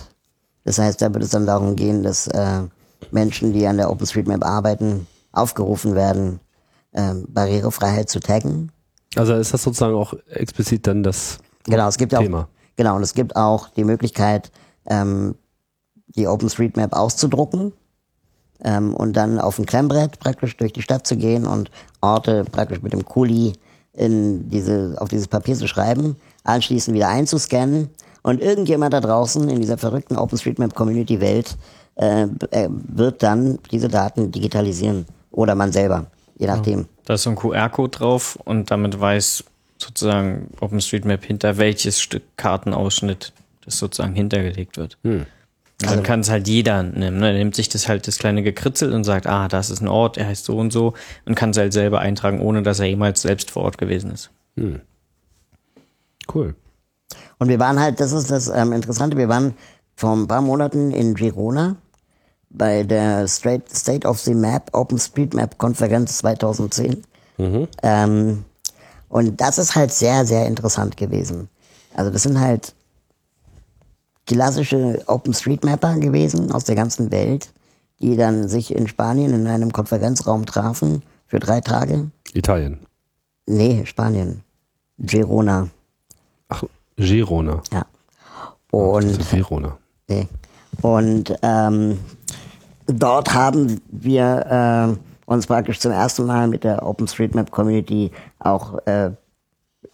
Das 0.65 0.79
heißt, 0.79 1.01
da 1.01 1.13
wird 1.13 1.25
es 1.25 1.31
dann 1.31 1.47
darum 1.47 1.77
gehen, 1.77 2.03
dass 2.03 2.27
äh, 2.27 2.63
Menschen, 3.11 3.53
die 3.53 3.67
an 3.67 3.77
der 3.77 3.91
OpenStreetMap 3.91 4.45
arbeiten, 4.45 5.07
aufgerufen 5.33 5.95
werden, 5.95 6.41
ähm, 6.93 7.27
Barrierefreiheit 7.29 8.09
zu 8.09 8.21
taggen. 8.21 8.73
Also 9.15 9.35
ist 9.35 9.55
das 9.55 9.63
sozusagen 9.63 9.95
auch 9.95 10.15
explizit 10.29 10.87
dann 10.87 11.03
das 11.03 11.39
Genau, 11.65 11.89
es 11.89 11.99
gibt 11.99 12.13
ja 12.13 12.19
auch, 12.19 12.23
Thema. 12.23 12.49
genau, 12.77 12.97
und 12.97 13.03
es 13.03 13.15
gibt 13.15 13.37
auch 13.37 13.69
die 13.71 13.85
Möglichkeit, 13.85 14.53
ähm, 14.87 15.35
die 16.17 16.27
OpenStreetMap 16.27 16.93
auszudrucken 16.93 17.73
ähm, 18.63 18.95
und 18.95 19.17
dann 19.17 19.41
auf 19.41 19.59
ein 19.59 19.67
Klemmbrett 19.67 20.19
praktisch 20.21 20.57
durch 20.57 20.73
die 20.73 20.83
Stadt 20.83 21.07
zu 21.07 21.17
gehen 21.17 21.47
und 21.47 21.71
Orte 22.01 22.45
praktisch 22.45 22.83
mit 22.83 22.93
dem 22.93 23.05
Kuli 23.05 23.55
in 23.93 24.49
diese, 24.49 24.97
auf 24.99 25.09
dieses 25.09 25.27
Papier 25.27 25.57
zu 25.57 25.67
schreiben, 25.67 26.17
anschließend 26.45 26.95
wieder 26.95 27.09
einzuscannen 27.09 27.91
und 28.27 28.43
irgendjemand 28.43 28.93
da 28.93 29.01
draußen 29.01 29.49
in 29.49 29.61
dieser 29.61 29.79
verrückten 29.79 30.17
OpenStreetMap 30.17 30.75
Community 30.75 31.21
Welt 31.21 31.57
äh, 31.95 32.23
äh, 32.51 32.69
wird 32.69 33.23
dann 33.23 33.61
diese 33.71 33.87
Daten 33.87 34.33
digitalisieren. 34.33 35.07
Oder 35.31 35.55
man 35.55 35.71
selber, 35.71 36.07
je 36.37 36.49
nachdem. 36.49 36.87
Da 37.05 37.15
ist 37.15 37.23
so 37.23 37.31
ein 37.31 37.37
QR-Code 37.37 37.97
drauf 37.97 38.37
und 38.45 38.73
damit 38.73 38.99
weiß 38.99 39.45
sozusagen 39.79 40.49
OpenStreetMap 40.61 41.25
hinter 41.25 41.57
welches 41.59 42.01
Stück 42.01 42.25
Kartenausschnitt 42.37 43.33
das 43.65 43.79
sozusagen 43.79 44.17
hintergelegt 44.17 44.77
wird. 44.77 44.99
Und 45.83 45.91
dann 45.91 46.03
kann 46.03 46.19
es 46.19 46.29
halt 46.29 46.49
jeder 46.49 46.83
nehmen. 46.83 47.19
Ne? 47.19 47.29
Er 47.29 47.39
nimmt 47.39 47.55
sich 47.55 47.69
das 47.69 47.87
halt 47.87 48.09
das 48.09 48.19
kleine 48.19 48.43
Gekritzel 48.43 48.93
und 48.93 49.05
sagt, 49.05 49.29
ah, 49.29 49.47
das 49.47 49.71
ist 49.71 49.83
ein 49.83 49.89
Ort, 49.89 50.17
er 50.17 50.27
heißt 50.27 50.47
so 50.47 50.59
und 50.59 50.73
so 50.73 50.95
und 51.27 51.37
kann 51.37 51.51
es 51.51 51.59
halt 51.59 51.73
selber 51.73 52.01
eintragen, 52.01 52.41
ohne 52.41 52.65
dass 52.65 52.81
er 52.81 52.87
jemals 52.87 53.23
selbst 53.23 53.53
vor 53.53 53.63
Ort 53.63 53.79
gewesen 53.79 54.11
ist. 54.11 54.31
Cool. 56.35 56.57
Und 57.39 57.49
wir 57.49 57.59
waren 57.59 57.79
halt, 57.79 58.01
das 58.01 58.13
ist 58.13 58.31
das 58.31 58.49
ähm, 58.49 58.73
Interessante, 58.73 59.17
wir 59.17 59.29
waren 59.29 59.55
vor 59.95 60.15
ein 60.15 60.27
paar 60.27 60.41
Monaten 60.43 60.91
in 60.91 61.15
Girona 61.15 61.77
bei 62.51 62.83
der 62.83 63.29
Straight 63.29 63.69
State 63.75 64.07
of 64.07 64.19
the 64.21 64.35
Map 64.35 64.71
OpenStreetMap 64.73 65.59
Konferenz 65.59 66.19
2010. 66.19 67.03
Ähm, 67.83 68.45
und 69.09 69.41
das 69.41 69.59
ist 69.59 69.75
halt 69.75 69.93
sehr, 69.93 70.25
sehr 70.25 70.47
interessant 70.47 70.97
gewesen. 70.97 71.49
Also 71.95 72.11
das 72.11 72.23
sind 72.23 72.41
halt 72.41 72.75
klassische 74.27 75.03
OpenStreetMapper 75.07 75.99
gewesen 75.99 76.51
aus 76.53 76.65
der 76.65 76.77
ganzen 76.77 77.11
Welt, 77.11 77.51
die 78.01 78.17
dann 78.17 78.49
sich 78.49 78.75
in 78.75 78.89
Spanien 78.89 79.33
in 79.33 79.47
einem 79.47 79.73
Konferenzraum 79.73 80.47
trafen 80.47 81.03
für 81.27 81.41
drei 81.41 81.61
Tage. 81.61 82.11
Italien. 82.33 82.81
Nee, 83.47 83.85
Spanien. 83.87 84.43
Girona, 84.99 85.69
Ach, 86.49 86.65
Girona. 86.97 87.63
ja. 87.73 87.87
Und 88.71 89.33
Verona. 89.33 89.79
Nee. 90.09 90.29
Und 90.83 91.37
ähm, 91.43 91.99
dort 92.87 93.33
haben 93.33 93.81
wir 93.91 94.97
äh, 94.97 95.31
uns 95.31 95.47
praktisch 95.47 95.81
zum 95.81 95.93
ersten 95.93 96.27
Mal 96.27 96.49
mit 96.49 96.65
der 96.65 96.87
OpenStreetMap 96.87 97.51
Community 97.51 98.11
auch 98.39 98.79
äh, 98.87 99.11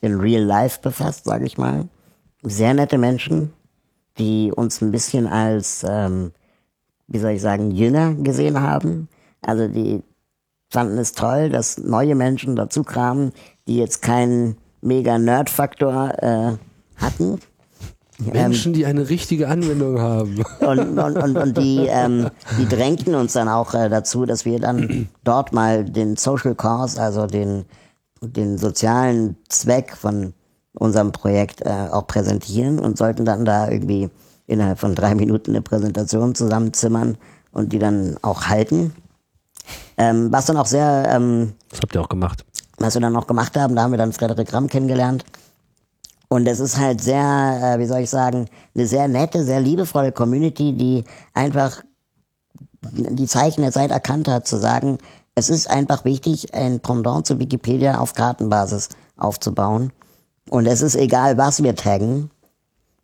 in 0.01 0.21
Real 0.21 0.43
Life 0.43 0.81
befasst, 0.83 1.25
sage 1.25 1.47
ich 1.47 1.59
mal. 1.59 1.89
Sehr 2.43 2.75
nette 2.75 2.99
Menschen, 2.99 3.53
die 4.19 4.53
uns 4.55 4.81
ein 4.81 4.91
bisschen 4.91 5.27
als, 5.27 5.85
ähm, 5.89 6.33
wie 7.07 7.19
soll 7.19 7.33
ich 7.33 7.43
sagen, 7.43 7.71
Jünger 7.71 8.15
gesehen 8.15 8.61
haben. 8.61 9.09
Also 9.43 9.69
die 9.69 10.03
fanden 10.71 10.99
es 10.99 11.13
toll, 11.13 11.51
dass 11.51 11.79
neue 11.79 12.15
Menschen 12.15 12.57
dazu 12.57 12.83
kamen, 12.83 13.33
die 13.69 13.77
jetzt 13.77 14.03
keinen 14.03 14.57
mega 14.81 15.19
Nerd-Faktor 15.19 16.15
äh, 16.23 16.53
hatten. 17.03 17.39
Menschen, 18.19 18.73
die 18.73 18.87
eine 18.87 19.09
richtige 19.09 19.49
Anwendung 19.49 20.01
haben. 20.01 20.45
Und, 20.61 20.99
und, 20.99 21.17
und, 21.17 21.37
und 21.37 21.57
die, 21.57 21.87
ähm, 21.89 22.31
die 22.59 22.69
drängten 22.69 23.15
uns 23.15 23.33
dann 23.33 23.49
auch 23.49 23.75
äh, 23.75 23.89
dazu, 23.89 24.27
dass 24.27 24.45
wir 24.45 24.61
dann 24.61 25.09
dort 25.25 25.53
mal 25.53 25.85
den 25.85 26.17
Social 26.17 26.55
Cause, 26.55 27.01
also 27.03 27.27
den, 27.27 27.65
den 28.21 28.59
sozialen 28.59 29.37
Zweck 29.49 29.97
von 29.97 30.35
unserem 30.75 31.11
Projekt 31.11 31.63
äh, 31.63 31.89
auch 31.91 32.07
präsentieren 32.07 32.79
und 32.79 32.97
sollten 32.97 33.25
dann 33.25 33.45
da 33.45 33.69
irgendwie 33.69 34.09
innerhalb 34.47 34.79
von 34.79 34.95
drei 34.95 35.15
Minuten 35.15 35.51
eine 35.51 35.63
Präsentation 35.63 36.35
zusammenzimmern 36.35 37.17
und 37.51 37.73
die 37.73 37.79
dann 37.79 38.17
auch 38.23 38.47
halten. 38.47 38.93
Ähm, 39.97 40.29
was 40.31 40.47
dann 40.47 40.57
auch 40.57 40.67
sehr 40.67 41.07
ähm, 41.11 41.55
Das 41.71 41.81
habt 41.81 41.95
ihr 41.95 42.01
auch 42.01 42.09
gemacht. 42.09 42.45
was 42.79 42.95
wir 42.95 43.01
dann 43.01 43.13
noch 43.13 43.27
gemacht 43.27 43.57
haben, 43.57 43.75
da 43.75 43.83
haben 43.83 43.93
wir 43.93 43.99
dann 43.99 44.13
Frederik 44.13 44.53
Ramm 44.53 44.69
kennengelernt. 44.69 45.25
Und 46.33 46.49
es 46.49 46.61
ist 46.61 46.79
halt 46.79 47.03
sehr, 47.03 47.61
äh, 47.63 47.79
wie 47.79 47.85
soll 47.85 48.01
ich 48.01 48.09
sagen, 48.09 48.47
eine 48.75 48.87
sehr 48.87 49.07
nette, 49.07 49.45
sehr 49.45 49.61
liebevolle 49.61 50.13
Community, 50.13 50.73
die 50.73 51.05
einfach 51.35 51.83
die 52.81 53.27
Zeichen 53.27 53.61
der 53.61 53.71
Zeit 53.71 53.91
erkannt 53.91 54.29
hat, 54.29 54.47
zu 54.47 54.57
sagen, 54.57 54.97
es 55.35 55.51
ist 55.51 55.69
einfach 55.69 56.07
wichtig, 56.07 56.55
ein 56.55 56.81
Pendant 56.81 57.27
zu 57.27 57.39
Wikipedia 57.39 57.99
auf 57.99 58.15
Kartenbasis 58.15 58.89
aufzubauen. 59.19 59.93
Und 60.49 60.65
es 60.65 60.81
ist 60.81 60.95
egal, 60.95 61.37
was 61.37 61.63
wir 61.63 61.77
taggen. 61.77 62.31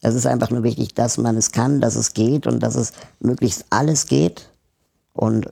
Es 0.01 0.15
ist 0.15 0.27
einfach 0.27 0.49
nur 0.49 0.63
wichtig, 0.63 0.95
dass 0.95 1.19
man 1.19 1.37
es 1.37 1.53
kann, 1.53 1.83
dass 1.83 1.97
es 1.97 2.15
geht 2.15 2.47
und 2.47 2.63
dass 2.63 2.77
es 2.77 2.93
möglichst 3.21 3.67
alles 3.69 4.07
geht. 4.07 4.49
Und 5.13 5.51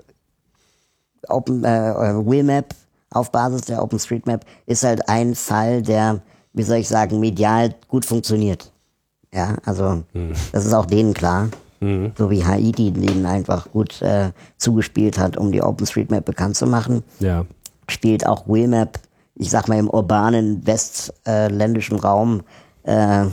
Open, 1.29 1.63
äh, 1.63 1.93
Wheelmap 2.25 2.75
auf 3.11 3.33
Basis 3.33 3.61
der 3.63 3.83
OpenStreetMap 3.83 4.47
ist 4.65 4.83
halt 4.83 5.11
ein 5.11 5.35
Fall, 5.35 5.83
der, 5.83 6.23
wie 6.57 6.63
soll 6.65 6.79
ich 6.79 6.89
sagen, 6.89 7.21
medial 7.21 7.73
gut 7.87 8.05
funktioniert. 8.05 8.73
Ja, 9.33 9.57
also 9.65 10.03
das 10.53 10.65
ist 10.67 10.73
auch 10.73 10.87
denen 10.87 11.15
klar. 11.15 11.49
So 11.81 12.31
wie 12.31 12.43
Haiti 12.45 12.91
denen 12.91 13.27
einfach 13.27 13.71
gut 13.71 14.01
äh, 14.03 14.33
zugespielt 14.57 15.19
hat, 15.19 15.37
um 15.37 15.53
die 15.53 15.61
OpenStreetMap 15.63 16.25
bekannt 16.25 16.57
zu 16.57 16.67
machen, 16.67 17.05
Ja. 17.21 17.45
spielt 17.89 18.27
auch 18.27 18.49
Wheelmap, 18.49 18.99
ich 19.35 19.51
sag 19.51 19.69
mal 19.69 19.79
im 19.79 19.91
urbanen 19.91 20.67
westländischen 20.67 21.99
Raum, 21.99 22.41
äh, 22.85 23.27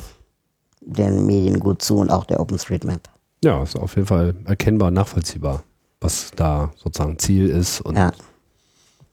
den 0.81 1.25
Medien 1.25 1.61
gut 1.61 1.81
zu 1.81 1.97
und 1.99 2.09
auch 2.11 2.25
der 2.25 2.41
OpenStreetMap. 2.41 2.99
Ja, 3.45 3.63
ist 3.63 3.77
auf 3.77 3.95
jeden 3.95 4.07
Fall 4.07 4.35
erkennbar 4.45 4.89
und 4.89 4.95
nachvollziehbar, 4.95 5.63
was 6.01 6.31
da 6.35 6.71
sozusagen 6.75 7.17
Ziel 7.19 7.47
ist 7.49 7.79
und 7.79 7.95
Ja. 7.95 8.11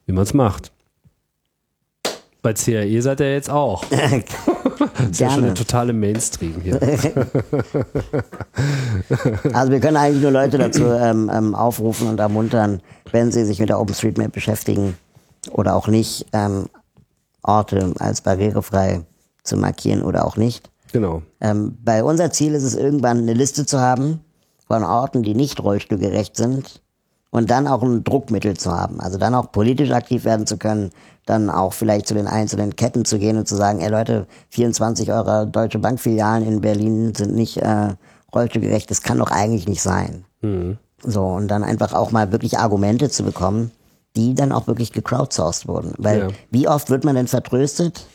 wie 0.05 0.11
man 0.11 0.23
es 0.23 0.33
macht. 0.33 0.73
Bei 2.41 2.53
CRE 2.53 3.01
seid 3.01 3.19
ihr 3.19 3.33
jetzt 3.33 3.49
auch. 3.49 3.83
ist 5.11 5.19
ja 5.19 5.29
schon 5.29 5.43
eine 5.43 5.53
totale 5.53 5.93
Mainstream 5.93 6.55
hier. 6.61 6.79
Also 9.53 9.71
wir 9.71 9.79
können 9.79 9.97
eigentlich 9.97 10.21
nur 10.21 10.31
Leute 10.31 10.57
dazu 10.57 10.85
ähm, 10.85 11.29
ähm, 11.33 11.55
aufrufen 11.55 12.07
und 12.07 12.19
ermuntern, 12.19 12.81
wenn 13.11 13.31
sie 13.31 13.45
sich 13.45 13.59
mit 13.59 13.69
der 13.69 13.79
OpenStreetMap 13.79 14.31
beschäftigen 14.31 14.97
oder 15.51 15.75
auch 15.75 15.87
nicht, 15.87 16.25
ähm, 16.33 16.67
Orte 17.43 17.93
als 17.99 18.21
barrierefrei 18.21 19.01
zu 19.43 19.57
markieren 19.57 20.01
oder 20.01 20.25
auch 20.25 20.37
nicht. 20.37 20.69
Genau. 20.91 21.21
Ähm, 21.39 21.77
bei 21.83 22.03
unser 22.03 22.31
Ziel 22.31 22.53
ist 22.53 22.63
es 22.63 22.75
irgendwann 22.75 23.19
eine 23.19 23.33
Liste 23.33 23.65
zu 23.65 23.79
haben 23.79 24.21
von 24.67 24.83
Orten, 24.83 25.23
die 25.23 25.35
nicht 25.35 25.61
rollstuhlgerecht 25.61 26.35
sind 26.35 26.81
und 27.31 27.49
dann 27.49 27.67
auch 27.67 27.81
ein 27.81 28.03
Druckmittel 28.03 28.55
zu 28.57 28.71
haben. 28.71 28.99
Also 28.99 29.17
dann 29.17 29.33
auch 29.33 29.51
politisch 29.51 29.91
aktiv 29.91 30.25
werden 30.25 30.45
zu 30.45 30.57
können, 30.57 30.91
dann 31.25 31.49
auch 31.49 31.73
vielleicht 31.73 32.07
zu 32.07 32.13
den 32.13 32.27
einzelnen 32.27 32.75
Ketten 32.75 33.05
zu 33.05 33.17
gehen 33.19 33.37
und 33.37 33.47
zu 33.47 33.55
sagen, 33.55 33.79
ey 33.79 33.89
Leute, 33.89 34.27
24 34.49 35.11
eurer 35.11 35.45
Deutsche 35.45 35.79
Bankfilialen 35.79 36.45
in 36.45 36.61
Berlin 36.61 37.13
sind 37.15 37.33
nicht 37.33 37.57
äh, 37.57 37.95
rollstuhlgerecht, 38.35 38.91
das 38.91 39.01
kann 39.01 39.17
doch 39.19 39.31
eigentlich 39.31 39.67
nicht 39.67 39.81
sein. 39.81 40.25
So, 41.03 41.25
und 41.25 41.47
dann 41.47 41.63
einfach 41.63 41.93
auch 41.93 42.11
mal 42.11 42.31
wirklich 42.31 42.59
Argumente 42.59 43.09
zu 43.09 43.23
bekommen, 43.23 43.71
die 44.15 44.35
dann 44.35 44.51
auch 44.51 44.67
wirklich 44.67 44.91
gecrowdsourced 44.91 45.67
wurden. 45.67 45.93
Weil 45.97 46.19
Ja. 46.19 46.27
wie 46.51 46.67
oft 46.67 46.89
wird 46.89 47.03
man 47.05 47.15
denn 47.15 47.27
vertröstet, 47.27 48.05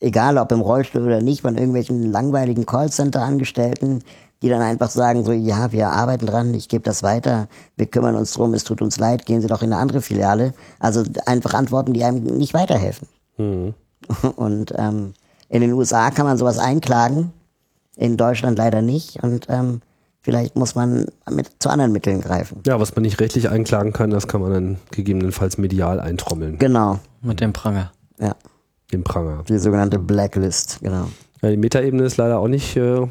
egal 0.00 0.38
ob 0.38 0.52
im 0.52 0.60
Rollstuhl 0.60 1.02
oder 1.02 1.20
nicht, 1.20 1.42
von 1.42 1.56
irgendwelchen 1.56 2.10
langweiligen 2.12 2.64
Callcenter-Angestellten, 2.64 4.02
die 4.42 4.48
dann 4.48 4.60
einfach 4.62 4.90
sagen 4.90 5.24
so, 5.24 5.32
ja, 5.32 5.72
wir 5.72 5.88
arbeiten 5.88 6.26
dran, 6.26 6.52
ich 6.54 6.68
gebe 6.68 6.84
das 6.84 7.02
weiter, 7.02 7.48
wir 7.76 7.86
kümmern 7.86 8.14
uns 8.16 8.32
drum, 8.32 8.52
es 8.54 8.64
tut 8.64 8.82
uns 8.82 8.98
leid, 8.98 9.24
gehen 9.26 9.40
Sie 9.40 9.46
doch 9.46 9.62
in 9.62 9.72
eine 9.72 9.80
andere 9.80 10.02
Filiale. 10.02 10.52
Also 10.78 11.02
einfach 11.24 11.54
Antworten, 11.54 11.92
die 11.94 12.04
einem 12.04 12.22
nicht 12.24 12.52
weiterhelfen. 12.54 13.08
Und 14.36 14.72
ähm, 14.76 15.14
in 15.48 15.60
den 15.60 15.72
USA 15.72 16.10
kann 16.10 16.26
man 16.26 16.36
sowas 16.38 16.58
einklagen, 16.58 17.32
in 17.96 18.16
Deutschland 18.16 18.58
leider 18.58 18.82
nicht. 18.82 19.22
Und 19.22 19.46
ähm, 19.48 19.80
vielleicht 20.20 20.56
muss 20.56 20.74
man 20.74 21.06
mit 21.30 21.50
zu 21.58 21.68
anderen 21.70 21.92
Mitteln 21.92 22.20
greifen. 22.20 22.60
Ja, 22.66 22.78
was 22.78 22.94
man 22.94 23.02
nicht 23.02 23.20
rechtlich 23.20 23.48
einklagen 23.48 23.92
kann, 23.92 24.10
das 24.10 24.28
kann 24.28 24.40
man 24.42 24.52
dann 24.52 24.76
gegebenenfalls 24.90 25.56
medial 25.58 25.98
eintrommeln. 26.00 26.58
Genau, 26.58 26.98
Mit 27.22 27.40
dem 27.40 27.52
Pranger. 27.52 27.92
ja, 28.18 28.34
Im 28.90 29.02
Pranger. 29.02 29.44
die 29.48 29.58
sogenannte 29.58 29.98
Blacklist, 29.98 30.78
genau. 30.82 31.06
Ja, 31.42 31.50
die 31.50 31.56
Metaebene 31.56 32.02
ist 32.04 32.16
leider 32.16 32.38
auch 32.38 32.48
nicht, 32.48 32.76
äh, 32.76 33.06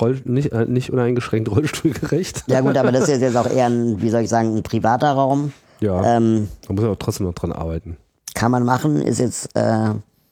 roll, 0.00 0.20
nicht, 0.24 0.52
äh, 0.52 0.64
nicht 0.66 0.90
uneingeschränkt 0.92 1.50
rollstuhlgerecht. 1.50 2.44
Ja 2.46 2.60
gut, 2.60 2.76
aber 2.76 2.92
das 2.92 3.08
ist 3.08 3.20
jetzt 3.22 3.36
auch 3.36 3.48
eher 3.50 3.66
ein, 3.66 4.00
wie 4.00 4.10
soll 4.10 4.22
ich 4.22 4.28
sagen, 4.28 4.56
ein 4.56 4.62
privater 4.62 5.12
Raum. 5.12 5.52
Ja, 5.80 6.16
Ähm, 6.16 6.48
man 6.68 6.76
muss 6.76 6.84
aber 6.84 6.98
trotzdem 6.98 7.26
noch 7.26 7.34
dran 7.34 7.52
arbeiten. 7.52 7.96
kann 8.34 8.50
man 8.50 8.64
machen, 8.64 9.00
ist 9.02 9.18
jetzt, 9.20 9.54
äh, 9.56 9.90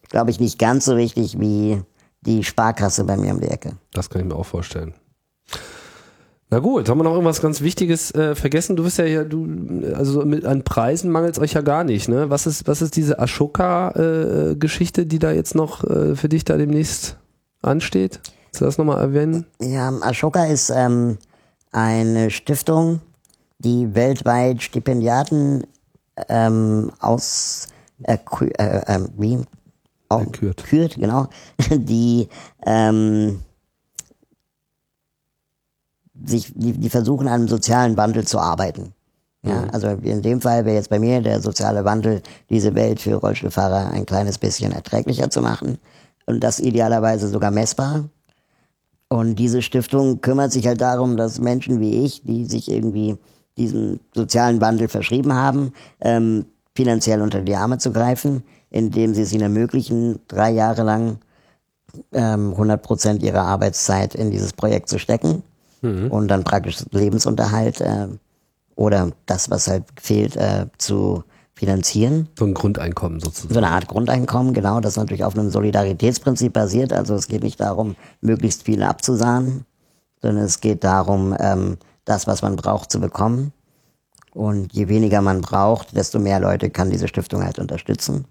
glaube 0.08 0.30
ich, 0.30 0.40
nicht 0.40 0.58
ganz 0.58 0.84
so 0.86 0.96
wichtig 0.96 1.38
wie 1.40 1.82
die 2.22 2.42
Sparkasse 2.44 3.04
bei 3.04 3.16
mir 3.16 3.32
um 3.34 3.40
die 3.40 3.48
Ecke. 3.48 3.72
Das 3.92 4.08
kann 4.08 4.22
ich 4.22 4.26
mir 4.28 4.34
auch 4.36 4.46
vorstellen. 4.46 4.94
Na 6.50 6.60
gut, 6.60 6.88
haben 6.88 6.98
wir 6.98 7.04
noch 7.04 7.12
irgendwas 7.12 7.40
ganz 7.42 7.60
Wichtiges 7.62 8.14
äh, 8.14 8.34
vergessen? 8.34 8.76
Du 8.76 8.84
bist 8.84 8.98
ja 8.98 9.04
hier, 9.04 9.24
du, 9.24 9.46
also 9.94 10.24
mit, 10.24 10.44
an 10.44 10.62
Preisen 10.62 11.10
mangelt 11.10 11.34
es 11.34 11.40
euch 11.42 11.54
ja 11.54 11.62
gar 11.62 11.84
nicht, 11.84 12.08
ne? 12.08 12.30
Was 12.30 12.46
ist, 12.46 12.66
was 12.68 12.80
ist 12.80 12.96
diese 12.96 13.18
Ashoka-Geschichte, 13.18 15.06
die 15.06 15.18
da 15.18 15.32
jetzt 15.32 15.54
noch 15.54 15.84
äh, 15.84 16.14
für 16.16 16.28
dich 16.28 16.44
da 16.44 16.56
demnächst 16.56 17.16
ansteht? 17.62 18.20
Willst 18.54 18.60
du 18.60 18.66
das 18.66 18.78
nochmal 18.78 19.00
erwähnen? 19.00 19.46
Ja, 19.60 19.88
Ashoka 20.02 20.44
ist 20.44 20.70
ähm, 20.70 21.18
eine 21.72 22.30
Stiftung, 22.30 23.00
die 23.58 23.96
weltweit 23.96 24.62
Stipendiaten 24.62 25.66
ähm, 26.28 26.92
aus 27.00 27.66
äh, 28.04 28.16
äh, 28.58 28.82
ähm, 28.86 29.08
wie 29.16 29.40
Erkürt. 30.08 30.62
kürt, 30.62 30.94
genau, 30.94 31.26
die 31.72 32.28
ähm, 32.64 33.40
sich, 36.24 36.52
die, 36.54 36.74
die 36.74 36.90
versuchen, 36.90 37.26
an 37.26 37.34
einem 37.34 37.48
sozialen 37.48 37.96
Wandel 37.96 38.24
zu 38.24 38.38
arbeiten. 38.38 38.94
Ja, 39.42 39.64
also 39.72 39.88
in 39.88 40.22
dem 40.22 40.40
Fall 40.40 40.64
wäre 40.64 40.76
jetzt 40.76 40.90
bei 40.90 41.00
mir 41.00 41.20
der 41.20 41.40
soziale 41.40 41.84
Wandel, 41.84 42.22
diese 42.50 42.76
Welt 42.76 43.00
für 43.00 43.16
Rollstuhlfahrer 43.16 43.90
ein 43.90 44.06
kleines 44.06 44.38
bisschen 44.38 44.70
erträglicher 44.70 45.28
zu 45.28 45.42
machen 45.42 45.78
und 46.26 46.38
das 46.44 46.60
idealerweise 46.60 47.26
sogar 47.26 47.50
messbar. 47.50 48.04
Und 49.08 49.36
diese 49.36 49.62
Stiftung 49.62 50.20
kümmert 50.20 50.52
sich 50.52 50.66
halt 50.66 50.80
darum, 50.80 51.16
dass 51.16 51.40
Menschen 51.40 51.80
wie 51.80 52.04
ich, 52.04 52.22
die 52.22 52.44
sich 52.44 52.70
irgendwie 52.70 53.16
diesen 53.56 54.00
sozialen 54.14 54.60
Wandel 54.60 54.88
verschrieben 54.88 55.34
haben, 55.34 55.72
ähm, 56.00 56.46
finanziell 56.74 57.22
unter 57.22 57.40
die 57.40 57.54
Arme 57.54 57.78
zu 57.78 57.92
greifen, 57.92 58.42
indem 58.70 59.14
sie 59.14 59.22
es 59.22 59.32
ihnen 59.32 59.42
ermöglichen, 59.42 60.18
drei 60.26 60.50
Jahre 60.50 60.82
lang 60.82 61.18
ähm, 62.12 62.50
100 62.52 62.82
Prozent 62.82 63.22
ihrer 63.22 63.42
Arbeitszeit 63.42 64.14
in 64.16 64.30
dieses 64.32 64.52
Projekt 64.52 64.88
zu 64.88 64.98
stecken 64.98 65.44
und 66.10 66.28
dann 66.28 66.42
praktisch 66.42 66.84
Lebensunterhalt 66.90 67.80
äh, 67.80 68.08
oder 68.74 69.12
das, 69.26 69.50
was 69.50 69.68
halt 69.68 69.84
fehlt, 70.00 70.36
äh, 70.36 70.66
zu 70.78 71.22
finanzieren. 71.54 72.28
So 72.38 72.44
ein 72.44 72.54
Grundeinkommen 72.54 73.20
sozusagen. 73.20 73.54
So 73.54 73.60
eine 73.60 73.70
Art 73.70 73.88
Grundeinkommen, 73.88 74.54
genau, 74.54 74.80
das 74.80 74.96
natürlich 74.96 75.24
auf 75.24 75.36
einem 75.38 75.50
Solidaritätsprinzip 75.50 76.52
basiert. 76.52 76.92
Also 76.92 77.14
es 77.14 77.28
geht 77.28 77.42
nicht 77.42 77.60
darum, 77.60 77.96
möglichst 78.20 78.64
viel 78.64 78.82
abzusahnen, 78.82 79.64
sondern 80.20 80.44
es 80.44 80.60
geht 80.60 80.84
darum, 80.84 81.34
ähm, 81.38 81.78
das, 82.04 82.26
was 82.26 82.42
man 82.42 82.56
braucht, 82.56 82.90
zu 82.90 83.00
bekommen. 83.00 83.52
Und 84.32 84.72
je 84.72 84.88
weniger 84.88 85.22
man 85.22 85.40
braucht, 85.40 85.96
desto 85.96 86.18
mehr 86.18 86.40
Leute 86.40 86.70
kann 86.70 86.90
diese 86.90 87.06
Stiftung 87.06 87.44
halt 87.44 87.60
unterstützen. 87.60 88.24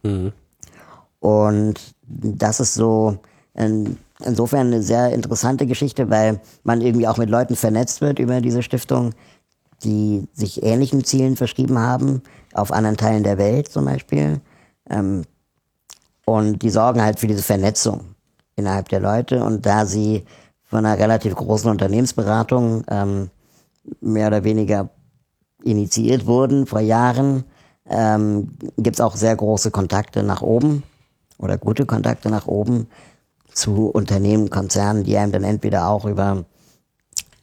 Und 1.19 1.75
das 2.05 2.59
ist 2.59 2.73
so 2.73 3.19
in, 3.53 3.97
insofern 4.25 4.67
eine 4.67 4.81
sehr 4.81 5.13
interessante 5.13 5.65
Geschichte, 5.65 6.09
weil 6.09 6.41
man 6.63 6.81
irgendwie 6.81 7.07
auch 7.07 7.17
mit 7.17 7.29
Leuten 7.29 7.55
vernetzt 7.55 8.01
wird 8.01 8.19
über 8.19 8.41
diese 8.41 8.61
Stiftung, 8.61 9.11
die 9.83 10.27
sich 10.33 10.63
ähnlichen 10.63 11.05
Zielen 11.05 11.37
verschrieben 11.37 11.79
haben, 11.79 12.21
auf 12.53 12.71
anderen 12.71 12.97
Teilen 12.97 13.23
der 13.23 13.37
Welt 13.37 13.69
zum 13.69 13.85
Beispiel. 13.85 14.41
Ähm, 14.89 15.23
und 16.25 16.61
die 16.61 16.69
sorgen 16.69 17.01
halt 17.01 17.19
für 17.19 17.27
diese 17.27 17.43
Vernetzung 17.43 18.15
innerhalb 18.55 18.89
der 18.89 18.99
Leute. 18.99 19.43
Und 19.43 19.65
da 19.65 19.85
sie 19.85 20.23
von 20.63 20.85
einer 20.85 20.97
relativ 20.97 21.35
großen 21.35 21.69
Unternehmensberatung 21.69 22.83
ähm, 22.89 23.29
mehr 24.01 24.27
oder 24.27 24.43
weniger 24.43 24.89
initiiert 25.63 26.25
wurden 26.25 26.65
vor 26.65 26.79
Jahren, 26.79 27.43
ähm, 27.89 28.51
gibt 28.77 28.95
es 28.95 29.01
auch 29.01 29.15
sehr 29.15 29.35
große 29.35 29.71
Kontakte 29.71 30.23
nach 30.23 30.41
oben 30.41 30.83
oder 31.37 31.57
gute 31.57 31.85
Kontakte 31.85 32.29
nach 32.29 32.47
oben 32.47 32.87
zu 33.53 33.87
Unternehmen, 33.87 34.49
Konzernen, 34.49 35.03
die 35.03 35.17
einem 35.17 35.31
dann 35.31 35.43
entweder 35.43 35.87
auch 35.89 36.05
über 36.05 36.45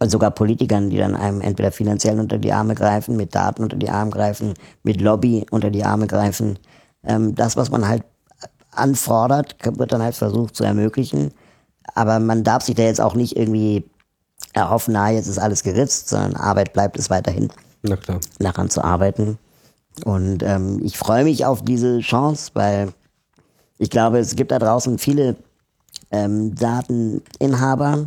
sogar 0.08 0.30
Politikern, 0.30 0.90
die 0.90 0.96
dann 0.96 1.14
einem 1.14 1.40
entweder 1.40 1.72
finanziell 1.72 2.18
unter 2.18 2.38
die 2.38 2.52
Arme 2.52 2.74
greifen, 2.74 3.16
mit 3.16 3.34
Daten 3.34 3.62
unter 3.62 3.76
die 3.76 3.90
Arme 3.90 4.10
greifen, 4.10 4.54
mit 4.82 5.00
Lobby 5.00 5.46
unter 5.50 5.70
die 5.70 5.84
Arme 5.84 6.06
greifen. 6.06 6.58
Ähm, 7.04 7.34
das, 7.34 7.56
was 7.56 7.70
man 7.70 7.86
halt 7.86 8.04
anfordert, 8.72 9.56
wird 9.78 9.92
dann 9.92 10.02
halt 10.02 10.14
versucht 10.14 10.56
zu 10.56 10.64
ermöglichen. 10.64 11.32
Aber 11.94 12.18
man 12.18 12.44
darf 12.44 12.62
sich 12.62 12.76
da 12.76 12.82
jetzt 12.82 13.00
auch 13.00 13.14
nicht 13.14 13.36
irgendwie 13.36 13.84
erhoffen, 14.52 14.94
na, 14.94 15.10
jetzt 15.10 15.26
ist 15.26 15.38
alles 15.38 15.62
geritzt, 15.62 16.08
sondern 16.08 16.36
Arbeit 16.36 16.72
bleibt 16.72 16.98
es 16.98 17.10
weiterhin, 17.10 17.50
Na 17.82 17.96
klar. 17.96 18.20
daran 18.38 18.70
zu 18.70 18.82
arbeiten. 18.82 19.38
Und 20.04 20.42
ähm, 20.42 20.80
ich 20.82 20.96
freue 20.96 21.24
mich 21.24 21.44
auf 21.44 21.62
diese 21.62 22.00
Chance, 22.00 22.52
weil 22.54 22.92
ich 23.78 23.90
glaube, 23.90 24.18
es 24.18 24.36
gibt 24.36 24.50
da 24.50 24.58
draußen 24.58 24.98
viele 24.98 25.36
ähm, 26.10 26.54
Dateninhaber, 26.54 28.06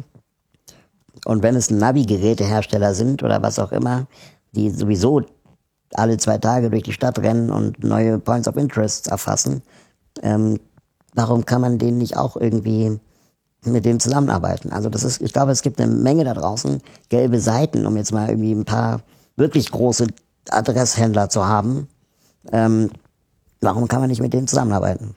und 1.26 1.44
wenn 1.44 1.56
es 1.56 1.70
Navigerätehersteller 1.72 2.94
sind 2.94 3.24
oder 3.24 3.42
was 3.42 3.60
auch 3.60 3.72
immer, 3.72 4.08
die 4.52 4.70
sowieso 4.70 5.22
alle 5.94 6.18
zwei 6.18 6.38
Tage 6.38 6.70
durch 6.70 6.84
die 6.84 6.94
Stadt 6.94 7.20
rennen 7.20 7.50
und 7.50 7.84
neue 7.84 8.20
Points 8.20 8.48
of 8.48 8.58
Interest 8.58 9.08
erfassen, 9.08 9.62
ähm, 10.22 10.60
warum 11.14 11.46
kann 11.46 11.62
man 11.62 11.78
denen 11.78 11.98
nicht 11.98 12.18
auch 12.18 12.36
irgendwie 12.36 13.00
mit 13.64 13.86
dem 13.86 14.00
zusammenarbeiten? 14.00 14.72
Also 14.72 14.90
das 14.90 15.04
ist, 15.04 15.22
ich 15.22 15.34
glaube, 15.34 15.52
es 15.52 15.62
gibt 15.62 15.80
eine 15.80 15.94
Menge 15.94 16.24
da 16.24 16.34
draußen, 16.34 16.82
gelbe 17.10 17.40
Seiten, 17.40 17.86
um 17.86 17.96
jetzt 17.98 18.12
mal 18.12 18.30
irgendwie 18.30 18.54
ein 18.54 18.66
paar 18.66 19.02
wirklich 19.36 19.72
große 19.72 20.08
Adresshändler 20.50 21.30
zu 21.30 21.48
haben. 21.48 21.88
Ähm, 22.52 22.90
warum 23.62 23.88
kann 23.88 24.02
man 24.02 24.10
nicht 24.10 24.22
mit 24.22 24.34
denen 24.34 24.48
zusammenarbeiten? 24.48 25.16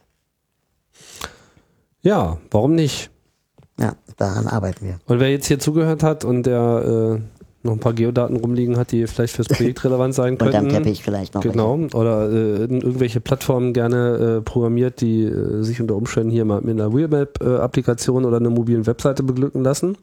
Ja, 2.02 2.38
warum 2.50 2.74
nicht? 2.74 3.10
Ja, 3.78 3.94
daran 4.16 4.47
arbeiten 4.47 4.86
wir. 4.86 4.98
Und 5.07 5.20
wer 5.20 5.31
jetzt 5.31 5.47
hier 5.47 5.59
zugehört 5.59 6.03
hat 6.03 6.24
und 6.24 6.44
der 6.44 7.16
äh, 7.16 7.20
noch 7.62 7.73
ein 7.74 7.81
paar 7.81 7.93
Geodaten 7.93 8.36
rumliegen 8.36 8.78
hat, 8.78 8.93
die 8.93 9.07
vielleicht 9.07 9.35
fürs 9.35 9.48
Projekt 9.48 9.85
relevant 9.85 10.15
sein 10.15 10.32
Unterm 10.35 10.51
könnten. 10.51 10.70
Teppich 10.70 11.03
vielleicht 11.03 11.35
noch. 11.35 11.43
Genau, 11.43 11.78
oder 11.93 12.31
äh, 12.31 12.62
irgendwelche 12.62 13.20
Plattformen 13.20 13.74
gerne 13.74 14.39
äh, 14.39 14.40
programmiert, 14.40 15.03
die 15.03 15.24
äh, 15.24 15.62
sich 15.62 15.78
unter 15.81 15.94
Umständen 15.97 16.31
hier 16.31 16.47
mal 16.47 16.62
mit 16.62 16.81
einer 16.81 16.94
Wheelmap-Applikation 16.94 18.24
oder 18.24 18.39
einer 18.39 18.51
mobilen 18.51 18.86
Webseite 18.86 19.23
beglücken 19.23 19.62
lassen. 19.62 19.98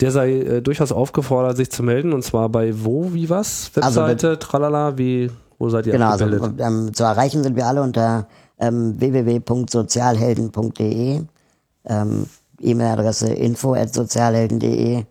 Der 0.00 0.10
sei 0.10 0.32
äh, 0.40 0.60
durchaus 0.62 0.90
aufgefordert, 0.90 1.56
sich 1.56 1.70
zu 1.70 1.82
melden 1.82 2.12
und 2.12 2.24
zwar 2.24 2.48
bei 2.48 2.72
wo, 2.84 3.12
wie 3.12 3.30
was? 3.30 3.70
Also 3.80 4.00
Webseite, 4.00 4.38
tralala, 4.38 4.96
wie, 4.98 5.30
wo 5.58 5.68
seid 5.68 5.86
ihr 5.86 5.92
Genau, 5.92 6.10
also, 6.10 6.24
abgebildet? 6.24 6.60
ähm, 6.60 6.94
zu 6.94 7.04
erreichen 7.04 7.42
sind 7.42 7.56
wir 7.56 7.66
alle 7.66 7.82
unter 7.82 8.26
ähm, 8.58 8.94
www.sozialhelden.de, 8.98 11.20
ähm, 11.86 12.26
E-Mail-Adresse 12.64 13.32
info@sozialhelden.de 13.32 15.04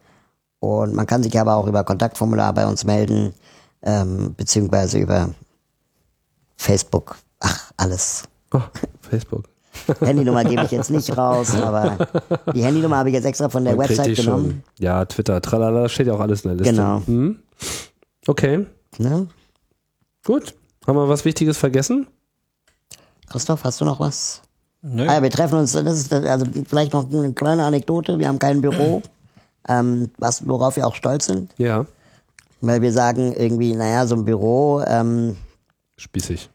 und 0.60 0.94
man 0.94 1.06
kann 1.08 1.24
sich 1.24 1.38
aber 1.40 1.56
auch 1.56 1.68
über 1.68 1.84
Kontaktformular 1.84 2.54
bei 2.54 2.66
uns 2.66 2.84
melden, 2.86 3.34
ähm, 3.82 4.34
beziehungsweise 4.36 5.00
über 5.00 5.30
Facebook. 6.56 7.18
Ach, 7.40 7.72
alles. 7.78 8.24
Oh, 8.54 8.62
Facebook. 9.02 9.44
Handynummer 10.00 10.44
gebe 10.44 10.64
ich 10.64 10.72
jetzt 10.72 10.92
nicht 10.92 11.18
raus, 11.18 11.56
aber 11.56 12.08
die 12.54 12.64
Handynummer 12.64 12.98
habe 12.98 13.10
ich 13.10 13.16
jetzt 13.16 13.26
extra 13.26 13.50
von 13.50 13.66
der 13.66 13.76
Man 13.76 13.90
Website 13.90 14.16
genommen. 14.16 14.64
Ja, 14.80 15.04
Twitter, 15.06 15.42
tralala, 15.42 15.90
steht 15.90 16.08
ja 16.08 16.14
auch 16.14 16.20
alles 16.20 16.42
in 16.46 16.50
der 16.50 16.58
Liste. 16.58 16.74
Genau. 16.74 17.02
Hm? 17.06 17.40
Okay, 18.28 18.66
Ne? 19.00 19.28
gut. 20.24 20.54
Haben 20.86 20.98
wir 20.98 21.10
was 21.10 21.26
Wichtiges 21.26 21.58
vergessen? 21.58 22.08
Christoph, 23.30 23.64
hast 23.64 23.82
du 23.82 23.86
noch 23.86 24.00
was? 24.00 24.42
Nö. 24.86 25.08
Ah, 25.08 25.16
ja, 25.16 25.24
wir 25.24 25.32
treffen 25.32 25.58
uns, 25.60 25.72
das 25.72 25.84
ist 25.98 26.14
also 26.14 26.46
vielleicht 26.68 26.92
noch 26.94 27.10
eine 27.12 27.32
kleine 27.34 27.64
Anekdote. 27.64 28.20
Wir 28.20 28.28
haben 28.28 28.38
kein 28.40 28.60
Büro, 28.62 29.02
ähm, 29.70 30.12
was, 30.18 30.46
worauf 30.48 30.76
wir 30.76 30.86
auch 30.86 30.96
stolz 30.96 31.26
sind, 31.28 31.52
Ja. 31.58 31.86
weil 32.62 32.82
wir 32.82 32.92
sagen 32.92 33.34
irgendwie, 33.34 33.74
naja, 33.74 34.06
so 34.06 34.16
ein 34.16 34.26
Büro, 34.26 34.82
ähm, 34.86 35.38
Spießig. 35.96 36.50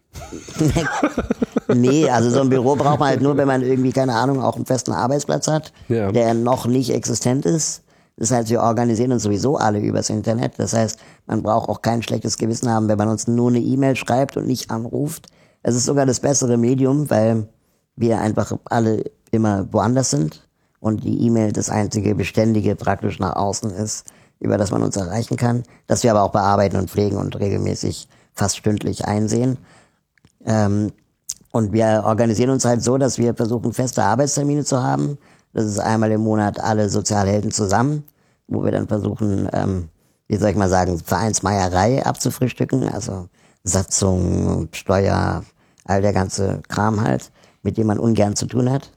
nee, 1.75 2.09
also 2.11 2.31
so 2.31 2.41
ein 2.41 2.49
Büro 2.49 2.77
braucht 2.77 2.99
man 2.99 3.09
halt 3.11 3.21
nur, 3.23 3.37
wenn 3.37 3.47
man 3.47 3.63
irgendwie, 3.63 3.93
keine 3.93 4.15
Ahnung, 4.15 4.43
auch 4.43 4.57
einen 4.57 4.67
festen 4.67 4.93
Arbeitsplatz 4.93 5.49
hat, 5.49 5.73
Ja. 5.89 6.11
der 6.13 6.35
noch 6.35 6.67
nicht 6.67 6.91
existent 6.93 7.47
ist. 7.47 7.83
Das 8.17 8.33
heißt, 8.33 8.51
wir 8.51 8.61
organisieren 8.63 9.13
uns 9.13 9.23
sowieso 9.23 9.57
alle 9.57 9.79
übers 9.79 10.11
Internet. 10.11 10.55
Das 10.59 10.73
heißt, 10.73 10.99
man 11.27 11.43
braucht 11.43 11.69
auch 11.69 11.83
kein 11.83 12.03
schlechtes 12.03 12.37
Gewissen 12.37 12.69
haben, 12.69 12.89
wenn 12.89 12.99
man 12.99 13.09
uns 13.09 13.29
nur 13.29 13.49
eine 13.49 13.61
E-Mail 13.61 13.95
schreibt 13.95 14.37
und 14.37 14.47
nicht 14.47 14.71
anruft. 14.73 15.27
Es 15.63 15.77
ist 15.77 15.85
sogar 15.85 16.05
das 16.05 16.19
bessere 16.21 16.57
Medium, 16.57 17.09
weil 17.11 17.47
wir 18.01 18.21
einfach 18.21 18.53
alle 18.65 19.05
immer 19.31 19.67
woanders 19.73 20.11
sind 20.11 20.47
und 20.81 21.05
die 21.05 21.27
E-Mail 21.27 21.53
das 21.53 21.71
einzige 21.71 22.15
Beständige 22.15 22.77
praktisch 22.77 23.19
nach 23.19 23.37
außen 23.37 23.71
ist, 23.71 24.07
über 24.41 24.57
das 24.57 24.71
man 24.71 24.83
uns 24.83 24.97
erreichen 24.97 25.37
kann, 25.37 25.65
das 25.87 26.03
wir 26.03 26.13
aber 26.13 26.23
auch 26.23 26.33
bearbeiten 26.33 26.77
und 26.77 26.91
pflegen 26.91 27.17
und 27.17 27.39
regelmäßig 27.39 28.09
fast 28.35 28.57
stündlich 28.57 29.07
einsehen. 29.07 29.59
Ähm, 30.45 30.93
und 31.51 31.73
wir 31.73 32.03
organisieren 32.05 32.51
uns 32.51 32.65
halt 32.65 32.83
so, 32.83 32.99
dass 32.99 33.19
wir 33.19 33.35
versuchen, 33.35 33.73
feste 33.73 34.05
Arbeitstermine 34.05 34.65
zu 34.65 34.83
haben. 34.83 35.19
Das 35.53 35.65
ist 35.65 35.81
einmal 35.81 36.13
im 36.13 36.21
Monat 36.21 36.61
alle 36.61 36.89
Sozialhelden 36.89 37.51
zusammen, 37.51 38.05
wo 38.47 38.65
wir 38.65 38.71
dann 38.71 38.87
versuchen, 38.87 39.49
ähm, 39.53 39.89
wie 40.29 40.37
soll 40.37 40.51
ich 40.51 40.57
mal 40.57 40.69
sagen, 40.69 40.99
Vereinsmeierei 40.99 42.05
abzufrühstücken, 42.05 42.89
also 42.89 43.29
Satzung, 43.65 44.69
Steuer, 44.73 45.43
all 45.85 46.03
der 46.03 46.13
ganze 46.13 46.61
Kram 46.69 47.01
halt, 47.01 47.33
mit 47.69 47.77
dem 47.77 47.89
man 47.89 47.99
ungern 47.99 48.35
zu 48.35 48.47
tun 48.47 48.71
hat. 48.71 48.91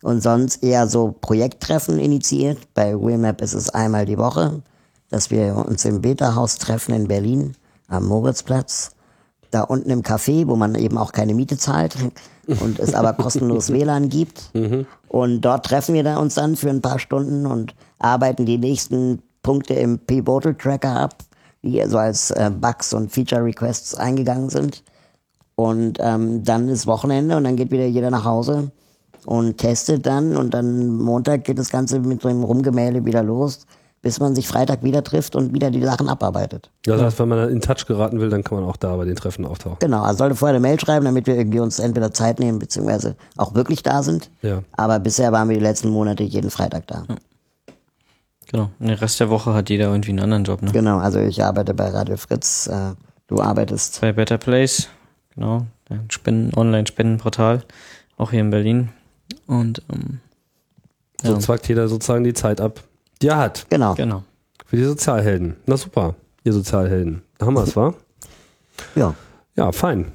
Und 0.00 0.22
sonst 0.22 0.62
eher 0.62 0.86
so 0.86 1.12
Projekttreffen 1.20 1.98
initiiert. 1.98 2.58
Bei 2.72 2.94
Wheelmap 2.94 3.40
ist 3.40 3.54
es 3.54 3.70
einmal 3.70 4.06
die 4.06 4.16
Woche, 4.16 4.62
dass 5.10 5.32
wir 5.32 5.56
uns 5.56 5.84
im 5.84 6.00
Beta-Haus 6.00 6.58
treffen 6.58 6.94
in 6.94 7.08
Berlin 7.08 7.56
am 7.88 8.06
Moritzplatz 8.06 8.92
da 9.50 9.62
unten 9.62 9.90
im 9.90 10.02
Café, 10.02 10.46
wo 10.46 10.54
man 10.54 10.76
eben 10.76 10.96
auch 10.96 11.10
keine 11.10 11.34
Miete 11.34 11.58
zahlt 11.58 11.96
und 12.46 12.78
es 12.78 12.94
aber 12.94 13.12
kostenlos 13.12 13.70
WLAN 13.72 14.08
gibt. 14.08 14.50
Und 15.08 15.40
dort 15.40 15.66
treffen 15.66 15.94
wir 15.96 16.18
uns 16.20 16.34
dann 16.36 16.54
für 16.54 16.70
ein 16.70 16.80
paar 16.80 17.00
Stunden 17.00 17.44
und 17.44 17.74
arbeiten 17.98 18.46
die 18.46 18.56
nächsten 18.56 19.20
Punkte 19.42 19.74
im 19.74 19.98
Pivotal 19.98 20.54
Tracker 20.54 20.96
ab, 20.96 21.16
die 21.62 21.84
so 21.88 21.98
als 21.98 22.30
äh, 22.30 22.50
Bugs 22.50 22.94
und 22.94 23.10
Feature 23.12 23.44
Requests 23.44 23.94
eingegangen 23.96 24.48
sind. 24.48 24.84
Und 25.54 25.98
ähm, 26.00 26.42
dann 26.44 26.68
ist 26.68 26.86
Wochenende 26.86 27.36
und 27.36 27.44
dann 27.44 27.56
geht 27.56 27.70
wieder 27.70 27.86
jeder 27.86 28.10
nach 28.10 28.24
Hause 28.24 28.70
und 29.26 29.58
testet 29.58 30.06
dann 30.06 30.36
und 30.36 30.54
dann 30.54 30.96
Montag 30.96 31.44
geht 31.44 31.58
das 31.58 31.70
Ganze 31.70 32.00
mit 32.00 32.22
so 32.22 32.28
einem 32.28 32.42
Rumgemähle 32.42 33.04
wieder 33.04 33.22
los, 33.22 33.66
bis 34.00 34.18
man 34.18 34.34
sich 34.34 34.48
Freitag 34.48 34.82
wieder 34.82 35.04
trifft 35.04 35.36
und 35.36 35.54
wieder 35.54 35.70
die 35.70 35.82
Sachen 35.82 36.08
abarbeitet. 36.08 36.70
Das 36.84 37.00
heißt, 37.00 37.18
wenn 37.20 37.28
man 37.28 37.38
dann 37.38 37.50
in 37.50 37.60
Touch 37.60 37.86
geraten 37.86 38.18
will, 38.18 38.30
dann 38.30 38.42
kann 38.42 38.58
man 38.58 38.68
auch 38.68 38.76
da 38.76 38.96
bei 38.96 39.04
den 39.04 39.14
Treffen 39.14 39.44
auftauchen. 39.44 39.76
Genau, 39.78 40.02
also 40.02 40.18
sollte 40.18 40.34
vorher 40.34 40.56
eine 40.56 40.66
Mail 40.66 40.80
schreiben, 40.80 41.04
damit 41.04 41.26
wir 41.26 41.36
irgendwie 41.36 41.60
uns 41.60 41.78
entweder 41.78 42.12
Zeit 42.12 42.40
nehmen, 42.40 42.58
beziehungsweise 42.58 43.14
auch 43.36 43.54
wirklich 43.54 43.82
da 43.82 44.02
sind. 44.02 44.30
Ja. 44.42 44.62
Aber 44.72 44.98
bisher 44.98 45.30
waren 45.30 45.48
wir 45.48 45.56
die 45.56 45.62
letzten 45.62 45.90
Monate 45.90 46.24
jeden 46.24 46.50
Freitag 46.50 46.88
da. 46.88 47.04
Genau. 48.50 48.70
Und 48.80 48.88
den 48.88 48.98
Rest 48.98 49.20
der 49.20 49.30
Woche 49.30 49.54
hat 49.54 49.70
jeder 49.70 49.90
irgendwie 49.90 50.10
einen 50.10 50.20
anderen 50.20 50.44
Job, 50.44 50.62
ne? 50.62 50.72
Genau, 50.72 50.98
also 50.98 51.20
ich 51.20 51.42
arbeite 51.42 51.72
bei 51.72 51.88
Radio 51.88 52.16
Fritz, 52.16 52.66
äh, 52.66 52.94
du 53.28 53.40
arbeitest. 53.40 54.00
Bei 54.00 54.12
Better 54.12 54.36
Place, 54.36 54.88
genau. 55.34 55.66
Ein 55.88 56.10
Spenden, 56.10 56.54
Online-Spendenportal, 56.56 57.62
auch 58.16 58.30
hier 58.30 58.40
in 58.40 58.50
Berlin. 58.50 58.88
Und 59.46 59.82
ähm, 59.92 60.20
So 61.22 61.32
Ja. 61.34 61.38
zwackt 61.38 61.68
jeder 61.68 61.88
sozusagen 61.88 62.24
die 62.24 62.34
Zeit 62.34 62.60
ab, 62.60 62.82
die 63.20 63.28
er 63.28 63.36
hat. 63.38 63.66
Genau. 63.70 63.94
genau. 63.94 64.22
Für 64.66 64.76
die 64.76 64.84
Sozialhelden. 64.84 65.56
Na 65.66 65.76
super, 65.76 66.14
ihr 66.44 66.52
Sozialhelden. 66.52 67.22
Da 67.38 67.46
haben 67.46 67.54
wir 67.54 67.62
es, 67.64 67.76
wa? 67.76 67.94
Ja, 68.94 69.14
Ja, 69.56 69.70
fein. 69.72 70.12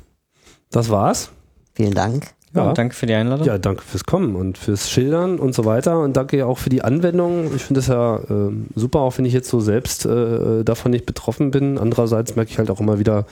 Das 0.72 0.89
war's. 0.89 1.30
vielen 1.76 1.94
Dank. 1.94 2.34
Ja. 2.53 2.74
Danke 2.74 2.95
für 2.95 3.06
die 3.06 3.14
Einladung. 3.14 3.45
Ja, 3.45 3.57
danke 3.57 3.84
fürs 3.84 4.06
Kommen 4.06 4.36
und 4.36 4.57
fürs 4.57 4.90
Schildern 4.90 5.38
und 5.38 5.53
so 5.53 5.65
weiter. 5.65 5.99
Und 5.99 6.15
danke 6.15 6.45
auch 6.45 6.57
für 6.57 6.69
die 6.69 6.82
Anwendung. 6.82 7.53
Ich 7.56 7.64
finde 7.64 7.80
es 7.80 7.88
ja 7.88 8.19
ähm, 8.30 8.68
super, 8.76 8.99
auch 8.99 9.18
wenn 9.18 9.26
ich 9.26 9.34
jetzt 9.34 9.49
so 9.49 9.60
selbst 9.60 10.06
äh, 10.06 10.64
davon 10.64 10.91
nicht 10.91 11.06
betroffen 11.06 11.52
bin. 11.52 11.78
Andererseits 11.78 12.36
merke 12.36 12.52
ich 12.52 12.57
halt 12.57 12.72
auch 12.72 12.80
immer 12.80 12.99
wieder, 12.99 13.26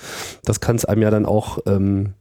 das 0.44 0.60
kann 0.60 0.76
es 0.76 0.86
einem 0.86 1.02
ja 1.02 1.12
dann 1.12 1.26
auch 1.26 1.60
ähm, 1.66 2.14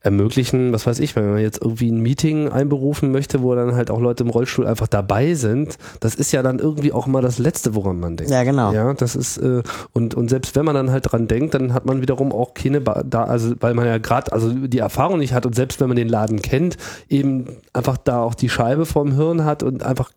ermöglichen, 0.00 0.72
was 0.72 0.86
weiß 0.86 1.00
ich, 1.00 1.16
wenn 1.16 1.30
man 1.30 1.38
jetzt 1.38 1.60
irgendwie 1.60 1.90
ein 1.90 2.00
Meeting 2.00 2.48
einberufen 2.48 3.10
möchte, 3.10 3.42
wo 3.42 3.54
dann 3.54 3.74
halt 3.74 3.90
auch 3.90 4.00
Leute 4.00 4.24
im 4.24 4.30
Rollstuhl 4.30 4.66
einfach 4.66 4.86
dabei 4.86 5.34
sind, 5.34 5.76
das 6.00 6.14
ist 6.14 6.32
ja 6.32 6.42
dann 6.42 6.58
irgendwie 6.58 6.92
auch 6.92 7.06
immer 7.06 7.20
das 7.20 7.38
Letzte, 7.38 7.74
woran 7.74 7.98
man 7.98 8.16
denkt. 8.16 8.32
Ja, 8.32 8.44
genau. 8.44 8.72
Ja, 8.72 8.92
das 8.94 9.16
ist 9.16 9.38
äh, 9.38 9.62
und 9.92 10.14
und 10.14 10.28
selbst 10.30 10.54
wenn 10.56 10.64
man 10.64 10.74
dann 10.74 10.90
halt 10.90 11.10
dran 11.10 11.26
denkt, 11.26 11.54
dann 11.54 11.74
hat 11.74 11.86
man 11.86 12.00
wiederum 12.00 12.32
auch 12.32 12.54
keine 12.54 12.80
ba 12.80 13.02
da 13.04 13.24
also 13.24 13.54
weil 13.60 13.74
man 13.74 13.86
ja 13.86 13.98
gerade 13.98 14.32
also 14.32 14.50
die 14.50 14.78
Erfahrung 14.78 15.18
nicht 15.18 15.32
hat 15.32 15.46
und 15.46 15.54
selbst 15.54 15.80
wenn 15.80 15.88
man 15.88 15.96
den 15.96 16.08
Laden 16.08 16.42
kennt, 16.42 16.76
eben 17.08 17.56
einfach 17.72 17.96
da 17.96 18.22
auch 18.22 18.34
die 18.34 18.48
Scheibe 18.48 18.86
vorm 18.86 19.12
Hirn 19.12 19.44
hat 19.44 19.62
und 19.62 19.82
einfach 19.82 20.12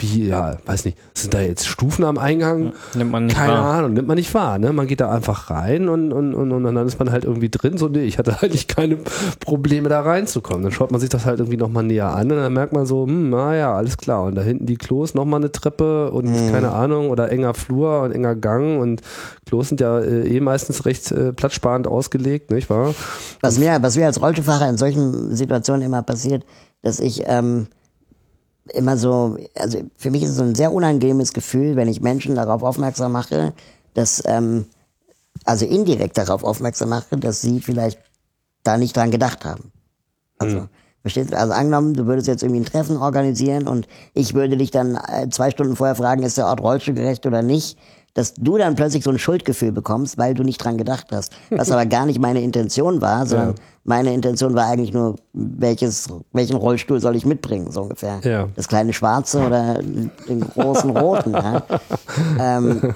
wie 0.00 0.26
ja, 0.28 0.56
weiß 0.66 0.84
nicht, 0.84 0.98
sind 1.14 1.34
da 1.34 1.40
jetzt 1.40 1.66
Stufen 1.66 2.04
am 2.04 2.18
Eingang? 2.18 2.72
Nimmt 2.94 3.12
man 3.12 3.26
nicht 3.26 3.36
Keine 3.36 3.52
wahr. 3.52 3.74
Ahnung, 3.74 3.92
nimmt 3.92 4.08
man 4.08 4.16
nicht 4.16 4.32
wahr, 4.34 4.58
ne? 4.58 4.72
Man 4.72 4.86
geht 4.86 5.00
da 5.00 5.10
einfach 5.10 5.50
rein 5.50 5.88
und, 5.88 6.12
und, 6.12 6.34
und, 6.34 6.52
und 6.52 6.64
dann 6.74 6.86
ist 6.86 6.98
man 6.98 7.10
halt 7.10 7.24
irgendwie 7.24 7.50
drin. 7.50 7.76
So, 7.78 7.88
nee, 7.88 8.04
ich 8.04 8.18
hatte 8.18 8.42
eigentlich 8.42 8.66
keine 8.66 8.98
Probleme 9.40 9.88
da 9.88 10.00
reinzukommen. 10.00 10.62
Dann 10.62 10.72
schaut 10.72 10.90
man 10.90 11.00
sich 11.00 11.10
das 11.10 11.26
halt 11.26 11.40
irgendwie 11.40 11.56
nochmal 11.56 11.84
näher 11.84 12.14
an 12.14 12.30
und 12.30 12.38
dann 12.38 12.52
merkt 12.52 12.72
man 12.72 12.86
so, 12.86 13.06
hm, 13.06 13.30
naja, 13.30 13.74
alles 13.74 13.96
klar. 13.96 14.24
Und 14.24 14.34
da 14.34 14.42
hinten 14.42 14.66
die 14.66 14.76
Klos, 14.76 15.14
nochmal 15.14 15.40
eine 15.40 15.52
Treppe 15.52 16.10
und 16.10 16.32
keine 16.50 16.72
Ahnung, 16.72 17.10
oder 17.10 17.30
enger 17.30 17.54
Flur 17.54 18.02
und 18.02 18.12
enger 18.12 18.34
Gang 18.34 18.80
und 18.80 19.02
Klos 19.46 19.68
sind 19.68 19.80
ja 19.80 19.98
äh, 19.98 20.28
eh 20.28 20.40
meistens 20.40 20.84
recht 20.86 21.10
äh, 21.12 21.32
platzsparend 21.32 21.86
ausgelegt, 21.86 22.50
nicht 22.50 22.70
wahr? 22.70 22.94
Was 23.40 23.58
mir, 23.58 23.78
was 23.80 23.96
mir 23.96 24.06
als 24.06 24.20
Rollstuhlfahrer 24.20 24.68
in 24.68 24.76
solchen 24.76 25.34
Situationen 25.34 25.82
immer 25.82 26.02
passiert, 26.02 26.44
dass 26.82 27.00
ich 27.00 27.22
ähm, 27.26 27.66
immer 28.68 28.96
so, 28.96 29.36
also 29.56 29.78
für 29.96 30.10
mich 30.10 30.22
ist 30.22 30.30
es 30.30 30.36
so 30.36 30.42
ein 30.42 30.54
sehr 30.54 30.72
unangenehmes 30.72 31.32
Gefühl, 31.32 31.76
wenn 31.76 31.88
ich 31.88 32.00
Menschen 32.00 32.34
darauf 32.34 32.62
aufmerksam 32.62 33.12
mache, 33.12 33.52
dass, 33.94 34.22
ähm, 34.26 34.66
also 35.44 35.64
indirekt 35.64 36.18
darauf 36.18 36.44
aufmerksam 36.44 36.90
mache, 36.90 37.16
dass 37.16 37.40
sie 37.40 37.60
vielleicht 37.60 37.98
da 38.62 38.76
nicht 38.76 38.96
dran 38.96 39.10
gedacht 39.10 39.44
haben. 39.44 39.72
Also, 40.38 40.68
verstehst 41.02 41.32
du? 41.32 41.38
Also 41.38 41.52
angenommen, 41.52 41.94
du 41.94 42.06
würdest 42.06 42.28
jetzt 42.28 42.42
irgendwie 42.42 42.60
ein 42.60 42.66
Treffen 42.66 42.96
organisieren 42.96 43.68
und 43.68 43.88
ich 44.14 44.34
würde 44.34 44.56
dich 44.56 44.70
dann 44.70 44.96
äh, 44.96 45.28
zwei 45.30 45.50
Stunden 45.50 45.76
vorher 45.76 45.94
fragen, 45.96 46.22
ist 46.22 46.38
der 46.38 46.46
Ort 46.46 46.60
rollstuhlgerecht 46.60 47.26
oder 47.26 47.42
nicht, 47.42 47.78
dass 48.14 48.34
du 48.34 48.58
dann 48.58 48.74
plötzlich 48.74 49.04
so 49.04 49.10
ein 49.10 49.18
Schuldgefühl 49.18 49.72
bekommst, 49.72 50.18
weil 50.18 50.34
du 50.34 50.42
nicht 50.42 50.58
dran 50.58 50.76
gedacht 50.76 51.08
hast. 51.12 51.32
Was 51.50 51.70
aber 51.70 51.86
gar 51.86 52.06
nicht 52.06 52.18
meine 52.18 52.40
Intention 52.42 53.00
war, 53.00 53.24
sondern 53.26 53.54
meine 53.84 54.12
Intention 54.12 54.54
war 54.54 54.66
eigentlich 54.66 54.92
nur, 54.92 55.16
welches, 55.32 56.08
welchen 56.32 56.56
Rollstuhl 56.56 57.00
soll 57.00 57.16
ich 57.16 57.24
mitbringen, 57.24 57.70
so 57.70 57.82
ungefähr. 57.82 58.20
Ja. 58.22 58.48
Das 58.56 58.68
kleine 58.68 58.92
schwarze 58.92 59.46
oder 59.46 59.80
den 60.28 60.40
großen 60.40 60.90
roten. 60.90 61.32
ja. 61.32 61.62
ähm, 62.40 62.94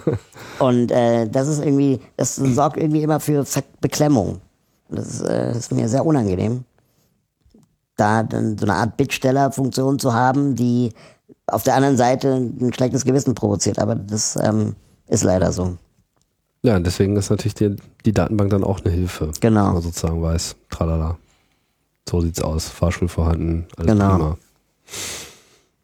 und 0.59 0.91
äh, 0.91 1.29
das 1.29 1.49
ist 1.49 1.65
irgendwie, 1.65 2.01
das 2.17 2.37
sorgt 2.37 2.77
irgendwie 2.77 3.03
immer 3.03 3.21
für 3.21 3.45
Beklemmung. 3.81 4.41
Das 4.89 5.07
ist, 5.07 5.23
äh, 5.23 5.53
ist 5.53 5.73
mir 5.73 5.89
sehr 5.89 6.05
unangenehm, 6.05 6.65
da 7.97 8.23
dann 8.23 8.59
so 8.59 8.67
eine 8.67 8.75
Art 8.75 8.97
Bittstellerfunktion 8.97 9.99
zu 9.99 10.13
haben, 10.13 10.55
die 10.55 10.93
auf 11.47 11.63
der 11.63 11.77
anderen 11.77 11.97
Seite 11.97 12.35
ein 12.35 12.73
schlechtes 12.75 13.05
Gewissen 13.05 13.35
provoziert. 13.35 13.79
Aber 13.79 13.95
das 13.95 14.37
ähm, 14.37 14.77
ist 15.15 15.25
leider 15.25 15.53
so. 15.53 15.77
Ja, 16.63 16.77
und 16.77 16.85
deswegen 16.87 17.17
ist 17.17 17.31
natürlich 17.31 17.55
die, 17.55 17.77
die 18.05 18.13
Datenbank 18.13 18.51
dann 18.51 18.65
auch 18.65 18.81
eine 18.85 18.93
Hilfe. 18.93 19.31
Genau. 19.41 19.67
Wenn 19.67 19.73
man 19.75 19.83
sozusagen 19.83 20.21
weiß, 20.23 20.57
tralala. 20.71 21.17
So 22.09 22.21
sieht's 22.21 22.43
aus. 22.43 22.69
Fahrstuhl 22.69 23.09
vorhanden, 23.09 23.67
alles 23.77 23.93
Genau. 23.93 24.11
prima. 24.17 24.37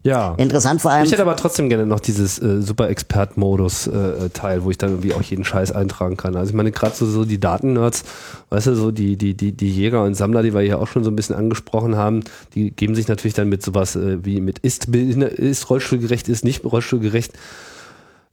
Ja. 0.02 0.32
Interessant 0.38 0.80
vor 0.80 0.90
allem. 0.90 1.04
Ich 1.04 1.12
hätte 1.12 1.20
aber 1.20 1.36
trotzdem 1.36 1.68
gerne 1.68 1.84
noch 1.84 2.00
dieses 2.00 2.38
äh, 2.38 2.62
Super-Expert-Modus-Teil, 2.62 4.64
wo 4.64 4.70
ich 4.70 4.78
dann 4.78 4.92
irgendwie 4.92 5.12
auch 5.12 5.20
jeden 5.20 5.44
Scheiß 5.44 5.72
eintragen 5.72 6.16
kann. 6.16 6.36
Also 6.36 6.48
ich 6.50 6.56
meine, 6.56 6.72
gerade 6.72 6.96
so, 6.96 7.04
so 7.04 7.26
die 7.26 7.38
Daten-Nerds, 7.38 8.04
weißt 8.48 8.68
du, 8.68 8.76
so 8.76 8.92
die, 8.92 9.18
die, 9.18 9.34
die, 9.34 9.52
die 9.52 9.70
Jäger 9.70 10.02
und 10.04 10.14
Sammler, 10.14 10.42
die 10.42 10.54
wir 10.54 10.62
hier 10.62 10.78
auch 10.78 10.88
schon 10.88 11.04
so 11.04 11.10
ein 11.10 11.16
bisschen 11.16 11.36
angesprochen 11.36 11.96
haben, 11.96 12.24
die 12.54 12.70
geben 12.70 12.94
sich 12.94 13.08
natürlich 13.08 13.34
dann 13.34 13.50
mit 13.50 13.62
sowas 13.62 13.94
äh, 13.96 14.24
wie 14.24 14.40
mit 14.40 14.60
ist, 14.60 14.86
ist 14.86 15.68
rollstuhlgerecht, 15.68 16.30
ist 16.30 16.44
nicht 16.44 16.64
rollstuhlgerecht. 16.64 17.34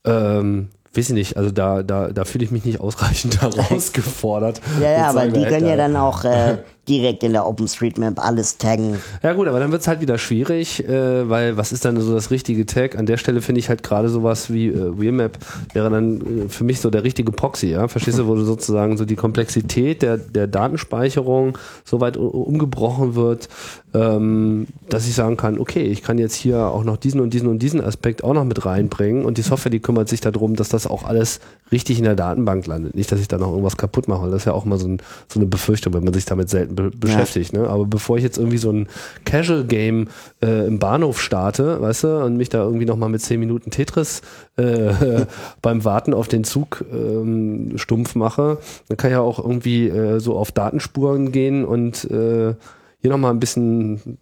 Ähm, 0.05 0.69
weiß 0.97 1.09
ich 1.09 1.15
nicht, 1.15 1.37
also 1.37 1.51
da, 1.51 1.83
da, 1.83 2.09
da 2.09 2.25
fühle 2.25 2.43
ich 2.43 2.51
mich 2.51 2.65
nicht 2.65 2.79
ausreichend 2.79 3.41
herausgefordert. 3.41 4.61
ja, 4.81 4.91
ja, 4.91 5.09
aber 5.09 5.27
die 5.27 5.45
können 5.45 5.67
ja 5.67 5.75
dann 5.75 5.95
auch 5.95 6.23
äh, 6.23 6.57
direkt 6.87 7.23
in 7.23 7.33
der 7.33 7.47
OpenStreetMap 7.47 8.23
alles 8.23 8.57
taggen. 8.57 8.97
Ja 9.23 9.33
gut, 9.33 9.47
aber 9.47 9.59
dann 9.59 9.71
wird's 9.71 9.87
halt 9.87 10.01
wieder 10.01 10.17
schwierig, 10.17 10.87
äh, 10.87 11.29
weil 11.29 11.57
was 11.57 11.71
ist 11.71 11.85
dann 11.85 11.99
so 11.99 12.13
das 12.13 12.31
richtige 12.31 12.65
Tag? 12.65 12.97
An 12.97 13.05
der 13.05 13.17
Stelle 13.17 13.41
finde 13.41 13.59
ich 13.59 13.69
halt 13.69 13.83
gerade 13.83 14.09
sowas 14.09 14.51
wie 14.51 14.67
äh, 14.67 14.99
Wheelmap 14.99 15.37
wäre 15.73 15.89
dann 15.89 16.21
äh, 16.21 16.49
für 16.49 16.63
mich 16.63 16.79
so 16.79 16.89
der 16.89 17.03
richtige 17.03 17.31
Proxy, 17.31 17.67
ja? 17.67 17.87
Verstehst 17.87 18.19
du, 18.19 18.27
wo 18.27 18.35
du 18.35 18.43
sozusagen 18.43 18.97
so 18.97 19.05
die 19.05 19.15
Komplexität 19.15 20.01
der, 20.01 20.17
der 20.17 20.47
Datenspeicherung 20.47 21.57
so 21.83 22.01
weit 22.01 22.17
umgebrochen 22.17 23.15
wird, 23.15 23.49
ähm, 23.93 24.67
dass 24.89 25.07
ich 25.07 25.13
sagen 25.13 25.37
kann, 25.37 25.59
okay, 25.59 25.83
ich 25.83 26.03
kann 26.03 26.17
jetzt 26.17 26.35
hier 26.35 26.59
auch 26.67 26.83
noch 26.83 26.97
diesen 26.97 27.21
und 27.21 27.33
diesen 27.33 27.47
und 27.47 27.59
diesen 27.59 27.81
Aspekt 27.81 28.23
auch 28.23 28.33
noch 28.33 28.45
mit 28.45 28.65
reinbringen 28.65 29.25
und 29.25 29.37
die 29.37 29.41
Software, 29.41 29.71
die 29.71 29.79
kümmert 29.79 30.09
sich 30.09 30.21
darum, 30.21 30.55
dass 30.55 30.69
das 30.69 30.87
auch 30.87 31.03
alles 31.03 31.39
richtig 31.71 31.97
in 31.97 32.05
der 32.05 32.15
Datenbank 32.15 32.65
landet. 32.67 32.95
Nicht, 32.95 33.11
dass 33.11 33.19
ich 33.19 33.27
da 33.27 33.37
noch 33.37 33.49
irgendwas 33.49 33.77
kaputt 33.77 34.07
mache. 34.07 34.29
Das 34.29 34.41
ist 34.41 34.45
ja 34.45 34.53
auch 34.53 34.65
mal 34.65 34.77
so, 34.77 34.87
ein, 34.87 35.01
so 35.27 35.39
eine 35.39 35.47
Befürchtung, 35.47 35.93
wenn 35.93 36.03
man 36.03 36.13
sich 36.13 36.25
damit 36.25 36.49
selten 36.49 36.75
be 36.77 36.91
beschäftigt. 36.91 37.51
Ne? 37.51 37.67
Aber 37.67 37.85
bevor 37.85 38.17
ich 38.17 38.23
jetzt 38.23 38.37
irgendwie 38.37 38.57
so 38.57 38.71
ein 38.71 38.87
Casual-Game 39.25 40.07
äh, 40.41 40.67
im 40.67 40.79
Bahnhof 40.79 41.19
starte, 41.19 41.81
weißt 41.81 42.03
du, 42.05 42.23
und 42.23 42.37
mich 42.37 42.49
da 42.49 42.63
irgendwie 42.63 42.85
nochmal 42.85 43.09
mit 43.09 43.21
10 43.21 43.39
Minuten 43.39 43.71
Tetris 43.71 44.21
äh, 44.55 45.25
beim 45.61 45.83
Warten 45.83 46.13
auf 46.13 46.27
den 46.27 46.43
Zug 46.43 46.85
ähm, 46.91 47.73
stumpf 47.75 48.15
mache, 48.15 48.59
dann 48.87 48.97
kann 48.97 49.11
ich 49.11 49.15
ja 49.15 49.21
auch 49.21 49.39
irgendwie 49.39 49.89
äh, 49.89 50.19
so 50.19 50.37
auf 50.37 50.51
Datenspuren 50.51 51.31
gehen 51.31 51.65
und 51.65 52.05
äh, 52.05 52.55
hier 52.99 53.11
nochmal 53.11 53.31
ein 53.31 53.39
bisschen, 53.39 54.17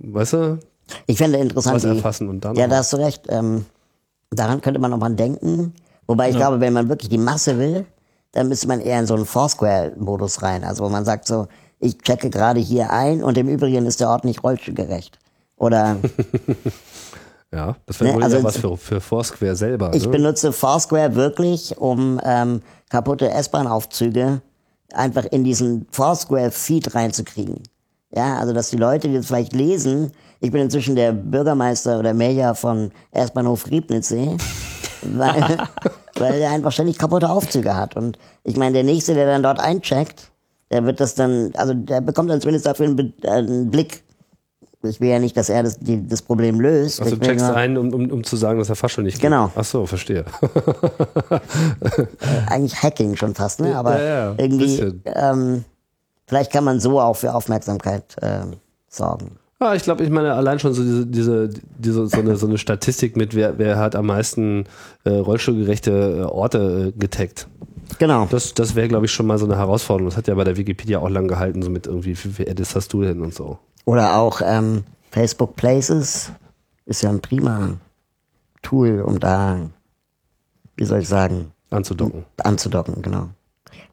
weißt 0.00 0.32
du, 0.32 0.58
Ich 1.06 1.18
fände 1.18 1.38
interessant, 1.38 1.76
was 1.76 1.82
die, 1.82 1.88
erfassen 1.88 2.28
und 2.28 2.44
dann. 2.44 2.56
Ja, 2.56 2.66
da 2.66 2.78
hast 2.78 2.92
du 2.92 2.96
recht. 2.96 3.26
Ähm, 3.28 3.64
daran 4.30 4.60
könnte 4.60 4.80
man 4.80 4.90
noch 4.90 4.98
mal 4.98 5.14
denken. 5.14 5.72
Wobei 6.06 6.30
ich 6.30 6.36
glaube, 6.36 6.60
wenn 6.60 6.72
man 6.72 6.88
wirklich 6.88 7.10
die 7.10 7.18
Masse 7.18 7.58
will, 7.58 7.84
dann 8.32 8.48
müsste 8.48 8.68
man 8.68 8.80
eher 8.80 9.00
in 9.00 9.06
so 9.06 9.14
einen 9.14 9.26
Foursquare-Modus 9.26 10.42
rein. 10.42 10.64
Also 10.64 10.84
wo 10.84 10.88
man 10.88 11.04
sagt 11.04 11.26
so, 11.26 11.48
ich 11.80 11.98
checke 11.98 12.30
gerade 12.30 12.60
hier 12.60 12.90
ein 12.90 13.22
und 13.22 13.38
im 13.38 13.48
Übrigen 13.48 13.86
ist 13.86 14.00
der 14.00 14.08
Ort 14.08 14.24
nicht 14.24 14.42
rollstuhlgerecht. 14.42 15.18
Oder 15.56 15.96
ja, 17.52 17.76
das 17.86 18.00
wäre 18.00 18.10
Ne, 18.10 18.16
wohl 18.16 18.24
also 18.24 18.38
ja 18.38 18.44
was 18.44 18.58
für, 18.58 18.76
für 18.76 19.00
Foursquare 19.00 19.56
selber. 19.56 19.94
ich 19.94 20.04
ne? 20.04 20.10
benutze 20.10 20.52
Foursquare 20.52 21.14
wirklich, 21.14 21.76
um 21.78 22.20
ähm, 22.24 22.62
kaputte 22.88 23.30
S-Bahn-Aufzüge 23.30 24.40
einfach 24.92 25.24
in 25.26 25.44
diesen 25.44 25.86
Foursquare-Feed 25.90 26.94
reinzukriegen. 26.94 27.62
Ja, 28.14 28.38
also 28.38 28.54
dass 28.54 28.70
die 28.70 28.76
Leute, 28.76 29.08
die 29.08 29.16
das 29.16 29.26
vielleicht 29.26 29.52
lesen, 29.52 30.12
ich 30.40 30.50
bin 30.50 30.62
inzwischen 30.62 30.96
der 30.96 31.12
Bürgermeister 31.12 31.98
oder 31.98 32.14
Mayor 32.14 32.54
von 32.54 32.90
S-Bahnhof 33.10 33.64
Griebnitzsee, 33.64 34.36
weil, 35.02 35.58
weil 36.16 36.34
er 36.40 36.52
einfach 36.52 36.72
ständig 36.72 36.96
kaputte 36.96 37.28
Aufzüge 37.28 37.74
hat. 37.76 37.96
Und 37.96 38.18
ich 38.44 38.56
meine, 38.56 38.72
der 38.72 38.84
Nächste, 38.84 39.14
der 39.14 39.26
dann 39.26 39.42
dort 39.42 39.60
eincheckt, 39.60 40.30
der 40.70 40.84
wird 40.84 41.00
das 41.00 41.14
dann, 41.14 41.50
also 41.56 41.74
der 41.74 42.00
bekommt 42.00 42.30
dann 42.30 42.40
zumindest 42.40 42.66
dafür 42.66 42.86
einen, 42.86 43.14
äh, 43.22 43.28
einen 43.28 43.70
Blick. 43.70 44.02
Ich 44.84 45.00
will 45.00 45.08
ja 45.08 45.18
nicht, 45.18 45.36
dass 45.36 45.48
er 45.48 45.64
das, 45.64 45.78
die, 45.80 46.06
das 46.06 46.22
Problem 46.22 46.60
löst. 46.60 47.00
Also 47.02 47.16
du 47.16 47.26
checkst 47.26 47.44
nur- 47.46 47.56
ein, 47.56 47.76
um, 47.76 47.92
um, 47.92 48.10
um 48.12 48.22
zu 48.24 48.36
sagen, 48.36 48.60
dass 48.60 48.68
er 48.68 48.76
fast 48.76 48.94
schon 48.94 49.04
nicht 49.04 49.20
Genau. 49.20 49.46
Geht. 49.46 49.54
Ach 49.56 49.64
so, 49.64 49.86
verstehe. 49.86 50.24
eigentlich 52.48 52.80
Hacking 52.82 53.16
schon 53.16 53.34
fast, 53.34 53.60
ne? 53.60 53.76
Aber 53.76 53.98
Ja, 53.98 54.04
ja, 54.30 54.34
irgendwie, 54.38 55.00
ähm, 55.04 55.64
vielleicht 56.26 56.52
kann 56.52 56.64
man 56.64 56.80
so 56.80 57.00
auch 57.00 57.16
für 57.16 57.34
Aufmerksamkeit 57.34 58.16
ähm, 58.22 58.54
sorgen. 58.88 59.32
Ja, 59.60 59.74
ich 59.74 59.82
glaube, 59.82 60.04
ich 60.04 60.10
meine, 60.10 60.34
allein 60.34 60.60
schon 60.60 60.72
so 60.72 60.82
diese, 60.84 61.06
diese, 61.06 61.48
diese 61.78 62.06
so, 62.06 62.16
eine, 62.18 62.36
so 62.36 62.46
eine 62.46 62.58
Statistik 62.58 63.16
mit, 63.16 63.34
wer, 63.34 63.58
wer 63.58 63.76
hat 63.78 63.96
am 63.96 64.06
meisten 64.06 64.64
äh, 65.04 65.10
rollstuhlgerechte 65.10 65.90
äh, 66.20 66.22
Orte 66.22 66.92
äh, 66.96 66.98
getaggt. 66.98 67.48
Genau. 67.98 68.26
Das, 68.30 68.54
das 68.54 68.74
wäre, 68.74 68.88
glaube 68.88 69.06
ich, 69.06 69.12
schon 69.12 69.26
mal 69.26 69.38
so 69.38 69.46
eine 69.46 69.56
Herausforderung. 69.56 70.08
Das 70.08 70.16
hat 70.16 70.28
ja 70.28 70.34
bei 70.34 70.44
der 70.44 70.56
Wikipedia 70.56 70.98
auch 70.98 71.08
lang 71.08 71.28
gehalten, 71.28 71.62
so 71.62 71.70
mit 71.70 71.86
irgendwie, 71.86 72.10
wie 72.10 72.32
viele 72.32 72.48
Edits 72.48 72.74
hast 72.74 72.92
du 72.92 73.02
denn 73.02 73.20
und 73.20 73.34
so. 73.34 73.58
Oder 73.84 74.16
auch 74.16 74.40
ähm, 74.44 74.84
Facebook 75.10 75.56
Places 75.56 76.30
ist 76.84 77.02
ja 77.02 77.10
ein 77.10 77.20
prima 77.20 77.78
Tool, 78.62 79.00
um 79.00 79.18
da, 79.18 79.58
wie 80.76 80.84
soll 80.84 81.00
ich 81.00 81.08
sagen, 81.08 81.52
Anzudocken. 81.70 82.24
anzudocken, 82.42 83.02
genau. 83.02 83.28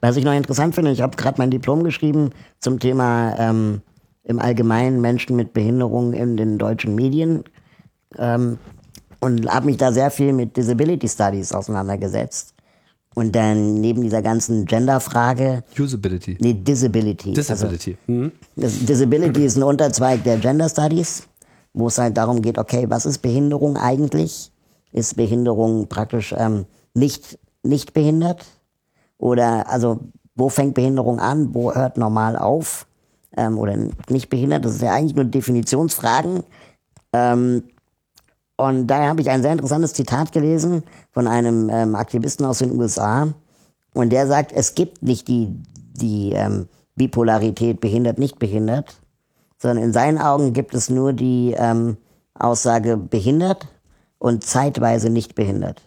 Was 0.01 0.17
ich 0.17 0.23
noch 0.23 0.33
interessant 0.33 0.75
finde, 0.75 0.91
ich 0.91 1.01
habe 1.01 1.17
gerade 1.17 1.37
mein 1.37 1.51
Diplom 1.51 1.83
geschrieben 1.83 2.31
zum 2.59 2.79
Thema 2.79 3.35
ähm, 3.37 3.81
im 4.23 4.39
Allgemeinen 4.39 5.01
Menschen 5.01 5.35
mit 5.35 5.53
Behinderung 5.53 6.13
in 6.13 6.37
den 6.37 6.57
deutschen 6.57 6.95
Medien 6.95 7.43
ähm, 8.17 8.57
und 9.19 9.47
habe 9.49 9.67
mich 9.67 9.77
da 9.77 9.91
sehr 9.91 10.11
viel 10.11 10.33
mit 10.33 10.57
Disability 10.57 11.07
Studies 11.07 11.51
auseinandergesetzt. 11.51 12.54
Und 13.15 13.33
dann 13.33 13.75
neben 13.75 14.01
dieser 14.01 14.21
ganzen 14.21 14.65
Gender-Frage, 14.65 15.63
Usability. 15.79 16.37
nee, 16.41 16.53
Disability. 16.53 17.31
Disability. 17.31 17.97
Mhm. 18.07 18.33
Das 18.57 18.77
Disability 18.85 19.45
ist 19.45 19.55
ein 19.55 19.63
Unterzweig 19.63 20.23
der 20.25 20.37
Gender 20.37 20.67
Studies, 20.67 21.23
wo 21.73 21.87
es 21.87 21.97
halt 21.97 22.17
darum 22.17 22.41
geht, 22.41 22.57
okay, 22.57 22.85
was 22.89 23.05
ist 23.05 23.19
Behinderung 23.19 23.77
eigentlich? 23.77 24.51
Ist 24.91 25.15
Behinderung 25.15 25.87
praktisch 25.87 26.35
ähm, 26.37 26.65
nicht, 26.93 27.39
nicht 27.63 27.93
behindert? 27.93 28.45
Oder 29.17 29.69
also 29.69 30.01
wo 30.35 30.49
fängt 30.49 30.73
Behinderung 30.73 31.19
an, 31.19 31.53
wo 31.53 31.73
hört 31.73 31.97
normal 31.97 32.35
auf? 32.35 32.85
Ähm, 33.37 33.57
oder 33.57 33.77
nicht 34.09 34.29
behindert? 34.29 34.65
Das 34.65 34.75
ist 34.75 34.81
ja 34.81 34.93
eigentlich 34.93 35.15
nur 35.15 35.23
Definitionsfragen. 35.25 36.43
Ähm, 37.13 37.63
und 38.57 38.87
da 38.87 39.07
habe 39.07 39.21
ich 39.21 39.29
ein 39.29 39.41
sehr 39.41 39.51
interessantes 39.51 39.93
Zitat 39.93 40.31
gelesen 40.31 40.83
von 41.11 41.27
einem 41.27 41.69
ähm, 41.69 41.95
Aktivisten 41.95 42.45
aus 42.45 42.59
den 42.59 42.77
USA. 42.79 43.33
Und 43.93 44.11
der 44.11 44.27
sagt, 44.27 44.51
es 44.53 44.75
gibt 44.75 45.03
nicht 45.03 45.27
die, 45.27 45.49
die 45.93 46.31
ähm, 46.31 46.67
Bipolarität 46.95 47.81
behindert, 47.81 48.17
nicht 48.17 48.39
behindert, 48.39 48.95
sondern 49.57 49.83
in 49.83 49.93
seinen 49.93 50.17
Augen 50.17 50.53
gibt 50.53 50.73
es 50.73 50.89
nur 50.89 51.13
die 51.13 51.53
ähm, 51.57 51.97
Aussage 52.33 52.97
behindert 52.97 53.67
und 54.19 54.43
zeitweise 54.43 55.09
nicht 55.09 55.35
behindert. 55.35 55.81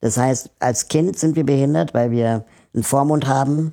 Das 0.00 0.16
heißt, 0.16 0.50
als 0.58 0.88
Kind 0.88 1.18
sind 1.18 1.36
wir 1.36 1.46
behindert, 1.46 1.94
weil 1.94 2.10
wir 2.10 2.44
einen 2.74 2.82
Vormund 2.82 3.26
haben, 3.26 3.72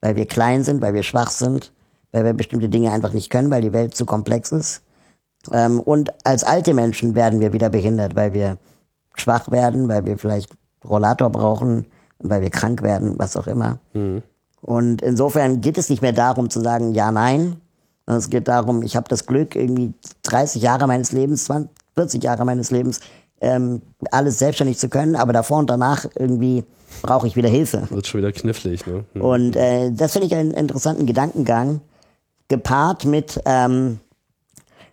weil 0.00 0.16
wir 0.16 0.26
klein 0.26 0.64
sind, 0.64 0.82
weil 0.82 0.94
wir 0.94 1.02
schwach 1.02 1.30
sind, 1.30 1.72
weil 2.12 2.24
wir 2.24 2.32
bestimmte 2.32 2.68
Dinge 2.68 2.92
einfach 2.92 3.12
nicht 3.12 3.30
können, 3.30 3.50
weil 3.50 3.62
die 3.62 3.72
Welt 3.72 3.94
zu 3.94 4.06
komplex 4.06 4.52
ist. 4.52 4.82
Ähm, 5.52 5.80
und 5.80 6.12
als 6.24 6.44
alte 6.44 6.74
Menschen 6.74 7.14
werden 7.14 7.40
wir 7.40 7.52
wieder 7.52 7.70
behindert, 7.70 8.16
weil 8.16 8.34
wir 8.34 8.58
schwach 9.14 9.50
werden, 9.50 9.88
weil 9.88 10.04
wir 10.04 10.18
vielleicht 10.18 10.50
Rollator 10.84 11.30
brauchen, 11.30 11.86
weil 12.18 12.40
wir 12.40 12.50
krank 12.50 12.82
werden, 12.82 13.14
was 13.18 13.36
auch 13.36 13.46
immer. 13.46 13.78
Und 14.60 15.02
insofern 15.02 15.60
geht 15.60 15.78
es 15.78 15.88
nicht 15.88 16.02
mehr 16.02 16.12
darum 16.12 16.50
zu 16.50 16.60
sagen, 16.60 16.94
ja, 16.94 17.12
nein, 17.12 17.56
sondern 18.06 18.18
es 18.20 18.30
geht 18.30 18.48
darum, 18.48 18.82
ich 18.82 18.96
habe 18.96 19.08
das 19.08 19.26
Glück, 19.26 19.54
irgendwie 19.54 19.92
30 20.24 20.62
Jahre 20.62 20.86
meines 20.86 21.12
Lebens, 21.12 21.44
20, 21.44 21.70
40 21.94 22.24
Jahre 22.24 22.44
meines 22.44 22.70
Lebens, 22.70 23.00
ähm, 23.40 23.82
alles 24.10 24.38
selbstständig 24.38 24.78
zu 24.78 24.88
können, 24.88 25.14
aber 25.14 25.32
davor 25.32 25.58
und 25.58 25.70
danach 25.70 26.06
irgendwie 26.16 26.64
brauche 27.02 27.26
ich 27.26 27.36
wieder 27.36 27.48
Hilfe. 27.48 27.86
Wird 27.90 28.06
schon 28.06 28.20
wieder 28.20 28.32
knifflig, 28.32 28.86
ne? 28.86 29.04
Mhm. 29.14 29.20
Und 29.20 29.56
äh, 29.56 29.92
das 29.92 30.12
finde 30.12 30.26
ich 30.26 30.34
einen 30.34 30.52
interessanten 30.52 31.06
Gedankengang, 31.06 31.80
gepaart 32.48 33.04
mit 33.04 33.40
ähm, 33.44 34.00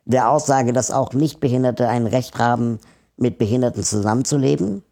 der 0.05 0.29
Aussage, 0.29 0.71
dass 0.71 0.91
auch 0.91 1.13
Nichtbehinderte 1.13 1.87
ein 1.87 2.07
Recht 2.07 2.37
haben, 2.37 2.79
mit 3.17 3.37
Behinderten 3.37 3.83
zusammenzuleben. 3.83 4.83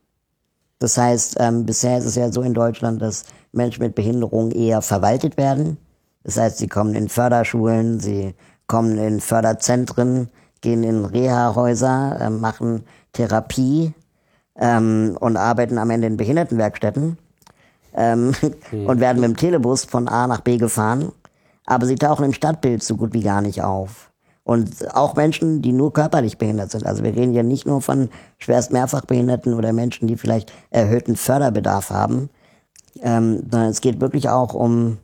Das 0.80 0.98
heißt, 0.98 1.38
ähm, 1.40 1.66
bisher 1.66 1.98
ist 1.98 2.06
es 2.06 2.16
ja 2.16 2.32
so 2.32 2.42
in 2.42 2.54
Deutschland, 2.54 3.02
dass 3.02 3.26
Menschen 3.52 3.84
mit 3.84 3.96
Behinderung 3.96 4.52
eher 4.52 4.82
verwaltet 4.82 5.38
werden. 5.38 5.78
Das 6.24 6.38
heißt, 6.38 6.58
sie 6.58 6.68
kommen 6.68 6.96
in 6.96 7.10
Förderschulen, 7.10 8.00
sie 8.00 8.34
kommen 8.68 8.98
in 8.98 9.20
Förderzentren, 9.20 10.30
gehen 10.62 10.84
in 10.84 11.06
Reha-Häuser, 11.06 12.18
äh, 12.20 12.30
machen 12.30 12.84
Therapie 13.12 13.94
ähm, 14.56 15.18
und 15.20 15.38
arbeiten 15.38 15.78
am 15.78 15.90
Ende 15.90 16.08
in 16.08 16.18
Behindertenwerkstätten 16.18 17.18
ähm, 17.94 18.34
und 18.72 19.00
werden 19.00 19.22
mit 19.22 19.30
dem 19.30 19.38
Telebus 19.38 19.86
von 19.86 20.08
A 20.08 20.28
nach 20.28 20.42
B 20.42 20.58
gefahren. 20.58 21.12
Aber 21.66 21.86
sie 21.86 21.96
tauchen 21.96 22.26
im 22.26 22.34
Stadtbild 22.34 22.84
so 22.84 22.96
gut 22.96 23.14
wie 23.14 23.22
gar 23.22 23.42
nicht 23.42 23.62
auf. 23.62 24.13
Und 24.44 24.94
auch 24.94 25.16
Menschen, 25.16 25.62
die 25.62 25.72
nur 25.72 25.94
körperlich 25.94 26.38
behindert 26.38 26.72
sind. 26.72 26.86
Also 26.86 27.04
wir 27.04 27.16
reden 27.16 27.34
ja 27.34 27.44
nicht 27.44 27.66
nur 27.66 27.82
von 27.82 28.10
schwerst 28.40 28.74
mehrfachbehinderten 28.74 29.54
oder 29.54 29.72
Menschen, 29.72 30.08
die 30.08 30.18
vielleicht 30.18 30.52
erhöhten 30.70 31.16
Förderbedarf 31.16 31.92
haben, 31.92 32.30
ähm, 33.02 33.40
sondern 33.50 33.70
es 33.70 33.80
geht 33.80 34.02
wirklich 34.02 34.30
auch 34.30 34.54
um 34.54 34.98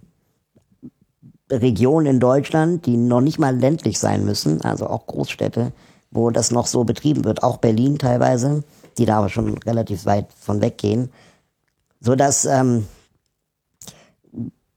Regionen 1.49 2.05
in 2.05 2.19
Deutschland, 2.19 2.85
die 2.85 2.97
noch 2.97 3.21
nicht 3.21 3.39
mal 3.39 3.57
ländlich 3.57 3.97
sein 3.97 4.25
müssen, 4.25 4.61
also 4.61 4.87
auch 4.87 5.07
Großstädte, 5.07 5.71
wo 6.11 6.29
das 6.29 6.51
noch 6.51 6.67
so 6.67 6.83
betrieben 6.83 7.23
wird, 7.23 7.41
auch 7.41 7.57
Berlin 7.57 7.97
teilweise, 7.97 8.63
die 8.97 9.05
da 9.05 9.17
aber 9.19 9.29
schon 9.29 9.57
relativ 9.59 10.05
weit 10.05 10.27
von 10.33 10.61
weggehen, 10.61 11.11
so 12.01 12.15
dass 12.15 12.45
ähm, 12.45 12.87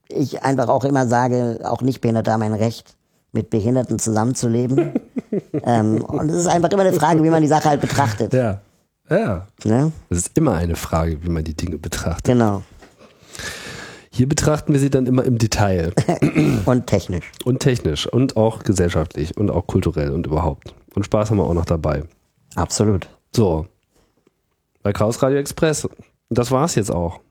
ich 0.07 0.43
einfach 0.43 0.69
auch 0.69 0.83
immer 0.83 1.07
sage, 1.07 1.59
auch 1.63 1.81
Nichtbehinderte 1.81 2.31
haben 2.31 2.43
ein 2.43 2.53
Recht, 2.53 2.95
mit 3.33 3.49
Behinderten 3.49 3.99
zusammenzuleben. 3.99 4.93
ähm, 5.65 6.01
und 6.03 6.29
es 6.29 6.37
ist 6.37 6.47
einfach 6.47 6.69
immer 6.71 6.83
eine 6.83 6.93
Frage, 6.93 7.23
wie 7.23 7.29
man 7.29 7.41
die 7.41 7.47
Sache 7.47 7.69
halt 7.69 7.81
betrachtet. 7.81 8.33
Ja. 8.33 8.61
Ja. 9.09 9.47
Ne? 9.65 9.91
Das 10.09 10.19
ist 10.19 10.37
immer 10.37 10.53
eine 10.53 10.75
Frage, 10.75 11.21
wie 11.23 11.29
man 11.29 11.43
die 11.43 11.55
Dinge 11.55 11.77
betrachtet. 11.77 12.25
Genau. 12.25 12.63
Hier 14.11 14.29
betrachten 14.29 14.73
wir 14.73 14.79
sie 14.79 14.91
dann 14.91 15.07
immer 15.07 15.23
im 15.25 15.39
Detail 15.39 15.91
Und 16.65 16.85
technisch. 16.85 17.31
und 17.45 17.59
technisch 17.59 18.05
und 18.07 18.37
auch 18.37 18.59
gesellschaftlich 18.63 19.35
und 19.35 19.49
auch 19.49 19.65
kulturell 19.65 20.11
und 20.11 20.27
überhaupt. 20.27 20.75
Und 20.93 21.03
Spaß 21.03 21.31
haben 21.31 21.37
wir 21.37 21.45
auch 21.45 21.55
noch 21.55 21.65
dabei. 21.65 22.03
Absolut. 22.53 23.09
So. 23.35 23.65
Bei 24.83 24.93
Chaos 24.93 25.21
Radio 25.23 25.39
Express. 25.39 25.87
Das 26.29 26.51
war's 26.51 26.75
jetzt 26.75 26.91
auch. 26.91 27.21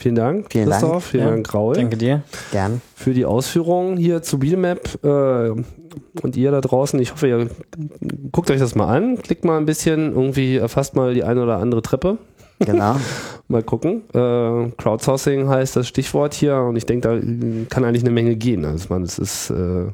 Vielen 0.00 0.14
Dank, 0.14 0.46
Vielen 0.52 0.70
Dank. 0.70 0.80
Christoph. 0.80 1.04
Vielen 1.06 1.24
Ja, 1.24 1.30
Dank, 1.30 1.52
Raul. 1.54 1.74
Danke 1.74 1.96
dir. 1.96 2.22
Gern. 2.52 2.80
für 2.94 3.14
die 3.14 3.24
Ausführungen 3.24 3.96
hier 3.96 4.22
zu 4.22 4.38
Beatmap 4.38 5.02
äh, 5.04 5.50
und 6.22 6.36
ihr 6.36 6.52
da 6.52 6.60
draußen. 6.60 7.00
Ich 7.00 7.10
hoffe, 7.12 7.26
ihr 7.26 7.48
guckt 8.30 8.50
euch 8.52 8.60
das 8.60 8.76
mal 8.76 8.86
an, 8.86 9.20
klickt 9.20 9.44
mal 9.44 9.58
ein 9.58 9.66
bisschen, 9.66 10.12
irgendwie 10.14 10.56
erfasst 10.56 10.94
mal 10.94 11.14
die 11.14 11.24
eine 11.24 11.42
oder 11.42 11.58
andere 11.58 11.82
Treppe. 11.82 12.18
Genau. 12.60 12.96
Mal 13.48 13.62
gucken. 13.62 14.02
Äh, 14.12 14.70
Crowdsourcing 14.76 15.48
heißt 15.48 15.76
das 15.76 15.86
Stichwort 15.88 16.34
hier 16.34 16.56
und 16.56 16.74
ich 16.76 16.84
denke, 16.86 17.08
da 17.08 17.66
kann 17.70 17.84
eigentlich 17.84 18.02
eine 18.02 18.10
Menge 18.10 18.34
gehen. 18.36 18.64
Also 18.64 18.86
man, 18.90 19.04
es 19.04 19.18
ist, 19.18 19.50
äh, 19.50 19.86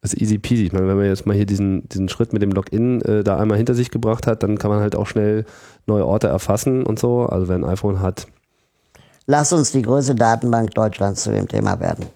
das 0.00 0.14
ist 0.14 0.22
easy 0.22 0.38
peasy. 0.38 0.66
Ich 0.66 0.72
meine, 0.72 0.86
wenn 0.86 0.96
man 0.96 1.06
jetzt 1.06 1.26
mal 1.26 1.34
hier 1.34 1.46
diesen, 1.46 1.88
diesen 1.88 2.08
Schritt 2.08 2.32
mit 2.32 2.42
dem 2.42 2.52
Login 2.52 3.02
äh, 3.02 3.24
da 3.24 3.36
einmal 3.38 3.58
hinter 3.58 3.74
sich 3.74 3.90
gebracht 3.90 4.26
hat, 4.28 4.42
dann 4.44 4.56
kann 4.56 4.70
man 4.70 4.80
halt 4.80 4.94
auch 4.96 5.06
schnell 5.08 5.44
neue 5.86 6.06
Orte 6.06 6.28
erfassen 6.28 6.84
und 6.84 6.98
so. 6.98 7.26
Also 7.26 7.48
wer 7.48 7.56
ein 7.56 7.64
iPhone 7.64 8.00
hat, 8.00 8.28
Lass 9.26 9.52
uns 9.52 9.72
die 9.72 9.82
größte 9.82 10.14
Datenbank 10.14 10.72
Deutschlands 10.74 11.22
zu 11.22 11.32
dem 11.32 11.48
Thema 11.48 11.78
werden. 11.80 12.06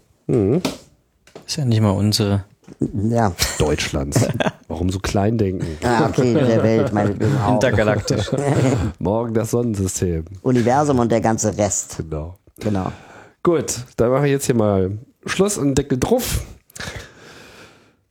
Ist 1.47 1.57
ja 1.57 1.65
nicht 1.65 1.81
mal 1.81 1.91
unsere. 1.91 2.45
Ja. 2.81 3.33
Deutschlands. 3.59 4.27
Warum 4.69 4.91
so 4.91 4.99
klein 4.99 5.39
denken? 5.39 5.67
Ah, 5.83 6.07
okay, 6.09 6.35
der 6.35 6.63
Welt, 6.63 6.93
meinetwegen 6.93 7.37
auch. 7.39 7.55
Intergalaktisch. 7.55 8.31
Morgen 8.99 9.33
das 9.33 9.51
Sonnensystem. 9.51 10.27
Universum 10.43 10.99
und 10.99 11.11
der 11.11 11.23
ganze 11.23 11.57
Rest. 11.57 11.97
Genau. 11.97 12.37
Genau. 12.61 12.93
Gut, 13.43 13.77
dann 13.97 14.11
mache 14.11 14.27
ich 14.27 14.33
jetzt 14.33 14.45
hier 14.47 14.55
mal 14.55 14.99
Schluss 15.25 15.57
und 15.57 15.77
Deckel 15.77 15.99
drauf. 15.99 16.43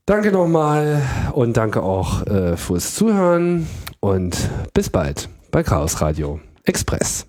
Danke 0.08 0.32
nochmal 0.32 1.02
und 1.34 1.58
danke 1.58 1.84
auch 1.84 2.26
äh, 2.26 2.58
fürs 2.58 2.96
Zuhören 2.96 3.68
und 4.00 4.38
bis 4.74 4.90
bald 4.90 5.30
bei 5.52 5.64
Chaos 5.64 6.02
Radio 6.02 6.40
Express. 6.64 7.28